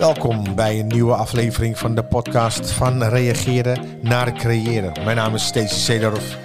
Welkom 0.00 0.54
bij 0.54 0.78
een 0.78 0.86
nieuwe 0.86 1.14
aflevering 1.14 1.78
van 1.78 1.94
de 1.94 2.02
podcast 2.02 2.70
van 2.70 3.02
Reageren 3.02 3.98
naar 4.00 4.32
Creëren. 4.32 4.92
Mijn 5.04 5.16
naam 5.16 5.34
is 5.34 5.46
Stacey 5.46 5.78
Seedorf. 5.78 6.36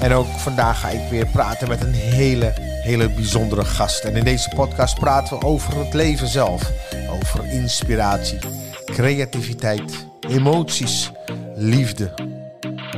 En 0.00 0.12
ook 0.12 0.26
vandaag 0.26 0.80
ga 0.80 0.88
ik 0.88 1.10
weer 1.10 1.26
praten 1.26 1.68
met 1.68 1.82
een 1.82 1.92
hele, 1.92 2.52
hele 2.82 3.10
bijzondere 3.10 3.64
gast. 3.64 4.04
En 4.04 4.16
in 4.16 4.24
deze 4.24 4.48
podcast 4.54 4.98
praten 4.98 5.38
we 5.38 5.44
over 5.44 5.78
het 5.78 5.94
leven 5.94 6.28
zelf. 6.28 6.70
Over 7.10 7.52
inspiratie, 7.52 8.38
creativiteit, 8.84 10.06
emoties, 10.28 11.10
liefde, 11.54 12.14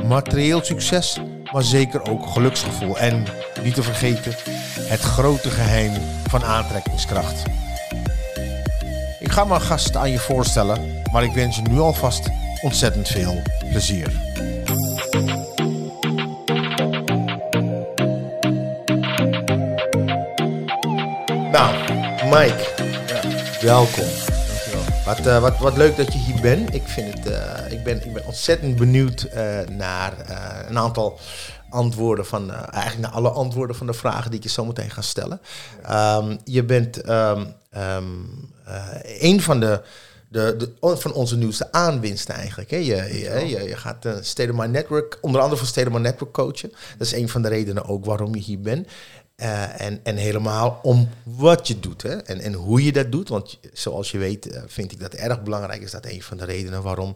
materieel 0.07 0.63
succes, 0.63 1.19
maar 1.51 1.63
zeker 1.63 2.09
ook 2.09 2.25
geluksgevoel. 2.27 2.97
En 2.97 3.25
niet 3.63 3.75
te 3.75 3.83
vergeten, 3.83 4.35
het 4.79 5.01
grote 5.01 5.49
geheim 5.49 5.93
van 6.27 6.43
aantrekkingskracht. 6.43 7.43
Ik 9.29 9.35
ga 9.35 9.43
mijn 9.43 9.61
gast 9.61 9.95
aan 9.95 10.11
je 10.11 10.19
voorstellen, 10.19 11.01
maar 11.11 11.23
ik 11.23 11.31
wens 11.31 11.55
je 11.55 11.61
nu 11.61 11.79
alvast 11.79 12.29
ontzettend 12.61 13.07
veel 13.07 13.41
plezier. 13.69 14.11
Nou, 21.51 21.75
Mike, 22.29 22.67
welkom. 23.61 24.07
Wat, 25.05 25.25
eh, 25.25 25.39
wat, 25.39 25.57
wat 25.57 25.77
leuk 25.77 25.97
dat 25.97 26.13
je 26.13 26.19
hier 26.19 26.41
bent. 26.41 26.73
Ik, 26.73 26.87
vind 26.87 27.13
het, 27.13 27.27
eh, 27.31 27.71
ik, 27.71 27.83
ben, 27.83 28.05
ik 28.05 28.13
ben 28.13 28.25
ontzettend 28.25 28.75
benieuwd 28.75 29.21
eh, 29.21 29.43
naar 29.71 30.13
een 30.67 30.77
aantal 30.77 31.19
antwoorden 31.69 32.25
van, 32.25 32.51
eh, 32.51 32.57
eigenlijk 32.71 33.01
naar 33.01 33.11
alle 33.11 33.29
antwoorden 33.29 33.75
van 33.75 33.87
de 33.87 33.93
vragen 33.93 34.29
die 34.29 34.39
ik 34.39 34.45
je 34.45 34.51
zo 34.51 34.65
meteen 34.65 34.89
ga 34.89 35.01
stellen. 35.01 35.41
Ehm, 35.83 36.37
je 36.43 36.63
bent 36.63 37.01
ehm, 37.01 37.45
ehm, 37.69 38.05
eh, 38.65 39.21
een 39.21 39.41
van 39.41 39.59
de, 39.59 39.81
de, 40.29 40.55
de, 40.57 40.97
van 40.97 41.13
onze 41.13 41.37
nieuwste 41.37 41.71
aanwinsten 41.71 42.35
eigenlijk. 42.35 42.71
Hè? 42.71 42.77
Je, 42.77 42.85
je, 42.85 43.47
je, 43.47 43.63
je 43.63 43.77
gaat 43.77 44.05
uh, 44.05 44.65
Network, 44.67 45.17
onder 45.21 45.41
andere 45.41 45.65
voor 45.65 45.91
My 45.91 45.99
Network 45.99 46.33
coachen. 46.33 46.71
Dat 46.97 47.07
is 47.07 47.13
een 47.13 47.29
van 47.29 47.41
de 47.41 47.47
redenen 47.47 47.85
ook 47.85 48.05
waarom 48.05 48.35
je 48.35 48.41
hier 48.41 48.61
bent. 48.61 48.87
Uh, 49.41 49.81
en, 49.81 49.99
en 50.03 50.15
helemaal 50.15 50.79
om 50.81 51.09
wat 51.23 51.67
je 51.67 51.79
doet 51.79 52.01
hè? 52.01 52.15
En, 52.17 52.39
en 52.39 52.53
hoe 52.53 52.83
je 52.83 52.91
dat 52.91 53.11
doet. 53.11 53.29
Want 53.29 53.59
zoals 53.73 54.11
je 54.11 54.17
weet 54.17 54.47
uh, 54.47 54.61
vind 54.67 54.91
ik 54.91 54.99
dat 54.99 55.13
erg 55.13 55.43
belangrijk. 55.43 55.81
Is 55.81 55.91
dat 55.91 56.05
een 56.05 56.23
van 56.23 56.37
de 56.37 56.45
redenen 56.45 56.81
waarom 56.81 57.15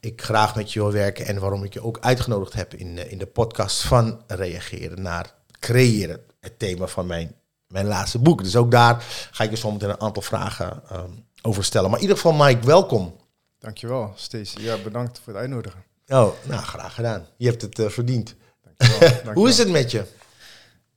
ik 0.00 0.22
graag 0.22 0.54
met 0.54 0.72
je 0.72 0.80
wil 0.80 0.92
werken. 0.92 1.26
En 1.26 1.38
waarom 1.38 1.64
ik 1.64 1.72
je 1.72 1.82
ook 1.82 1.98
uitgenodigd 2.00 2.52
heb 2.52 2.74
in, 2.74 2.96
uh, 2.96 3.12
in 3.12 3.18
de 3.18 3.26
podcast 3.26 3.82
van 3.82 4.20
Reageren 4.26 5.02
naar 5.02 5.34
Creëren. 5.60 6.20
Het 6.40 6.58
thema 6.58 6.86
van 6.86 7.06
mijn, 7.06 7.34
mijn 7.66 7.86
laatste 7.86 8.18
boek. 8.18 8.42
Dus 8.42 8.56
ook 8.56 8.70
daar 8.70 9.04
ga 9.30 9.44
ik 9.44 9.50
je 9.50 9.56
zo 9.56 9.70
meteen 9.70 9.90
een 9.90 10.00
aantal 10.00 10.22
vragen 10.22 10.82
um, 10.92 11.24
over 11.42 11.64
stellen. 11.64 11.90
Maar 11.90 11.98
in 11.98 12.04
ieder 12.04 12.20
geval 12.20 12.46
Mike, 12.46 12.66
welkom. 12.66 13.16
Dankjewel 13.58 14.12
Stacey. 14.16 14.62
Ja, 14.62 14.76
bedankt 14.76 15.20
voor 15.24 15.32
het 15.32 15.42
uitnodigen. 15.42 15.84
Oh, 16.06 16.32
nou 16.42 16.62
graag 16.62 16.94
gedaan. 16.94 17.26
Je 17.36 17.46
hebt 17.46 17.62
het 17.62 17.78
uh, 17.78 17.88
verdiend. 17.88 18.34
Dankjewel. 18.62 19.00
Dankjewel. 19.08 19.34
hoe 19.34 19.48
is 19.48 19.58
het 19.58 19.70
met 19.70 19.90
je? 19.90 20.04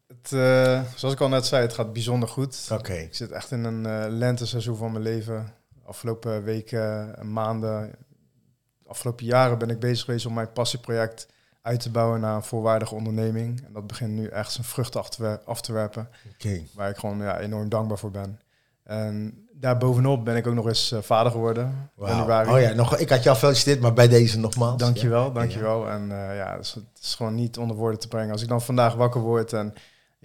Het, 0.07 0.31
uh, 0.31 0.81
zoals 0.95 1.13
ik 1.13 1.21
al 1.21 1.29
net 1.29 1.45
zei, 1.45 1.61
het 1.61 1.73
gaat 1.73 1.93
bijzonder 1.93 2.29
goed. 2.29 2.67
Oké. 2.71 2.79
Okay. 2.79 3.03
Ik 3.03 3.15
zit 3.15 3.31
echt 3.31 3.51
in 3.51 3.63
een 3.63 3.85
uh, 3.85 4.05
lenteseizoen 4.17 4.77
van 4.77 4.91
mijn 4.91 5.03
leven. 5.03 5.53
Afgelopen 5.85 6.43
weken, 6.43 7.15
maanden, 7.31 7.91
afgelopen 8.87 9.25
jaren 9.25 9.57
ben 9.57 9.69
ik 9.69 9.79
bezig 9.79 10.05
geweest 10.05 10.25
om 10.25 10.33
mijn 10.33 10.51
passieproject 10.51 11.27
uit 11.61 11.79
te 11.79 11.91
bouwen 11.91 12.19
naar 12.19 12.35
een 12.35 12.43
volwaardige 12.43 12.95
onderneming. 12.95 13.65
En 13.65 13.73
dat 13.73 13.87
begint 13.87 14.11
nu 14.11 14.27
echt 14.27 14.51
zijn 14.51 14.65
vruchten 14.65 14.99
af 14.99 15.09
te, 15.09 15.39
af 15.45 15.61
te 15.61 15.73
werpen. 15.73 16.09
Okay. 16.33 16.67
Waar 16.73 16.89
ik 16.89 16.97
gewoon 16.97 17.17
ja, 17.17 17.39
enorm 17.39 17.69
dankbaar 17.69 17.97
voor 17.97 18.11
ben. 18.11 18.39
En 18.83 19.43
daarbovenop 19.51 20.25
ben 20.25 20.35
ik 20.35 20.47
ook 20.47 20.53
nog 20.53 20.67
eens 20.67 20.91
uh, 20.91 20.99
vader 21.01 21.31
geworden. 21.31 21.89
Wow. 21.95 22.07
Januari. 22.07 22.49
Oh 22.49 22.59
ja, 22.59 22.73
nog, 22.73 22.97
ik 22.97 23.09
had 23.09 23.23
je 23.23 23.29
al 23.29 23.35
gefeliciteerd, 23.35 23.79
maar 23.79 23.93
bij 23.93 24.07
deze 24.07 24.39
nogmaals. 24.39 24.77
Dankjewel, 24.77 25.25
ja. 25.25 25.29
dankjewel. 25.29 25.85
Ja. 25.85 25.93
En 25.93 26.03
uh, 26.03 26.35
ja, 26.37 26.51
het 26.51 26.65
is, 26.65 26.73
het 26.73 26.99
is, 27.01 27.15
gewoon 27.15 27.35
niet 27.35 27.57
onder 27.57 27.75
woorden 27.75 27.99
te 27.99 28.07
brengen. 28.07 28.31
Als 28.31 28.41
ik 28.41 28.47
dan 28.47 28.61
vandaag 28.61 28.95
wakker 28.95 29.21
word 29.21 29.53
en 29.53 29.73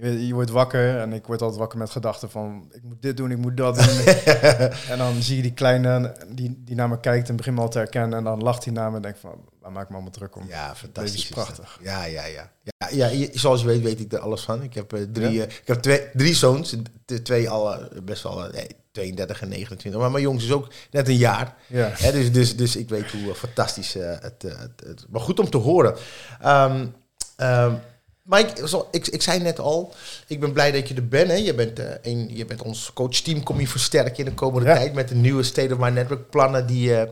je, 0.00 0.26
je, 0.26 0.34
wordt 0.34 0.50
wakker 0.50 1.00
en 1.00 1.12
ik 1.12 1.26
word 1.26 1.42
altijd 1.42 1.60
wakker 1.60 1.78
met 1.78 1.91
gedachten 1.91 2.31
van 2.31 2.69
ik 2.72 2.82
moet 2.82 3.03
dit 3.03 3.16
doen, 3.16 3.31
ik 3.31 3.38
moet 3.38 3.56
dat 3.56 3.75
doen. 3.75 4.14
en 4.92 4.98
dan 4.98 5.22
zie 5.22 5.36
je 5.36 5.42
die 5.42 5.53
kleine 5.53 6.16
die, 6.28 6.62
die 6.64 6.76
naar 6.76 6.88
me 6.88 7.00
kijkt 7.00 7.28
en 7.28 7.36
begint 7.36 7.56
me 7.56 7.62
al 7.62 7.69
te 7.69 7.78
herkennen 7.78 8.19
en 8.19 8.25
dan 8.25 8.42
lacht 8.42 8.64
hij 8.64 8.72
naar 8.72 8.91
me 8.91 8.97
en 8.97 9.03
denk 9.03 9.16
van 9.16 9.44
waar 9.60 9.72
maak 9.72 9.82
ik 9.82 9.88
me 9.88 9.94
allemaal 9.94 10.12
druk 10.12 10.36
om. 10.36 10.47
Ja, 10.48 10.75
fantastisch. 10.75 11.22
Is 11.22 11.28
prachtig. 11.28 11.78
Ja, 11.82 12.04
ja, 12.04 12.25
ja. 12.26 12.50
Ja, 12.91 13.06
ja 13.06 13.28
zoals 13.32 13.60
je 13.60 13.66
weet 13.66 13.82
weet 13.82 14.00
ik 14.00 14.12
er 14.12 14.19
alles 14.19 14.42
van. 14.42 14.62
Ik 14.62 14.75
heb, 14.75 14.94
uh, 14.94 15.03
drie, 15.12 15.31
ja? 15.31 15.44
uh, 15.44 15.50
ik 15.50 15.62
heb 15.64 15.78
twee, 15.78 16.09
drie 16.12 16.34
zoons, 16.34 16.76
twee 17.22 17.50
al 17.50 17.78
best 18.04 18.22
wel 18.22 18.48
nee, 18.53 18.66
32 18.92 19.42
en 19.42 19.48
29. 19.48 20.00
Maar 20.00 20.10
mijn 20.10 20.22
jongens 20.22 20.44
is 20.44 20.53
ook 20.53 20.69
net 20.91 21.09
een 21.09 21.16
jaar. 21.16 21.54
Ja. 21.66 21.91
Hè, 21.92 22.12
dus, 22.12 22.32
dus, 22.32 22.56
dus 22.56 22.76
ik 22.76 22.88
weet 22.88 23.10
hoe 23.10 23.20
uh, 23.20 23.34
fantastisch 23.34 23.94
het, 23.94 24.42
het, 24.42 24.82
het, 24.86 25.06
Maar 25.10 25.20
goed 25.20 25.38
om 25.38 25.50
te 25.50 25.56
horen. 25.56 25.97
Um, 26.44 26.94
um, 27.36 27.80
Mike, 28.28 28.69
zo, 28.69 28.89
ik, 28.91 29.06
ik 29.06 29.22
zei 29.22 29.41
net 29.41 29.59
al, 29.59 29.94
ik 30.27 30.41
ben 30.41 30.53
blij 30.53 30.72
dat 30.72 30.89
je 30.89 30.94
er 30.94 31.09
bent. 31.09 31.28
Hè. 31.28 31.34
Je, 31.34 31.55
bent 31.55 31.78
uh, 31.78 31.87
een, 32.03 32.31
je 32.37 32.44
bent 32.44 32.62
ons 32.62 32.91
coachteam, 32.93 33.43
kom 33.43 33.61
je 33.61 33.69
versterken 33.69 34.16
in 34.16 34.25
de 34.25 34.34
komende 34.34 34.69
ja. 34.69 34.75
tijd 34.75 34.94
met 34.94 35.09
de 35.09 35.15
nieuwe 35.15 35.43
State 35.43 35.75
of 35.75 35.78
My 35.78 35.89
Network 35.89 36.31
plannen 36.31 36.66
die, 36.66 36.91
uh, 36.91 37.03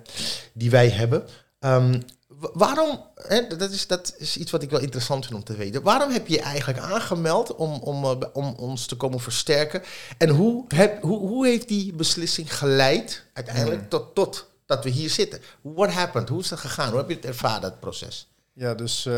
die 0.52 0.70
wij 0.70 0.88
hebben. 0.88 1.26
Um, 1.60 2.02
waarom, 2.38 3.04
hè, 3.14 3.46
dat, 3.46 3.70
is, 3.70 3.86
dat 3.86 4.14
is 4.18 4.36
iets 4.36 4.50
wat 4.50 4.62
ik 4.62 4.70
wel 4.70 4.80
interessant 4.80 5.24
vind 5.26 5.36
om 5.36 5.44
te 5.44 5.56
weten. 5.56 5.82
Waarom 5.82 6.10
heb 6.10 6.26
je 6.26 6.34
je 6.34 6.40
eigenlijk 6.40 6.78
aangemeld 6.78 7.54
om, 7.54 7.74
om, 7.74 8.04
uh, 8.04 8.16
om 8.32 8.54
ons 8.56 8.86
te 8.86 8.96
komen 8.96 9.20
versterken? 9.20 9.82
En 10.18 10.28
hoe, 10.28 10.64
heb, 10.68 11.02
hoe, 11.02 11.18
hoe 11.18 11.46
heeft 11.46 11.68
die 11.68 11.94
beslissing 11.94 12.56
geleid 12.56 13.24
uiteindelijk 13.32 13.80
hmm. 13.80 13.88
tot, 13.88 14.14
tot 14.14 14.46
dat 14.66 14.84
we 14.84 14.90
hier 14.90 15.10
zitten? 15.10 15.40
What 15.60 15.90
happened? 15.90 16.28
Hoe 16.28 16.40
is 16.40 16.48
dat 16.48 16.58
gegaan? 16.58 16.88
Hoe 16.88 16.98
heb 16.98 17.08
je 17.08 17.14
het 17.14 17.24
ervaren, 17.24 17.60
dat 17.60 17.80
proces? 17.80 18.28
Ja, 18.52 18.74
dus 18.74 19.08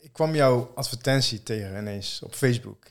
ik 0.00 0.12
kwam 0.12 0.34
jouw 0.34 0.72
advertentie 0.74 1.42
tegen 1.42 1.76
ineens 1.76 2.22
op 2.22 2.34
Facebook. 2.34 2.86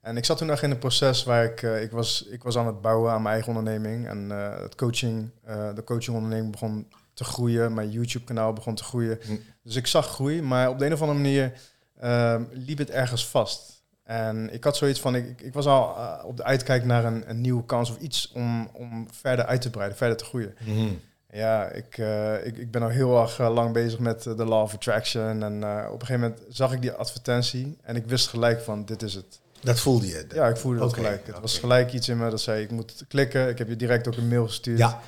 En 0.00 0.16
ik 0.16 0.24
zat 0.24 0.38
toen 0.38 0.46
nog 0.46 0.62
in 0.62 0.70
een 0.70 0.78
proces 0.78 1.24
waar 1.24 1.44
ik, 1.44 1.62
uh, 1.62 1.82
ik, 1.82 1.90
was, 1.90 2.26
ik 2.30 2.42
was 2.42 2.56
aan 2.56 2.66
het 2.66 2.80
bouwen 2.80 3.12
aan 3.12 3.22
mijn 3.22 3.34
eigen 3.34 3.56
onderneming. 3.56 4.08
En 4.08 4.28
uh, 4.30 4.58
het 4.58 4.74
coaching, 4.74 5.30
uh, 5.48 5.74
de 5.74 5.84
coachingonderneming 5.84 6.52
begon 6.52 6.88
te 7.14 7.24
groeien. 7.24 7.74
Mijn 7.74 7.90
YouTube-kanaal 7.90 8.52
begon 8.52 8.74
te 8.74 8.84
groeien. 8.84 9.18
Hm. 9.22 9.36
Dus 9.62 9.76
ik 9.76 9.86
zag 9.86 10.06
groei, 10.06 10.42
maar 10.42 10.68
op 10.68 10.78
de 10.78 10.86
een 10.86 10.92
of 10.92 11.00
andere 11.00 11.18
manier 11.18 11.52
ehm, 12.00 12.44
liep 12.50 12.78
het 12.78 12.90
ergens 12.90 13.26
vast. 13.26 13.82
En 14.02 14.52
ik 14.52 14.64
had 14.64 14.76
zoiets 14.76 15.00
van, 15.00 15.14
ik, 15.14 15.40
ik 15.40 15.52
was 15.52 15.66
al 15.66 15.96
op 16.24 16.36
de 16.36 16.44
uitkijk 16.44 16.84
naar 16.84 17.04
een, 17.04 17.30
een, 17.30 17.40
nieuwe 17.40 17.64
kans 17.64 17.90
of 17.90 17.98
iets 17.98 18.32
om, 18.34 18.68
om 18.72 19.06
verder 19.10 19.44
uit 19.44 19.60
te 19.60 19.70
breiden, 19.70 19.96
verder 19.96 20.16
te 20.16 20.24
groeien. 20.24 20.54
Hm. 20.64 20.94
Ja, 21.34 21.68
ik, 21.68 21.98
uh, 21.98 22.46
ik, 22.46 22.56
ik 22.56 22.70
ben 22.70 22.82
al 22.82 22.88
heel 22.88 23.20
erg 23.20 23.38
uh, 23.38 23.54
lang 23.54 23.72
bezig 23.72 23.98
met 23.98 24.22
de 24.22 24.34
uh, 24.38 24.46
Law 24.48 24.62
of 24.62 24.74
Attraction. 24.74 25.42
En 25.42 25.56
op 25.90 26.00
een 26.00 26.06
gegeven 26.06 26.20
moment 26.20 26.40
zag 26.48 26.72
ik 26.72 26.80
die 26.80 26.92
advertentie 26.92 27.78
en 27.82 27.96
ik 27.96 28.06
wist 28.06 28.28
gelijk 28.28 28.60
van, 28.60 28.84
dit 28.84 29.02
is 29.02 29.14
het. 29.14 29.40
Dat 29.60 29.80
voelde 29.80 30.06
je? 30.06 30.26
Ja, 30.34 30.48
ik 30.48 30.56
voelde 30.56 30.78
dat 30.78 30.88
okay, 30.88 31.02
gelijk. 31.02 31.20
Het 31.20 31.28
okay. 31.28 31.40
was 31.40 31.58
gelijk 31.58 31.92
iets 31.92 32.08
in 32.08 32.18
me 32.18 32.30
dat 32.30 32.40
zei, 32.40 32.62
ik 32.62 32.70
moet 32.70 33.04
klikken. 33.08 33.48
Ik 33.48 33.58
heb 33.58 33.68
je 33.68 33.76
direct 33.76 34.08
ook 34.08 34.16
een 34.16 34.28
mail 34.28 34.46
gestuurd. 34.46 34.78
Ja. 34.78 35.00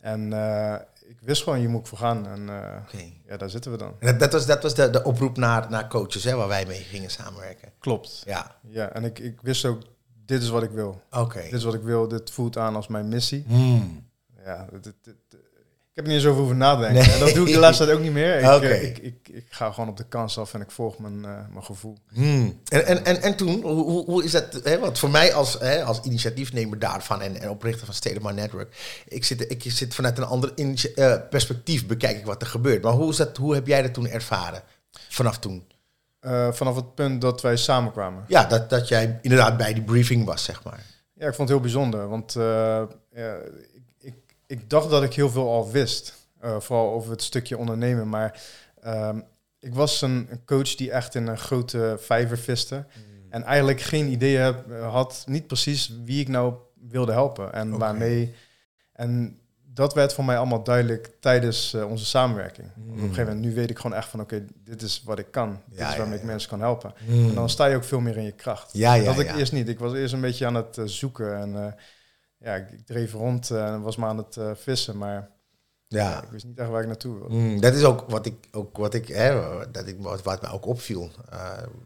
En 0.00 0.32
ik 1.06 1.16
wist 1.20 1.42
gewoon, 1.42 1.60
je 1.60 1.68
moet 1.68 1.88
voor 1.88 1.98
gaan. 1.98 2.26
En 2.26 2.42
okay. 2.86 3.20
ja, 3.26 3.36
daar 3.36 3.50
zitten 3.50 3.70
we 3.70 3.78
dan. 3.78 3.94
En 3.98 4.06
dat, 4.06 4.18
dat 4.18 4.32
was, 4.32 4.46
dat 4.46 4.62
was 4.62 4.74
de, 4.74 4.90
de 4.90 5.02
oproep 5.02 5.36
naar, 5.36 5.70
naar 5.70 5.88
coaches, 5.88 6.24
hè, 6.24 6.34
waar 6.34 6.48
wij 6.48 6.66
mee 6.66 6.82
gingen 6.82 7.10
samenwerken. 7.10 7.72
Klopt. 7.78 8.22
Ja. 8.26 8.56
Ja, 8.68 8.92
en 8.92 9.04
ik, 9.04 9.18
ik 9.18 9.38
wist 9.42 9.64
ook, 9.64 9.82
dit 10.24 10.42
is 10.42 10.48
wat 10.48 10.62
ik 10.62 10.70
wil. 10.70 11.02
Oké. 11.10 11.42
Dit 11.42 11.52
is 11.52 11.64
wat 11.64 11.74
ik 11.74 11.82
wil, 11.82 12.08
dit 12.08 12.30
voelt 12.30 12.56
aan 12.56 12.76
als 12.76 12.88
mijn 12.88 13.08
missie. 13.08 13.44
Mm. 13.46 14.06
Ja, 14.44 14.66
dit, 14.80 14.94
heb 15.98 16.06
er 16.06 16.12
niet 16.12 16.22
eens 16.22 16.30
over 16.30 16.40
hoeven 16.40 16.56
nadenken. 16.56 16.94
Nee. 16.94 17.12
En 17.12 17.18
dat 17.20 17.34
doe 17.34 17.46
ik 17.46 17.52
de 17.52 17.58
laatste 17.58 17.84
tijd 17.84 17.96
ook 17.96 18.02
niet 18.02 18.12
meer. 18.12 18.38
Ik, 18.38 18.44
okay. 18.44 18.70
ik, 18.70 18.98
ik, 18.98 19.28
ik, 19.28 19.46
ga 19.48 19.72
gewoon 19.72 19.88
op 19.88 19.96
de 19.96 20.08
kans 20.08 20.38
af 20.38 20.54
en 20.54 20.60
ik 20.60 20.70
volg 20.70 20.98
mijn, 20.98 21.16
uh, 21.16 21.22
mijn 21.22 21.64
gevoel. 21.64 21.96
Hmm. 22.12 22.60
En, 22.68 22.86
en, 22.86 23.04
en, 23.04 23.22
en 23.22 23.36
toen, 23.36 23.62
hoe, 23.62 24.04
hoe 24.04 24.24
is 24.24 24.30
dat? 24.30 24.60
Hè, 24.62 24.78
want 24.78 24.98
voor 24.98 25.10
mij 25.10 25.34
als, 25.34 25.58
hè, 25.58 25.84
als 25.84 26.00
initiatiefnemer 26.00 26.78
daarvan 26.78 27.22
en, 27.22 27.40
en 27.40 27.50
oprichter 27.50 27.86
van 27.92 28.22
My 28.22 28.32
Network, 28.32 28.76
ik 29.08 29.24
zit, 29.24 29.50
ik 29.50 29.62
zit 29.66 29.94
vanuit 29.94 30.18
een 30.18 30.24
ander 30.24 30.52
uh, 30.56 31.14
perspectief 31.30 31.86
bekijk 31.86 32.18
ik 32.18 32.26
wat 32.26 32.42
er 32.42 32.48
gebeurt. 32.48 32.82
Maar 32.82 32.92
hoe, 32.92 33.10
is 33.10 33.16
dat, 33.16 33.36
hoe 33.36 33.54
heb 33.54 33.66
jij 33.66 33.82
dat 33.82 33.94
toen 33.94 34.08
ervaren? 34.08 34.62
Vanaf 35.08 35.38
toen? 35.38 35.66
Uh, 36.20 36.52
vanaf 36.52 36.74
het 36.74 36.94
punt 36.94 37.20
dat 37.20 37.40
wij 37.40 37.56
samenkwamen. 37.56 38.24
Ja, 38.28 38.44
dat, 38.44 38.70
dat 38.70 38.88
jij 38.88 39.18
inderdaad 39.22 39.56
bij 39.56 39.74
die 39.74 39.82
briefing 39.82 40.24
was, 40.24 40.44
zeg 40.44 40.64
maar. 40.64 40.82
Ja, 41.14 41.26
ik 41.26 41.34
vond 41.34 41.48
het 41.48 41.48
heel 41.48 41.60
bijzonder. 41.60 42.08
Want 42.08 42.32
ja, 43.12 43.36
ik, 44.48 44.70
dacht 44.70 44.90
dat 44.90 45.02
ik 45.02 45.14
heel 45.14 45.30
veel 45.30 45.48
al 45.48 45.70
wist. 45.70 46.14
Uh, 46.44 46.60
vooral 46.60 46.92
over 46.92 47.10
het 47.10 47.22
stukje 47.22 47.58
ondernemen. 47.58 48.08
Maar 48.08 48.40
um, 48.86 49.24
ik 49.60 49.74
was 49.74 50.02
een, 50.02 50.26
een, 50.30 50.44
coach 50.44 50.74
die 50.74 50.90
echt 50.90 51.14
in 51.14 51.26
een 51.26 51.38
grote 51.38 51.96
vijver 52.00 52.38
viste. 52.38 52.74
Mm. 52.74 53.26
En 53.30 53.42
eigenlijk 53.42 53.80
geen 53.80 54.08
idee 54.08 54.36
heb, 54.36 54.80
had, 54.82 55.24
niet 55.26 55.46
precies 55.46 55.92
wie 56.04 56.20
ik 56.20 56.28
nou 56.28 56.54
wilde 56.88 57.12
helpen. 57.12 57.52
En 57.52 57.66
okay. 57.66 57.78
waarmee. 57.78 58.34
En 58.92 59.40
dat 59.64 59.94
werd 59.94 60.12
voor 60.12 60.24
mij 60.24 60.36
allemaal 60.36 60.62
duidelijk 60.62 61.10
tijdens 61.20 61.74
uh, 61.74 61.90
onze 61.90 62.04
samenwerking. 62.04 62.68
Mm. 62.74 62.88
Op 62.88 62.94
een 62.94 63.00
gegeven 63.00 63.24
moment, 63.24 63.44
nu 63.44 63.54
weet 63.54 63.70
ik 63.70 63.76
gewoon 63.78 63.96
echt 63.96 64.08
van... 64.08 64.20
oké, 64.20 64.34
okay, 64.34 64.46
dit 64.64 64.82
is 64.82 65.02
wat 65.04 65.18
ik 65.18 65.30
kan. 65.30 65.48
Ja, 65.48 65.76
dit 65.76 65.88
is 65.88 65.96
waarmee 65.96 66.08
ja, 66.08 66.14
ik 66.14 66.20
ja. 66.20 66.26
mensen 66.26 66.48
kan 66.48 66.60
helpen. 66.60 66.94
Mm. 67.06 67.28
En 67.28 67.34
dan 67.34 67.50
sta 67.50 67.66
je 67.66 67.76
ook 67.76 67.84
veel 67.84 68.00
meer 68.00 68.16
in 68.16 68.24
je 68.24 68.32
kracht. 68.32 68.70
Ja, 68.72 68.94
ja, 68.94 69.04
dat 69.04 69.18
ik 69.18 69.36
eerst 69.36 69.52
niet. 69.52 69.68
Ik 69.68 69.78
was 69.78 69.92
eerst 69.92 70.12
een 70.12 70.20
beetje 70.20 70.46
aan 70.46 70.54
het 70.54 70.76
uh, 70.76 70.84
zoeken. 70.86 71.38
En 71.38 71.76
ja, 72.38 72.54
ik, 72.54 72.70
ik 72.70 72.86
dreef 72.86 73.12
rond 73.12 73.50
en 73.50 73.82
was 73.82 73.96
maar 73.96 74.08
aan 74.08 74.16
het 74.16 74.38
vissen, 74.54 74.98
maar 74.98 75.30
ja. 75.86 76.22
ik 76.22 76.30
wist 76.30 76.44
niet 76.44 76.58
echt 76.58 76.68
waar 76.68 76.80
ik 76.80 76.86
naartoe 76.86 77.18
wilde. 77.18 77.34
Mm, 77.34 77.60
dat 77.60 77.74
is 77.74 77.84
ook 77.84 78.04
wat 78.08 78.26
ik, 78.26 78.34
ook 78.52 78.76
wat 78.76 78.94
ik, 78.94 79.08
hè, 79.08 79.40
dat 79.70 79.86
ik 79.86 79.96
wat, 79.98 80.22
wat 80.22 80.42
me 80.42 80.48
ook 80.48 80.66
opviel. 80.66 81.10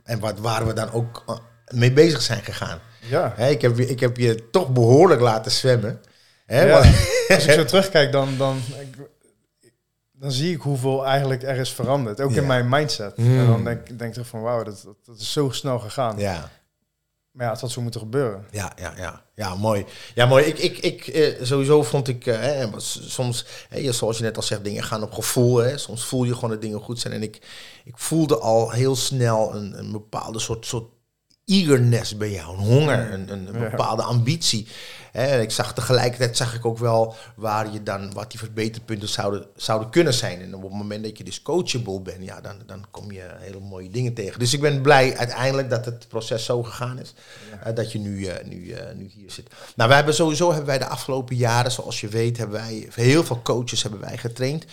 en 0.05 0.21
wat, 0.21 0.39
waar 0.39 0.67
we 0.67 0.73
dan 0.73 0.93
ook 0.93 1.25
mee 1.75 1.93
bezig 1.93 2.23
zijn 2.23 2.43
gegaan. 2.43 2.79
Ja. 3.01 3.33
Hè, 3.37 3.49
ik, 3.49 3.63
heb, 3.63 3.79
ik 3.79 4.01
heb 4.01 4.17
je 4.17 4.51
toch 4.51 4.73
behoorlijk 4.73 5.21
laten 5.21 5.51
zwemmen. 5.51 6.01
Hè, 6.47 6.63
ja. 6.63 6.77
Als 7.29 7.47
ik 7.47 7.53
zo 7.53 7.65
terugkijk, 7.75 8.13
dan, 8.13 8.37
dan, 8.39 8.61
dan 10.13 10.33
zie 10.33 10.55
ik 10.55 10.61
hoeveel 10.61 11.07
eigenlijk 11.07 11.43
er 11.43 11.57
is 11.57 11.73
veranderd. 11.73 12.21
Ook 12.21 12.33
in 12.33 12.47
mijn 12.47 12.69
mindset. 12.69 13.15
En 13.15 13.47
dan 13.47 13.65
denk, 13.65 13.99
denk 13.99 14.17
ik 14.17 14.25
van 14.25 14.43
wauw, 14.43 14.63
dat, 14.63 14.87
dat, 15.05 15.19
is 15.19 15.33
zo 15.33 15.51
snel 15.51 15.79
gegaan. 15.79 16.19
Ja. 16.19 16.51
Maar 17.33 17.47
ja, 17.47 17.53
het 17.53 17.61
had 17.61 17.71
zo 17.71 17.81
moeten 17.81 18.01
gebeuren. 18.01 18.47
Ja, 18.51 18.73
ja, 18.77 18.93
ja. 18.97 19.23
Ja, 19.35 19.55
mooi. 19.55 19.85
Ja, 20.15 20.27
mooi. 20.27 20.45
Ik, 20.45 20.59
ik, 20.59 20.79
ik 20.79 21.07
eh, 21.07 21.45
sowieso 21.45 21.83
vond 21.83 22.09
ik, 22.09 22.27
eh, 22.27 22.73
soms, 22.77 23.47
hè, 23.69 23.93
zoals 23.93 24.17
je 24.19 24.23
net 24.23 24.37
al 24.37 24.43
zegt, 24.43 24.65
dingen 24.65 24.83
gaan 24.83 25.03
op 25.03 25.13
gevoel. 25.13 25.57
Hè. 25.57 25.79
Soms 25.79 26.05
voel 26.05 26.25
je 26.25 26.35
gewoon 26.35 26.51
dat 26.51 26.61
dingen 26.61 26.81
goed 26.81 27.01
zijn. 27.01 27.15
En 27.15 27.23
ik, 27.23 27.37
ik 27.85 27.99
voelde 27.99 28.39
al 28.39 28.71
heel 28.71 28.97
snel 28.97 29.55
een, 29.55 29.79
een 29.79 29.93
bepaalde 29.93 30.39
soort, 30.39 30.67
soort 30.67 30.91
eagerness 31.45 32.17
bij 32.17 32.31
jou, 32.31 32.57
een 32.57 32.65
honger, 32.65 33.13
een, 33.13 33.33
een 33.33 33.71
bepaalde 33.71 34.03
ambitie. 34.03 34.69
Hè, 35.13 35.41
ik 35.41 35.51
zag 35.51 35.75
tegelijkertijd 35.75 36.37
zag 36.37 36.55
ik 36.55 36.65
ook 36.65 36.79
wel 36.79 37.15
waar 37.37 37.73
je 37.73 37.83
dan 37.83 38.13
wat 38.13 38.31
die 38.31 38.41
verbeterpunten 38.41 39.09
zouden, 39.09 39.47
zouden 39.57 39.91
kunnen 39.91 40.15
zijn. 40.15 40.41
En 40.41 40.55
op 40.55 40.63
het 40.63 40.73
moment 40.73 41.05
dat 41.05 41.19
je 41.19 41.25
dus 41.25 41.43
coachable 41.43 42.01
bent, 42.01 42.25
ja, 42.25 42.41
dan, 42.41 42.57
dan 42.67 42.85
kom 42.91 43.13
je 43.13 43.27
hele 43.39 43.61
mooie 43.61 43.91
dingen 43.91 44.15
tegen. 44.15 44.39
Dus 44.39 44.55
ik 44.55 44.61
ben 44.61 44.81
blij 44.81 45.17
uiteindelijk 45.17 45.71
dat 45.71 45.85
het 45.85 46.09
proces 46.09 46.45
zo 46.45 46.63
gegaan 46.63 46.99
is. 46.99 47.15
Uh, 47.67 47.75
dat 47.75 47.93
je 47.93 47.99
nu, 47.99 48.19
uh, 48.19 48.33
nu, 48.45 48.57
uh, 48.57 48.79
nu 48.97 49.11
hier 49.15 49.31
zit. 49.31 49.51
Nou, 49.77 49.89
wij 49.89 49.97
hebben 49.97 50.15
sowieso 50.15 50.49
hebben 50.49 50.67
wij 50.67 50.79
de 50.79 50.87
afgelopen 50.89 51.37
jaren, 51.37 51.73
zoals 51.73 52.01
je 52.01 52.09
weet, 52.09 52.37
hebben 52.37 52.61
wij 52.61 52.89
heel 52.95 53.25
veel 53.25 53.43
coaches 53.43 53.83
hebben 53.83 54.01
wij 54.01 54.19
getraind. 54.19 54.65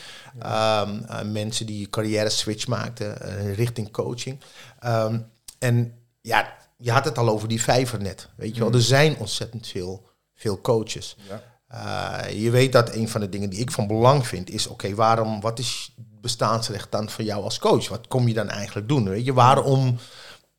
Um, 0.46 1.32
mensen 1.32 1.66
die 1.66 1.90
carrière 1.90 2.30
switch 2.30 2.68
maakten 2.68 3.18
richting 3.54 3.92
coaching. 3.92 4.40
Um, 4.86 5.26
en 5.60 5.94
ja, 6.22 6.58
je 6.78 6.92
had 6.92 7.06
het 7.06 7.18
al 7.18 7.30
over 7.30 7.48
die 7.48 7.62
vijver 7.62 8.02
net. 8.02 8.30
Weet 8.36 8.54
je 8.54 8.60
wel, 8.60 8.70
mm. 8.70 8.76
er 8.76 8.82
zijn 8.82 9.18
ontzettend 9.18 9.68
veel, 9.68 10.08
veel 10.36 10.62
coaches. 10.62 11.16
Ja. 11.30 11.42
Uh, 11.74 12.42
je 12.42 12.50
weet 12.50 12.72
dat 12.72 12.96
een 12.96 13.10
van 13.10 13.22
de 13.22 13.30
dingen 13.30 13.50
die 13.50 13.60
ik 13.60 13.72
van 13.72 13.88
belang 13.88 14.28
vind 14.28 14.50
is: 14.50 14.68
oké, 14.68 14.96
waarom, 14.96 15.42
wat 15.42 15.60
is 15.60 15.96
bestaansrecht 16.22 16.92
dan 16.92 17.10
voor 17.10 17.24
jou 17.24 17.44
als 17.44 17.60
coach? 17.60 17.90
Wat 17.90 18.08
kom 18.08 18.28
je 18.28 18.34
dan 18.34 18.50
eigenlijk 18.50 18.88
doen? 18.88 19.10
Weet 19.10 19.26
je, 19.26 19.34
waarom 19.34 19.98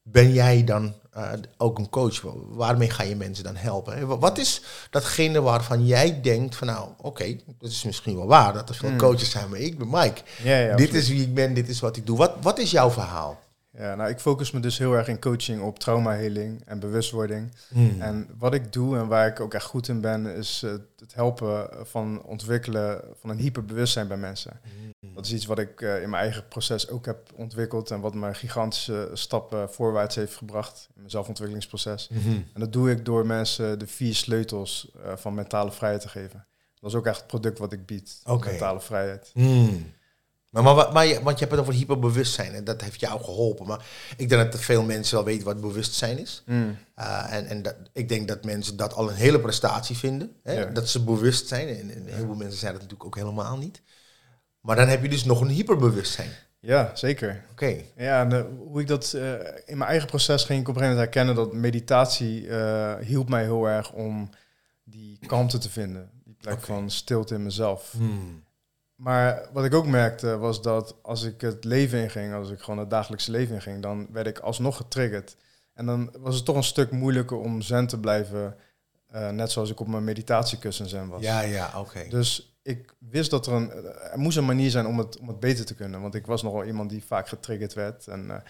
ben 0.02 0.32
jij 0.32 0.64
dan 0.64 0.94
uh, 1.16 1.32
ook 1.56 1.78
een 1.78 1.88
coach? 1.88 2.20
Waarmee 2.48 2.90
ga 2.90 3.02
je 3.02 3.16
mensen 3.16 3.44
dan 3.44 3.56
helpen? 3.56 4.18
Wat 4.18 4.38
is 4.38 4.62
datgene 4.90 5.40
waarvan 5.40 5.86
jij 5.86 6.20
denkt 6.20 6.56
van 6.56 6.66
nou, 6.66 6.88
oké, 6.88 7.06
okay, 7.06 7.42
dat 7.58 7.70
is 7.70 7.82
misschien 7.82 8.16
wel 8.16 8.26
waar 8.26 8.52
dat 8.52 8.68
er 8.68 8.74
veel 8.74 8.90
mm. 8.90 8.98
coaches 8.98 9.30
zijn, 9.30 9.48
maar 9.48 9.58
ik 9.58 9.78
ben 9.78 9.88
Mike. 9.90 10.20
Ja, 10.42 10.58
ja, 10.58 10.76
dit 10.76 10.94
is 10.94 11.08
wie 11.08 11.22
ik 11.22 11.34
ben, 11.34 11.54
dit 11.54 11.68
is 11.68 11.80
wat 11.80 11.96
ik 11.96 12.06
doe. 12.06 12.16
Wat, 12.16 12.32
wat 12.40 12.58
is 12.58 12.70
jouw 12.70 12.90
verhaal? 12.90 13.38
Ja, 13.80 13.94
nou, 13.94 14.10
ik 14.10 14.20
focus 14.20 14.50
me 14.50 14.60
dus 14.60 14.78
heel 14.78 14.92
erg 14.92 15.08
in 15.08 15.20
coaching 15.20 15.62
op 15.62 15.78
traumaheling 15.78 16.62
en 16.66 16.78
bewustwording. 16.78 17.52
Hmm. 17.68 18.00
En 18.00 18.28
wat 18.38 18.54
ik 18.54 18.72
doe 18.72 18.96
en 18.96 19.06
waar 19.06 19.26
ik 19.26 19.40
ook 19.40 19.54
echt 19.54 19.64
goed 19.64 19.88
in 19.88 20.00
ben, 20.00 20.26
is 20.26 20.62
uh, 20.64 20.70
het 20.98 21.14
helpen 21.14 21.68
van 21.86 22.22
ontwikkelen 22.22 23.04
van 23.20 23.30
een 23.30 23.38
hyperbewustzijn 23.38 24.08
bij 24.08 24.16
mensen. 24.16 24.60
Hmm. 24.62 25.14
Dat 25.14 25.26
is 25.26 25.32
iets 25.32 25.46
wat 25.46 25.58
ik 25.58 25.80
uh, 25.80 26.02
in 26.02 26.10
mijn 26.10 26.22
eigen 26.22 26.48
proces 26.48 26.88
ook 26.88 27.06
heb 27.06 27.32
ontwikkeld 27.34 27.90
en 27.90 28.00
wat 28.00 28.14
me 28.14 28.34
gigantische 28.34 29.10
stappen 29.12 29.70
voorwaarts 29.70 30.14
heeft 30.14 30.36
gebracht 30.36 30.86
in 30.88 30.94
mijn 30.96 31.10
zelfontwikkelingsproces. 31.10 32.10
Hmm. 32.12 32.44
En 32.54 32.60
dat 32.60 32.72
doe 32.72 32.90
ik 32.90 33.04
door 33.04 33.26
mensen 33.26 33.78
de 33.78 33.86
vier 33.86 34.14
sleutels 34.14 34.90
uh, 34.96 35.12
van 35.16 35.34
mentale 35.34 35.72
vrijheid 35.72 36.02
te 36.02 36.08
geven. 36.08 36.46
Dat 36.80 36.90
is 36.90 36.96
ook 36.96 37.06
echt 37.06 37.16
het 37.16 37.26
product 37.26 37.58
wat 37.58 37.72
ik 37.72 37.86
bied, 37.86 38.22
mentale 38.24 38.80
vrijheid. 38.80 39.30
Maar, 40.50 40.62
maar, 40.62 40.92
maar, 40.92 41.06
je, 41.06 41.22
want 41.22 41.38
je 41.38 41.44
hebt 41.44 41.50
het 41.50 41.60
over 41.60 41.74
hyperbewustzijn 41.74 42.54
en 42.54 42.64
dat 42.64 42.80
heeft 42.80 43.00
jou 43.00 43.22
geholpen. 43.22 43.66
Maar 43.66 43.86
ik 44.16 44.28
denk 44.28 44.52
dat 44.52 44.60
veel 44.60 44.82
mensen 44.82 45.14
wel 45.14 45.24
weten 45.24 45.44
wat 45.44 45.60
bewustzijn 45.60 46.18
is. 46.18 46.42
Mm. 46.46 46.76
Uh, 46.98 47.32
en 47.32 47.46
en 47.46 47.62
dat, 47.62 47.74
ik 47.92 48.08
denk 48.08 48.28
dat 48.28 48.44
mensen 48.44 48.76
dat 48.76 48.94
al 48.94 49.08
een 49.08 49.14
hele 49.14 49.40
prestatie 49.40 49.96
vinden. 49.96 50.36
Hè? 50.42 50.72
Dat 50.72 50.88
ze 50.88 51.04
bewust 51.04 51.48
zijn. 51.48 51.68
En, 51.68 51.94
en 51.94 52.04
heel 52.06 52.24
veel 52.24 52.34
mensen 52.34 52.58
zijn 52.58 52.72
dat 52.72 52.82
natuurlijk 52.82 53.04
ook 53.04 53.16
helemaal 53.16 53.56
niet. 53.56 53.82
Maar 54.60 54.76
dan 54.76 54.88
heb 54.88 55.02
je 55.02 55.08
dus 55.08 55.24
nog 55.24 55.40
een 55.40 55.48
hyperbewustzijn. 55.48 56.30
Ja, 56.60 56.90
zeker. 56.94 57.44
Oké. 57.50 57.76
Ja, 57.96 58.20
en, 58.20 58.30
uh, 58.30 58.44
hoe 58.58 58.80
ik 58.80 58.86
dat 58.86 59.12
uh, 59.16 59.32
in 59.64 59.78
mijn 59.78 59.90
eigen 59.90 60.08
proces 60.08 60.44
ging 60.44 60.60
ik 60.60 60.68
op 60.68 60.74
een 60.74 60.80
gegeven 60.80 60.98
moment 60.98 61.14
herkennen 61.14 61.34
dat 61.34 61.52
meditatie 61.52 62.46
uh, 62.46 62.96
hielp 62.96 63.28
mij 63.28 63.42
heel 63.42 63.68
erg 63.68 63.92
om 63.92 64.30
die 64.84 65.18
kalmte 65.26 65.58
te 65.58 65.70
vinden. 65.70 66.10
Die 66.24 66.34
plek 66.40 66.60
van 66.60 66.90
stilte 66.90 67.34
in 67.34 67.42
mezelf. 67.42 67.92
Hmm. 67.96 68.44
Maar 69.00 69.48
wat 69.52 69.64
ik 69.64 69.74
ook 69.74 69.86
merkte 69.86 70.38
was 70.38 70.62
dat 70.62 70.94
als 71.02 71.22
ik 71.22 71.40
het 71.40 71.64
leven 71.64 72.02
inging, 72.02 72.34
als 72.34 72.50
ik 72.50 72.60
gewoon 72.60 72.78
het 72.78 72.90
dagelijkse 72.90 73.30
leven 73.30 73.54
inging, 73.54 73.82
dan 73.82 74.06
werd 74.12 74.26
ik 74.26 74.38
alsnog 74.38 74.76
getriggerd. 74.76 75.36
En 75.74 75.86
dan 75.86 76.14
was 76.18 76.34
het 76.34 76.44
toch 76.44 76.56
een 76.56 76.62
stuk 76.62 76.90
moeilijker 76.90 77.36
om 77.36 77.62
zen 77.62 77.86
te 77.86 78.00
blijven, 78.00 78.56
uh, 79.14 79.30
net 79.30 79.50
zoals 79.50 79.70
ik 79.70 79.80
op 79.80 79.86
mijn 79.86 80.04
meditatiekussen 80.04 80.88
zen 80.88 81.08
was. 81.08 81.22
Ja, 81.22 81.40
ja, 81.40 81.72
oké. 81.76 82.08
Dus 82.08 82.58
ik 82.62 82.94
wist 82.98 83.30
dat 83.30 83.46
er 83.46 83.52
een, 83.52 83.72
er 84.12 84.18
moest 84.18 84.36
een 84.36 84.44
manier 84.44 84.70
zijn 84.70 84.86
om 84.86 84.98
het, 84.98 85.18
om 85.18 85.28
het 85.28 85.40
beter 85.40 85.64
te 85.64 85.74
kunnen. 85.74 86.00
Want 86.00 86.14
ik 86.14 86.26
was 86.26 86.42
nogal 86.42 86.64
iemand 86.64 86.90
die 86.90 87.04
vaak 87.04 87.28
getriggerd 87.28 87.74
werd 87.74 88.06
en 88.06 88.20
uh, 88.20 88.26
mijn 88.26 88.44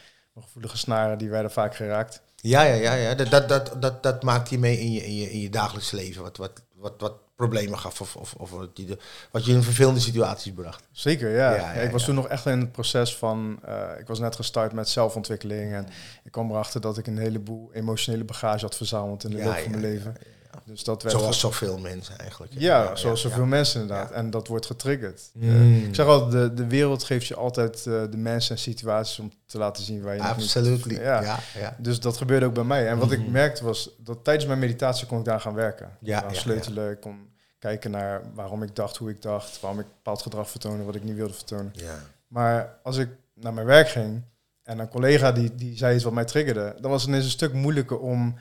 gevoelige 0.46 0.76
snaren 0.76 1.18
die 1.18 1.30
werden 1.30 1.50
vaak 1.50 1.76
geraakt. 1.76 2.22
Ja, 2.36 2.62
ja, 2.62 2.74
ja, 2.74 2.94
ja. 2.94 3.14
Dat, 3.14 3.30
dat, 3.30 3.48
dat, 3.48 3.76
dat, 3.82 4.02
dat 4.02 4.22
maakt 4.22 4.50
je 4.50 4.58
mee 4.58 4.78
in 4.78 4.92
je, 4.92 5.04
in 5.04 5.14
je, 5.14 5.30
in 5.30 5.40
je 5.40 5.50
dagelijks 5.50 5.90
leven. 5.90 6.22
Wat, 6.22 6.36
wat, 6.36 6.62
wat, 6.74 6.94
wat 6.98 7.14
problemen 7.40 7.78
gaf 7.78 8.00
of, 8.00 8.16
of, 8.16 8.34
of 8.34 8.50
wat, 8.50 8.68
je, 8.74 8.98
wat 9.30 9.44
je 9.44 9.52
in 9.52 9.62
vervelende 9.62 10.00
situaties 10.00 10.52
bracht. 10.52 10.82
Zeker, 10.92 11.30
ja. 11.30 11.54
ja, 11.54 11.72
ik 11.72 11.90
was 11.90 12.04
toen 12.04 12.14
nog 12.14 12.28
echt 12.28 12.46
in 12.46 12.60
het 12.60 12.72
proces 12.72 13.16
van, 13.16 13.60
uh, 13.68 13.82
ik 13.98 14.06
was 14.06 14.18
net 14.18 14.36
gestart 14.36 14.72
met 14.72 14.88
zelfontwikkeling 14.88 15.72
en 15.72 15.86
ik 16.24 16.32
kwam 16.32 16.50
erachter 16.50 16.80
dat 16.80 16.98
ik 16.98 17.06
een 17.06 17.18
heleboel 17.18 17.70
emotionele 17.72 18.24
bagage 18.24 18.64
had 18.64 18.76
verzameld 18.76 19.24
in 19.24 19.30
de 19.30 19.42
loop 19.42 19.56
van 19.56 19.70
mijn 19.70 19.82
leven. 19.82 20.16
Dus 20.64 20.84
dat 20.84 21.02
werd 21.02 21.18
zoals 21.18 21.40
zoveel 21.40 21.78
mensen 21.78 22.18
eigenlijk. 22.18 22.52
Ja, 22.54 22.96
zoals 22.96 23.20
zoveel 23.20 23.44
mensen 23.44 23.80
inderdaad. 23.80 24.10
En 24.10 24.30
dat 24.30 24.46
wordt 24.46 24.66
getriggerd. 24.66 25.30
Mm. 25.32 25.48
Uh, 25.48 25.86
ik 25.86 25.94
zeg 25.94 26.06
altijd, 26.06 26.32
de, 26.32 26.54
de 26.54 26.66
wereld 26.66 27.04
geeft 27.04 27.26
je 27.26 27.34
altijd 27.34 27.84
uh, 27.86 28.02
de 28.10 28.16
mensen 28.16 28.54
en 28.54 28.60
situaties 28.60 29.18
om 29.18 29.32
te 29.46 29.58
laten 29.58 29.84
zien 29.84 30.02
waar 30.02 30.14
je 30.14 30.22
Absoluut. 30.22 30.84
Ja. 30.84 31.40
Ja, 31.58 31.76
Dus 31.78 32.00
dat 32.00 32.16
gebeurde 32.16 32.46
ook 32.46 32.54
bij 32.54 32.64
mij. 32.64 32.88
En 32.88 32.98
wat 32.98 33.12
ik 33.12 33.18
mm. 33.18 33.30
merkte 33.30 33.64
was 33.64 33.90
dat 33.98 34.24
tijdens 34.24 34.46
mijn 34.46 34.58
meditatie 34.58 35.06
kon 35.06 35.18
ik 35.18 35.24
daar 35.24 35.40
gaan 35.40 35.54
werken. 35.54 35.90
Ja, 36.00 36.24
sleutelen, 36.32 36.90
ik 36.90 37.00
kon 37.00 37.29
kijken 37.60 37.90
naar 37.90 38.22
waarom 38.34 38.62
ik 38.62 38.76
dacht 38.76 38.96
hoe 38.96 39.10
ik 39.10 39.22
dacht, 39.22 39.60
waarom 39.60 39.80
ik 39.80 39.86
bepaald 39.86 40.22
gedrag 40.22 40.50
vertoonde 40.50 40.84
wat 40.84 40.94
ik 40.94 41.04
niet 41.04 41.16
wilde 41.16 41.34
vertonen. 41.34 41.72
Ja. 41.74 41.98
Maar 42.26 42.78
als 42.82 42.96
ik 42.96 43.08
naar 43.34 43.54
mijn 43.54 43.66
werk 43.66 43.88
ging 43.88 44.22
en 44.62 44.78
een 44.78 44.88
collega 44.88 45.32
die, 45.32 45.54
die 45.54 45.76
zei 45.76 45.94
iets 45.94 46.04
wat 46.04 46.12
mij 46.12 46.24
triggerde, 46.24 46.76
dan 46.80 46.90
was 46.90 47.00
het 47.00 47.10
ineens 47.10 47.24
een 47.24 47.30
stuk 47.30 47.52
moeilijker 47.52 47.98
om 47.98 48.34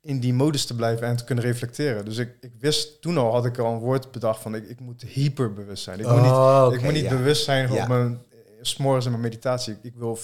in 0.00 0.20
die 0.20 0.34
modus 0.34 0.66
te 0.66 0.74
blijven 0.74 1.06
en 1.06 1.16
te 1.16 1.24
kunnen 1.24 1.44
reflecteren. 1.44 2.04
Dus 2.04 2.16
ik, 2.16 2.36
ik 2.40 2.52
wist 2.58 3.00
toen 3.00 3.18
al, 3.18 3.32
had 3.32 3.44
ik 3.44 3.58
al 3.58 3.72
een 3.72 3.78
woord 3.78 4.10
bedacht 4.10 4.42
van 4.42 4.54
ik, 4.54 4.68
ik 4.68 4.80
moet 4.80 5.02
hyperbewust 5.02 5.82
zijn. 5.82 6.00
Ik 6.00 6.06
moet 6.06 6.22
niet, 6.22 6.30
oh, 6.30 6.68
ik 6.72 6.82
moet 6.82 6.92
niet 6.92 7.08
bewust 7.08 7.44
zijn 7.44 7.70
op 7.70 7.88
mijn 7.88 8.22
s'morgens 8.60 9.04
in 9.04 9.10
mijn 9.10 9.22
meditatie. 9.22 9.72
Ik, 9.72 9.78
ik 9.82 9.94
wil 9.94 10.18
24-7 10.18 10.20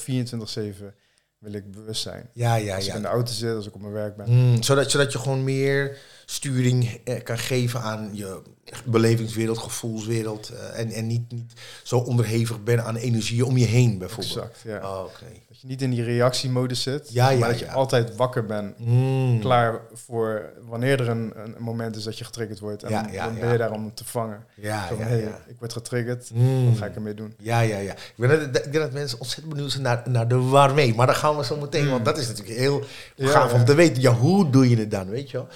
wil 1.44 1.52
ik 1.52 1.70
bewust 1.70 2.02
zijn. 2.02 2.28
Ja, 2.32 2.54
ja, 2.54 2.74
als 2.74 2.86
ik 2.86 2.94
in 2.94 3.02
de 3.02 3.08
auto 3.08 3.32
zit, 3.32 3.54
als 3.54 3.66
ik 3.66 3.74
op 3.74 3.80
mijn 3.80 3.92
werk 3.92 4.16
ben. 4.16 4.30
Mm, 4.30 4.62
zodat, 4.62 4.90
zodat 4.90 5.12
je 5.12 5.18
gewoon 5.18 5.44
meer 5.44 5.98
sturing 6.26 7.00
eh, 7.04 7.22
kan 7.22 7.38
geven 7.38 7.80
aan 7.80 8.10
je 8.12 8.42
belevingswereld, 8.84 9.58
gevoelswereld. 9.58 10.52
Uh, 10.52 10.80
en, 10.80 10.90
en 10.90 11.06
niet, 11.06 11.32
niet 11.32 11.52
zo 11.82 11.98
onderhevig 11.98 12.62
ben 12.62 12.84
aan 12.84 12.96
energie 12.96 13.46
om 13.46 13.56
je 13.56 13.64
heen, 13.64 13.98
bijvoorbeeld. 13.98 14.36
Exact, 14.36 14.60
ja. 14.64 14.76
Oh, 14.76 15.04
Dat 15.48 15.60
je 15.60 15.66
niet 15.66 15.82
in 15.82 15.90
die 15.90 16.02
reactiemodus 16.02 16.82
zit, 16.82 17.12
ja, 17.12 17.30
ja, 17.30 17.38
maar 17.38 17.48
dat 17.48 17.58
je 17.58 17.70
altijd 17.70 18.16
wakker 18.16 18.46
bent. 18.46 18.78
Mm. 18.78 19.40
Klaar 19.40 19.80
voor 19.92 20.52
wanneer 20.68 21.00
er 21.00 21.08
een, 21.08 21.32
een 21.36 21.54
moment 21.58 21.96
is 21.96 22.04
dat 22.04 22.18
je 22.18 22.24
getriggerd 22.24 22.58
wordt. 22.58 22.82
En 22.82 22.90
dan 22.90 23.34
ben 23.40 23.52
je 23.52 23.58
daar 23.58 23.72
om 23.72 23.94
te 23.94 24.04
vangen. 24.04 24.44
Ja, 24.54 24.88
Zo 24.88 24.96
hey, 24.98 25.20
ik 25.46 25.56
word 25.58 25.72
getriggerd, 25.72 26.30
mm. 26.34 26.68
wat 26.68 26.78
ga 26.78 26.86
ik 26.86 26.94
ermee 26.94 27.14
doen? 27.14 27.34
Ja, 27.38 27.60
ja, 27.60 27.78
ja. 27.78 27.92
Ik, 27.92 28.14
ben 28.16 28.28
dat, 28.28 28.40
ik 28.40 28.72
denk 28.72 28.84
dat 28.84 28.92
mensen 28.92 29.20
ontzettend 29.20 29.54
benieuwd 29.54 29.70
zijn 29.70 29.82
naar, 29.82 30.02
naar 30.04 30.28
de 30.28 30.38
waarmee. 30.38 30.94
Maar 30.94 31.06
dan 31.06 31.16
gaan 31.16 31.36
we 31.36 31.44
zo 31.44 31.56
meteen, 31.56 31.84
mm. 31.84 31.90
want 31.90 32.04
dat 32.04 32.18
is 32.18 32.28
natuurlijk 32.28 32.58
heel 32.58 32.84
gaaf 33.16 33.52
om 33.52 33.64
te 33.64 33.74
weten. 33.74 34.02
Ja, 34.02 34.12
hoe 34.12 34.50
doe 34.50 34.70
je 34.70 34.76
het 34.76 34.90
dan, 34.90 35.08
weet 35.08 35.30
je 35.30 35.36
wel? 35.36 35.48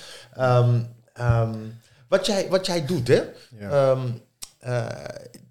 Um, 0.59 0.97
um, 1.21 1.81
wat, 2.09 2.27
jij, 2.27 2.49
wat 2.49 2.67
jij 2.67 2.87
doet, 2.87 3.09
hè? 3.09 3.23
Ehm, 3.61 4.09
eh, 4.59 4.87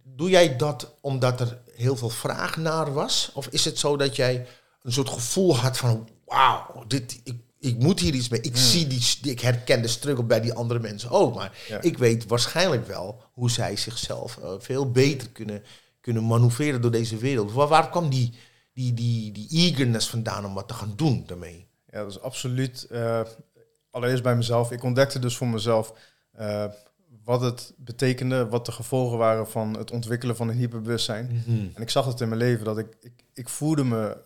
doe 0.04 0.30
jij 0.30 0.56
dat 0.56 0.96
omdat 1.02 1.40
er 1.40 1.58
heel 1.76 1.96
veel 1.96 2.10
vraag 2.10 2.58
naar 2.58 2.94
was? 2.94 3.32
Of 3.34 3.48
is 3.48 3.66
het 3.66 3.80
zo 3.80 3.98
dat 3.98 4.16
jij 4.16 4.48
een 4.82 4.92
soort 4.92 5.10
gevoel 5.10 5.58
had 5.58 5.78
van... 5.78 6.10
Wauw, 6.26 6.84
dit, 6.88 7.20
ik, 7.24 7.36
ik 7.60 7.78
moet 7.78 8.00
hier 8.00 8.14
iets 8.14 8.30
mee. 8.30 8.42
Ik, 8.42 8.54
hmm. 8.54 8.64
zie 8.64 8.88
die, 8.88 9.18
ik 9.22 9.40
herken 9.40 9.82
de 9.82 9.88
struggle 9.88 10.24
bij 10.24 10.42
die 10.42 10.54
andere 10.54 10.80
mensen 10.80 11.10
ook. 11.10 11.36
Maar 11.36 11.52
ik 11.82 11.98
weet 11.98 12.26
waarschijnlijk 12.26 12.88
wel 12.88 13.22
hoe 13.34 13.52
zij 13.52 13.76
zichzelf 13.76 14.38
uh, 14.38 14.52
veel 14.58 14.92
beter 14.92 15.30
kunnen, 15.30 15.64
kunnen 16.02 16.28
manoeuvreren 16.28 16.82
door 16.82 16.92
deze 16.92 17.18
wereld. 17.18 17.52
Waar, 17.52 17.68
waar 17.68 17.90
kwam 17.90 18.10
die, 18.10 18.34
die, 18.74 18.94
die, 18.94 19.32
die 19.32 19.48
eagerness 19.50 20.10
vandaan 20.10 20.46
om 20.46 20.54
wat 20.54 20.68
te 20.68 20.74
gaan 20.74 20.94
doen 20.96 21.24
daarmee? 21.28 21.68
Ja, 21.92 22.00
dat 22.00 22.12
is 22.12 22.22
absoluut... 22.22 22.88
Uh, 22.92 23.22
allereerst 23.92 24.24
bij 24.24 24.36
mezelf. 24.36 24.72
Ik 24.72 24.84
ontdekte 24.84 25.20
dus 25.20 25.38
voor 25.38 25.48
mezelf 25.48 25.94
eh, 26.32 26.66
wat 27.24 27.42
het 27.42 27.74
betekende, 27.78 28.48
wat 28.48 28.66
de 28.66 28.72
gevolgen 28.72 29.18
waren 29.18 29.48
van 29.50 29.78
het 29.78 29.92
ontwikkelen 29.92 30.36
van 30.36 30.48
een 30.50 30.58
hyperbewustzijn. 30.58 31.26
Mhm. 31.46 31.66
En 31.74 31.82
ik 31.82 31.90
zag 31.90 32.06
het 32.06 32.22
in 32.22 32.28
mijn 32.28 32.40
leven 32.42 32.66
dat 32.66 32.78
ik, 32.78 32.88
ik, 33.00 33.24
ik 33.34 33.50
voelde 33.50 33.84
me 33.84 34.18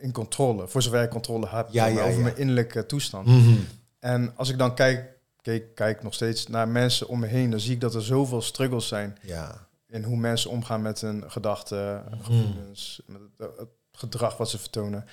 in 0.00 0.12
controle, 0.12 0.68
voor 0.68 0.82
zover 0.82 1.02
ik 1.02 1.10
controle 1.10 1.48
heb 1.48 1.66
Ja, 1.70 1.86
ja, 1.86 2.00
over 2.02 2.16
ja. 2.16 2.22
mijn 2.22 2.36
innerlijke 2.36 2.86
toestand. 2.86 3.26
Mhm. 3.26 3.54
En 3.98 4.32
als 4.36 4.48
ik 4.48 4.58
dan 4.58 4.74
kijk, 4.74 5.18
kijk, 5.42 5.74
kijk 5.74 6.02
nog 6.02 6.14
steeds 6.14 6.46
naar 6.46 6.68
mensen 6.68 7.08
om 7.08 7.18
me 7.18 7.26
heen, 7.26 7.50
dan 7.50 7.60
zie 7.60 7.72
ik 7.74 7.80
dat 7.80 7.94
er 7.94 8.02
zoveel 8.02 8.42
struggles 8.42 8.88
zijn 8.88 9.16
Ja. 9.22 9.66
in 9.86 10.02
hoe 10.04 10.16
mensen 10.16 10.50
omgaan 10.50 10.82
met 10.82 11.00
hun 11.00 11.30
gedachten, 11.30 12.04
Mhm. 12.10 12.22
gevoelens, 12.22 13.02
met 13.06 13.20
het, 13.38 13.56
het 13.58 13.68
gedrag 13.92 14.36
wat 14.36 14.50
ze 14.50 14.58
vertonen. 14.58 15.04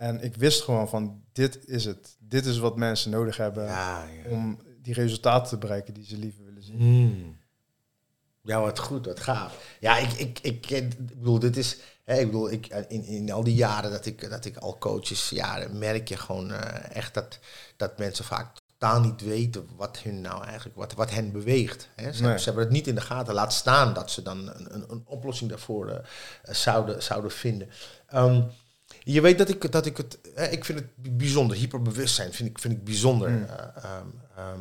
En 0.00 0.22
ik 0.22 0.36
wist 0.36 0.62
gewoon 0.62 0.88
van, 0.88 1.22
dit 1.32 1.68
is 1.68 1.84
het. 1.84 2.16
Dit 2.18 2.46
is 2.46 2.58
wat 2.58 2.76
mensen 2.76 3.10
nodig 3.10 3.36
hebben 3.36 3.64
Ja, 3.64 4.04
ja. 4.04 4.30
om 4.30 4.60
die 4.82 4.94
resultaten 4.94 5.48
te 5.48 5.58
bereiken 5.58 5.94
die 5.94 6.04
ze 6.04 6.16
liever 6.16 6.44
willen 6.44 6.62
zien. 6.62 6.76
Hmm. 6.78 7.38
Ja, 8.42 8.60
wat 8.60 8.78
goed, 8.78 9.06
wat 9.06 9.20
gaaf. 9.20 9.76
Ja, 9.80 9.96
ik, 9.98 10.12
ik, 10.12 10.38
ik, 10.42 10.70
ik 10.70 10.96
bedoel, 11.18 11.38
dit 11.38 11.56
is, 11.56 11.76
hè, 12.04 12.18
ik 12.18 12.26
bedoel, 12.26 12.50
ik, 12.50 12.66
in, 12.88 13.04
in 13.04 13.32
al 13.32 13.44
die 13.44 13.54
jaren 13.54 13.90
dat 13.90 14.06
ik, 14.06 14.30
dat 14.30 14.44
ik 14.44 14.56
al 14.56 14.78
coaches, 14.78 15.30
ja, 15.30 15.60
dan 15.60 15.78
merk 15.78 16.08
je 16.08 16.16
gewoon 16.16 16.52
eh, 16.52 16.96
echt 16.96 17.14
dat, 17.14 17.38
dat 17.76 17.98
mensen 17.98 18.24
vaak 18.24 18.56
totaal 18.78 19.00
niet 19.00 19.20
weten 19.20 19.68
wat 19.76 19.98
hun 19.98 20.20
nou 20.20 20.44
eigenlijk, 20.44 20.76
wat, 20.76 20.92
wat 20.92 21.10
hen 21.10 21.32
beweegt. 21.32 21.88
Hè. 21.94 22.12
Ze, 22.12 22.22
Nee. 22.22 22.38
ze 22.38 22.44
hebben 22.44 22.64
het 22.64 22.72
niet 22.72 22.86
in 22.86 22.94
de 22.94 23.00
gaten. 23.00 23.34
Laat 23.34 23.52
staan 23.52 23.94
dat 23.94 24.10
ze 24.10 24.22
dan 24.22 24.38
een, 24.48 24.74
een, 24.74 24.84
een 24.90 25.02
oplossing 25.06 25.50
daarvoor 25.50 25.88
eh, 25.88 26.54
zouden, 26.54 27.02
zouden 27.02 27.30
vinden. 27.30 27.68
Ehm, 28.06 28.42
je 29.12 29.20
weet 29.20 29.38
dat 29.38 29.48
ik, 29.48 29.72
dat 29.72 29.86
ik 29.86 29.96
het, 29.96 30.18
hè, 30.34 30.48
ik 30.48 30.64
vind 30.64 30.78
het 30.78 31.16
bijzonder, 31.16 31.56
hyperbewustzijn 31.56 32.32
vind 32.32 32.48
ik, 32.48 32.58
vind 32.58 32.72
ik 32.74 32.84
bijzonder. 32.84 33.30
Mm. 33.30 33.44
Eh, 33.44 33.84
ehm, 33.84 34.06
ehm, 34.36 34.60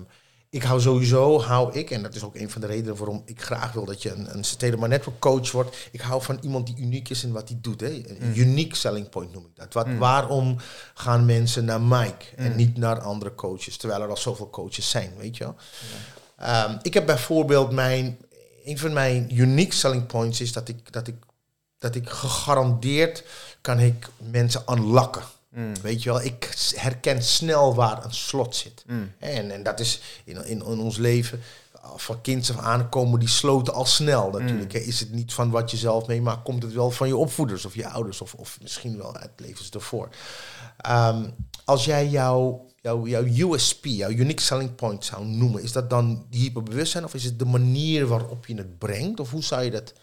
ik 0.51 0.63
hou 0.63 0.81
sowieso, 0.81 1.41
hou 1.41 1.73
ik, 1.73 1.91
en 1.91 2.01
dat 2.01 2.15
is 2.15 2.23
ook 2.23 2.35
een 2.35 2.49
van 2.49 2.61
de 2.61 2.67
redenen 2.67 2.95
waarom 2.95 3.21
ik 3.25 3.41
graag 3.41 3.71
wil 3.71 3.85
dat 3.85 4.01
je 4.01 4.11
een, 4.11 4.43
een 4.61 4.89
Network 4.89 5.19
coach 5.19 5.51
wordt. 5.51 5.89
Ik 5.91 6.01
hou 6.01 6.21
van 6.21 6.39
iemand 6.41 6.65
die 6.65 6.77
uniek 6.77 7.09
is 7.09 7.23
in 7.23 7.31
wat 7.31 7.49
hij 7.49 7.57
doet. 7.61 7.81
Hè. 7.81 7.87
Een 7.87 8.17
Mm. 8.21 8.33
unique 8.35 8.75
selling 8.75 9.09
point 9.09 9.33
noem 9.33 9.45
ik 9.45 9.55
dat. 9.55 9.73
Wat, 9.73 9.87
Mm. 9.87 9.97
Waarom 9.97 10.55
gaan 10.93 11.25
mensen 11.25 11.65
naar 11.65 11.81
Mike 11.81 12.25
en 12.35 12.55
niet 12.55 12.77
naar 12.77 12.99
andere 12.99 13.35
coaches, 13.35 13.77
terwijl 13.77 14.01
er 14.01 14.09
al 14.09 14.17
zoveel 14.17 14.49
coaches 14.49 14.89
zijn, 14.89 15.11
weet 15.17 15.37
je 15.37 15.43
wel? 15.43 15.55
Ehm, 16.37 16.77
ik 16.81 16.93
heb 16.93 17.05
bijvoorbeeld 17.05 17.71
mijn, 17.71 18.17
een 18.65 18.77
van 18.77 18.93
mijn 18.93 19.37
unique 19.39 19.75
selling 19.75 20.05
points 20.05 20.41
is 20.41 20.53
dat 20.53 20.67
ik, 20.67 20.91
dat 20.91 21.07
ik, 21.07 21.15
dat 21.79 21.95
ik 21.95 22.09
gegarandeerd 22.09 23.23
kan 23.61 23.79
ik 23.79 24.07
mensen 24.17 24.63
unlocken. 24.69 25.23
Mm. 25.49 25.73
Weet 25.81 26.03
je 26.03 26.09
wel, 26.09 26.21
ik 26.21 26.53
herken 26.75 27.23
snel 27.23 27.75
waar 27.75 28.05
een 28.05 28.13
slot 28.13 28.55
zit. 28.55 28.83
Mm. 28.87 29.11
En, 29.19 29.51
en 29.51 29.63
dat 29.63 29.79
is 29.79 30.01
in, 30.23 30.35
in, 30.35 30.65
in 30.65 30.79
ons 30.79 30.97
leven, 30.97 31.41
uh, 31.75 31.89
van 31.95 32.21
kinds 32.21 32.51
af 32.51 32.57
aan 32.57 32.89
komen 32.89 33.19
die 33.19 33.29
sloten 33.29 33.73
al 33.73 33.85
snel 33.85 34.29
natuurlijk. 34.29 34.73
hè. 34.73 34.79
Is 34.79 34.99
het 34.99 35.11
niet 35.11 35.33
van 35.33 35.49
wat 35.49 35.71
je 35.71 35.77
zelf 35.77 36.07
meemaakt, 36.07 36.43
komt 36.43 36.63
het 36.63 36.73
wel 36.73 36.91
van 36.91 37.07
je 37.07 37.17
opvoeders 37.17 37.65
of 37.65 37.75
je 37.75 37.87
ouders 37.87 38.21
of, 38.21 38.33
of 38.33 38.57
misschien 38.61 38.97
wel 38.97 39.15
uit 39.15 39.31
levens 39.35 39.69
ervoor. 39.69 40.09
Ehm, 40.77 41.29
als 41.65 41.85
jij 41.85 42.07
jouw 42.07 42.67
jouw 42.81 43.07
jouw 43.07 43.23
USP, 43.23 43.85
jouw 43.85 44.09
unique 44.09 44.41
selling 44.41 44.75
point 44.75 45.05
zou 45.05 45.25
noemen, 45.25 45.63
is 45.63 45.71
dat 45.71 45.89
dan 45.89 46.25
die 46.29 46.41
hyperbewustzijn 46.41 47.03
of 47.03 47.13
is 47.13 47.23
het 47.23 47.39
de 47.39 47.45
manier 47.45 48.07
waarop 48.07 48.45
je 48.45 48.55
het 48.55 48.77
brengt? 48.77 49.19
Of 49.19 49.31
hoe 49.31 49.43
zou 49.43 49.63
je 49.63 49.71
dat 49.71 49.93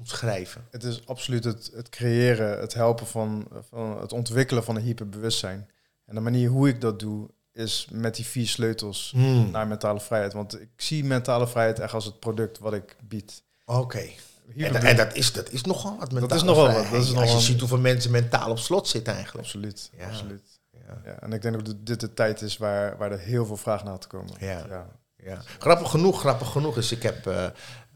omschrijven? 0.00 0.66
Het 0.70 0.84
is 0.84 1.06
absoluut 1.06 1.44
het, 1.44 1.70
het 1.74 1.88
creëren, 1.88 2.60
het 2.60 2.74
helpen 2.74 3.06
van, 3.06 3.48
van 3.68 4.00
het 4.00 4.12
ontwikkelen 4.12 4.64
van 4.64 4.76
een 4.76 4.82
hyperbewustzijn. 4.82 5.68
En 6.06 6.14
de 6.14 6.20
manier 6.20 6.48
hoe 6.48 6.68
ik 6.68 6.80
dat 6.80 6.98
doe, 6.98 7.28
is 7.52 7.88
met 7.92 8.14
die 8.14 8.24
vier 8.26 8.46
sleutels 8.46 9.10
Hmm. 9.14 9.50
naar 9.50 9.66
mentale 9.66 10.00
vrijheid. 10.00 10.32
Want 10.32 10.60
ik 10.60 10.68
zie 10.76 11.04
mentale 11.04 11.48
vrijheid 11.48 11.78
echt 11.78 11.94
als 11.94 12.04
het 12.04 12.20
product 12.20 12.58
wat 12.58 12.72
ik 12.72 12.96
bied. 13.08 13.42
Oké. 13.64 14.08
En, 14.56 14.96
dat, 14.96 15.14
is, 15.14 15.32
dat 15.32 15.50
is 15.50 15.62
nogal 15.62 15.96
wat 15.98 16.12
mentaal. 16.12 16.36
is 16.36 16.42
nogal 16.42 16.66
wat, 16.66 16.74
dat 16.74 16.84
is 16.84 16.92
Als 16.92 17.08
nogal 17.12 17.28
je 17.28 17.34
een- 17.34 17.40
ziet 17.40 17.60
hoeveel 17.60 17.78
mensen 17.78 18.10
mentaal 18.10 18.50
op 18.50 18.58
slot 18.58 18.88
zitten 18.88 19.14
eigenlijk. 19.14 19.44
absoluut, 19.44 19.90
Ja. 19.98 20.06
absoluut. 20.06 20.42
Ja. 20.70 21.00
Ja, 21.04 21.18
en 21.20 21.32
ik 21.32 21.42
denk 21.42 21.64
dat 21.64 21.74
dit 21.86 22.00
de 22.00 22.14
tijd 22.14 22.42
is 22.42 22.56
waar, 22.56 22.96
waar 22.96 23.12
er 23.12 23.18
heel 23.18 23.46
veel 23.46 23.56
vraag 23.56 23.84
naar 23.84 23.98
te 23.98 24.06
komen. 24.08 24.34
Ja. 24.38 24.64
ja. 24.68 24.86
Ja. 25.24 25.42
Grappig 25.58 25.90
genoeg, 25.90 26.20
grappig 26.20 26.48
genoeg 26.50 26.76
is, 26.76 26.92
ik 26.92 27.02
heb, 27.02 27.26
eh, 27.26 27.46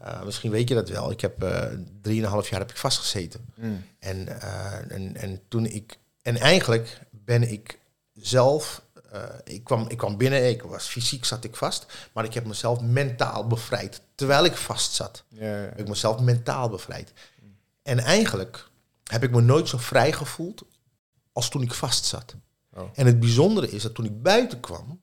eh, 0.05 0.23
misschien 0.23 0.51
weet 0.51 0.69
je 0.69 0.75
dat 0.75 0.89
wel, 0.89 1.11
ik 1.11 1.21
heb 1.21 1.43
eh, 1.43 1.67
drieënhalf 2.01 2.49
jaar 2.49 2.59
heb 2.59 2.69
ik 2.69 2.77
vastgezeten. 2.77 3.45
Mm. 3.55 3.83
En, 3.99 4.41
eh, 4.41 4.91
en, 4.91 5.15
en 5.15 5.41
toen 5.47 5.65
ik, 5.65 5.97
en 6.21 6.37
eigenlijk 6.37 7.01
ben 7.11 7.51
ik 7.51 7.79
zelf, 8.13 8.83
ik, 9.43 9.63
kwam, 9.63 9.87
ik 9.89 9.97
kwam 9.97 10.17
binnen, 10.17 10.49
ik 10.49 10.61
was 10.61 10.87
fysiek 10.87 11.25
zat 11.25 11.43
ik 11.43 11.55
vast, 11.55 11.85
maar 12.13 12.25
ik 12.25 12.33
heb 12.33 12.45
mezelf 12.45 12.81
mentaal 12.81 13.47
bevrijd. 13.47 14.01
Terwijl 14.15 14.45
ik 14.45 14.55
vast 14.55 14.93
zat, 14.93 15.23
heb 15.35 15.79
ik 15.79 15.87
mezelf 15.87 16.19
mentaal 16.19 16.69
bevrijd. 16.69 17.13
En 17.81 17.99
eigenlijk 17.99 18.69
heb 19.03 19.23
ik 19.23 19.31
me 19.31 19.41
nooit 19.41 19.67
zo 19.67 19.77
vrij 19.77 20.11
gevoeld 20.11 20.63
als 21.31 21.49
toen 21.49 21.61
ik 21.61 21.73
vast 21.73 22.05
zat. 22.05 22.35
Oh. 22.73 22.89
En 22.93 23.05
het 23.05 23.19
bijzondere 23.19 23.71
is 23.71 23.81
dat 23.81 23.93
toen 23.93 24.05
ik 24.05 24.21
buiten 24.21 24.59
kwam, 24.59 25.01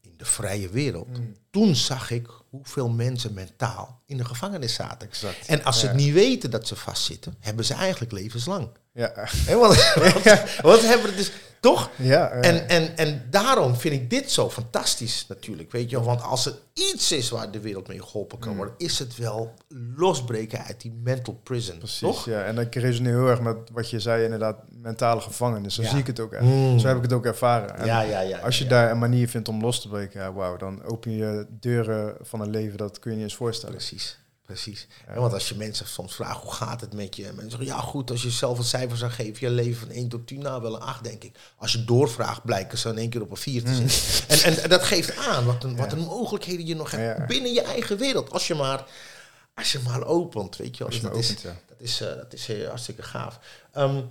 in 0.00 0.14
de 0.16 0.24
vrije 0.24 0.68
wereld, 0.68 1.18
Mm. 1.18 1.36
toen 1.50 1.74
zag 1.74 2.10
ik 2.10 2.28
hoeveel 2.54 2.88
mensen 2.88 3.34
mentaal 3.34 4.02
in 4.06 4.16
de 4.16 4.24
gevangenis 4.24 4.74
zaten. 4.74 5.08
Exact. 5.08 5.46
En 5.46 5.64
als 5.64 5.80
ze 5.80 5.86
het 5.86 5.96
niet 5.96 6.12
weten 6.12 6.50
dat 6.50 6.66
ze 6.66 6.76
vastzitten, 6.76 7.34
hebben 7.40 7.64
ze 7.64 7.74
eigenlijk 7.74 8.12
levenslang. 8.12 8.68
Ja, 8.92 9.12
Hè, 9.14 9.56
want, 9.56 9.92
want, 9.94 10.24
want 10.60 10.80
ze 10.80 10.86
hebben 10.86 11.16
dus 11.16 11.30
toch? 11.64 11.90
ja, 11.96 12.28
eh, 12.30 12.50
En, 12.50 12.68
en, 12.68 12.96
en 12.96 13.26
daarom 13.30 13.76
vind 13.76 13.94
ik 13.94 14.10
dit 14.10 14.30
zo 14.30 14.50
fantastisch 14.50 15.24
natuurlijk, 15.28 15.72
weet 15.72 15.90
je 15.90 15.96
wel. 15.96 16.04
Want 16.04 16.22
als 16.22 16.46
er 16.46 16.54
iets 16.74 17.12
is 17.12 17.30
waar 17.30 17.50
de 17.50 17.60
wereld 17.60 17.88
mee 17.88 18.02
geholpen 18.02 18.38
kan 18.38 18.50
Mm. 18.50 18.56
worden, 18.56 18.74
is 18.78 18.98
het 18.98 19.16
wel 19.16 19.54
losbreken 19.96 20.64
uit 20.64 20.80
die 20.80 20.92
mental 21.02 21.34
prison, 21.42 21.78
precies. 21.78 21.98
toch? 21.98 22.24
Ja, 22.24 22.42
en 22.42 22.58
ik 22.58 22.74
resoneer 22.74 23.12
heel 23.12 23.28
erg 23.28 23.40
met 23.40 23.56
wat 23.72 23.90
je 23.90 24.00
zei, 24.00 24.24
inderdaad, 24.24 24.56
mentale 24.70 25.20
gevangenis. 25.20 25.74
Zo 25.74 25.82
Ja. 25.82 25.88
zie 25.88 25.98
ik 25.98 26.06
het 26.06 26.20
ook 26.20 26.32
echt. 26.32 26.42
Mm. 26.42 26.78
Zo 26.78 26.86
heb 26.86 26.96
ik 26.96 27.02
het 27.02 27.12
ook 27.12 27.24
ervaren. 27.26 27.76
En 27.78 27.86
Ja, 27.86 28.00
ja, 28.00 28.20
ja. 28.20 28.38
Als 28.38 28.58
je 28.58 28.64
ja. 28.64 28.70
daar 28.70 28.90
een 28.90 28.98
manier 28.98 29.28
vindt 29.28 29.48
om 29.48 29.60
los 29.60 29.80
te 29.80 29.88
breken, 29.88 30.20
ja, 30.20 30.32
wauw, 30.32 30.56
dan 30.56 30.82
open 30.84 31.10
je 31.16 31.46
deuren 31.60 32.16
van 32.20 32.40
een 32.40 32.50
leven, 32.50 32.78
dat 32.78 32.98
kun 32.98 33.10
je 33.10 33.16
niet 33.16 33.26
eens 33.26 33.36
voorstellen. 33.36 33.76
Precies, 33.76 34.18
precies. 34.44 34.86
Ja. 35.06 35.14
Want 35.14 35.32
als 35.32 35.48
je 35.48 35.54
mensen 35.56 35.86
soms 35.86 36.14
vraagt, 36.14 36.40
hoe 36.42 36.52
gaat 36.52 36.80
het 36.80 36.92
met 36.92 37.16
je? 37.16 37.22
Mensen 37.22 37.50
zeggen, 37.50 37.66
ja 37.68 37.80
goed, 37.80 38.10
als 38.10 38.22
je 38.22 38.30
zelf 38.30 38.58
een 38.58 38.64
cijfer 38.64 38.96
zou 38.96 39.10
geven, 39.10 39.36
je 39.48 39.50
leven 39.54 39.80
van 39.86 39.96
1 39.96 40.08
tot 40.08 40.26
10, 40.26 40.38
nou 40.42 40.62
wel 40.62 40.74
een 40.74 40.80
8 40.80 41.04
denk 41.04 41.24
ik. 41.24 41.36
Als 41.56 41.72
je 41.72 41.84
doorvraagt, 41.84 42.44
blijken 42.44 42.78
ze 42.78 42.88
in 42.88 42.98
één 42.98 43.10
keer 43.10 43.22
op 43.22 43.30
een 43.30 43.36
4 43.36 43.64
te 43.64 43.70
Mm. 43.70 43.88
zitten. 43.88 44.28
En, 44.28 44.42
en, 44.56 44.62
en 44.62 44.68
dat 44.68 44.82
geeft 44.82 45.16
aan 45.16 45.44
wat 45.46 45.64
een, 45.64 45.76
wat 45.76 45.92
een 45.92 45.98
mogelijkheden 45.98 46.66
je 46.66 46.74
nog 46.74 46.90
hebt 46.90 47.18
Ja. 47.18 47.26
binnen 47.26 47.52
je 47.52 47.62
eigen 47.62 47.96
wereld. 47.96 48.30
Als 48.30 48.46
je 48.46 48.54
maar, 48.54 48.84
als 49.54 49.72
je 49.72 49.78
maar 49.78 50.04
opent, 50.06 50.56
weet 50.56 50.76
je 50.76 50.78
wel. 50.84 50.86
Als 50.86 50.96
je 50.96 51.08
Dus 51.10 51.28
dat, 51.28 51.38
opent, 51.42 51.44
is, 51.44 51.68
dat, 51.68 51.78
is, 51.78 52.00
eh, 52.00 52.16
dat 52.16 52.32
is 52.32 52.48
eh, 52.48 52.68
hartstikke 52.68 53.02
gaaf. 53.02 53.38
Ehm, 53.72 54.02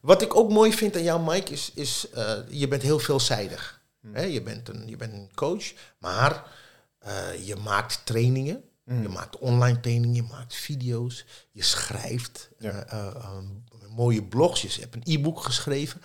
wat 0.00 0.22
ik 0.22 0.36
ook 0.36 0.50
mooi 0.50 0.72
vind 0.72 0.96
aan 0.96 1.02
jou, 1.02 1.22
Mike, 1.32 1.52
is, 1.52 1.70
is 1.74 2.06
eh, 2.14 2.32
je 2.48 2.68
bent 2.68 2.82
heel 2.82 2.98
veelzijdig. 2.98 3.80
Mm. 4.00 4.18
Je, 4.18 4.42
bent 4.42 4.68
een, 4.68 4.82
je 4.88 4.96
bent 4.96 5.12
een 5.12 5.30
coach, 5.34 5.64
maar 5.98 6.44
je 7.44 7.56
maakt 7.64 8.00
trainingen. 8.04 8.64
Mm. 8.84 9.02
Je 9.02 9.08
maakt 9.08 9.38
online 9.38 9.80
trainingen, 9.80 10.14
je 10.16 10.22
maakt 10.30 10.54
video's, 10.54 11.24
je 11.52 11.62
schrijft 11.62 12.48
Ja. 12.58 12.70
eh, 12.70 12.98
eh, 13.00 13.06
eh, 13.06 13.30
mooie 13.96 14.22
blogs, 14.22 14.62
je 14.62 14.80
hebt 14.80 14.94
een 14.94 15.02
e-book 15.14 15.42
geschreven. 15.42 16.00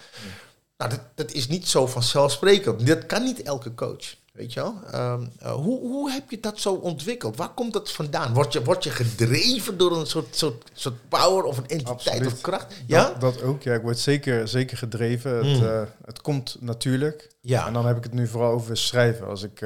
Nou, 0.78 0.90
dat, 0.90 1.00
dat 1.16 1.32
is 1.32 1.48
niet 1.48 1.68
zo 1.68 1.88
vanzelfsprekend. 1.88 2.88
Dat 2.88 3.06
kan 3.06 3.24
niet 3.24 3.42
elke 3.42 3.74
coach, 3.76 4.16
weet 4.34 4.54
je 4.54 4.60
wel. 4.60 4.76
Ehm, 4.92 5.26
eh, 5.40 5.52
hoe, 5.54 5.80
hoe 5.80 6.12
heb 6.12 6.32
je 6.32 6.40
dat 6.40 6.60
zo 6.60 6.74
ontwikkeld? 6.74 7.36
Waar 7.38 7.54
komt 7.54 7.74
dat 7.74 7.92
vandaan? 7.92 8.34
Word 8.34 8.54
je, 8.54 8.64
word 8.64 8.84
je 8.84 8.90
gedreven 8.90 9.78
door 9.78 9.98
een 10.00 10.06
soort, 10.08 10.36
soort, 10.36 10.70
soort 10.74 11.10
power 11.10 11.44
of 11.44 11.58
een 11.58 11.68
entiteit 11.68 11.90
Absoluut. 12.08 12.32
of 12.32 12.42
kracht? 12.42 12.74
Ja? 12.88 13.04
Dat, 13.10 13.22
dat 13.22 13.42
ook, 13.42 13.64
ja. 13.64 13.74
Ik 13.74 13.82
word 13.82 14.00
zeker, 14.00 14.48
zeker 14.48 14.78
gedreven. 14.78 15.36
Het, 15.36 15.60
Mm. 15.62 15.88
het 16.06 16.22
komt 16.22 16.58
natuurlijk. 16.60 17.30
ja. 17.42 17.68
En 17.68 17.74
dan 17.74 17.86
heb 17.86 17.98
ik 17.98 18.04
het 18.04 18.14
nu 18.14 18.28
vooral 18.28 18.52
over 18.52 18.78
schrijven. 18.78 19.28
Als, 19.28 19.44
ik, 19.44 19.62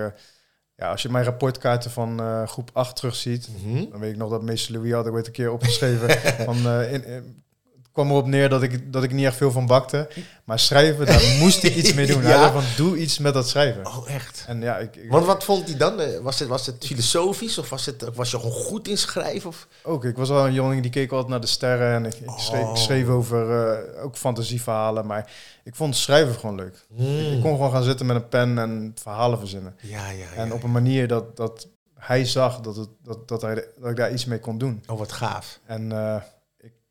ja, 0.80 0.92
als 0.92 1.02
je 1.02 1.10
mijn 1.10 1.26
rapportkaarten 1.26 1.92
van 1.92 2.20
eh, 2.20 2.48
groep 2.48 2.70
8 2.74 2.96
terugziet, 2.96 3.50
Mhm. 3.64 3.90
dan 3.90 4.00
weet 4.00 4.12
ik 4.12 4.18
nog 4.18 4.30
dat 4.30 4.42
meester 4.44 4.74
Louis 4.74 4.92
had 4.94 5.08
ooit 5.10 5.28
een 5.28 5.32
keer 5.34 5.52
opgeschreven. 5.52 6.10
van, 6.46 6.56
eh, 6.68 6.94
in, 6.94 7.04
kwam 8.00 8.12
erop 8.12 8.28
neer 8.28 8.50
dat 8.50 8.62
ik, 8.64 8.94
dat 8.94 9.04
ik 9.04 9.12
niet 9.12 9.26
echt 9.26 9.36
veel 9.36 9.52
van 9.52 9.66
bakte. 9.66 10.08
Maar 10.44 10.60
schrijven, 10.60 11.06
daar 11.06 11.22
moest 11.40 11.64
ik 11.64 11.76
iets 11.76 11.94
mee 11.94 12.06
doen. 12.08 12.22
Hij 12.22 12.32
Ja. 12.32 12.52
van, 12.52 12.64
doe 12.78 12.98
iets 12.98 13.18
met 13.18 13.34
dat 13.34 13.50
schrijven. 13.50 13.86
Oh, 13.86 14.10
echt? 14.10 14.44
En 14.48 14.62
ja, 14.62 14.78
ik, 14.78 14.96
ik- 14.96 15.12
Want 15.12 15.26
wat 15.26 15.44
vond 15.44 15.68
hij 15.68 15.78
dan? 15.78 16.00
Eh, 16.00 16.20
Was 16.20 16.40
het, 16.40 16.48
was 16.48 16.66
het 16.66 16.86
filosofisch 16.86 17.58
of 17.58 17.70
was, 17.70 17.86
het, 17.86 18.06
was 18.16 18.32
je 18.32 18.38
gewoon 18.38 18.52
goed 18.52 18.88
in 18.88 18.98
schrijven? 18.98 19.50
Of? 19.50 19.68
ook, 19.84 20.06
ik 20.06 20.18
was 20.18 20.30
wel 20.30 20.46
een 20.46 20.54
jongen 20.54 20.82
die 20.82 20.92
keek 20.92 21.12
altijd 21.12 21.30
naar 21.30 21.42
de 21.42 21.48
sterren. 21.48 21.94
En 21.94 22.06
ik, 22.06 22.14
ik, 22.14 22.30
schreef, 22.38 22.64
Oh. 22.64 22.70
ik 22.70 22.78
schreef 22.78 23.08
over 23.08 23.72
eh, 23.72 24.04
ook 24.04 24.18
fantasieverhalen. 24.18 25.06
Maar 25.06 25.32
ik 25.64 25.76
vond 25.76 25.96
schrijven 25.96 26.36
gewoon 26.36 26.56
leuk. 26.56 26.76
Ik, 26.76 26.96
Hmm. 27.06 27.32
ik 27.34 27.42
kon 27.42 27.52
gewoon 27.56 27.72
gaan 27.72 27.84
zitten 27.84 28.06
met 28.06 28.16
een 28.16 28.28
pen 28.30 28.58
en 28.58 28.92
verhalen 29.02 29.40
verzinnen. 29.40 29.76
Ja, 29.82 30.10
ja, 30.10 30.26
En 30.36 30.54
op 30.54 30.64
een 30.64 30.72
manier 30.72 31.08
dat, 31.08 31.38
dat 31.38 31.68
hij 31.96 32.26
zag 32.26 32.60
dat, 32.60 32.76
het, 32.76 32.90
dat, 33.04 33.28
dat, 33.28 33.42
hij, 33.42 33.66
dat 33.80 33.90
ik 33.90 33.96
daar 33.96 34.12
iets 34.12 34.26
mee 34.26 34.40
kon 34.40 34.58
doen. 34.58 34.84
Oh, 34.88 34.98
wat 34.98 35.12
gaaf. 35.12 35.60
En 35.66 35.92
eh, 35.92 36.16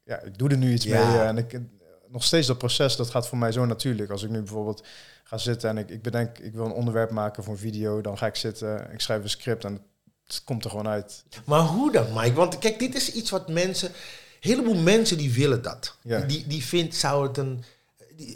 ja, 0.08 0.20
ik 0.22 0.38
doe 0.38 0.48
er 0.50 0.56
nu 0.56 0.72
iets 0.72 0.84
Ja. 0.84 1.06
mee. 1.08 1.18
eh, 1.18 1.26
en 1.28 1.38
ik, 1.38 1.60
nog 2.08 2.24
steeds 2.24 2.46
dat 2.46 2.58
proces, 2.58 2.96
dat 2.96 3.10
gaat 3.10 3.28
voor 3.28 3.38
mij 3.38 3.52
zo 3.52 3.66
natuurlijk. 3.66 4.10
Als 4.10 4.22
ik 4.22 4.30
nu 4.30 4.38
bijvoorbeeld 4.38 4.86
ga 5.24 5.38
zitten 5.38 5.70
en 5.70 5.78
ik, 5.78 5.88
ik 5.90 6.02
bedenk, 6.02 6.38
ik 6.38 6.52
wil 6.52 6.64
een 6.64 6.72
onderwerp 6.72 7.10
maken 7.10 7.44
voor 7.44 7.52
een 7.52 7.58
video, 7.58 8.00
dan 8.00 8.18
ga 8.18 8.26
ik 8.26 8.36
zitten, 8.36 8.92
ik 8.92 9.00
schrijf 9.00 9.22
een 9.22 9.30
script 9.30 9.64
en 9.64 9.80
het 10.26 10.44
komt 10.44 10.64
er 10.64 10.70
gewoon 10.70 10.88
uit. 10.88 11.24
Maar 11.44 11.60
hoe 11.60 11.92
dan, 11.92 12.06
Mike? 12.14 12.32
Want 12.32 12.58
kijk, 12.58 12.78
dit 12.78 12.94
is 12.94 13.12
iets 13.12 13.30
wat 13.30 13.48
mensen, 13.48 13.88
een 13.88 13.94
heleboel 14.40 14.74
mensen 14.76 15.18
die 15.18 15.32
willen 15.32 15.62
dat. 15.62 15.96
Ja. 16.02 16.20
Die, 16.20 16.46
die 16.46 16.64
vindt, 16.64 16.94
zou 16.96 17.26
het 17.26 17.36
een, 17.36 17.64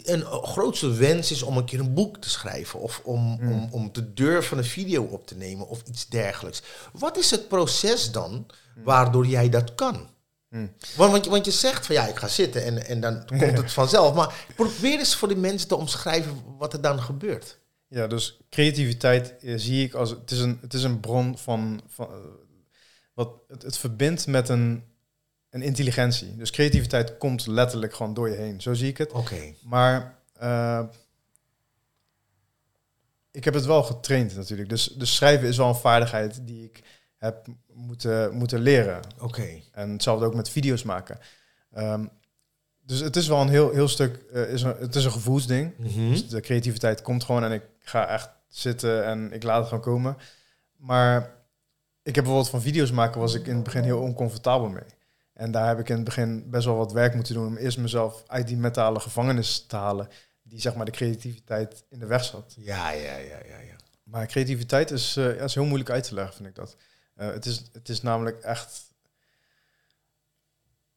een 0.03 0.21
grootste 0.25 0.91
wens 0.93 1.31
is 1.31 1.41
om 1.43 1.57
een 1.57 1.65
keer 1.65 1.79
een 1.79 1.93
boek 1.93 2.17
te 2.17 2.29
schrijven 2.29 2.79
of 2.79 3.01
om, 3.03 3.37
Hmm. 3.39 3.51
om, 3.51 3.67
om 3.71 3.91
te 3.91 4.13
durven 4.13 4.57
een 4.57 4.63
video 4.65 5.03
op 5.03 5.27
te 5.27 5.35
nemen 5.35 5.67
of 5.67 5.81
iets 5.87 6.07
dergelijks. 6.07 6.61
Wat 6.93 7.17
is 7.17 7.31
het 7.31 7.47
proces 7.47 8.11
dan 8.11 8.45
waardoor 8.83 9.25
jij 9.25 9.49
dat 9.49 9.75
kan? 9.75 10.07
Hmm. 10.53 10.71
Want, 10.95 11.11
want, 11.11 11.23
je, 11.25 11.29
want 11.29 11.45
je 11.45 11.51
zegt 11.51 11.85
van 11.85 11.95
ja, 11.95 12.07
ik 12.07 12.15
ga 12.15 12.27
zitten 12.27 12.63
en, 12.63 12.85
en 12.85 12.99
dan 12.99 13.25
komt 13.39 13.57
het 13.57 13.71
vanzelf. 13.71 14.15
Maar 14.15 14.45
probeer 14.55 14.99
eens 14.99 15.15
voor 15.15 15.27
de 15.27 15.35
mensen 15.35 15.67
te 15.67 15.75
omschrijven 15.75 16.43
wat 16.57 16.73
er 16.73 16.81
dan 16.81 17.01
gebeurt. 17.01 17.59
Ja, 17.87 18.07
dus 18.07 18.39
creativiteit 18.49 19.37
eh, 19.39 19.53
zie 19.57 19.85
ik 19.85 19.93
als 19.93 20.09
het 20.09 20.31
is 20.31 20.39
een, 20.39 20.57
het 20.61 20.73
is 20.73 20.83
een 20.83 20.99
bron 20.99 21.37
van, 21.37 21.81
van 21.87 22.07
eh, 22.07 22.15
wat 23.13 23.29
het, 23.47 23.61
het 23.61 23.77
verbindt 23.77 24.27
met 24.27 24.49
een, 24.49 24.83
een 25.49 25.61
intelligentie. 25.61 26.35
Dus 26.35 26.51
creativiteit 26.51 27.17
komt 27.17 27.47
letterlijk 27.47 27.93
gewoon 27.93 28.13
door 28.13 28.29
je 28.29 28.35
heen. 28.35 28.61
Zo 28.61 28.73
zie 28.73 28.89
ik 28.89 28.97
het. 28.97 29.11
Oké. 29.11 29.53
Maar 29.63 30.19
eh, 30.33 30.83
ik 33.31 33.43
heb 33.43 33.53
het 33.53 33.65
wel 33.65 33.83
getraind 33.83 34.35
natuurlijk. 34.35 34.69
Dus, 34.69 34.85
dus 34.85 35.15
schrijven 35.15 35.47
is 35.47 35.57
wel 35.57 35.67
een 35.67 35.75
vaardigheid 35.75 36.47
die 36.47 36.63
ik 36.63 36.81
heb 37.23 37.47
moeten, 37.73 38.33
moeten 38.33 38.59
leren. 38.59 38.99
Oké. 39.19 39.47
En 39.71 39.89
hetzelfde 39.89 40.25
ook 40.25 40.35
met 40.35 40.49
video's 40.49 40.83
maken. 40.83 41.19
Ehm, 41.71 42.05
dus 42.81 42.99
het 42.99 43.15
is 43.15 43.27
wel 43.27 43.41
een 43.41 43.49
heel, 43.49 43.71
heel 43.71 43.87
stuk, 43.87 44.15
eh, 44.33 44.49
is 44.49 44.61
een, 44.61 44.75
het 44.79 44.95
is 44.95 45.05
een 45.05 45.11
gevoelsding. 45.11 45.73
Mhm. 45.77 46.09
Dus 46.09 46.27
de 46.29 46.41
creativiteit 46.41 47.01
komt 47.01 47.23
gewoon 47.23 47.43
en 47.43 47.51
ik 47.51 47.63
ga 47.79 48.07
echt 48.07 48.29
zitten 48.47 49.05
en 49.05 49.31
ik 49.31 49.43
laat 49.43 49.59
het 49.59 49.67
gewoon 49.67 49.83
komen. 49.83 50.17
Maar 50.77 51.21
ik 52.03 52.15
heb 52.15 52.23
bijvoorbeeld 52.23 52.49
van 52.49 52.61
video's 52.61 52.91
maken 52.91 53.19
was 53.19 53.33
ik 53.33 53.47
in 53.47 53.55
het 53.55 53.63
begin 53.63 53.83
heel 53.83 54.01
oncomfortabel 54.01 54.69
mee. 54.69 54.83
En 55.33 55.51
daar 55.51 55.67
heb 55.67 55.79
ik 55.79 55.89
in 55.89 55.95
het 55.95 56.03
begin 56.03 56.49
best 56.49 56.65
wel 56.65 56.75
wat 56.75 56.91
werk 56.91 57.15
moeten 57.15 57.33
doen 57.33 57.47
om 57.47 57.57
eerst 57.57 57.77
mezelf 57.77 58.23
uit 58.27 58.47
die 58.47 58.57
mentale 58.57 58.99
gevangenis 58.99 59.65
te 59.67 59.75
halen, 59.75 60.07
die 60.41 60.61
zeg 60.61 60.75
maar 60.75 60.85
de 60.85 60.91
creativiteit 60.91 61.85
in 61.89 61.99
de 61.99 62.05
weg 62.05 62.23
zat. 62.23 62.53
Ja, 62.57 62.91
ja, 62.91 63.17
ja, 63.17 63.37
ja, 63.45 63.59
ja. 63.59 63.75
Maar 64.03 64.27
creativiteit 64.27 64.91
is, 64.91 65.17
eh, 65.17 65.41
is 65.41 65.55
heel 65.55 65.65
moeilijk 65.65 65.89
uit 65.89 66.03
te 66.03 66.13
leggen, 66.13 66.35
vind 66.35 66.47
ik 66.47 66.55
dat. 66.55 66.75
Eh, 67.13 67.27
het, 67.27 67.45
is, 67.45 67.63
het 67.71 67.89
is 67.89 68.01
namelijk 68.01 68.41
echt 68.41 68.91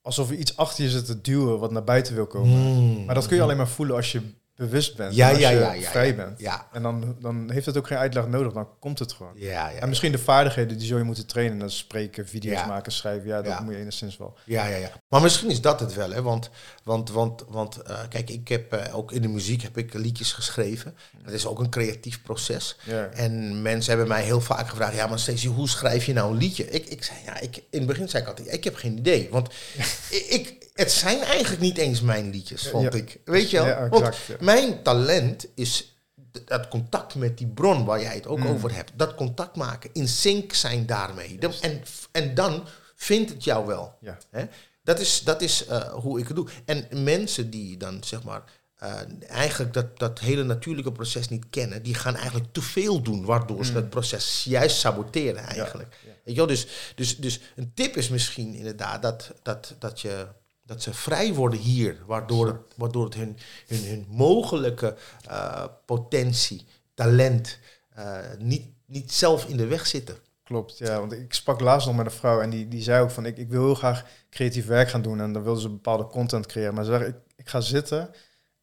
alsof 0.00 0.30
er 0.30 0.36
iets 0.36 0.56
achter 0.56 0.84
je 0.84 0.90
zit 0.90 1.06
te 1.06 1.20
duwen 1.20 1.58
wat 1.58 1.70
naar 1.70 1.84
buiten 1.84 2.14
wil 2.14 2.26
komen. 2.26 2.58
Mm. 2.58 3.04
Maar 3.04 3.14
dat 3.14 3.26
kun 3.26 3.36
je 3.36 3.42
alleen 3.42 3.56
maar 3.56 3.68
voelen 3.68 3.96
als 3.96 4.12
je 4.12 4.22
bewust 4.56 4.96
bent. 4.96 5.14
Ja, 5.14 5.28
als 5.28 5.38
ja, 5.38 5.48
je 5.50 5.58
ja, 5.58 5.72
ja, 5.72 5.90
vrij 5.90 6.06
ja. 6.06 6.14
bent. 6.14 6.40
Ja, 6.40 6.68
En 6.72 6.82
dan, 6.82 7.16
dan 7.20 7.50
heeft 7.50 7.66
het 7.66 7.76
ook 7.76 7.86
geen 7.86 7.98
uitleg 7.98 8.26
nodig, 8.26 8.52
dan 8.52 8.68
komt 8.78 8.98
het 8.98 9.12
gewoon. 9.12 9.32
ja, 9.34 9.68
ja. 9.68 9.78
En 9.78 9.88
misschien 9.88 10.12
de 10.12 10.18
vaardigheden 10.18 10.78
die 10.78 10.86
zul 10.86 10.98
je 10.98 11.04
moeten 11.04 11.26
trainen. 11.26 11.58
Dat 11.58 11.68
is 11.68 11.78
spreken, 11.78 12.28
video's 12.28 12.66
maken, 12.66 12.92
schrijven. 12.92 13.28
Ja, 13.28 13.42
dat 13.42 13.60
moet 13.60 13.74
je 13.74 13.80
enigszins 13.80 14.16
wel. 14.16 14.36
Ja, 14.44 14.66
ja, 14.66 14.76
ja. 14.76 14.90
Maar 15.08 15.20
misschien 15.20 15.50
is 15.50 15.60
dat 15.60 15.80
het 15.80 15.94
wel, 15.94 16.10
hè? 16.10 16.22
Want, 16.22 16.50
want, 16.84 17.10
want, 17.10 17.44
want 17.48 17.76
eh, 17.76 17.98
kijk, 18.08 18.30
ik 18.30 18.48
heb 18.48 18.72
eh, 18.72 18.96
ook 18.96 19.12
in 19.12 19.22
de 19.22 19.28
muziek 19.28 19.62
heb 19.62 19.78
ik 19.78 19.94
liedjes 19.94 20.32
geschreven. 20.32 20.96
Dat 21.24 21.32
is 21.32 21.46
ook 21.46 21.58
een 21.58 21.70
creatief 21.70 22.22
proces. 22.22 22.76
Ja. 22.84 23.06
En 23.06 23.62
mensen 23.62 23.90
hebben 23.90 24.08
mij 24.08 24.22
heel 24.22 24.40
vaak 24.40 24.68
gevraagd: 24.68 24.94
ja, 24.94 25.06
maar 25.06 25.18
Stacey, 25.18 25.50
hoe 25.50 25.68
schrijf 25.68 26.04
je 26.04 26.12
nou 26.12 26.30
een 26.32 26.38
liedje? 26.38 26.70
Ik, 26.70 26.86
ik 26.86 27.04
zei, 27.04 27.18
ja, 27.24 27.40
ik, 27.40 27.56
in 27.56 27.78
het 27.78 27.86
begin 27.86 28.08
zei 28.08 28.22
ik 28.22 28.28
altijd: 28.28 28.52
ik 28.52 28.64
heb 28.64 28.74
geen 28.74 28.98
idee. 28.98 29.28
Want 29.30 29.48
ik, 30.36 30.65
het 30.76 30.92
zijn 30.92 31.20
eigenlijk 31.22 31.62
niet 31.62 31.78
eens 31.78 32.00
mijn 32.00 32.30
liedjes, 32.30 32.68
vond 32.68 32.92
Ja. 32.92 32.98
ik. 32.98 33.20
Weet 33.24 33.50
je 33.50 33.56
wel? 33.56 33.66
Ja, 33.66 33.88
Want 33.88 34.16
ja. 34.26 34.36
mijn 34.40 34.82
talent 34.82 35.46
is 35.54 35.96
dat 36.44 36.68
contact 36.68 37.14
met 37.14 37.38
die 37.38 37.46
bron 37.46 37.84
waar 37.84 38.00
jij 38.00 38.14
het 38.14 38.26
ook 38.26 38.38
Mm. 38.38 38.46
over 38.46 38.74
hebt. 38.74 38.92
Dat 38.94 39.14
contact 39.14 39.56
maken, 39.56 39.90
in 39.92 40.08
sync 40.08 40.52
zijn 40.52 40.86
daarmee. 40.86 41.38
En, 41.60 41.82
en 42.12 42.34
dan 42.34 42.66
vindt 42.94 43.30
het 43.30 43.44
jou 43.44 43.66
wel. 43.66 43.96
Ja. 44.00 44.18
Hè? 44.30 44.44
Dat 44.82 45.00
is, 45.00 45.20
dat 45.22 45.42
is 45.42 45.66
eh, 45.66 45.92
hoe 45.92 46.18
ik 46.20 46.26
het 46.26 46.36
doe. 46.36 46.48
En 46.64 46.86
mensen 47.02 47.50
die 47.50 47.76
dan 47.76 48.04
zeg 48.04 48.22
maar 48.22 48.42
eh, 48.76 48.92
eigenlijk 49.28 49.72
dat, 49.72 49.98
dat 49.98 50.18
hele 50.18 50.42
natuurlijke 50.44 50.92
proces 50.92 51.28
niet 51.28 51.44
kennen, 51.50 51.82
die 51.82 51.94
gaan 51.94 52.16
eigenlijk 52.16 52.52
te 52.52 52.62
veel 52.62 53.02
doen, 53.02 53.24
waardoor 53.24 53.64
ze 53.64 53.72
dat 53.72 53.90
proces 53.90 54.44
juist 54.44 54.76
saboteren 54.76 55.42
eigenlijk. 55.44 55.88
Mm. 56.04 56.10
Weet 56.24 56.34
je 56.34 56.40
wel? 56.40 56.46
Dus, 56.46 56.66
dus, 56.94 57.16
dus 57.16 57.40
een 57.56 57.72
tip 57.74 57.96
is 57.96 58.08
misschien 58.08 58.54
inderdaad 58.54 59.02
dat, 59.02 59.32
dat, 59.42 59.74
dat, 59.78 60.00
je, 60.00 60.26
dat 60.66 60.82
ze 60.82 60.94
vrij 60.94 61.34
worden 61.34 61.58
hier, 61.58 61.96
waardoor 62.06 62.46
het, 62.46 62.56
waardoor 62.76 63.04
het 63.04 63.14
hun, 63.14 63.36
hun, 63.66 63.84
hun 63.84 64.06
mogelijke 64.08 64.96
eh, 65.28 65.64
potentie, 65.84 66.64
talent, 66.94 67.58
eh, 67.94 68.18
niet, 68.38 68.66
niet 68.86 69.12
zelf 69.12 69.44
in 69.44 69.56
de 69.56 69.66
weg 69.66 69.86
zitten. 69.86 70.16
Klopt, 70.44 70.78
ja. 70.78 70.98
Want 70.98 71.12
ik 71.12 71.34
sprak 71.34 71.60
laatst 71.60 71.86
nog 71.86 71.96
met 71.96 72.06
een 72.06 72.12
vrouw 72.12 72.40
en 72.40 72.50
die, 72.50 72.68
die 72.68 72.82
zei 72.82 73.02
ook 73.02 73.10
van... 73.10 73.26
Ik, 73.26 73.36
ik 73.36 73.48
wil 73.48 73.64
heel 73.64 73.74
graag 73.74 74.04
creatief 74.30 74.66
werk 74.66 74.88
gaan 74.88 75.02
doen 75.02 75.20
en 75.20 75.32
dan 75.32 75.42
wilde 75.42 75.60
ze 75.60 75.68
bepaalde 75.68 76.06
content 76.06 76.46
creëren. 76.46 76.74
Maar 76.74 76.84
ze 76.84 76.90
zei, 76.90 77.04
ik, 77.04 77.16
ik 77.36 77.48
ga 77.48 77.60
zitten 77.60 78.10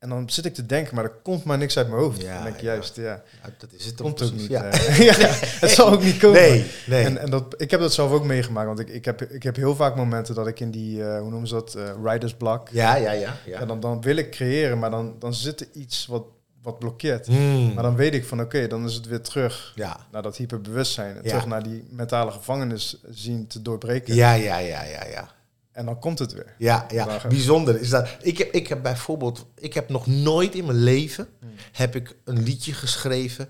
en 0.04 0.10
dan 0.10 0.30
zit 0.30 0.46
ik 0.46 0.54
te 0.54 0.66
denken, 0.66 0.96
maar 0.96 1.04
er 1.04 1.16
komt 1.22 1.44
maar 1.44 1.58
niks 1.58 1.78
uit 1.78 1.88
mijn 1.88 2.02
hoofd. 2.02 2.22
Ja, 2.22 2.34
dan 2.34 2.44
denk 2.44 2.56
ik 2.56 2.62
juist, 2.62 2.96
ja. 2.96 3.04
Ja, 3.04 3.50
dat 3.58 3.70
is 3.74 3.86
het 3.86 3.96
Komt 4.02 4.22
ook 4.22 4.30
precies, 4.30 4.42
niet. 4.42 4.50
Ja. 4.50 5.30
het 5.60 5.70
zal 5.70 5.92
ook 5.92 6.04
niet 6.04 6.18
komen. 6.18 6.42
Nee, 6.42 6.66
nee. 6.86 7.06
En, 7.06 7.18
en 7.18 7.30
dat, 7.30 7.62
ik 7.62 7.72
heb 7.72 7.80
dat 7.80 7.94
zelf 7.94 8.12
ook 8.12 8.24
meegemaakt, 8.26 8.68
want 8.68 8.80
ik, 8.80 8.90
ik, 8.90 9.06
heb, 9.06 9.22
ik 9.22 9.44
heb 9.44 9.56
heel 9.56 9.76
vaak 9.76 9.96
momenten 9.96 10.36
dat 10.36 10.48
ik 10.48 10.60
in 10.60 10.72
die, 10.72 11.04
eh, 11.04 11.20
hoe 11.20 11.30
noemen 11.30 11.48
ze 11.48 11.54
dat, 11.54 11.76
eh, 11.76 11.84
writer's 12.02 12.34
block. 12.34 12.70
ja, 12.70 12.96
ja, 12.96 13.12
ja. 13.12 13.38
ja. 13.46 13.60
En 13.60 13.68
dan, 13.68 13.80
dan 13.80 14.02
wil 14.02 14.16
ik 14.16 14.32
creëren, 14.32 14.80
maar 14.80 14.92
dan, 14.92 15.16
dan 15.20 15.34
zit 15.34 15.62
er 15.62 15.68
iets 15.74 16.06
wat, 16.06 16.24
wat 16.62 16.80
blokkeert. 16.80 17.26
Hmm. 17.26 17.74
Maar 17.74 17.84
dan 17.84 17.96
weet 17.96 18.14
ik 18.14 18.26
van, 18.26 18.42
oké, 18.42 18.68
dan 18.68 18.86
is 18.86 18.94
het 18.94 19.08
weer 19.08 19.22
terug 19.22 19.72
ja. 19.76 20.08
naar 20.12 20.22
dat 20.22 20.38
hyperbewustzijn. 20.38 21.16
Ja. 21.16 21.22
Terug 21.22 21.46
naar 21.46 21.64
die 21.64 21.84
mentale 21.90 22.32
gevangenis 22.32 23.02
zien 23.10 23.48
te 23.48 23.62
doorbreken. 23.62 24.16
ja, 24.16 24.34
ja, 24.34 24.58
ja, 24.58 24.84
ja, 24.84 25.06
ja. 25.06 25.32
En 25.74 25.86
dan 25.86 26.00
komt 26.00 26.20
het 26.20 26.34
weer. 26.34 26.56
Ja, 26.58 26.86
ja. 26.92 27.22
Bijzonder 27.28 27.80
is 27.80 27.90
dat. 27.90 28.08
Ik 28.22 28.38
heb, 28.38 28.52
ik 28.52 28.68
heb 28.68 28.82
bijvoorbeeld, 28.84 29.46
ik 29.56 29.74
heb 29.74 29.90
nog 29.90 30.08
nooit 30.08 30.56
in 30.56 30.66
mijn 30.66 30.84
leven 30.84 31.28
heb 31.72 31.96
ik 31.96 32.16
een 32.24 32.44
liedje 32.44 32.74
geschreven 32.74 33.50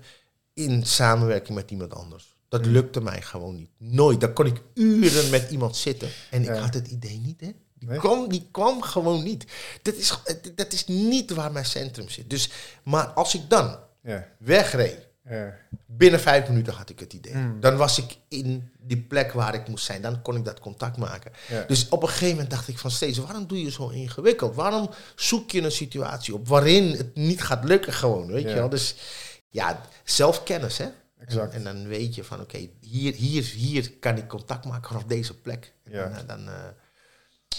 in 0.54 0.84
samenwerking 0.86 1.56
met 1.56 1.70
iemand 1.70 1.94
anders. 1.94 2.36
Dat 2.48 2.66
lukte 2.66 3.00
mij 3.00 3.22
gewoon 3.22 3.54
niet. 3.54 3.70
Nooit. 3.78 4.20
Dan 4.20 4.32
kon 4.32 4.46
ik 4.46 4.62
uren 4.74 5.30
met 5.30 5.50
iemand 5.50 5.76
zitten 5.76 6.08
en 6.30 6.42
ik 6.42 6.48
Ja. 6.48 6.54
had 6.56 6.74
het 6.74 6.88
idee 6.88 7.18
niet, 7.18 7.40
hè? 7.40 7.50
Die, 7.78 7.88
Nee? 7.88 7.98
kwam, 7.98 8.28
die 8.28 8.48
kwam 8.50 8.82
gewoon 8.82 9.22
niet. 9.22 9.44
Dat 9.82 9.94
is, 9.94 10.18
dat 10.54 10.72
is 10.72 10.86
niet 10.86 11.30
waar 11.30 11.52
mijn 11.52 11.64
centrum 11.64 12.08
zit. 12.08 12.30
Dus, 12.30 12.50
maar 12.84 13.06
als 13.06 13.34
ik 13.34 13.50
dan 13.50 13.78
Ja. 14.02 14.28
wegreed, 14.38 14.98
Ja. 15.28 15.54
binnen 15.86 16.20
vijf 16.20 16.48
minuten 16.48 16.72
had 16.72 16.90
ik 16.90 17.00
het 17.00 17.12
idee. 17.12 17.32
Hmm. 17.32 17.60
Dan 17.60 17.76
was 17.76 17.98
ik 17.98 18.16
in 18.28 18.70
die 18.78 19.02
plek 19.02 19.32
waar 19.32 19.54
ik 19.54 19.68
moest 19.68 19.84
zijn. 19.84 20.02
Dan 20.02 20.22
kon 20.22 20.36
ik 20.36 20.44
dat 20.44 20.60
contact 20.60 20.96
maken. 20.96 21.32
Ja. 21.48 21.62
Dus 21.66 21.88
op 21.88 22.02
een 22.02 22.08
gegeven 22.08 22.30
moment 22.34 22.50
dacht 22.50 22.68
ik 22.68 22.78
van 22.78 22.90
steeds, 22.90 23.18
waarom 23.18 23.46
doe 23.46 23.62
je 23.62 23.70
zo 23.70 23.88
ingewikkeld? 23.88 24.54
Waarom 24.54 24.90
zoek 25.16 25.50
je 25.50 25.62
een 25.62 25.70
situatie 25.72 26.34
op 26.34 26.48
waarin 26.48 26.90
het 26.90 27.14
niet 27.14 27.42
gaat 27.42 27.64
lukken 27.64 27.92
gewoon, 27.92 28.26
weet 28.26 28.42
Ja. 28.42 28.48
je 28.48 28.54
wel? 28.54 28.68
Dus 28.68 28.94
ja, 29.48 29.80
zelfkennis, 30.04 30.78
hè? 30.78 30.86
Exact. 31.18 31.52
En, 31.54 31.66
en 31.66 31.74
dan 31.76 31.88
weet 31.88 32.14
je 32.14 32.24
van, 32.24 32.40
oké, 32.40 32.68
hier, 32.80 33.14
hier, 33.14 33.42
hier 33.44 33.92
kan 33.92 34.16
ik 34.16 34.28
contact 34.28 34.64
maken 34.64 34.88
vanaf 34.88 35.04
deze 35.04 35.40
plek. 35.40 35.72
Ja. 35.90 36.04
En 36.04 36.12
eh, 36.16 36.26
dan, 36.26 36.48
eh, 36.48 36.54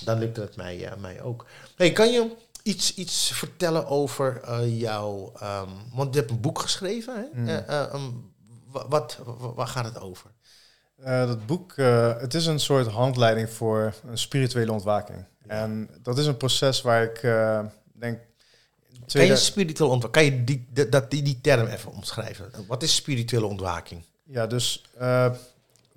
dan 0.04 0.20
lukte 0.20 0.42
het 0.42 0.56
mij, 0.56 0.86
eh, 0.86 0.98
mij 0.98 1.22
ook. 1.22 1.46
Hey, 1.76 1.92
kan 1.92 2.12
je 2.12 2.36
iets, 2.66 2.94
iets 2.96 3.32
vertellen 3.32 3.88
over 3.88 4.42
eh, 4.42 4.80
jouw... 4.80 5.32
ehm, 5.40 5.70
want 5.94 6.14
je 6.14 6.20
hebt 6.20 6.32
een 6.32 6.42
boek 6.42 6.60
geschreven, 6.60 7.16
hè? 7.16 7.40
Mm. 7.42 7.48
Eh, 7.48 7.58
eh, 7.58 7.94
ehm, 7.94 8.12
wa- 8.72 8.88
wat, 8.88 9.20
wa- 9.26 9.54
waar 9.54 9.68
gaat 9.68 9.86
het 9.86 10.00
over? 10.02 10.30
Dat 11.04 11.46
boek, 11.46 11.76
het 12.20 12.34
is 12.34 12.46
een 12.46 12.60
soort 12.60 12.88
handleiding 12.88 13.50
voor 13.50 13.94
een 14.08 14.18
spirituele 14.18 14.72
ontwaking. 14.72 15.26
En 15.48 15.90
dat 16.02 16.18
is 16.18 16.26
een 16.26 16.38
proces 16.38 16.82
waar 16.82 17.04
ik 17.04 17.22
denk... 17.94 18.20
Kan 19.08 19.26
je 19.26 19.36
spiritueel 19.36 19.90
ontwaking? 19.90 20.12
Kan 20.30 20.38
je 20.40 20.44
die, 20.44 20.68
die, 20.74 20.90
dat, 20.90 21.12
die, 21.12 21.22
die 21.24 21.42
term 21.42 21.68
even 21.68 21.92
omschrijven? 21.92 22.52
Wat 22.68 22.84
is 22.84 22.96
spirituele 22.96 23.46
ontwaking? 23.46 24.04
Ja, 24.24 24.48
dus 24.48 24.84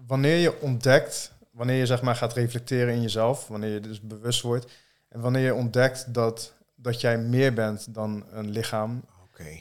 wanneer 0.07 0.37
je 0.37 0.61
ontdekt, 0.61 1.33
wanneer 1.51 1.77
je 1.77 1.87
zeg 1.87 2.03
maar 2.03 2.17
gaat 2.17 2.33
reflecteren 2.33 2.95
in 2.95 3.03
jezelf, 3.03 3.49
wanneer 3.49 3.71
je 3.73 3.81
dus 3.81 4.01
bewust 4.01 4.41
wordt, 4.41 4.67
en 5.09 5.21
wanneer 5.21 5.45
je 5.45 5.55
ontdekt 5.55 6.15
dat, 6.15 6.53
dat 6.81 7.01
jij 7.01 7.19
meer 7.19 7.53
bent 7.55 7.95
dan 7.95 8.25
een 8.31 8.51
lichaam, 8.51 9.05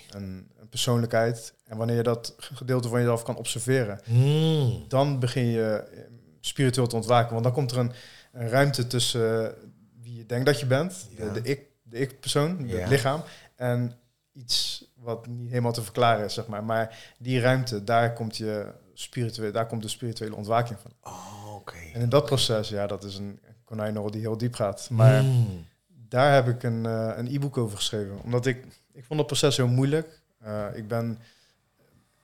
een, 0.09 0.47
een 0.59 0.69
persoonlijkheid, 0.69 1.53
en 1.65 1.77
wanneer 1.77 1.95
je 1.95 2.03
dat 2.03 2.35
gedeelte 2.37 2.87
van 2.87 2.99
jezelf 2.99 3.23
kan 3.23 3.35
observeren, 3.35 3.99
Hmm. 4.03 4.85
dan 4.87 5.19
begin 5.19 5.45
je 5.45 5.87
eh, 5.93 5.99
spiritueel 6.39 6.87
te 6.87 6.95
ontwaken. 6.95 7.31
Want 7.31 7.43
dan 7.43 7.53
komt 7.53 7.71
er 7.71 7.77
een, 7.77 7.91
een 8.31 8.49
ruimte 8.49 8.87
tussen 8.87 9.45
eh, 9.51 9.57
wie 10.01 10.15
je 10.15 10.25
denkt 10.25 10.45
dat 10.45 10.59
je 10.59 10.65
bent, 10.65 11.07
Ja. 11.17 11.25
de, 11.33 11.41
de 11.41 11.49
ik, 11.49 11.61
de 11.83 11.97
ik-persoon, 11.97 12.67
Ja. 12.67 12.77
het 12.77 12.89
lichaam, 12.89 13.21
en 13.55 13.93
iets 14.33 14.85
wat 14.95 15.27
niet 15.27 15.49
helemaal 15.49 15.71
te 15.73 15.81
verklaren 15.83 16.25
is, 16.25 16.33
zeg 16.33 16.47
maar. 16.47 16.63
Maar 16.63 17.13
die 17.17 17.39
ruimte, 17.39 17.83
daar 17.83 18.13
komt 18.13 18.37
je 18.37 18.71
spirituele, 18.93 19.51
daar 19.51 19.67
komt 19.67 19.81
de 19.81 19.87
spirituele 19.87 20.35
ontwaking 20.35 20.79
van. 20.79 20.91
Oh, 21.01 21.55
oké. 21.55 21.75
En 21.93 22.01
in 22.01 22.09
dat 22.09 22.25
proces, 22.25 22.69
ja, 22.69 22.87
dat 22.87 23.03
is 23.03 23.17
een 23.17 23.39
konijnenrol 23.63 24.11
die 24.11 24.21
heel 24.21 24.37
diep 24.37 24.53
gaat. 24.55 24.87
Maar 24.91 25.19
Hmm. 25.19 25.65
Daar 26.09 26.33
heb 26.33 26.47
ik 26.47 26.63
een, 26.63 26.85
eh, 26.85 27.11
een 27.15 27.35
e-book 27.35 27.57
over 27.57 27.77
geschreven. 27.77 28.21
Omdat 28.23 28.45
ik, 28.45 28.65
ik 28.93 29.05
vond 29.05 29.19
het 29.19 29.27
proces 29.27 29.57
heel 29.57 29.67
moeilijk. 29.67 30.21
Uh, 30.45 30.65
ik 30.73 30.87
ben, 30.87 31.19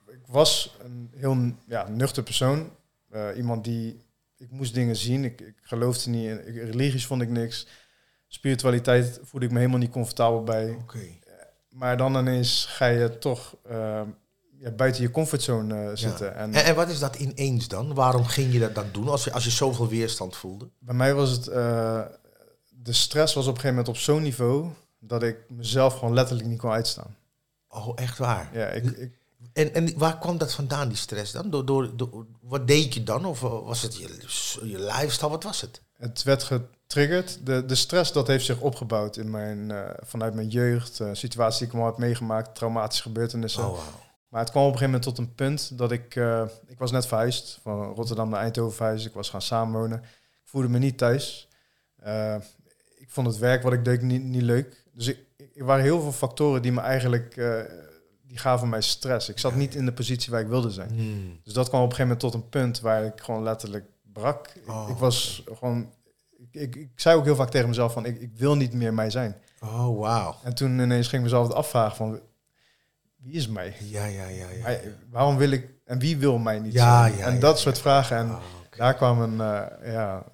ik 0.06 0.26
was 0.26 0.76
een 0.84 1.10
heel 1.14 1.36
ja, 1.66 1.88
nuchter 1.88 2.22
persoon. 2.22 2.70
Uh, 3.14 3.26
iemand 3.36 3.64
die, 3.64 4.04
ik 4.36 4.50
moest 4.50 4.74
dingen 4.74 4.96
zien. 4.96 5.24
Ik, 5.24 5.40
ik 5.40 5.54
geloofde 5.62 6.10
niet 6.10 6.28
in, 6.28 6.46
ik, 6.46 6.54
religies 6.54 7.06
vond 7.06 7.22
ik 7.22 7.28
niks. 7.28 7.66
Spiritualiteit 8.26 9.20
voelde 9.22 9.46
ik 9.46 9.52
me 9.52 9.58
helemaal 9.58 9.78
niet 9.78 9.90
comfortabel 9.90 10.42
bij. 10.42 10.70
Okay. 10.70 11.18
Maar 11.68 11.96
dan 11.96 12.16
ineens 12.16 12.64
ga 12.64 12.86
je 12.86 13.18
toch 13.18 13.56
ja, 14.58 14.70
buiten 14.70 15.02
je 15.02 15.10
comfortzone 15.10 15.96
zitten. 15.96 16.36
En, 16.36 16.54
en, 16.54 16.64
en, 16.64 16.74
wat 16.74 16.88
is 16.88 16.98
dat 16.98 17.16
ineens 17.16 17.68
dan? 17.68 17.94
Waarom 17.94 18.24
ging 18.24 18.52
je 18.52 18.58
dat, 18.58 18.74
dat 18.74 18.94
doen 18.94 19.08
als 19.08 19.24
je, 19.24 19.32
als 19.32 19.44
je 19.44 19.50
zoveel 19.50 19.88
weerstand 19.88 20.36
voelde? 20.36 20.70
Bij 20.78 20.94
mij 20.94 21.14
was 21.14 21.30
het 21.30 21.46
de 22.84 22.92
stress 22.92 23.34
was 23.34 23.46
op 23.46 23.54
een 23.54 23.60
gegeven 23.60 23.76
moment 23.76 23.96
op 23.96 24.02
zo'n 24.02 24.22
niveau 24.22 24.70
dat 24.98 25.22
ik 25.22 25.36
mezelf 25.48 25.98
gewoon 25.98 26.14
letterlijk 26.14 26.48
niet 26.48 26.58
kon 26.58 26.70
uitstaan. 26.70 27.16
Oh, 27.68 27.92
echt 27.94 28.18
waar? 28.18 28.50
Ja, 28.52 28.66
ik, 28.66 28.84
ik 28.84 29.18
en, 29.52 29.74
en 29.74 29.98
waar 29.98 30.18
kwam 30.18 30.38
dat 30.38 30.52
vandaan, 30.52 30.88
die 30.88 30.96
stress 30.96 31.32
dan? 31.32 31.50
Door, 31.50 31.64
door, 31.64 31.96
door, 31.96 32.26
wat 32.40 32.66
deed 32.66 32.94
je 32.94 33.02
dan? 33.02 33.24
Of 33.24 33.40
was 33.40 33.82
het 33.82 33.96
je, 33.96 34.08
je 34.62 34.78
lifestyle? 34.78 35.30
Wat 35.30 35.42
was 35.42 35.60
het? 35.60 35.82
Het 35.96 36.22
werd 36.22 36.42
getriggerd. 36.42 37.46
De, 37.46 37.64
de 37.64 37.74
stress 37.74 38.12
dat 38.12 38.26
heeft 38.26 38.44
zich 38.44 38.60
opgebouwd 38.60 39.16
in 39.16 39.30
mijn, 39.30 39.58
uh, 39.70 39.90
vanuit 40.00 40.34
mijn 40.34 40.48
jeugd. 40.48 41.00
Uh, 41.00 41.08
situaties 41.12 41.58
die 41.58 41.68
ik 41.68 41.74
al 41.74 41.86
heb 41.86 41.98
meegemaakt, 41.98 42.54
traumatische 42.54 43.02
gebeurtenissen. 43.02 43.62
Oh, 43.62 43.68
wow. 43.68 43.78
Maar 44.28 44.40
het 44.40 44.50
kwam 44.50 44.64
op 44.64 44.72
een 44.72 44.78
gegeven 44.78 45.00
moment 45.00 45.16
tot 45.16 45.26
een 45.26 45.34
punt 45.34 45.78
dat 45.78 45.92
ik... 45.92 46.14
Uh, 46.14 46.42
ik 46.66 46.78
was 46.78 46.90
net 46.90 47.06
verhuisd, 47.06 47.58
van 47.62 47.94
Rotterdam 47.94 48.28
naar 48.28 48.40
Eindhoven 48.40 48.76
verhuisd. 48.76 49.06
Ik 49.06 49.14
was 49.14 49.30
gaan 49.30 49.42
samenwonen. 49.42 49.98
Ik 49.98 50.50
voelde 50.50 50.68
me 50.68 50.78
niet 50.78 50.98
thuis 50.98 51.48
vond 53.14 53.26
het 53.26 53.38
werk 53.38 53.62
wat 53.62 53.72
ik 53.72 53.84
deed 53.84 54.02
niet, 54.02 54.22
niet 54.22 54.42
leuk. 54.42 54.84
Dus 54.92 55.06
ik, 55.06 55.18
er 55.54 55.64
waren 55.64 55.84
heel 55.84 56.00
veel 56.00 56.12
factoren 56.12 56.62
die 56.62 56.72
me 56.72 56.80
eigenlijk, 56.80 57.36
uh, 57.36 57.60
die 58.22 58.38
gaven 58.38 58.68
mij 58.68 58.80
stress. 58.80 59.28
Ik 59.28 59.38
zat 59.38 59.54
niet 59.54 59.74
in 59.74 59.84
de 59.84 59.92
positie 59.92 60.32
waar 60.32 60.40
ik 60.40 60.46
wilde 60.46 60.70
zijn. 60.70 60.88
Hmm. 60.88 61.40
Dus 61.42 61.52
dat 61.52 61.68
kwam 61.68 61.82
op 61.82 61.90
een 61.90 61.96
gegeven 61.96 62.16
moment 62.16 62.32
tot 62.32 62.42
een 62.42 62.48
punt 62.48 62.80
waar 62.80 63.04
ik 63.04 63.20
gewoon 63.20 63.42
letterlijk 63.42 63.84
brak. 64.12 64.52
Oh, 64.66 64.88
ik, 64.90 64.96
was 64.96 65.44
gewoon, 65.54 65.90
ik, 66.30 66.54
ik, 66.60 66.76
ik, 66.76 66.90
zei 66.94 67.16
ook 67.16 67.24
heel 67.24 67.36
vaak 67.36 67.50
tegen 67.50 67.68
mezelf 67.68 67.92
van, 67.92 68.06
ik, 68.06 68.20
ik 68.20 68.30
wil 68.36 68.56
niet 68.56 68.72
meer 68.72 68.94
mij 68.94 69.10
zijn. 69.10 69.36
Oh, 69.60 69.98
wauw. 69.98 70.36
En 70.42 70.54
toen 70.54 70.78
ineens 70.78 71.08
ging 71.08 71.22
ik 71.22 71.28
mezelf 71.28 71.46
het 71.46 71.56
afvragen 71.56 71.96
van, 71.96 72.20
wie 73.16 73.32
is 73.32 73.48
mij? 73.48 73.76
Ja, 73.80 74.04
ja, 74.04 74.28
ja. 74.28 74.46
ja, 74.62 74.70
ja. 74.70 74.78
Waarom 75.10 75.36
wil 75.36 75.50
ik, 75.50 75.70
en 75.84 75.98
wie 75.98 76.16
wil 76.16 76.38
mij 76.38 76.58
niet 76.58 76.72
ja, 76.72 77.02
zijn? 77.02 77.16
Ja, 77.16 77.26
en 77.26 77.40
dat 77.40 77.58
soort 77.58 77.78
vragen. 77.78 78.16
En 78.16 78.26
oh, 78.26 78.36
okay. 78.66 78.78
daar 78.78 78.94
kwam 78.94 79.20
een, 79.20 79.32
uh, 79.32 79.92
ja, 79.92 80.24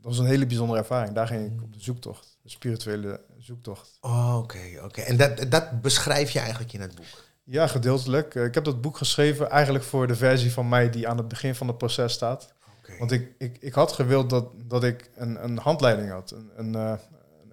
dat 0.00 0.10
was 0.10 0.18
een 0.18 0.26
hele 0.26 0.46
bijzondere 0.46 0.78
ervaring. 0.78 1.14
Daar 1.14 1.26
ging 1.26 1.52
ik 1.52 1.62
op 1.62 1.72
de 1.72 1.80
zoektocht, 1.80 2.38
de 2.42 2.48
spirituele 2.48 3.20
zoektocht. 3.38 3.98
Oh, 4.00 4.36
oké, 4.38 4.58
oké. 4.84 5.00
En 5.00 5.16
dat, 5.16 5.46
dat 5.48 5.80
beschrijf 5.80 6.30
je 6.30 6.38
eigenlijk 6.38 6.72
in 6.72 6.80
het 6.80 6.94
boek? 6.94 7.28
Ja, 7.44 7.66
gedeeltelijk. 7.66 8.34
Ik 8.34 8.54
heb 8.54 8.64
dat 8.64 8.80
boek 8.80 8.96
geschreven 8.96 9.50
eigenlijk 9.50 9.84
voor 9.84 10.06
de 10.06 10.14
versie 10.14 10.52
van 10.52 10.68
mij 10.68 10.90
die 10.90 11.08
aan 11.08 11.16
het 11.16 11.28
begin 11.28 11.54
van 11.54 11.66
het 11.66 11.78
proces 11.78 12.12
staat. 12.12 12.52
Okay. 12.82 12.98
Want 12.98 13.12
ik, 13.12 13.32
ik, 13.38 13.56
ik 13.60 13.72
had 13.72 13.92
gewild 13.92 14.30
dat, 14.30 14.46
dat 14.66 14.84
ik 14.84 15.10
een, 15.14 15.44
een 15.44 15.58
handleiding 15.58 16.10
had. 16.10 16.30
Een, 16.30 16.50
een, 16.56 16.72
uh, 16.72 16.94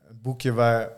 een 0.09 0.19
boekje 0.21 0.53
waar, 0.53 0.89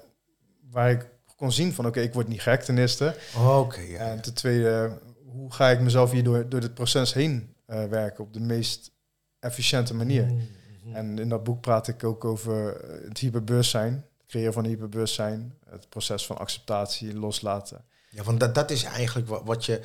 waar 0.71 0.91
ik 0.91 1.09
kon 1.35 1.51
zien 1.51 1.73
van 1.73 1.85
oké, 1.85 1.97
okay, 1.97 2.09
ik 2.09 2.13
word 2.13 2.27
niet 2.27 2.41
gek 2.41 2.61
ten 2.61 2.77
eerste. 2.77 3.15
Oh, 3.35 3.59
oké. 3.59 3.81
ja, 3.81 3.99
en 3.99 4.21
ten 4.21 4.33
tweede, 4.33 4.99
hoe 5.25 5.53
ga 5.53 5.69
ik 5.69 5.79
mezelf 5.79 6.11
hier 6.11 6.23
door, 6.23 6.49
door 6.49 6.59
dit 6.59 6.73
proces 6.73 7.13
heen 7.13 7.55
uh, 7.67 7.83
werken 7.83 8.23
op 8.23 8.33
de 8.33 8.39
meest 8.39 8.91
efficiënte 9.39 9.93
manier. 9.95 10.25
Mm. 10.25 10.47
En 10.93 11.19
in 11.19 11.29
dat 11.29 11.43
boek 11.43 11.61
praat 11.61 11.87
ik 11.87 12.03
ook 12.03 12.25
over 12.25 12.81
het 13.07 13.17
hyperbewustzijn, 13.17 13.93
het 13.93 14.27
creëren 14.27 14.53
van 14.53 14.65
hyperbewustzijn, 14.65 15.53
het 15.69 15.89
proces 15.89 16.25
van 16.25 16.37
acceptatie, 16.37 17.13
loslaten. 17.17 17.83
Ja, 18.11 18.23
want 18.23 18.39
dat, 18.39 18.55
dat 18.55 18.71
is 18.71 18.83
eigenlijk 18.83 19.27
wat, 19.27 19.41
wat, 19.45 19.65
je, 19.65 19.81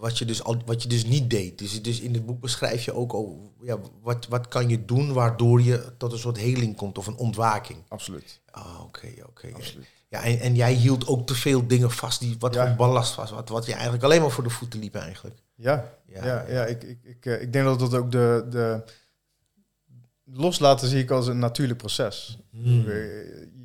wat, 0.00 0.18
je 0.18 0.24
dus 0.24 0.42
al, 0.42 0.62
wat 0.66 0.82
je 0.82 0.88
dus 0.88 1.04
niet 1.04 1.30
deed. 1.30 1.58
Dus, 1.58 1.82
dus 1.82 2.00
in 2.00 2.14
het 2.14 2.26
boek 2.26 2.40
beschrijf 2.40 2.84
je 2.84 2.94
ook 2.94 3.12
oh, 3.12 3.44
ja, 3.60 3.78
wat, 4.02 4.26
wat 4.28 4.48
kan 4.48 4.68
je 4.68 4.84
doen 4.84 5.12
waardoor 5.12 5.62
je 5.62 5.92
tot 5.96 6.12
een 6.12 6.18
soort 6.18 6.38
heling 6.38 6.76
komt 6.76 6.98
of 6.98 7.06
een 7.06 7.16
ontwaking. 7.16 7.78
Absoluut. 7.88 8.40
Oh, 8.54 8.80
oké, 8.84 9.06
oké. 9.06 9.28
Okay. 9.28 9.52
Absoluut. 9.52 9.86
Ja, 10.08 10.22
en, 10.22 10.40
en 10.40 10.54
jij 10.54 10.72
hield 10.72 11.06
ook 11.06 11.26
te 11.26 11.34
veel 11.34 11.66
dingen 11.66 11.90
vast 11.90 12.20
die 12.20 12.36
wat 12.38 12.54
Ja. 12.54 12.74
ballast 12.76 13.14
was, 13.14 13.30
wat, 13.30 13.48
wat 13.48 13.66
je 13.66 13.72
eigenlijk 13.72 14.04
alleen 14.04 14.20
maar 14.20 14.30
voor 14.30 14.44
de 14.44 14.50
voeten 14.50 14.80
liep 14.80 14.94
eigenlijk. 14.94 15.42
Ja, 15.54 15.94
Ja. 16.06 16.24
ja, 16.24 16.44
ja, 16.48 16.64
ik, 16.64 16.82
ik, 16.82 16.98
ik, 17.02 17.26
eh, 17.26 17.42
ik 17.42 17.52
denk 17.52 17.64
dat 17.64 17.78
dat 17.78 17.94
ook 17.94 18.10
de, 18.10 18.46
de 18.50 18.82
loslaten 20.32 20.88
zie 20.88 21.02
ik 21.02 21.10
als 21.10 21.26
een 21.26 21.38
natuurlijk 21.38 21.78
proces. 21.78 22.38
Hmm. 22.50 22.88
Eh, 22.88 22.94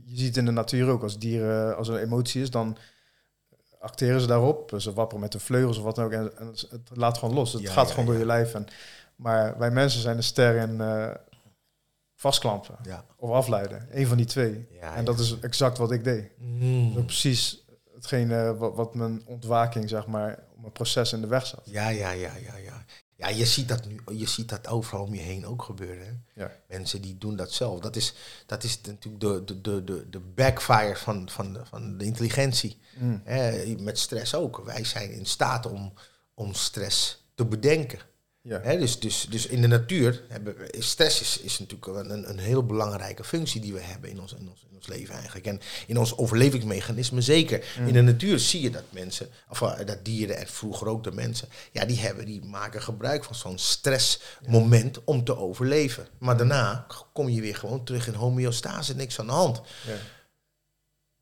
Je 0.06 0.18
ziet 0.24 0.38
in 0.38 0.46
de 0.46 0.52
natuur 0.52 0.88
ook 0.90 1.04
als 1.04 1.20
dieren, 1.20 1.76
als 1.78 1.88
er 1.88 1.94
een 1.96 2.02
emotie 2.04 2.42
is, 2.42 2.50
dan 2.50 2.78
acteren 3.80 4.22
ze 4.22 4.28
daarop. 4.28 4.74
Ze 4.78 4.94
wapperen 4.94 5.22
met 5.22 5.32
de 5.32 5.40
vleugels 5.40 5.78
of 5.78 5.84
wat 5.84 5.96
dan 5.96 6.06
ook. 6.06 6.12
En, 6.12 6.32
het, 6.48 6.68
laat 6.94 7.18
gewoon 7.18 7.36
los. 7.36 7.54
Het 7.54 7.62
Ja, 7.62 7.72
gaat 7.72 7.86
ja, 7.88 7.92
gewoon 7.92 8.06
door 8.06 8.14
ja. 8.14 8.20
je 8.20 8.26
lijf. 8.26 8.54
En, 8.54 8.66
maar 9.16 9.58
wij 9.58 9.72
mensen 9.72 10.02
zijn 10.02 10.18
een 10.18 10.24
ster 10.24 10.56
in 10.56 10.82
eh, 10.82 11.12
vastklampen 12.16 12.76
Ja. 12.84 13.06
of 13.18 13.30
afleiden. 13.32 13.88
Eén 13.92 14.08
van 14.08 14.18
die 14.18 14.26
twee. 14.26 14.68
Ja, 14.72 14.96
en 14.96 15.06
dat 15.06 15.20
is 15.20 15.40
exact 15.40 15.78
wat 15.78 15.92
ik 15.92 16.04
deed. 16.04 16.32
Hmm. 16.38 16.94
Dat 16.94 17.06
precies 17.06 17.66
hetgene 17.94 18.56
wat, 18.58 18.76
wat 18.76 18.96
mijn 18.96 19.22
ontwaking, 19.26 19.90
zeg 19.90 20.08
maar, 20.08 20.44
mijn 20.62 20.72
proces 20.72 21.14
in 21.14 21.22
de 21.22 21.28
weg 21.28 21.46
zat. 21.46 21.62
Ja, 21.64 21.90
ja, 21.90 22.12
ja, 22.12 22.32
ja, 22.46 22.58
ja. 22.58 22.86
Ja, 23.18 23.28
je 23.28 23.46
ziet 23.46 23.68
dat 23.68 23.86
nu, 23.86 24.00
je 24.18 24.28
ziet 24.28 24.50
dat 24.50 24.68
overal 24.68 25.04
om 25.04 25.14
je 25.14 25.22
heen 25.22 25.46
ook 25.46 25.64
gebeuren. 25.64 26.06
Hè? 26.08 26.42
Ja. 26.44 26.52
Mensen 26.68 27.02
die 27.02 27.18
doen 27.18 27.36
dat 27.36 27.52
zelf. 27.52 27.80
Dat 27.80 27.96
is, 27.96 28.14
dat 28.46 28.64
is 28.64 28.82
natuurlijk 28.82 29.24
de, 29.24 29.44
de, 29.46 29.62
de, 29.62 29.84
de, 29.84 30.10
de 30.10 30.20
backfire 30.20 30.96
van, 30.96 31.30
van, 31.30 31.54
de, 31.54 31.66
van 31.66 31.98
de 31.98 32.06
intelligentie. 32.06 32.80
Mm. 32.98 33.22
Met 33.80 34.00
stress 34.00 34.36
ook. 34.36 34.62
Wij 34.66 34.84
zijn 34.84 35.12
in 35.12 35.26
staat 35.26 35.66
om, 35.66 35.94
om 36.34 36.54
stress 36.54 37.26
te 37.36 37.46
bedenken. 37.46 38.00
Ja. 38.48 38.76
Dus, 38.76 39.00
dus, 39.00 39.28
dus 39.30 39.46
in 39.46 39.62
de 39.62 39.68
natuur 39.68 40.24
hebben 40.28 40.58
we, 40.58 40.70
is 40.70 40.90
stress 40.90 41.22
is, 41.22 41.40
is 41.40 41.60
natuurlijk 41.60 42.10
een, 42.10 42.30
een 42.30 42.40
heel 42.40 42.66
belangrijke 42.66 43.24
functie 43.24 43.62
die 43.62 43.74
we 43.74 43.80
hebben 43.80 44.10
in 44.10 44.20
ons, 44.20 44.34
in, 44.34 44.50
ons, 44.50 44.66
in 44.70 44.76
ons 44.76 44.88
leven 44.88 45.16
eigenlijk. 45.16 45.46
En 45.46 45.62
in 45.88 45.98
ons 45.98 46.18
overlevingsmechanisme 46.18 47.22
zeker. 47.22 47.66
Mm. 47.80 47.88
In 47.88 47.94
de 47.94 48.02
natuur 48.02 48.40
zie 48.40 48.62
je 48.62 48.70
dat 48.70 48.84
mensen, 48.90 49.30
of 49.50 49.62
eh, 49.62 49.86
dat 49.86 50.06
dieren 50.06 50.38
en 50.38 50.48
vroeger 50.48 50.88
ook 50.88 51.04
de 51.04 51.12
mensen, 51.12 51.48
ja, 51.72 51.86
die, 51.86 52.00
hebben, 52.00 52.26
die 52.26 52.44
maken 52.44 52.82
gebruik 52.82 53.24
van 53.24 53.36
zo'n 53.36 53.58
stressmoment 53.58 55.04
om 55.04 55.24
te 55.24 55.38
overleven. 55.38 56.08
Maar 56.18 56.38
daarna 56.38 56.88
kom 57.14 57.30
je 57.30 57.42
weer 57.42 57.56
gewoon 57.56 57.84
terug 57.84 58.08
in 58.08 58.14
homeostase, 58.14 58.96
niks 58.96 59.20
aan 59.20 59.26
de 59.26 59.32
hand. 59.32 59.62
Ja. 59.88 59.98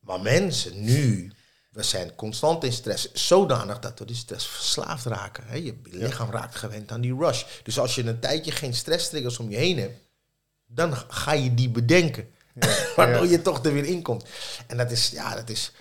Maar 0.00 0.20
mensen 0.20 0.84
nu, 0.84 1.32
we 1.76 1.82
zijn 1.82 2.14
constant 2.14 2.64
in 2.64 2.72
stress, 2.72 3.12
zodanig 3.12 3.78
dat 3.78 3.98
we 3.98 4.04
die 4.04 4.16
stress 4.16 4.46
verslaafd 4.46 5.04
raken. 5.04 5.44
Hè? 5.46 5.56
Je 5.56 5.74
lichaam 5.82 6.30
raakt 6.30 6.56
gewend 6.56 6.92
aan 6.92 7.00
die 7.00 7.16
rush. 7.16 7.44
Dus 7.62 7.78
als 7.78 7.94
je 7.94 8.06
een 8.06 8.20
tijdje 8.20 8.50
geen 8.50 8.74
stresstriggers 8.74 9.38
om 9.38 9.50
je 9.50 9.56
heen 9.56 9.78
hebt, 9.78 10.00
dan 10.66 10.96
ga 11.08 11.32
je 11.32 11.54
die 11.54 11.68
bedenken. 11.68 12.30
Waardoor 12.96 13.26
je 13.26 13.42
toch 13.42 13.64
er 13.64 13.72
weer 13.72 13.84
in 13.84 14.02
komt. 14.02 14.24
En 14.66 14.76
dat 14.76 14.90
is, 14.90 15.08
ja, 15.08 15.34
dat 15.34 15.48
is 15.48 15.72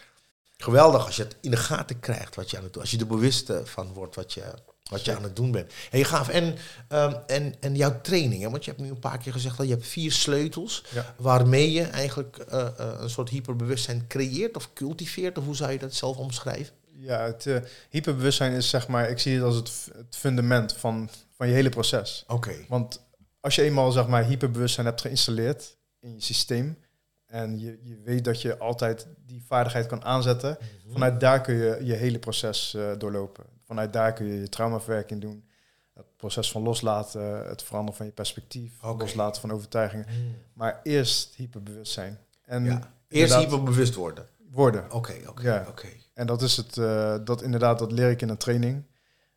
geweldig 0.57 1.05
als 1.05 1.15
je 1.15 1.23
het 1.23 1.35
in 1.41 1.51
de 1.51 1.57
gaten 1.57 1.99
krijgt 1.99 2.35
wat 2.35 2.51
je 2.51 2.57
aan 2.57 2.63
het 2.63 2.73
doen 2.73 2.81
Als 2.81 2.91
je 2.91 2.99
er 2.99 3.07
bewust 3.07 3.49
eh, 3.49 3.57
van 3.63 3.93
wordt 3.93 4.15
wat 4.15 4.33
je, 4.33 4.43
wat 4.89 5.05
je 5.05 5.15
aan 5.15 5.23
het 5.23 5.35
doen 5.35 5.51
bent. 5.51 5.73
Hey, 5.89 6.03
gaaf. 6.03 6.29
En, 6.29 6.55
ehm, 6.87 7.13
en, 7.27 7.53
en 7.59 7.75
jouw 7.75 8.01
training, 8.01 8.41
hè? 8.41 8.49
want 8.49 8.65
je 8.65 8.71
hebt 8.71 8.83
nu 8.83 8.89
een 8.89 8.99
paar 8.99 9.17
keer 9.17 9.31
gezegd 9.31 9.57
dat 9.57 9.67
je 9.67 9.73
hebt 9.73 9.87
vier 9.87 10.11
sleutels 10.11 10.83
Ja. 10.93 11.15
waarmee 11.17 11.71
je 11.71 11.83
eigenlijk 11.83 12.37
eh, 12.37 12.67
eh, 12.77 12.93
een 12.99 13.09
soort 13.09 13.29
hyperbewustzijn 13.29 14.07
creëert 14.07 14.55
of 14.55 14.73
cultiveert. 14.73 15.37
Of 15.37 15.45
hoe 15.45 15.55
zou 15.55 15.71
je 15.71 15.79
dat 15.79 15.93
zelf 15.93 16.17
omschrijven? 16.17 16.73
Ja, 16.97 17.25
het 17.25 17.45
eh, 17.45 17.57
hyperbewustzijn 17.89 18.53
is 18.53 18.69
zeg 18.69 18.87
maar, 18.87 19.09
ik 19.09 19.19
zie 19.19 19.33
het 19.35 19.43
als 19.43 19.55
het, 19.55 19.71
fundament 20.09 20.73
van, 20.73 21.09
van 21.37 21.47
je 21.47 21.53
hele 21.53 21.69
proces. 21.69 22.23
Oké. 22.27 22.55
Want 22.67 23.01
als 23.39 23.55
je 23.55 23.61
eenmaal 23.61 23.91
zeg 23.91 24.07
maar 24.07 24.25
hyperbewustzijn 24.25 24.85
hebt 24.85 25.01
geïnstalleerd 25.01 25.77
in 25.99 26.13
je 26.13 26.21
systeem 26.21 26.77
en 27.25 27.59
je, 27.59 27.79
je 27.81 28.01
weet 28.03 28.23
dat 28.23 28.41
je 28.41 28.57
altijd 28.57 29.07
die 29.25 29.43
vaardigheid 29.47 29.85
kan 29.85 30.03
aanzetten, 30.03 30.57
vanuit 30.91 31.19
daar 31.19 31.41
kun 31.41 31.55
je 31.55 31.79
je 31.83 31.93
hele 31.93 32.19
proces 32.19 32.77
doorlopen. 32.97 33.54
Vanuit 33.65 33.93
daar 33.93 34.13
kun 34.13 34.25
je 34.25 34.39
je 34.39 34.49
traumaverwerking 34.49 35.21
doen, 35.21 35.45
het 35.93 36.05
proces 36.17 36.51
van 36.51 36.61
loslaten, 36.61 37.47
het 37.47 37.63
veranderen 37.63 37.97
van 37.97 38.05
je 38.05 38.11
perspectief, 38.11 38.81
loslaten 38.81 39.41
van 39.41 39.51
overtuigingen. 39.51 40.05
Maar 40.53 40.79
eerst 40.83 41.35
hyperbewustzijn. 41.35 42.19
En 42.45 42.63
Ja. 42.63 42.93
Eerst 43.07 43.35
hyperbewust 43.35 43.95
worden. 43.95 44.27
worden. 44.51 44.91
Oké, 44.91 45.15
oké, 45.27 45.41
Ja. 45.43 45.65
oké. 45.69 45.87
En 46.13 46.27
dat 46.27 46.41
is 46.41 46.57
het, 46.57 46.77
eh, 46.77 47.15
dat 47.23 47.41
inderdaad, 47.41 47.79
dat 47.79 47.91
leer 47.91 48.09
ik 48.09 48.21
in 48.21 48.29
een 48.29 48.37
training. 48.37 48.83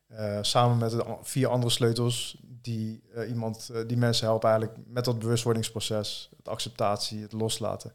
Eh, 0.07 0.37
samen 0.41 0.77
met 0.77 0.91
de 0.91 1.17
vier 1.21 1.47
andere 1.47 1.71
sleutels 1.71 2.37
die 2.61 3.03
eh, 3.13 3.29
iemand, 3.29 3.71
die 3.87 3.97
mensen 3.97 4.25
helpen 4.27 4.49
eigenlijk 4.49 4.79
met 4.87 5.05
dat 5.05 5.19
bewustwordingsproces, 5.19 6.29
het 6.37 6.47
acceptatie, 6.47 7.21
het 7.21 7.31
loslaten. 7.31 7.93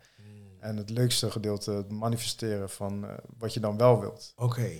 En 0.58 0.76
het 0.76 0.90
leukste 0.90 1.30
gedeelte, 1.30 1.70
het 1.70 1.90
manifesteren 1.90 2.70
van 2.70 3.06
wat 3.38 3.54
je 3.54 3.60
dan 3.60 3.76
wel 3.76 4.00
wilt. 4.00 4.32
Oké. 4.36 4.70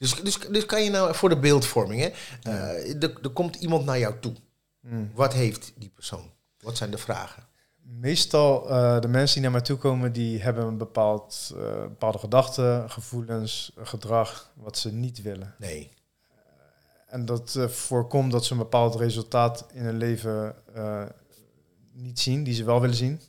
Dus, 0.00 0.14
dus, 0.14 0.38
dus 0.38 0.66
kan 0.66 0.84
je 0.84 0.90
nou 0.90 1.14
voor 1.14 1.28
de 1.28 1.38
beeldvorming, 1.38 2.00
hè? 2.00 2.10
Eh, 2.42 3.02
er, 3.02 3.18
er 3.22 3.30
komt 3.30 3.56
iemand 3.56 3.84
naar 3.84 3.98
jou 3.98 4.14
toe. 4.20 4.34
Mm. 4.80 5.10
Wat 5.14 5.32
heeft 5.32 5.72
die 5.76 5.90
persoon? 5.94 6.30
Wat 6.60 6.76
zijn 6.76 6.90
de 6.90 6.98
vragen? 6.98 7.42
Meestal 7.82 8.70
uh, 8.70 9.00
de 9.00 9.08
mensen 9.08 9.34
die 9.34 9.42
naar 9.42 9.50
mij 9.50 9.60
toe 9.60 9.76
komen, 9.76 10.12
die 10.12 10.42
hebben 10.42 10.64
een 10.64 10.76
bepaald, 10.76 11.52
uh, 11.54 11.80
bepaalde 11.80 12.18
gedachten, 12.18 12.90
gevoelens, 12.90 13.72
gedrag 13.76 14.50
wat 14.54 14.78
ze 14.78 14.92
niet 14.92 15.22
willen. 15.22 15.54
Nee. 15.58 15.90
En 17.06 17.24
dat 17.24 17.58
voorkomt 17.68 18.32
dat 18.32 18.44
ze 18.44 18.52
een 18.52 18.58
bepaald 18.58 18.94
resultaat 18.94 19.66
in 19.72 19.84
hun 19.84 19.96
leven 19.96 20.54
niet 21.92 22.20
zien, 22.20 22.44
die 22.44 22.54
ze 22.54 22.64
wel 22.64 22.80
willen 22.80 22.96
zien. 22.96 23.20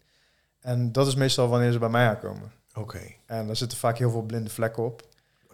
En 0.60 0.92
dat 0.92 1.08
is 1.08 1.16
meestal 1.16 1.48
wanneer 1.48 1.72
ze 1.72 1.80
bij 1.80 1.90
mij 1.90 2.08
aankomen. 2.08 2.52
Oké. 2.74 3.02
En 3.26 3.48
daar 3.48 3.56
zitten 3.56 3.78
vaak 3.78 3.98
heel 3.98 4.12
veel 4.12 4.22
blinde 4.22 4.50
vlekken 4.50 4.84
op. 4.84 5.10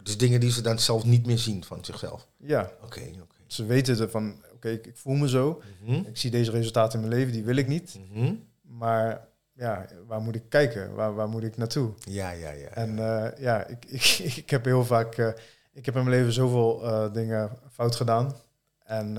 Dus 0.08 0.18
dingen 0.18 0.40
die 0.40 0.52
ze 0.52 0.62
dan 0.62 0.80
zelf 0.80 1.04
niet 1.04 1.26
meer 1.26 1.38
zien 1.38 1.64
van 1.64 1.86
zichzelf. 1.86 2.28
Ja. 2.38 2.72
Oké, 2.84 3.02
oké. 3.02 3.36
Ze 3.48 3.66
weten 3.66 4.00
ervan, 4.00 4.44
oké, 4.54 4.70
ik, 4.70 4.86
ik, 4.86 4.98
voel 4.98 5.16
me 5.16 5.30
zo. 5.30 5.62
Mhm. 5.84 5.94
Ik 5.94 6.18
zie 6.18 6.32
deze 6.32 6.52
resultaten 6.52 7.00
in 7.00 7.08
mijn 7.08 7.20
leven, 7.20 7.34
die 7.34 7.44
wil 7.44 7.56
ik 7.56 7.68
niet. 7.68 8.00
Mhm. 8.12 8.34
Maar 8.62 9.28
ja, 9.54 9.86
waar 10.06 10.22
moet 10.22 10.36
ik 10.36 10.44
kijken? 10.50 10.94
Waar, 10.94 11.16
waar 11.16 11.30
moet 11.30 11.44
ik 11.44 11.58
naartoe? 11.58 11.94
Ja, 12.00 12.32
ja, 12.32 12.52
ja. 12.52 12.68
En 12.68 13.00
eh, 13.00 13.40
ja, 13.40 13.66
ik, 13.66 13.86
ik, 14.00 14.20
ik 14.36 14.50
heb 14.50 14.66
heel 14.66 14.86
vaak, 14.86 15.18
uh, 15.18 15.28
ik 15.74 15.86
heb 15.86 15.96
in 15.96 16.04
mijn 16.04 16.16
leven 16.16 16.34
zoveel 16.34 16.84
uh, 16.84 17.14
dingen 17.14 17.52
fout 17.72 17.96
gedaan. 17.96 18.36
En 18.84 19.14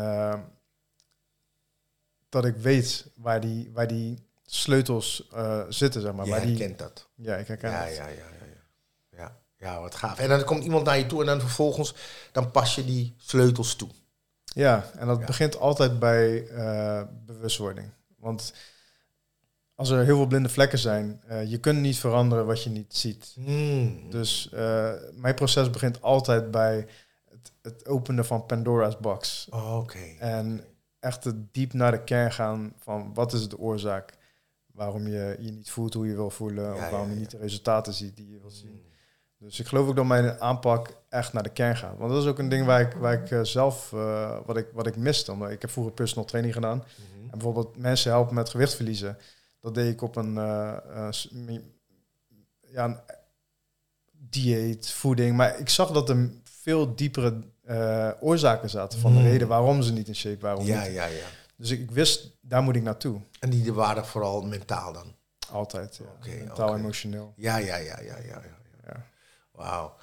dat 2.29 2.44
ik 2.44 2.57
weet 2.57 3.07
waar 3.14 3.40
die, 3.40 3.70
waar 3.72 3.87
die 3.87 4.18
sleutels 4.46 5.29
zitten, 5.68 6.01
zeg 6.01 6.12
maar. 6.12 6.27
Waar 6.27 6.40
die, 6.40 6.57
herkent 6.57 6.79
dat. 6.79 7.09
Ja, 7.14 7.37
ik 7.37 7.46
herken 7.46 7.70
ja, 7.70 7.85
het. 7.85 7.96
Ja, 7.96 8.07
ja, 8.07 8.14
ja, 8.38 8.38
ja. 9.58 9.80
Wat 9.80 9.94
gaaf. 9.94 10.18
En 10.18 10.28
dan 10.28 10.44
komt 10.44 10.64
iemand 10.64 10.84
naar 10.84 10.98
je 10.98 11.06
toe 11.06 11.20
en 11.20 11.26
dan 11.26 11.40
vervolgens, 11.40 11.94
dan 12.32 12.50
pas 12.50 12.74
je 12.74 12.84
die 12.84 13.14
sleutels 13.18 13.74
toe. 13.76 13.88
Ja, 14.44 14.90
en 14.96 15.06
dat 15.06 15.18
Ja. 15.18 15.26
begint 15.26 15.58
altijd 15.58 15.98
bij 15.98 16.48
bewustwording. 17.26 17.90
Want 18.18 18.52
als 19.74 19.90
er 19.90 20.04
heel 20.04 20.16
veel 20.16 20.26
blinde 20.26 20.48
vlekken 20.48 20.78
zijn, 20.78 21.22
uh, 21.30 21.50
je 21.50 21.58
kunt 21.58 21.80
niet 21.80 21.98
veranderen 21.98 22.46
wat 22.46 22.62
je 22.62 22.70
niet 22.70 22.96
ziet. 22.96 23.34
Mm. 23.36 24.10
Dus 24.10 24.50
uh, 24.54 24.92
mijn 25.12 25.34
proces 25.34 25.70
begint 25.70 26.02
altijd 26.02 26.50
bij 26.50 26.86
het, 27.30 27.52
het 27.62 27.86
openen 27.86 28.24
van 28.24 28.46
Pandora's 28.46 28.98
box. 28.98 29.46
Oh, 29.50 29.76
Oké. 29.76 29.98
En 30.18 30.64
echt 31.00 31.26
diep 31.52 31.72
naar 31.72 31.90
de 31.90 32.04
kern 32.04 32.32
gaan 32.32 32.72
van 32.78 33.14
wat 33.14 33.32
is 33.32 33.48
de 33.48 33.58
oorzaak 33.58 34.12
waarom 34.72 35.06
je 35.06 35.36
je 35.40 35.50
niet 35.52 35.70
voelt 35.70 35.94
hoe 35.94 36.06
je 36.06 36.14
wil 36.14 36.30
voelen, 36.30 36.64
Ja, 36.64 36.72
of 36.72 36.90
waarom 36.90 37.08
ja. 37.08 37.14
je 37.14 37.18
niet 37.20 37.30
de 37.30 37.38
resultaten 37.38 37.92
ziet 37.94 38.16
die 38.16 38.30
je 38.30 38.38
wil 38.40 38.50
zien. 38.50 38.70
Mm. 38.70 38.86
Dus 39.38 39.61
ik 39.61 39.66
geloof 39.66 39.88
ook 39.88 39.96
dat 39.96 40.05
mijn 40.05 40.40
aanpak 40.40 40.96
echt 41.09 41.33
naar 41.33 41.42
de 41.42 41.48
kern 41.48 41.77
gaat. 41.77 41.98
Want 41.98 42.11
dat 42.11 42.22
is 42.22 42.29
ook 42.29 42.38
een 42.38 42.48
ding 42.48 42.66
waar 42.66 42.81
ik, 42.81 42.92
waar 42.92 43.12
ik 43.12 43.31
uh, 43.31 43.42
zelf, 43.42 43.92
uh, 43.92 44.38
wat, 44.46 44.57
ik, 44.57 44.66
wat 44.72 44.87
ik 44.87 44.96
miste. 44.96 45.33
Omdat 45.33 45.51
ik 45.51 45.61
heb 45.61 45.70
vroeger 45.70 45.92
personal 45.92 46.24
training 46.24 46.55
gedaan. 46.55 46.77
Mhm. 46.77 47.22
En 47.22 47.31
bijvoorbeeld 47.31 47.77
mensen 47.77 48.11
helpen 48.11 48.35
met 48.35 48.48
gewicht 48.48 48.74
verliezen. 48.74 49.18
Dat 49.61 49.74
deed 49.74 49.92
ik 49.92 50.03
op 50.03 50.16
een, 50.16 50.35
uh, 50.35 50.77
ja, 52.61 52.85
een 52.85 52.98
dieet, 54.12 54.90
voeding. 54.90 55.37
Maar 55.37 55.59
ik 55.59 55.68
zag 55.68 55.90
dat 55.90 56.09
er 56.09 56.31
veel 56.44 56.94
diepere 56.94 57.42
oorzaken 58.20 58.70
zaten 58.70 58.98
van 58.98 59.12
Mm. 59.12 59.22
de 59.22 59.29
reden 59.29 59.48
waarom 59.48 59.83
ze 59.83 59.92
niet 59.92 60.09
in 60.09 60.14
shape 60.16 60.40
waren. 60.40 60.64
Ja, 60.64 60.83
niet. 60.83 60.92
ja, 60.92 61.05
ja. 61.05 61.27
Dus 61.57 61.70
ik, 61.70 61.81
ik, 61.81 61.90
wist, 61.90 62.37
daar 62.40 62.62
moet 62.62 62.77
ik 62.77 62.83
naartoe. 62.83 63.20
En 63.40 63.51
die 63.51 63.72
waren 63.72 64.07
vooral 64.07 64.42
mentaal 64.42 64.92
dan? 64.92 65.14
Altijd, 65.51 66.01
ja. 66.22 66.35
Mentaal, 66.38 66.77
emotioneel. 66.77 67.33
Ja, 67.37 67.57
ja, 67.57 67.77
ja, 67.77 68.01
ja, 68.01 68.16
ja. 68.16 68.40
ja. 68.42 68.57
Wauw. 69.58 69.94